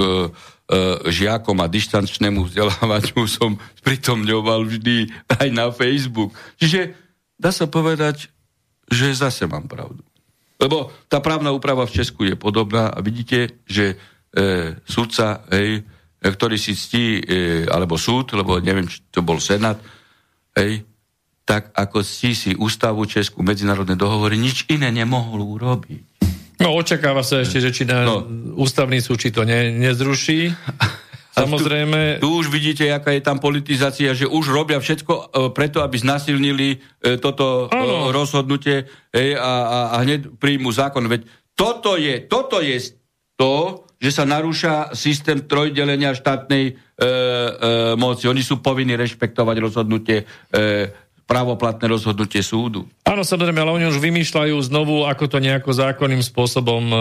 E, 0.64 1.12
žiakom 1.12 1.60
a 1.60 1.68
dištančnému 1.68 2.48
vzdelávaniu 2.48 3.28
som 3.38 3.60
pritomňoval 3.84 4.64
vždy 4.64 5.12
aj 5.28 5.48
na 5.52 5.68
Facebook. 5.76 6.32
Čiže 6.56 6.96
dá 7.36 7.52
sa 7.52 7.68
povedať, 7.68 8.32
že 8.88 9.12
zase 9.12 9.44
mám 9.44 9.68
pravdu. 9.68 10.00
Lebo 10.58 10.88
tá 11.12 11.20
právna 11.20 11.52
úprava 11.52 11.84
v 11.84 12.00
Česku 12.00 12.24
je 12.24 12.40
podobná 12.40 12.88
a 12.90 13.04
vidíte, 13.04 13.60
že 13.68 14.00
e, 14.32 14.80
sudca, 14.88 15.44
hej, 15.52 15.84
e, 15.84 15.93
ktorý 16.32 16.56
si 16.56 16.72
ctí, 16.72 17.20
e, 17.20 17.68
alebo 17.68 18.00
súd, 18.00 18.32
lebo 18.38 18.64
neviem, 18.64 18.88
či 18.88 19.04
to 19.12 19.20
bol 19.20 19.44
senát, 19.44 19.76
hej, 20.56 20.88
tak 21.44 21.76
ako 21.76 22.00
si 22.00 22.32
si 22.32 22.56
ústavu 22.56 23.04
Česku, 23.04 23.44
medzinárodné 23.44 24.00
dohovory, 24.00 24.40
nič 24.40 24.64
iné 24.72 24.88
nemohol 24.96 25.44
urobiť. 25.44 26.04
No 26.64 26.80
očakáva 26.80 27.26
sa 27.28 27.44
ešte, 27.44 27.60
že 27.60 27.76
či 27.76 27.84
na 27.84 28.08
no. 28.08 28.24
ústavný 28.56 29.04
súd 29.04 29.20
či 29.20 29.36
to 29.36 29.44
ne, 29.44 29.76
nezruší. 29.76 30.48
Samozrejme. 31.34 32.22
Tu, 32.22 32.30
tu 32.30 32.30
už 32.30 32.48
vidíte, 32.54 32.86
aká 32.94 33.10
je 33.10 33.26
tam 33.26 33.42
politizácia, 33.42 34.14
že 34.14 34.30
už 34.30 34.54
robia 34.54 34.78
všetko 34.78 35.14
uh, 35.18 35.26
preto, 35.50 35.82
aby 35.82 35.98
znasilnili 35.98 36.78
uh, 36.78 37.18
toto 37.18 37.68
uh, 37.68 38.14
rozhodnutie 38.14 38.86
uh, 38.86 39.18
a, 39.34 39.54
a, 39.66 39.80
a 39.92 40.06
hneď 40.06 40.38
príjmu 40.38 40.70
zákon. 40.70 41.10
Veď 41.10 41.26
toto 41.58 41.98
je, 41.98 42.22
toto 42.30 42.62
je 42.62 42.78
to, 43.34 43.84
že 44.04 44.12
sa 44.12 44.28
narúša 44.28 44.92
systém 44.92 45.48
trojdelenia 45.48 46.12
štátnej 46.12 46.64
e, 46.68 46.74
e, 46.76 47.08
moci. 47.96 48.28
Oni 48.28 48.44
sú 48.44 48.60
povinní 48.60 49.00
rešpektovať 49.00 49.56
rozhodnutie 49.64 50.28
e, 50.52 50.92
pravoplatné 51.24 51.88
rozhodnutie 51.88 52.44
súdu. 52.44 52.84
Áno, 53.08 53.24
samozrejme, 53.24 53.64
ale 53.64 53.72
oni 53.72 53.86
už 53.88 54.04
vymýšľajú 54.04 54.60
znovu, 54.68 55.08
ako 55.08 55.32
to 55.32 55.38
nejako 55.40 55.72
zákonným 55.72 56.20
spôsobom 56.20 56.84
e, 56.92 56.96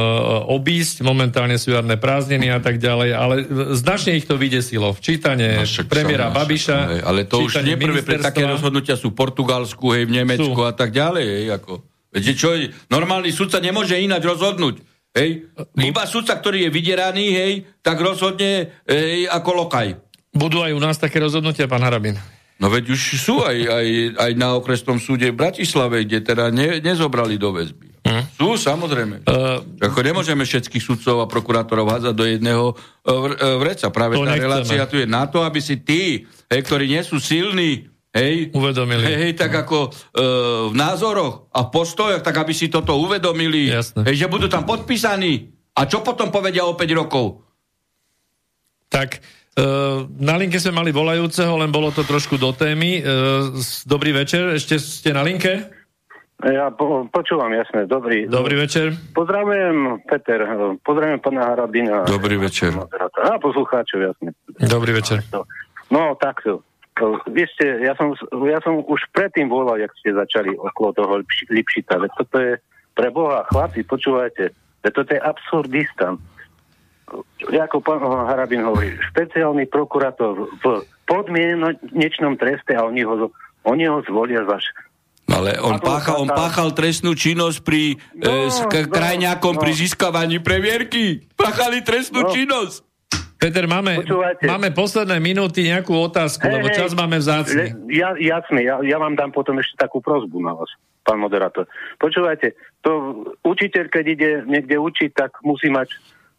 obísť. 0.47 1.03
Momentálne 1.03 1.59
sú 1.59 1.75
jarné 1.75 1.99
prázdniny 1.99 2.55
a 2.55 2.63
tak 2.63 2.79
ďalej, 2.79 3.11
ale 3.19 3.35
značne 3.75 4.15
ich 4.15 4.31
to 4.31 4.39
vydesilo. 4.39 4.95
Včítanie 4.95 5.67
no, 5.67 5.67
premiéra 5.91 6.31
Babiša. 6.31 6.79
Hej, 6.87 7.01
ale 7.03 7.27
to 7.27 7.43
už 7.43 7.67
neprvé 7.67 8.07
pre 8.07 8.23
také 8.23 8.47
rozhodnutia 8.47 8.95
sú 8.95 9.11
v 9.11 9.19
Portugalsku, 9.19 9.91
hej, 9.91 10.07
v 10.07 10.23
Nemecku 10.23 10.55
sú. 10.55 10.63
a 10.63 10.71
tak 10.71 10.95
ďalej. 10.95 11.27
Hej, 11.27 11.47
ako. 11.59 11.73
Viete, 12.15 12.33
čo? 12.39 12.55
Normálny 12.95 13.35
sudca 13.35 13.59
nemôže 13.59 13.99
ináč 13.99 14.23
rozhodnúť. 14.23 14.92
Hej? 15.13 15.53
Iba 15.77 16.09
sudca, 16.09 16.41
ktorý 16.41 16.69
je 16.69 16.71
vydieraný, 16.73 17.27
hej, 17.37 17.53
tak 17.85 18.01
rozhodne 18.01 18.83
hej, 18.89 19.29
ako 19.29 19.69
lokaj. 19.69 19.93
Budú 20.33 20.65
aj 20.65 20.73
u 20.73 20.81
nás 20.81 20.97
také 20.97 21.21
rozhodnutia, 21.21 21.69
pán 21.69 21.85
Harabin? 21.85 22.17
No 22.57 22.73
veď 22.73 22.97
už 22.97 23.21
sú 23.21 23.45
aj, 23.45 23.59
aj, 23.59 23.87
aj 24.17 24.33
na 24.41 24.57
okresnom 24.57 24.97
súde 24.97 25.29
v 25.29 25.37
Bratislave, 25.37 26.09
kde 26.09 26.25
teda 26.25 26.49
ne, 26.49 26.81
nezobrali 26.81 27.37
do 27.37 27.53
väzby. 27.53 27.93
Hm? 28.09 28.25
Sú, 28.35 28.57
samozrejme. 28.57 29.29
Uh, 29.29 29.61
Ako 29.79 30.01
nemôžeme 30.01 30.43
všetkých 30.49 30.81
sudcov 30.81 31.23
a 31.23 31.31
prokurátorov 31.31 31.87
hádzať 31.87 32.15
do 32.17 32.25
jedného 32.25 32.73
uh, 32.73 33.59
vreca. 33.61 33.93
Práve 33.93 34.17
tá 34.17 34.33
nechceme. 34.33 34.47
relácia 34.49 34.89
tu 34.89 34.97
je 34.97 35.07
na 35.07 35.29
to, 35.29 35.45
aby 35.45 35.61
si 35.61 35.85
tí, 35.85 36.25
hej, 36.49 36.61
ktorí 36.65 36.89
nie 36.89 37.03
sú 37.05 37.21
silní, 37.21 37.92
hej, 38.13 38.53
uvedomili. 38.53 39.05
Hej, 39.05 39.17
hej 39.19 39.33
tak 39.37 39.53
ako 39.53 39.89
uh, 39.89 39.93
v 40.71 40.75
názoroch 40.77 41.49
a 41.53 41.67
v 41.67 41.69
postojoch, 41.73 42.23
tak 42.25 42.37
aby 42.41 42.53
si 42.53 42.69
toto 42.69 42.97
uvedomili. 42.97 43.73
Jasne. 43.73 44.05
Hej, 44.09 44.25
že 44.25 44.33
budú 44.33 44.47
tam 44.49 44.65
podpísaní. 44.69 45.53
A 45.73 45.89
čo 45.89 46.05
potom 46.05 46.29
povedia 46.29 46.69
o 46.69 46.77
5 46.77 47.01
rokov? 47.01 47.41
Tak 48.93 49.41
Uh, 49.53 50.09
na 50.17 50.41
linke 50.41 50.57
sme 50.57 50.81
mali 50.81 50.97
volajúceho, 50.97 51.61
len 51.61 51.69
bolo 51.69 51.93
to 51.93 52.09
trošku 52.09 52.41
do 52.41 52.57
témy. 52.57 53.05
Uh, 53.05 53.53
dobrý 53.85 54.17
večer, 54.17 54.57
ešte 54.57 54.81
ste 54.81 55.13
na 55.13 55.21
linke? 55.21 55.69
Ja 56.41 56.73
po, 56.73 57.05
počúvam, 57.13 57.53
jasne, 57.53 57.85
dobrý. 57.85 58.33
Dobrý 58.33 58.57
večer. 58.57 58.97
Pozdravujem, 59.13 60.09
Peter, 60.09 60.49
pozdravujem 60.81 61.21
pana 61.21 61.53
Harabina. 61.53 62.09
Dobrý 62.09 62.41
večer. 62.41 62.73
A 62.73 63.37
poslucháčov, 63.37 64.01
jasne. 64.01 64.33
Dobrý 64.57 64.97
večer. 64.97 65.21
No, 65.93 66.17
takto. 66.17 66.65
Vy 67.29 67.43
ste, 67.57 67.89
ja 67.89 67.97
som, 67.97 68.13
ja 68.45 68.61
som 68.61 68.85
už 68.85 69.01
predtým 69.17 69.49
volal, 69.49 69.81
jak 69.81 69.93
ste 69.97 70.13
začali 70.13 70.53
okolo 70.55 70.91
toho 70.93 71.15
Lipšita. 71.49 71.97
Toto 72.21 72.37
je 72.37 72.61
pre 72.93 73.09
Boha, 73.09 73.49
chlapi, 73.49 73.81
počúvajte, 73.83 74.53
toto 74.85 75.11
je 75.11 75.21
absurdistan 75.21 76.21
ako 77.43 77.85
pán 77.85 78.01
Harabin 78.01 78.65
hovorí, 78.65 78.97
špeciálny 79.13 79.69
prokurátor 79.69 80.49
v 80.65 80.65
podmienečnom 81.05 82.41
treste 82.41 82.73
a 82.73 82.89
oni 82.89 83.05
ho, 83.05 83.29
oni 83.69 83.85
ho 83.85 84.01
zvolia 84.09 84.49
za 84.49 84.59
ale 85.33 85.57
on 85.65 85.81
páchal, 85.81 86.29
on 86.29 86.29
páchal 86.29 86.77
trestnú 86.77 87.17
činnosť 87.17 87.65
pri 87.65 87.97
no, 88.21 88.53
e, 88.53 88.53
no, 88.53 88.91
krajňákom 88.91 89.55
no. 89.57 89.61
pri 89.65 89.73
získavaní 89.73 90.43
previerky. 90.45 91.25
Páchali 91.39 91.81
trestnú 91.81 92.27
no. 92.27 92.31
činnosť. 92.35 92.85
Peter, 93.43 93.67
máme, 93.67 94.07
máme 94.47 94.71
posledné 94.71 95.19
minúty 95.19 95.67
nejakú 95.67 95.91
otázku, 95.99 96.47
hey, 96.47 96.63
lebo 96.63 96.71
čas 96.71 96.95
máme 96.95 97.19
vzácný. 97.19 97.75
Ja, 97.91 98.15
jasne, 98.15 98.63
ja, 98.63 98.79
ja 98.87 99.03
vám 99.03 99.19
dám 99.19 99.35
potom 99.35 99.59
ešte 99.59 99.75
takú 99.83 99.99
prozbu 99.99 100.39
na 100.39 100.55
vás, 100.55 100.71
pán 101.03 101.19
moderátor. 101.19 101.67
Počúvajte, 101.99 102.55
to 102.87 103.27
učiteľ, 103.43 103.91
keď 103.91 104.05
ide 104.07 104.31
niekde 104.47 104.79
učiť, 104.79 105.11
tak 105.11 105.43
musí 105.43 105.75
mať 105.75 105.91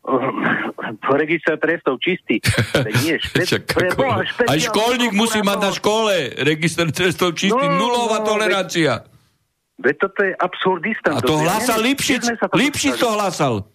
uh, 0.08 1.12
register 1.20 1.60
trestov 1.60 2.00
čistý. 2.00 2.40
Nie, 3.04 3.20
špe- 3.20 4.00
boha, 4.00 4.24
Aj 4.24 4.60
školník 4.64 5.12
musí 5.12 5.44
mať 5.44 5.60
na 5.60 5.72
škole 5.76 6.40
register 6.40 6.88
trestov 6.88 7.36
čistý. 7.36 7.68
No, 7.68 7.84
Nulová 7.84 8.24
no, 8.24 8.32
tolerancia. 8.32 9.04
Veď 9.76 9.96
toto 10.08 10.24
je 10.24 10.32
absurdista. 10.40 11.18
A 11.18 11.20
to 11.20 11.36
hlásal 11.36 11.84
Lipšic. 11.84 12.48
Lipšic 12.56 12.96
to 12.96 13.12
hlásal. 13.12 13.73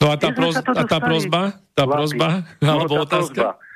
No 0.00 0.12
a 0.12 0.16
tá, 0.20 0.28
proz, 0.34 0.54
a 0.60 0.84
tá 0.84 0.98
prozba? 1.00 1.42
Tá 1.72 1.84
prozba? 1.88 2.44
Alebo 2.60 2.94
no, 3.00 3.04
otázka? 3.08 3.56
Prozba. 3.56 3.72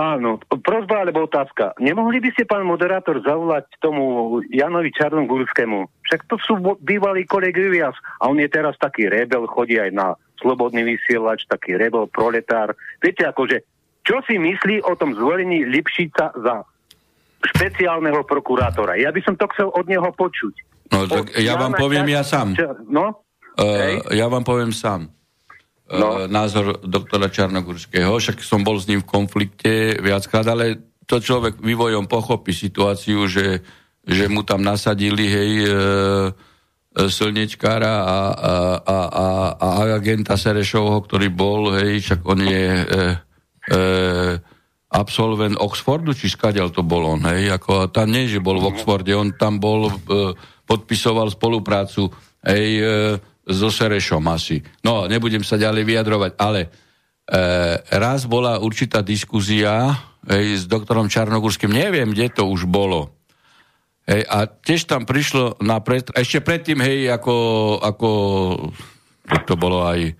Áno, 0.00 0.38
prozba 0.62 1.02
alebo 1.02 1.26
otázka. 1.26 1.76
Nemohli 1.76 2.22
by 2.22 2.30
ste, 2.32 2.46
pán 2.46 2.62
moderátor, 2.62 3.20
zavolať 3.20 3.68
tomu 3.82 4.38
Janovi 4.48 4.94
Čarnogurskému? 4.94 5.90
Však 6.06 6.30
to 6.30 6.38
sú 6.40 6.56
bývalí 6.80 7.26
kolegovia 7.26 7.92
a 7.92 8.24
on 8.24 8.38
je 8.40 8.48
teraz 8.48 8.78
taký 8.80 9.10
rebel, 9.12 9.44
chodí 9.50 9.76
aj 9.76 9.92
na 9.92 10.14
slobodný 10.40 10.96
vysielač, 10.96 11.44
taký 11.50 11.76
rebel, 11.76 12.08
proletár. 12.08 12.72
Viete, 13.02 13.28
akože, 13.28 13.66
čo 14.06 14.24
si 14.24 14.40
myslí 14.40 14.86
o 14.88 14.96
tom 14.96 15.12
zvolení 15.12 15.68
Lipšica 15.68 16.32
za 16.32 16.64
špeciálneho 17.58 18.24
prokurátora? 18.24 18.96
Ja 18.96 19.12
by 19.12 19.20
som 19.20 19.34
to 19.36 19.50
chcel 19.52 19.68
od 19.74 19.84
neho 19.84 20.08
počuť. 20.16 20.54
No, 20.96 21.04
tak 21.10 21.34
ja 21.36 21.60
vám 21.60 21.76
poviem 21.76 22.08
ja 22.08 22.24
sám. 22.24 22.56
No? 22.88 23.26
Uh, 23.58 24.00
ja 24.14 24.30
vám 24.32 24.46
poviem 24.46 24.72
sám 24.72 25.12
no. 25.94 26.24
E, 26.24 26.30
názor 26.30 26.82
doktora 26.82 27.30
Čarnogurského, 27.30 28.10
však 28.14 28.42
som 28.42 28.62
bol 28.62 28.78
s 28.78 28.86
ním 28.86 29.02
v 29.02 29.10
konflikte 29.10 29.98
viackrát, 29.98 30.46
ale 30.46 30.78
to 31.06 31.18
človek 31.18 31.58
vývojom 31.58 32.06
pochopí 32.06 32.54
situáciu, 32.54 33.26
že, 33.26 33.66
že 34.06 34.30
mu 34.30 34.46
tam 34.46 34.62
nasadili, 34.62 35.26
hej, 35.26 35.50
e 35.66 35.74
slnečkára 36.90 38.02
a, 38.02 38.18
a, 38.34 38.54
a, 38.82 38.98
a, 39.06 39.26
a 39.54 39.68
agenta 39.94 40.34
Serešovho, 40.34 40.98
ktorý 41.06 41.30
bol, 41.30 41.78
hej, 41.78 42.02
však 42.02 42.20
on 42.26 42.40
je 42.42 42.66
e, 42.66 42.84
e, 43.70 43.80
absolvent 44.90 45.54
Oxfordu, 45.54 46.18
či 46.18 46.26
skadiaľ 46.26 46.74
to 46.74 46.82
bol 46.82 47.06
on, 47.06 47.22
hej, 47.30 47.54
ako 47.54 47.94
tam 47.94 48.10
nie, 48.10 48.26
že 48.26 48.42
bol 48.42 48.58
v 48.58 48.74
Oxforde, 48.74 49.14
on 49.14 49.30
tam 49.38 49.62
bol, 49.62 49.86
e, 49.86 50.34
podpisoval 50.66 51.30
spoluprácu, 51.30 52.10
hej, 52.42 52.68
e, 52.82 52.90
so 53.46 53.68
Serešom 53.72 54.24
asi. 54.28 54.60
No, 54.84 55.08
nebudem 55.08 55.42
sa 55.42 55.56
ďalej 55.56 55.82
vyjadrovať, 55.86 56.32
ale 56.36 56.60
e, 56.64 56.68
raz 57.96 58.28
bola 58.28 58.60
určitá 58.60 59.00
diskuzia 59.00 59.96
hej, 60.28 60.60
s 60.60 60.64
doktorom 60.68 61.08
Čarnogurským, 61.08 61.72
neviem, 61.72 62.12
kde 62.12 62.42
to 62.42 62.44
už 62.46 62.68
bolo. 62.68 63.16
Hej, 64.04 64.26
a 64.26 64.48
tiež 64.48 64.90
tam 64.90 65.06
prišlo 65.06 65.60
na 65.62 65.80
pred, 65.80 66.08
ešte 66.12 66.42
predtým, 66.42 66.80
hej, 66.82 67.08
ako, 67.14 67.34
ako 67.80 68.08
to 69.46 69.54
bolo 69.54 69.86
aj, 69.86 70.12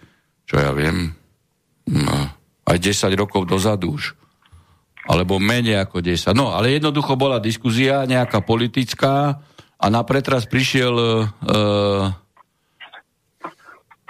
čo 0.46 0.56
ja 0.60 0.70
viem, 0.70 1.10
no, 1.90 2.16
aj 2.70 2.78
10 2.78 3.10
rokov 3.18 3.50
dozadu 3.50 3.98
už. 3.98 4.14
Alebo 5.10 5.42
menej 5.42 5.80
ako 5.82 6.04
10. 6.04 6.36
No, 6.38 6.54
ale 6.54 6.76
jednoducho 6.76 7.18
bola 7.18 7.42
diskuzia 7.42 8.06
nejaká 8.06 8.44
politická 8.46 9.42
a 9.80 9.86
na 9.88 10.04
pretras 10.04 10.46
prišiel 10.46 10.94
e, 10.94 11.08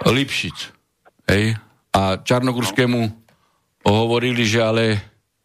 Lipšic. 0.07 0.57
Hej? 1.29 1.57
A 1.91 2.17
Čarnogurskému 2.21 2.99
hovorili, 3.85 4.45
že 4.45 4.61
ale 4.61 4.85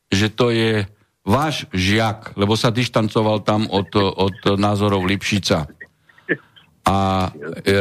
že 0.06 0.30
to 0.30 0.54
je 0.54 0.86
váš 1.26 1.66
žiak, 1.74 2.38
lebo 2.38 2.54
sa 2.54 2.70
dištancoval 2.70 3.42
tam 3.42 3.66
od, 3.66 3.90
od 3.98 4.54
názorov 4.54 5.02
Lipšica. 5.02 5.66
A 6.86 6.98
e, 7.26 7.78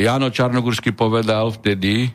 Jano 0.00 0.32
Čarnogurský 0.32 0.96
povedal 0.96 1.52
vtedy, 1.52 2.08
e, 2.08 2.10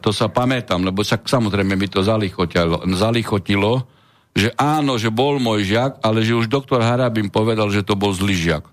to 0.00 0.16
sa 0.16 0.32
pamätám, 0.32 0.80
lebo 0.80 1.04
sa, 1.04 1.20
samozrejme 1.20 1.76
mi 1.76 1.92
to 1.92 2.00
zalichotilo, 2.00 2.88
zalichotilo, 2.96 3.84
že 4.32 4.48
áno, 4.56 4.96
že 4.96 5.12
bol 5.12 5.36
môj 5.36 5.68
žiak, 5.68 6.00
ale 6.00 6.24
že 6.24 6.32
už 6.32 6.48
doktor 6.48 6.80
Harabin 6.80 7.28
povedal, 7.28 7.68
že 7.68 7.84
to 7.84 8.00
bol 8.00 8.16
zlý 8.16 8.32
žiak. 8.32 8.64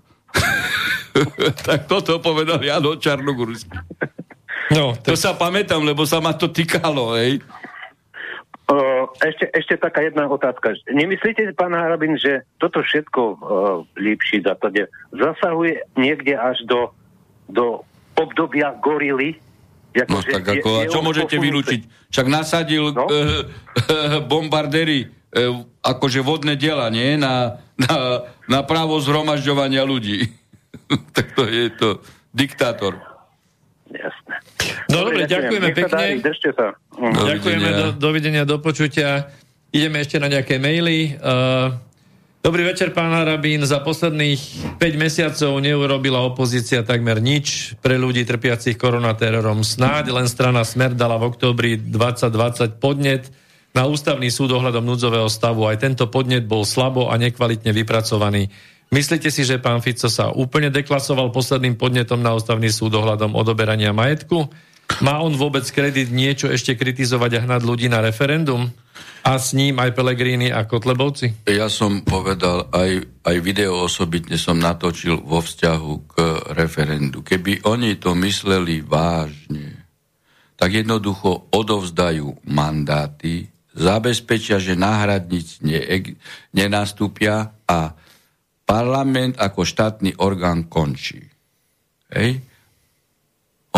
tak 1.68 1.88
toto 1.88 2.18
povedal 2.20 2.60
Jano 2.60 2.96
Čarnogurský. 2.98 3.76
No, 4.74 4.98
to 4.98 5.14
sa 5.14 5.38
pamätám, 5.38 5.78
lebo 5.84 6.02
sa 6.02 6.18
ma 6.18 6.34
to 6.34 6.50
týkalo, 6.50 7.14
hej. 7.14 7.38
Ešte, 9.22 9.46
ešte 9.54 9.74
taká 9.78 10.02
jedna 10.02 10.26
otázka. 10.26 10.74
Nemyslíte, 10.90 11.54
pán 11.54 11.70
Harabin, 11.70 12.18
že 12.18 12.42
toto 12.58 12.82
všetko 12.82 13.20
uh, 13.22 13.36
lípši 13.94 14.42
za 14.42 14.58
to, 14.58 14.74
zasahuje 15.14 15.86
niekde 15.94 16.34
až 16.34 16.58
do, 16.66 16.90
do 17.46 17.86
obdobia 18.18 18.74
gorily? 18.82 19.38
Ako, 19.96 20.12
no 20.12 20.20
tak 20.20 20.44
ako, 20.44 20.68
je, 20.68 20.80
a 20.82 20.92
čo 20.92 21.00
môžete 21.00 21.36
vylúčiť? 21.40 21.80
Však 22.12 22.26
nasadil 22.26 22.90
no? 22.92 23.06
uh, 23.06 23.14
uh, 23.14 24.18
bombardéry 24.26 25.08
uh, 25.08 25.62
akože 25.80 26.20
vodné 26.20 26.58
diela, 26.58 26.90
nie? 26.90 27.14
Na, 27.16 27.62
na, 27.78 28.26
na 28.50 28.60
právo 28.66 28.98
zhromažďovania 28.98 29.86
ľudí. 29.86 30.26
tak 31.16 31.32
to 31.36 31.44
je 31.48 31.70
to 31.74 31.88
diktátor. 32.36 33.00
Jasné. 33.86 34.34
No 34.90 35.06
dobre, 35.06 35.30
ďakujeme 35.30 35.70
pekne. 35.72 36.04
Držte 36.18 36.50
sa. 36.54 36.74
Uh. 36.94 37.14
Ďakujeme, 37.14 37.68
do, 37.70 37.86
dovidenia, 37.94 38.42
do 38.42 38.58
počutia. 38.58 39.30
Ideme 39.70 40.02
ešte 40.02 40.18
na 40.18 40.26
nejaké 40.26 40.58
maily. 40.58 41.14
Uh, 41.22 41.70
dobrý 42.42 42.66
večer, 42.66 42.90
pán 42.90 43.14
Arabín. 43.14 43.62
Za 43.62 43.78
posledných 43.82 44.74
5 44.78 44.82
mesiacov 44.98 45.52
neurobila 45.62 46.22
opozícia 46.26 46.82
takmer 46.82 47.22
nič 47.22 47.78
pre 47.78 47.94
ľudí 47.94 48.26
trpiacich 48.26 48.74
koronaterorom. 48.74 49.62
Snáď 49.62 50.10
len 50.10 50.26
strana 50.26 50.66
Smer 50.66 50.98
dala 50.98 51.18
v 51.22 51.30
októbri 51.30 51.78
2020 51.78 52.82
podnet 52.82 53.30
na 53.76 53.84
ústavný 53.84 54.32
súd 54.32 54.56
ohľadom 54.56 54.82
núdzového 54.82 55.28
stavu. 55.28 55.68
Aj 55.68 55.76
tento 55.76 56.08
podnet 56.08 56.48
bol 56.48 56.64
slabo 56.64 57.12
a 57.12 57.14
nekvalitne 57.20 57.76
vypracovaný. 57.76 58.48
Myslíte 58.94 59.34
si, 59.34 59.42
že 59.42 59.58
pán 59.58 59.82
Fico 59.82 60.06
sa 60.06 60.30
úplne 60.30 60.70
deklasoval 60.70 61.34
posledným 61.34 61.74
podnetom 61.74 62.22
na 62.22 62.32
ústavný 62.38 62.70
súd 62.70 62.94
ohľadom 62.94 63.34
odoberania 63.34 63.90
majetku? 63.90 64.46
Má 65.02 65.18
on 65.18 65.34
vôbec 65.34 65.66
kredit 65.74 66.14
niečo 66.14 66.46
ešte 66.46 66.78
kritizovať 66.78 67.30
a 67.36 67.44
hnať 67.44 67.62
ľudí 67.66 67.90
na 67.90 67.98
referendum? 67.98 68.70
A 69.26 69.42
s 69.42 69.58
ním 69.58 69.82
aj 69.82 69.90
Pelegrini 69.90 70.54
a 70.54 70.62
Kotlebovci? 70.62 71.50
Ja 71.50 71.66
som 71.66 72.06
povedal, 72.06 72.70
aj, 72.70 73.26
aj 73.26 73.36
video 73.42 73.82
osobitne 73.82 74.38
som 74.38 74.62
natočil 74.62 75.18
vo 75.18 75.42
vzťahu 75.42 75.92
k 76.06 76.14
referendu. 76.54 77.26
Keby 77.26 77.66
oni 77.66 77.98
to 77.98 78.14
mysleli 78.14 78.86
vážne, 78.86 79.82
tak 80.54 80.78
jednoducho 80.78 81.50
odovzdajú 81.50 82.46
mandáty, 82.46 83.50
zabezpečia, 83.74 84.62
že 84.62 84.78
náhradníci 84.78 85.66
ne, 85.66 85.82
nenastúpia 86.54 87.50
a 87.66 87.92
parlament 88.66 89.38
ako 89.38 89.62
štátny 89.62 90.18
orgán 90.18 90.66
končí. 90.66 91.22
Hej? 92.10 92.42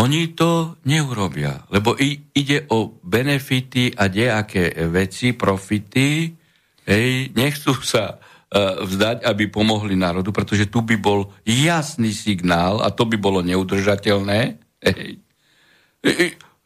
Oni 0.01 0.33
to 0.33 0.81
neurobia, 0.89 1.69
lebo 1.69 1.93
ide 2.33 2.65
o 2.73 2.97
benefity 3.03 3.93
a 3.93 4.09
nejaké 4.09 4.73
veci, 4.89 5.35
profity, 5.35 6.31
hej, 6.87 7.35
nechcú 7.35 7.75
sa 7.83 8.15
uh, 8.15 8.79
vzdať, 8.87 9.27
aby 9.27 9.51
pomohli 9.51 9.99
národu, 9.99 10.31
pretože 10.31 10.71
tu 10.71 10.81
by 10.81 10.95
bol 10.95 11.35
jasný 11.43 12.15
signál 12.15 12.79
a 12.79 12.89
to 12.95 13.03
by 13.05 13.19
bolo 13.19 13.43
neudržateľné. 13.43 14.39
Hej. 14.87 15.19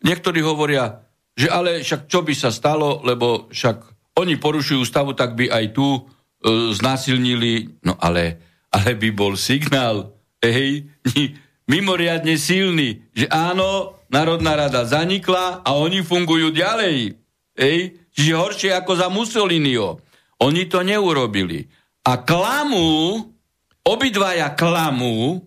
Niektorí 0.06 0.40
hovoria, 0.46 1.02
že 1.34 1.50
ale 1.50 1.82
však 1.82 2.06
čo 2.06 2.22
by 2.22 2.38
sa 2.38 2.54
stalo, 2.54 3.02
lebo 3.02 3.50
však 3.50 3.78
oni 4.14 4.38
porušujú 4.38 4.86
stavu, 4.86 5.18
tak 5.18 5.34
by 5.34 5.50
aj 5.50 5.74
tu 5.74 6.06
E, 6.06 6.13
znásilnili, 6.76 7.80
no 7.88 7.96
ale, 7.98 8.38
ale 8.70 9.00
by 9.00 9.10
bol 9.16 9.34
signál, 9.40 10.12
hej, 10.44 10.88
mimoriadne 11.72 12.36
silný, 12.36 13.08
že 13.16 13.32
áno, 13.32 13.96
Národná 14.12 14.54
rada 14.54 14.86
zanikla 14.86 15.66
a 15.66 15.74
oni 15.74 16.06
fungujú 16.06 16.54
ďalej. 16.54 17.18
Hej? 17.58 17.78
Čiže 18.14 18.34
horšie 18.38 18.72
ako 18.78 18.92
za 18.94 19.08
Mussolinio. 19.10 19.98
Oni 20.44 20.70
to 20.70 20.86
neurobili. 20.86 21.66
A 22.06 22.22
klamu, 22.22 23.18
obidvaja 23.82 24.54
klamu, 24.54 25.42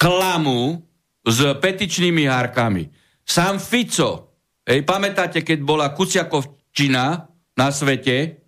klamu 0.00 0.80
s 1.26 1.38
petičnými 1.60 2.24
hárkami. 2.24 2.88
Sam 3.26 3.58
Fico, 3.58 4.38
hej, 4.62 4.86
pamätáte, 4.86 5.42
keď 5.42 5.58
bola 5.60 5.90
Kuciakovčina 5.92 7.26
na 7.58 7.68
svete, 7.74 8.45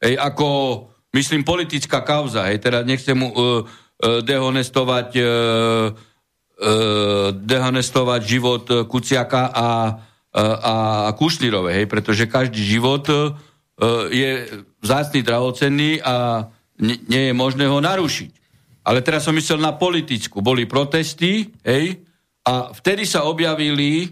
Ej, 0.00 0.16
ako, 0.16 0.46
myslím, 1.12 1.44
politická 1.44 2.00
kauza, 2.00 2.48
hej, 2.48 2.58
teda 2.58 2.82
nechcem 2.82 3.14
mu 3.14 3.28
uh, 3.30 3.36
uh, 3.36 4.20
dehonestovať, 4.24 5.08
uh, 5.20 5.92
uh, 5.92 7.28
dehonestovať 7.36 8.20
život 8.24 8.64
Kuciaka 8.88 9.52
a, 9.52 9.68
a 10.34 10.74
Kušnirové, 11.14 11.84
hej, 11.84 11.86
pretože 11.86 12.30
každý 12.30 12.64
život 12.64 13.04
uh, 13.12 13.36
je 14.08 14.48
vzácný, 14.80 15.20
drahocenný 15.20 16.00
a 16.00 16.48
nie 16.80 17.28
je 17.28 17.34
možné 17.36 17.68
ho 17.68 17.76
narušiť. 17.80 18.32
Ale 18.88 19.04
teraz 19.04 19.28
som 19.28 19.36
myslel 19.36 19.60
na 19.60 19.76
politickú. 19.76 20.40
Boli 20.40 20.64
protesty, 20.64 21.52
hej, 21.60 22.00
a 22.40 22.72
vtedy 22.72 23.04
sa 23.04 23.28
objavili 23.28 24.04
e, 24.04 24.08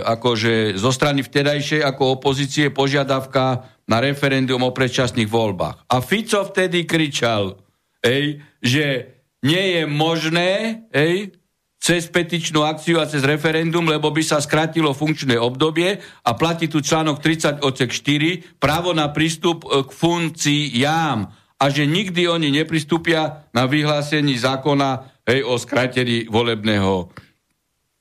akože 0.00 0.78
zo 0.78 0.94
strany 0.94 1.26
vtedajšej 1.26 1.82
ako 1.82 2.22
opozície 2.22 2.70
požiadavka 2.70 3.73
na 3.84 4.00
referendum 4.00 4.60
o 4.64 4.72
predčasných 4.72 5.28
voľbách. 5.28 5.88
A 5.92 6.00
Fico 6.00 6.40
vtedy 6.44 6.88
kričal, 6.88 7.60
hej, 8.00 8.40
že 8.64 9.14
nie 9.44 9.76
je 9.76 9.82
možné 9.84 10.50
hej, 10.92 11.36
cez 11.84 12.08
petičnú 12.08 12.64
akciu 12.64 12.96
a 12.96 13.04
cez 13.04 13.20
referendum, 13.20 13.84
lebo 13.84 14.08
by 14.08 14.24
sa 14.24 14.40
skratilo 14.40 14.96
funkčné 14.96 15.36
obdobie 15.36 16.00
a 16.00 16.30
platí 16.32 16.64
tu 16.64 16.80
článok 16.80 17.20
30 17.20 17.60
odsek 17.60 17.92
4, 17.92 18.56
právo 18.56 18.96
na 18.96 19.12
prístup 19.12 19.68
e, 19.68 19.84
k 19.84 19.90
funkciám 19.92 21.18
a 21.60 21.64
že 21.68 21.84
nikdy 21.84 22.24
oni 22.24 22.48
nepristúpia 22.56 23.44
na 23.52 23.68
vyhlásení 23.68 24.32
zákona 24.32 25.20
hej, 25.28 25.44
o 25.44 25.60
skratení 25.60 26.24
volebného, 26.32 27.12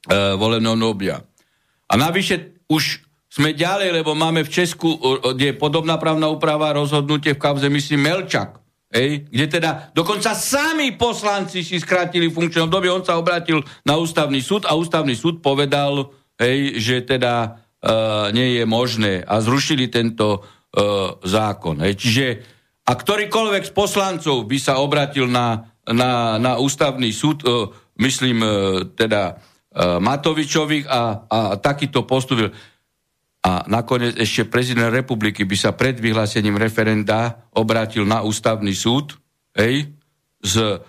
e, 0.08 0.16
volebného 0.40 0.80
obdobia. 0.80 1.20
A 1.92 1.94
navyše 2.00 2.64
už 2.72 3.04
sme 3.34 3.58
ďalej, 3.58 3.90
lebo 3.98 4.14
máme 4.14 4.46
v 4.46 4.54
Česku, 4.54 4.94
kde 5.34 5.54
je 5.54 5.58
podobná 5.58 5.98
právna 5.98 6.30
úprava, 6.30 6.78
rozhodnutie 6.78 7.34
v 7.34 7.42
kauze, 7.42 7.66
myslím, 7.66 8.06
Melčak, 8.06 8.62
hej, 8.94 9.26
kde 9.26 9.46
teda 9.50 9.90
dokonca 9.98 10.38
sami 10.38 10.94
poslanci 10.94 11.66
si 11.66 11.82
skrátili 11.82 12.30
funkčné 12.30 12.70
obdobie, 12.70 12.94
on 12.94 13.02
sa 13.02 13.18
obratil 13.18 13.66
na 13.90 13.98
ústavný 13.98 14.38
súd 14.38 14.70
a 14.70 14.78
ústavný 14.78 15.18
súd 15.18 15.42
povedal, 15.42 16.14
hej, 16.38 16.78
že 16.78 17.02
teda 17.02 17.34
e, 17.42 17.50
nie 18.38 18.62
je 18.62 18.70
možné 18.70 19.26
a 19.26 19.42
zrušili 19.42 19.90
tento 19.90 20.38
e, 20.38 20.40
zákon. 21.26 21.82
Hej. 21.82 21.94
Čiže 21.98 22.26
a 22.84 22.92
ktorýkoľvek 23.00 23.64
z 23.72 23.74
poslancov 23.74 24.44
by 24.44 24.58
sa 24.60 24.84
obratil 24.84 25.32
na, 25.32 25.72
na, 25.88 26.36
na 26.36 26.60
ústavný 26.60 27.16
súd, 27.16 27.48
uh, 27.48 27.72
myslím 27.96 28.44
uh, 28.44 28.50
teda 28.92 29.40
uh, 29.40 30.04
Matovičových 30.04 30.92
a, 30.92 31.24
a 31.24 31.40
takýto 31.56 32.04
postupil. 32.04 32.52
A 33.44 33.68
nakoniec 33.68 34.16
ešte 34.16 34.48
prezident 34.48 34.88
republiky 34.88 35.44
by 35.44 35.56
sa 35.60 35.76
pred 35.76 36.00
vyhlásením 36.00 36.56
referenda 36.56 37.44
obrátil 37.52 38.08
na 38.08 38.24
ústavný 38.24 38.72
súd 38.72 39.20
hej, 39.60 39.92
s 40.40 40.56
uh, 40.56 40.80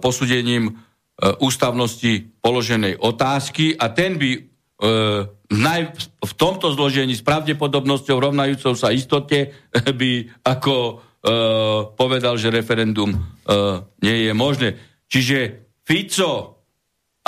posúdením 0.00 0.72
uh, 0.72 1.36
ústavnosti 1.44 2.40
položenej 2.40 2.96
otázky 2.96 3.76
a 3.76 3.92
ten 3.92 4.16
by 4.16 4.30
uh, 4.40 5.28
naj, 5.52 5.92
v 6.24 6.32
tomto 6.40 6.72
zložení 6.72 7.12
s 7.12 7.24
pravdepodobnosťou 7.24 8.16
rovnajúcou 8.16 8.72
sa 8.72 8.88
istote 8.88 9.52
by 10.00 10.24
ako 10.48 10.74
uh, 10.96 11.92
povedal, 11.92 12.40
že 12.40 12.48
referendum 12.48 13.12
uh, 13.12 13.84
nie 14.00 14.28
je 14.28 14.32
možné. 14.32 14.68
Čiže 15.04 15.68
Fico 15.84 16.64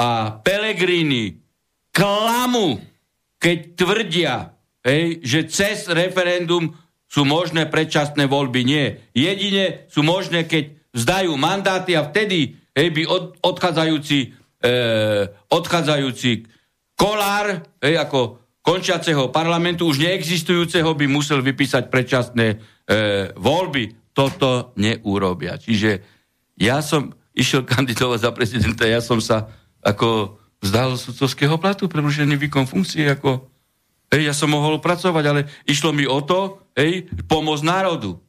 a 0.01 0.37
Pellegrini 0.41 1.37
klamu, 1.93 2.90
keď 3.41 3.59
tvrdia, 3.75 4.53
hej, 4.85 5.25
že 5.25 5.49
cez 5.49 5.89
referendum 5.89 6.77
sú 7.11 7.25
možné 7.27 7.67
predčasné 7.67 8.29
voľby. 8.29 8.63
Nie. 8.63 8.87
Jedine 9.17 9.89
sú 9.91 10.05
možné, 10.05 10.47
keď 10.47 10.77
vzdajú 10.95 11.33
mandáty 11.35 11.99
a 11.99 12.07
vtedy 12.07 12.61
hej, 12.77 12.89
by 12.93 13.03
od, 13.09 13.25
odchádzajúci, 13.41 14.19
eh, 14.63 15.25
odchádzajúci 15.51 16.47
Kolár, 17.01 17.65
hej, 17.81 17.97
ako 17.97 18.41
končiaceho 18.61 19.33
parlamentu, 19.33 19.89
už 19.89 20.05
neexistujúceho, 20.05 20.93
by 20.93 21.07
musel 21.09 21.41
vypísať 21.41 21.89
predčasné 21.89 22.47
e, 22.53 22.57
voľby. 23.41 24.13
Toto 24.13 24.77
neurobia. 24.77 25.57
Čiže 25.57 26.05
ja 26.61 26.85
som 26.85 27.15
išiel 27.33 27.65
kandidovať 27.65 28.21
za 28.21 28.31
prezidenta, 28.37 28.85
ja 28.85 29.01
som 29.01 29.17
sa 29.17 29.49
ako 29.81 30.40
vzdal 30.61 30.97
sudcovského 30.97 31.57
platu 31.57 31.89
pre 31.89 32.05
výkon 32.05 32.69
funkcie, 32.69 33.09
ako 33.09 33.49
hej, 34.13 34.29
ja 34.29 34.35
som 34.37 34.53
mohol 34.53 34.79
pracovať, 34.81 35.25
ale 35.25 35.41
išlo 35.65 35.93
mi 35.93 36.05
o 36.05 36.21
to, 36.21 36.61
hej, 36.77 37.09
pomôcť 37.29 37.65
národu. 37.65 38.21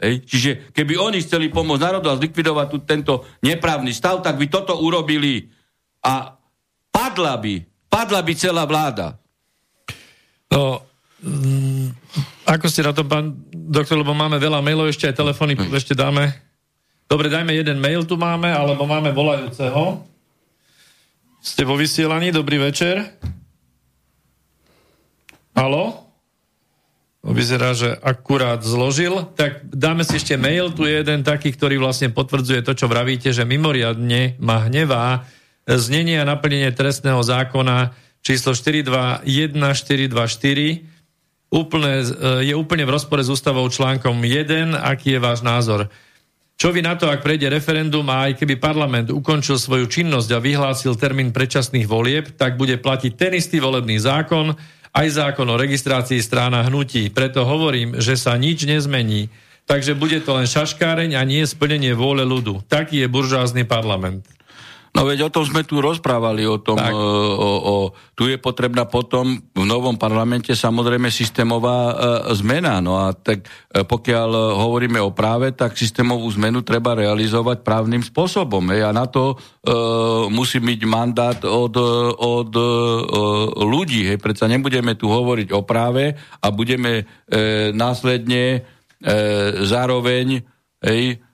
Hej. 0.00 0.24
Čiže 0.24 0.50
keby 0.72 0.96
oni 0.96 1.18
chceli 1.20 1.52
pomôcť 1.52 1.82
národu 1.82 2.08
a 2.08 2.18
zlikvidovať 2.18 2.66
tu 2.72 2.76
tento 2.86 3.14
neprávny 3.44 3.92
stav, 3.92 4.24
tak 4.24 4.40
by 4.40 4.46
toto 4.48 4.78
urobili 4.80 5.52
a 6.00 6.32
padla 6.88 7.36
by 7.36 7.68
padla 7.90 8.22
by 8.22 8.32
celá 8.38 8.62
vláda. 8.64 9.18
No, 10.48 10.86
mm, 11.20 11.90
ako 12.46 12.66
ste 12.70 12.86
na 12.86 12.94
to, 12.94 13.02
pán 13.02 13.34
doktor, 13.50 13.98
lebo 13.98 14.14
máme 14.14 14.38
veľa 14.38 14.62
mailov, 14.62 14.88
ešte 14.88 15.10
aj 15.10 15.18
telefóny, 15.18 15.58
hm. 15.58 15.74
ešte 15.74 15.98
dáme. 15.98 16.30
Dobre, 17.10 17.26
dajme 17.26 17.50
jeden 17.50 17.82
mail 17.82 18.06
tu 18.06 18.14
máme, 18.14 18.46
alebo 18.46 18.86
máme 18.86 19.10
volajúceho. 19.10 20.06
Ste 21.40 21.64
vo 21.64 21.72
vysielaní, 21.72 22.36
dobrý 22.36 22.60
večer. 22.60 23.16
Halo? 25.56 26.04
Vyzerá, 27.24 27.72
že 27.72 27.96
akurát 27.96 28.60
zložil. 28.60 29.24
Tak 29.40 29.64
dáme 29.64 30.04
si 30.04 30.20
ešte 30.20 30.36
mail, 30.36 30.68
tu 30.76 30.84
je 30.84 31.00
jeden 31.00 31.24
taký, 31.24 31.56
ktorý 31.56 31.80
vlastne 31.80 32.12
potvrdzuje 32.12 32.60
to, 32.60 32.76
čo 32.76 32.92
vravíte, 32.92 33.32
že 33.32 33.48
mimoriadne 33.48 34.36
ma 34.36 34.68
hnevá, 34.68 35.24
znenie 35.64 36.20
a 36.20 36.28
naplnenie 36.28 36.76
trestného 36.76 37.24
zákona 37.24 37.96
číslo 38.20 38.52
421424 38.52 39.24
úplne, 41.48 41.94
je 42.44 42.52
úplne 42.52 42.84
v 42.84 42.92
rozpore 43.00 43.24
s 43.24 43.32
ústavou 43.32 43.64
článkom 43.64 44.20
1. 44.20 44.76
Aký 44.76 45.16
je 45.16 45.20
váš 45.24 45.40
názor? 45.40 45.88
Čo 46.60 46.76
vy 46.76 46.84
na 46.84 46.92
to, 46.92 47.08
ak 47.08 47.24
prejde 47.24 47.48
referendum 47.48 48.04
a 48.12 48.28
aj 48.28 48.36
keby 48.36 48.60
parlament 48.60 49.08
ukončil 49.08 49.56
svoju 49.56 49.88
činnosť 49.88 50.28
a 50.36 50.44
vyhlásil 50.44 50.92
termín 50.92 51.32
predčasných 51.32 51.88
volieb, 51.88 52.36
tak 52.36 52.60
bude 52.60 52.76
platiť 52.76 53.16
ten 53.16 53.32
istý 53.32 53.64
volebný 53.64 53.96
zákon, 53.96 54.52
aj 54.92 55.08
zákon 55.08 55.48
o 55.48 55.56
registrácii 55.56 56.20
strán 56.20 56.52
a 56.52 56.60
hnutí. 56.60 57.08
Preto 57.08 57.48
hovorím, 57.48 57.96
že 57.96 58.12
sa 58.12 58.36
nič 58.36 58.68
nezmení. 58.68 59.32
Takže 59.64 59.96
bude 59.96 60.20
to 60.20 60.36
len 60.36 60.44
šaškáreň 60.44 61.16
a 61.16 61.24
nie 61.24 61.48
splnenie 61.48 61.96
vôle 61.96 62.28
ľudu. 62.28 62.60
Taký 62.68 63.06
je 63.06 63.08
buržázny 63.08 63.64
parlament. 63.64 64.28
No 64.90 65.06
veď 65.06 65.30
o 65.30 65.30
tom 65.30 65.46
sme 65.46 65.62
tu 65.62 65.78
rozprávali, 65.78 66.42
o 66.50 66.58
tom, 66.58 66.74
o, 66.74 66.98
o, 67.38 67.50
o, 67.62 67.76
tu 68.18 68.26
je 68.26 68.34
potrebná 68.42 68.90
potom 68.90 69.38
v 69.38 69.62
novom 69.62 69.94
parlamente 69.94 70.50
samozrejme 70.50 71.14
systémová 71.14 71.78
e, 71.78 71.94
zmena. 72.34 72.82
No 72.82 72.98
a 72.98 73.14
tak 73.14 73.46
e, 73.70 73.86
pokiaľ 73.86 74.58
hovoríme 74.58 74.98
o 74.98 75.14
práve, 75.14 75.54
tak 75.54 75.78
systémovú 75.78 76.26
zmenu 76.34 76.66
treba 76.66 76.98
realizovať 76.98 77.62
právnym 77.62 78.02
spôsobom. 78.02 78.66
Hej, 78.74 78.82
a 78.82 78.90
na 78.90 79.06
to 79.06 79.38
e, 79.38 79.66
musí 80.26 80.58
byť 80.58 80.80
mandát 80.90 81.38
od, 81.46 81.74
od 82.18 82.52
e, 82.58 82.66
ľudí. 83.62 84.10
Hej, 84.10 84.18
predsa 84.18 84.50
nebudeme 84.50 84.98
tu 84.98 85.06
hovoriť 85.06 85.54
o 85.54 85.62
práve 85.62 86.18
a 86.18 86.46
budeme 86.50 87.06
e, 87.30 87.70
následne 87.70 88.42
e, 88.58 88.60
zároveň 89.70 90.42
hej, 90.82 91.14
e, 91.14 91.29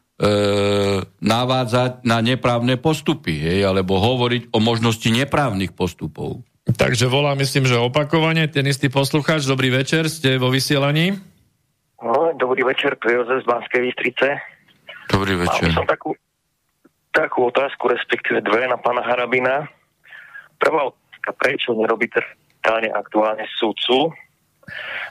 navádzať 1.21 2.09
na 2.09 2.25
neprávne 2.25 2.81
postupy, 2.81 3.37
hej, 3.37 3.69
alebo 3.69 4.01
hovoriť 4.01 4.49
o 4.53 4.59
možnosti 4.65 5.05
neprávnych 5.05 5.77
postupov. 5.77 6.41
Takže 6.67 7.07
volá, 7.07 7.37
myslím, 7.37 7.69
že 7.69 7.77
opakovane, 7.79 8.49
ten 8.49 8.67
istý 8.67 8.89
poslucháč, 8.89 9.45
dobrý 9.45 9.71
večer, 9.71 10.09
ste 10.09 10.41
vo 10.41 10.49
vysielaní. 10.49 11.15
No, 12.01 12.33
dobrý 12.35 12.65
večer, 12.65 12.97
tu 12.97 13.13
je 13.13 13.21
Jozef 13.21 13.45
z 13.45 13.49
Banskej 13.49 13.81
Bystrice. 13.87 14.27
Dobrý 15.07 15.39
večer. 15.39 15.71
Mám 15.71 15.85
som 15.85 15.89
takú, 15.89 16.11
takú 17.15 17.49
otázku, 17.53 17.87
respektíve 17.87 18.43
dve 18.43 18.67
na 18.67 18.81
pána 18.81 19.07
Harabina. 19.07 19.71
Prvá 20.59 20.91
otázka, 20.91 21.31
prečo 21.37 21.77
nerobíte 21.77 22.25
aktuálne 22.67 23.47
súdcu 23.63 24.11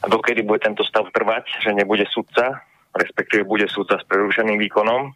a 0.04 0.06
dokedy 0.12 0.44
bude 0.44 0.60
tento 0.60 0.84
stav 0.84 1.08
trvať, 1.16 1.64
že 1.64 1.72
nebude 1.72 2.04
súdca 2.12 2.68
respektíve 2.96 3.44
bude 3.44 3.68
súdca 3.68 4.00
s 4.00 4.08
prerušeným 4.08 4.56
výkonom. 4.60 5.12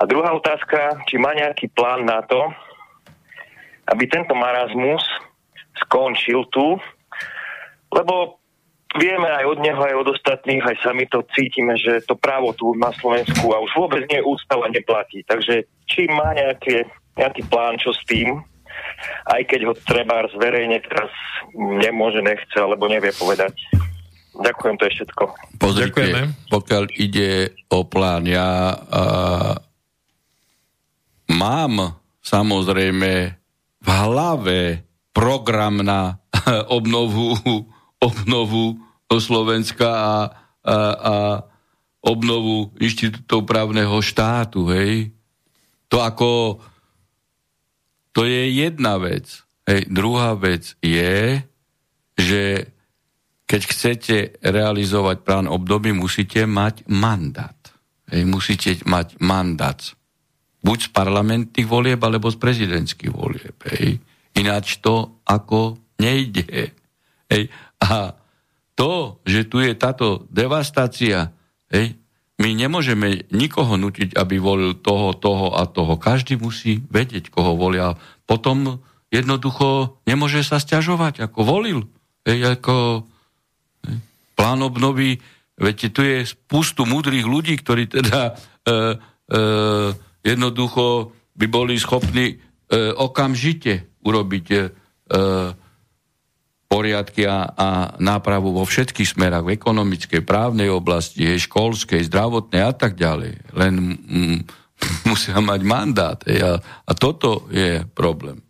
A 0.00 0.02
druhá 0.08 0.32
otázka, 0.32 1.04
či 1.04 1.20
má 1.20 1.36
nejaký 1.36 1.68
plán 1.76 2.08
na 2.08 2.24
to, 2.24 2.48
aby 3.90 4.08
tento 4.08 4.32
marazmus 4.32 5.04
skončil 5.84 6.48
tu, 6.48 6.80
lebo 7.92 8.40
vieme 8.96 9.28
aj 9.28 9.44
od 9.44 9.58
neho, 9.60 9.80
aj 9.82 9.94
od 10.02 10.08
ostatných, 10.14 10.64
aj 10.64 10.76
sami 10.82 11.04
to 11.06 11.22
cítime, 11.36 11.76
že 11.76 12.02
to 12.06 12.16
právo 12.16 12.54
tu 12.56 12.72
na 12.74 12.90
Slovensku 12.96 13.52
a 13.52 13.62
už 13.62 13.70
vôbec 13.76 14.06
nie 14.08 14.22
ústava 14.24 14.66
neplatí. 14.70 15.22
Takže 15.26 15.68
či 15.86 16.08
má 16.10 16.34
nejaký, 16.34 16.86
nejaký 17.18 17.42
plán, 17.50 17.78
čo 17.78 17.94
s 17.94 18.02
tým, 18.06 18.40
aj 19.30 19.42
keď 19.46 19.60
ho 19.70 19.74
treba 19.74 20.26
zverejne 20.32 20.80
teraz 20.86 21.10
nemôže, 21.54 22.22
nechce, 22.22 22.56
alebo 22.56 22.86
nevie 22.86 23.10
povedať. 23.14 23.54
Ďakujem, 24.30 24.74
to 24.78 24.84
je 24.86 24.92
všetko. 25.00 25.22
Pozrite, 25.58 25.90
Ďakujeme. 25.90 26.22
pokiaľ 26.48 26.84
ide 26.96 27.30
o 27.68 27.82
plán, 27.84 28.24
ja 28.30 28.72
uh, 28.78 29.54
mám 31.30 31.98
samozrejme 32.22 33.12
v 33.80 33.88
hlave 33.88 34.86
program 35.10 35.82
na 35.82 36.22
obnovu, 36.76 37.34
obnovu 37.98 38.78
Slovenska 39.10 39.88
a, 39.90 40.14
a, 40.62 40.76
a 40.94 41.14
obnovu 42.00 42.72
inštitútov 42.78 43.44
právneho 43.44 43.98
štátu, 44.00 44.70
hej. 44.72 45.12
To 45.90 45.98
ako, 46.00 46.62
to 48.14 48.22
je 48.24 48.62
jedna 48.62 48.96
vec. 49.02 49.42
Hej. 49.66 49.90
Druhá 49.90 50.38
vec 50.38 50.78
je, 50.78 51.42
že 52.14 52.70
keď 53.50 53.62
chcete 53.66 54.16
realizovať 54.46 55.26
plán 55.26 55.50
období, 55.50 55.90
musíte 55.90 56.46
mať 56.46 56.86
mandát. 56.86 57.58
Hej. 58.06 58.22
Musíte 58.30 58.70
mať 58.86 59.18
mandát. 59.18 59.82
Buď 60.62 60.78
z 60.86 60.90
parlamentných 60.94 61.66
volieb, 61.66 61.98
alebo 61.98 62.30
z 62.30 62.38
prezidentských 62.38 63.10
volieb. 63.10 63.58
Hej. 63.74 63.98
Ináč 64.38 64.78
to 64.78 65.18
ako 65.26 65.82
nejde. 65.98 66.70
Hej. 67.26 67.50
A 67.82 68.14
to, 68.78 69.18
že 69.26 69.50
tu 69.50 69.58
je 69.58 69.74
táto 69.74 70.30
devastácia, 70.30 71.34
hej, 71.74 71.98
my 72.40 72.56
nemôžeme 72.56 73.28
nikoho 73.34 73.76
nutiť, 73.76 74.16
aby 74.16 74.40
volil 74.40 74.78
toho, 74.78 75.12
toho 75.12 75.58
a 75.58 75.66
toho. 75.68 75.98
Každý 76.00 76.40
musí 76.40 76.80
vedieť, 76.88 77.28
koho 77.28 77.58
volia. 77.58 77.98
Potom 78.24 78.80
jednoducho 79.12 80.00
nemôže 80.08 80.40
sa 80.40 80.56
stiažovať, 80.56 81.20
ako 81.20 81.40
volil. 81.44 81.84
Hej, 82.24 82.56
ako 82.56 83.09
plán 84.40 84.64
obnovy, 84.64 85.20
viete, 85.60 85.92
tu 85.92 86.00
je 86.00 86.24
spustu 86.24 86.88
múdrych 86.88 87.28
ľudí, 87.28 87.60
ktorí 87.60 87.92
teda 87.92 88.20
e, 88.24 88.32
e, 88.32 88.76
jednoducho 90.24 91.12
by 91.36 91.46
boli 91.52 91.76
schopní 91.76 92.32
e, 92.32 92.36
okamžite 92.96 94.00
urobiť 94.00 94.46
e, 94.48 94.58
poriadky 96.70 97.26
a, 97.28 97.50
a 97.52 97.68
nápravu 98.00 98.56
vo 98.56 98.64
všetkých 98.64 99.12
smerách, 99.18 99.44
v 99.44 99.58
ekonomickej, 99.60 100.22
právnej 100.24 100.72
oblasti, 100.72 101.36
školskej, 101.36 102.06
zdravotnej 102.08 102.62
a 102.64 102.72
tak 102.72 102.96
ďalej. 102.96 103.52
Len 103.52 103.74
mm, 103.76 104.38
musia 105.10 105.36
mať 105.36 105.60
mandát. 105.66 106.18
A, 106.24 106.56
a 106.62 106.92
toto 106.96 107.44
je 107.52 107.84
problém. 107.92 108.40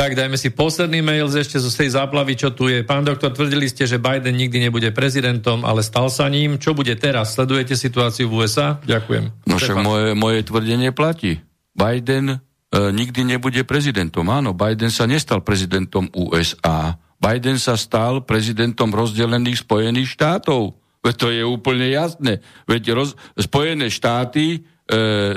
Tak, 0.00 0.16
dajme 0.16 0.40
si 0.40 0.48
posledný 0.48 1.04
mail 1.04 1.28
ešte 1.28 1.60
zo 1.60 1.68
tej 1.68 1.92
záplavy, 1.92 2.32
čo 2.32 2.48
tu 2.56 2.72
je. 2.72 2.80
Pán 2.80 3.04
doktor, 3.04 3.36
tvrdili 3.36 3.68
ste, 3.68 3.84
že 3.84 4.00
Biden 4.00 4.32
nikdy 4.32 4.56
nebude 4.56 4.88
prezidentom, 4.96 5.60
ale 5.68 5.84
stal 5.84 6.08
sa 6.08 6.24
ním. 6.32 6.56
Čo 6.56 6.72
bude 6.72 6.96
teraz? 6.96 7.36
Sledujete 7.36 7.76
situáciu 7.76 8.32
v 8.32 8.48
USA? 8.48 8.80
Ďakujem. 8.80 9.44
No 9.44 9.60
však 9.60 9.76
moje, 9.84 10.16
moje 10.16 10.40
tvrdenie 10.48 10.96
platí. 10.96 11.44
Biden 11.76 12.32
e, 12.32 12.36
nikdy 12.72 13.28
nebude 13.28 13.60
prezidentom. 13.68 14.24
Áno, 14.32 14.56
Biden 14.56 14.88
sa 14.88 15.04
nestal 15.04 15.44
prezidentom 15.44 16.08
USA 16.16 16.96
Biden 17.20 17.60
sa 17.60 17.76
stal 17.76 18.24
prezidentom 18.24 18.88
rozdelených 18.88 19.68
Spojených 19.68 20.16
štátov. 20.16 20.80
Veď 21.04 21.14
to 21.20 21.28
je 21.28 21.44
úplne 21.44 21.92
jasné. 21.92 22.40
Veď 22.64 22.96
roz, 22.96 23.12
Spojené 23.36 23.92
štáty 23.92 24.64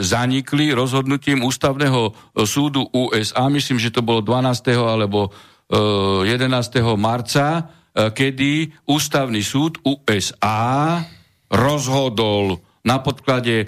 zanikli 0.02 0.74
rozhodnutím 0.74 1.46
ústavného 1.46 2.10
e, 2.10 2.12
súdu 2.50 2.90
USA, 2.90 3.46
myslím, 3.54 3.78
že 3.78 3.94
to 3.94 4.02
bolo 4.02 4.26
12. 4.26 4.74
alebo 4.74 5.30
e, 5.30 6.32
11. 6.34 6.82
marca, 6.98 7.46
e, 7.60 7.62
kedy 8.10 8.74
ústavný 8.90 9.46
súd 9.46 9.78
USA 9.86 11.06
rozhodol 11.54 12.58
na 12.82 12.98
podklade 12.98 13.56
e, 13.62 13.66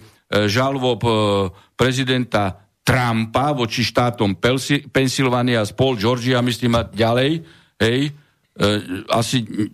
žalob 0.49 1.01
e, 1.05 1.09
prezidenta 1.77 2.65
Trumpa 2.85 3.53
voči 3.53 3.81
štátom 3.81 4.37
Pensylvánia, 4.93 5.65
spol 5.65 5.97
Georgia, 5.97 6.41
myslím 6.45 6.77
a 6.77 6.85
ďalej, 6.85 7.41
hej, 7.81 7.99
e, 8.09 8.67
asi, 9.09 9.41
e, 9.41 9.73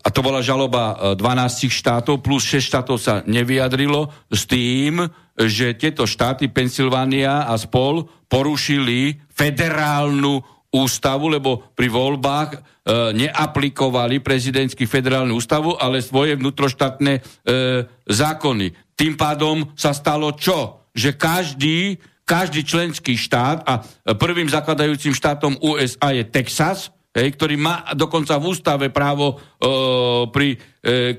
a 0.00 0.08
to 0.08 0.24
bola 0.24 0.40
žaloba 0.40 1.12
12 1.12 1.20
e, 1.20 1.68
štátov, 1.68 2.24
plus 2.24 2.48
6 2.48 2.64
štátov 2.64 2.96
sa 2.96 3.20
nevyjadrilo 3.28 4.08
s 4.32 4.48
tým, 4.48 5.04
že 5.36 5.76
tieto 5.76 6.08
štáty, 6.08 6.48
Pensylvánia 6.48 7.44
a 7.44 7.54
spol, 7.60 8.08
porušili 8.32 9.20
federálnu 9.28 10.40
ústavu, 10.72 11.28
lebo 11.28 11.68
pri 11.76 11.92
voľbách 11.92 12.50
e, 12.56 12.58
neaplikovali 13.12 14.24
prezidentský 14.24 14.88
federálnu 14.88 15.36
ústavu, 15.36 15.76
ale 15.76 16.00
svoje 16.00 16.40
vnútroštátne 16.40 17.12
e, 17.18 17.20
zákony. 18.08 18.96
Tým 18.96 19.18
pádom 19.20 19.76
sa 19.76 19.92
stalo 19.92 20.32
čo? 20.40 20.88
Že 20.96 21.10
každý, 21.20 21.78
každý 22.24 22.64
členský 22.64 23.18
štát 23.18 23.66
a 23.66 23.84
prvým 24.16 24.48
zakladajúcim 24.48 25.12
štátom 25.12 25.60
USA 25.60 26.16
je 26.16 26.24
Texas, 26.24 26.88
hej, 27.14 27.28
ktorý 27.34 27.56
má 27.58 27.82
dokonca 27.98 28.38
v 28.38 28.48
ústave 28.54 28.86
právo, 28.94 29.34
e, 29.34 29.66
pri, 30.30 30.48
e, 30.54 30.58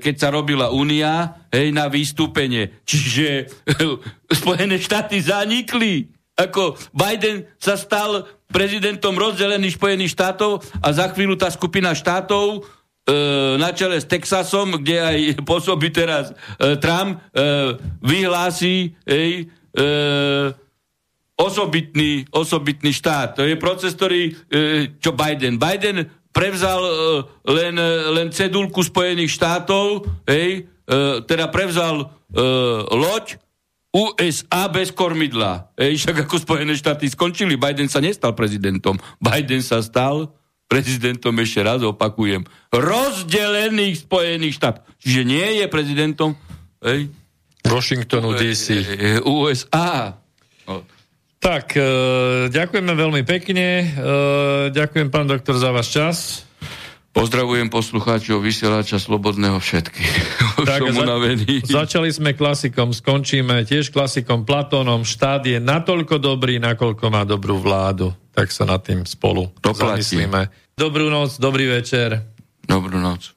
keď 0.00 0.14
sa 0.16 0.28
robila 0.32 0.72
únia, 0.72 1.44
hej, 1.52 1.72
na 1.72 1.88
vystúpenie. 1.92 2.80
Čiže 2.88 3.26
e, 3.28 3.44
Spojené 4.32 4.80
štáty 4.80 5.20
zanikli. 5.20 6.08
Ako 6.32 6.80
Biden 6.96 7.44
sa 7.60 7.76
stal 7.76 8.24
prezidentom 8.48 9.12
rozdelených 9.16 9.76
Spojených 9.76 10.16
štátov 10.16 10.64
a 10.80 10.88
za 10.92 11.12
chvíľu 11.12 11.36
tá 11.36 11.52
skupina 11.52 11.92
štátov 11.92 12.46
e, 12.56 12.60
na 13.60 13.68
čele 13.76 14.00
s 14.00 14.08
Texasom, 14.08 14.80
kde 14.80 14.96
aj 14.96 15.18
pôsobí 15.48 15.92
teraz 15.92 16.32
e, 16.32 16.80
Trump, 16.80 17.20
e, 17.20 17.76
vyhlási 18.00 18.96
hej, 19.04 19.52
e, 19.76 19.82
osobitný, 21.42 22.30
osobitný 22.30 22.94
štát. 22.94 23.34
To 23.34 23.42
je 23.42 23.58
proces, 23.58 23.98
ktorý, 23.98 24.30
e, 24.30 24.32
čo 25.02 25.10
Biden. 25.10 25.58
Biden 25.58 26.06
prevzal 26.30 26.80
e, 26.80 26.92
len, 27.50 27.74
len 28.14 28.28
cedulku 28.30 28.86
Spojených 28.86 29.34
štátov, 29.34 30.06
hej, 30.30 30.70
e, 30.86 31.22
teda 31.26 31.50
prevzal 31.50 32.14
loď 32.88 33.36
USA 33.92 34.72
bez 34.72 34.88
kormidla. 34.88 35.68
Ej, 35.76 36.00
však 36.00 36.24
ako 36.24 36.40
Spojené 36.40 36.72
štáty 36.72 37.12
skončili, 37.12 37.60
Biden 37.60 37.92
sa 37.92 38.00
nestal 38.00 38.32
prezidentom. 38.32 38.96
Biden 39.20 39.60
sa 39.60 39.84
stal 39.84 40.32
prezidentom, 40.64 41.36
ešte 41.36 41.60
raz 41.60 41.84
opakujem, 41.84 42.48
rozdelených 42.72 44.08
Spojených 44.08 44.56
štát. 44.56 44.76
Čiže 44.96 45.28
nie 45.28 45.60
je 45.60 45.66
prezidentom 45.68 46.32
ej, 46.80 47.12
Washingtonu 47.68 48.32
DC. 48.32 48.80
USA. 49.28 50.16
No. 50.64 50.82
Tak, 51.42 51.74
e, 51.74 51.90
ďakujeme 52.54 52.92
veľmi 52.94 53.22
pekne. 53.26 53.66
E, 53.82 53.86
ďakujem, 54.70 55.10
pán 55.10 55.26
doktor, 55.26 55.58
za 55.58 55.74
váš 55.74 55.90
čas. 55.90 56.16
Pozdravujem 57.12 57.68
poslucháčov 57.68 58.40
vysielača 58.40 58.96
Slobodného 58.96 59.58
všetky. 59.58 60.00
tak, 60.70 60.80
som 60.80 60.96
za, 60.96 61.04
začali 61.66 62.08
sme 62.14 62.32
klasikom, 62.32 62.94
skončíme 62.94 63.66
tiež 63.66 63.90
klasikom 63.90 64.46
Platónom. 64.46 65.02
Štát 65.02 65.44
je 65.44 65.58
natoľko 65.58 66.22
dobrý, 66.22 66.62
nakoľko 66.62 67.04
má 67.10 67.26
dobrú 67.26 67.58
vládu. 67.60 68.14
Tak 68.32 68.48
sa 68.48 68.64
nad 68.64 68.80
tým 68.80 69.04
spolu 69.04 69.50
to 69.60 69.76
zamyslíme. 69.76 70.48
Dobrú 70.72 71.12
noc, 71.12 71.36
dobrý 71.36 71.68
večer. 71.68 72.22
Dobrú 72.64 72.96
noc. 72.96 73.36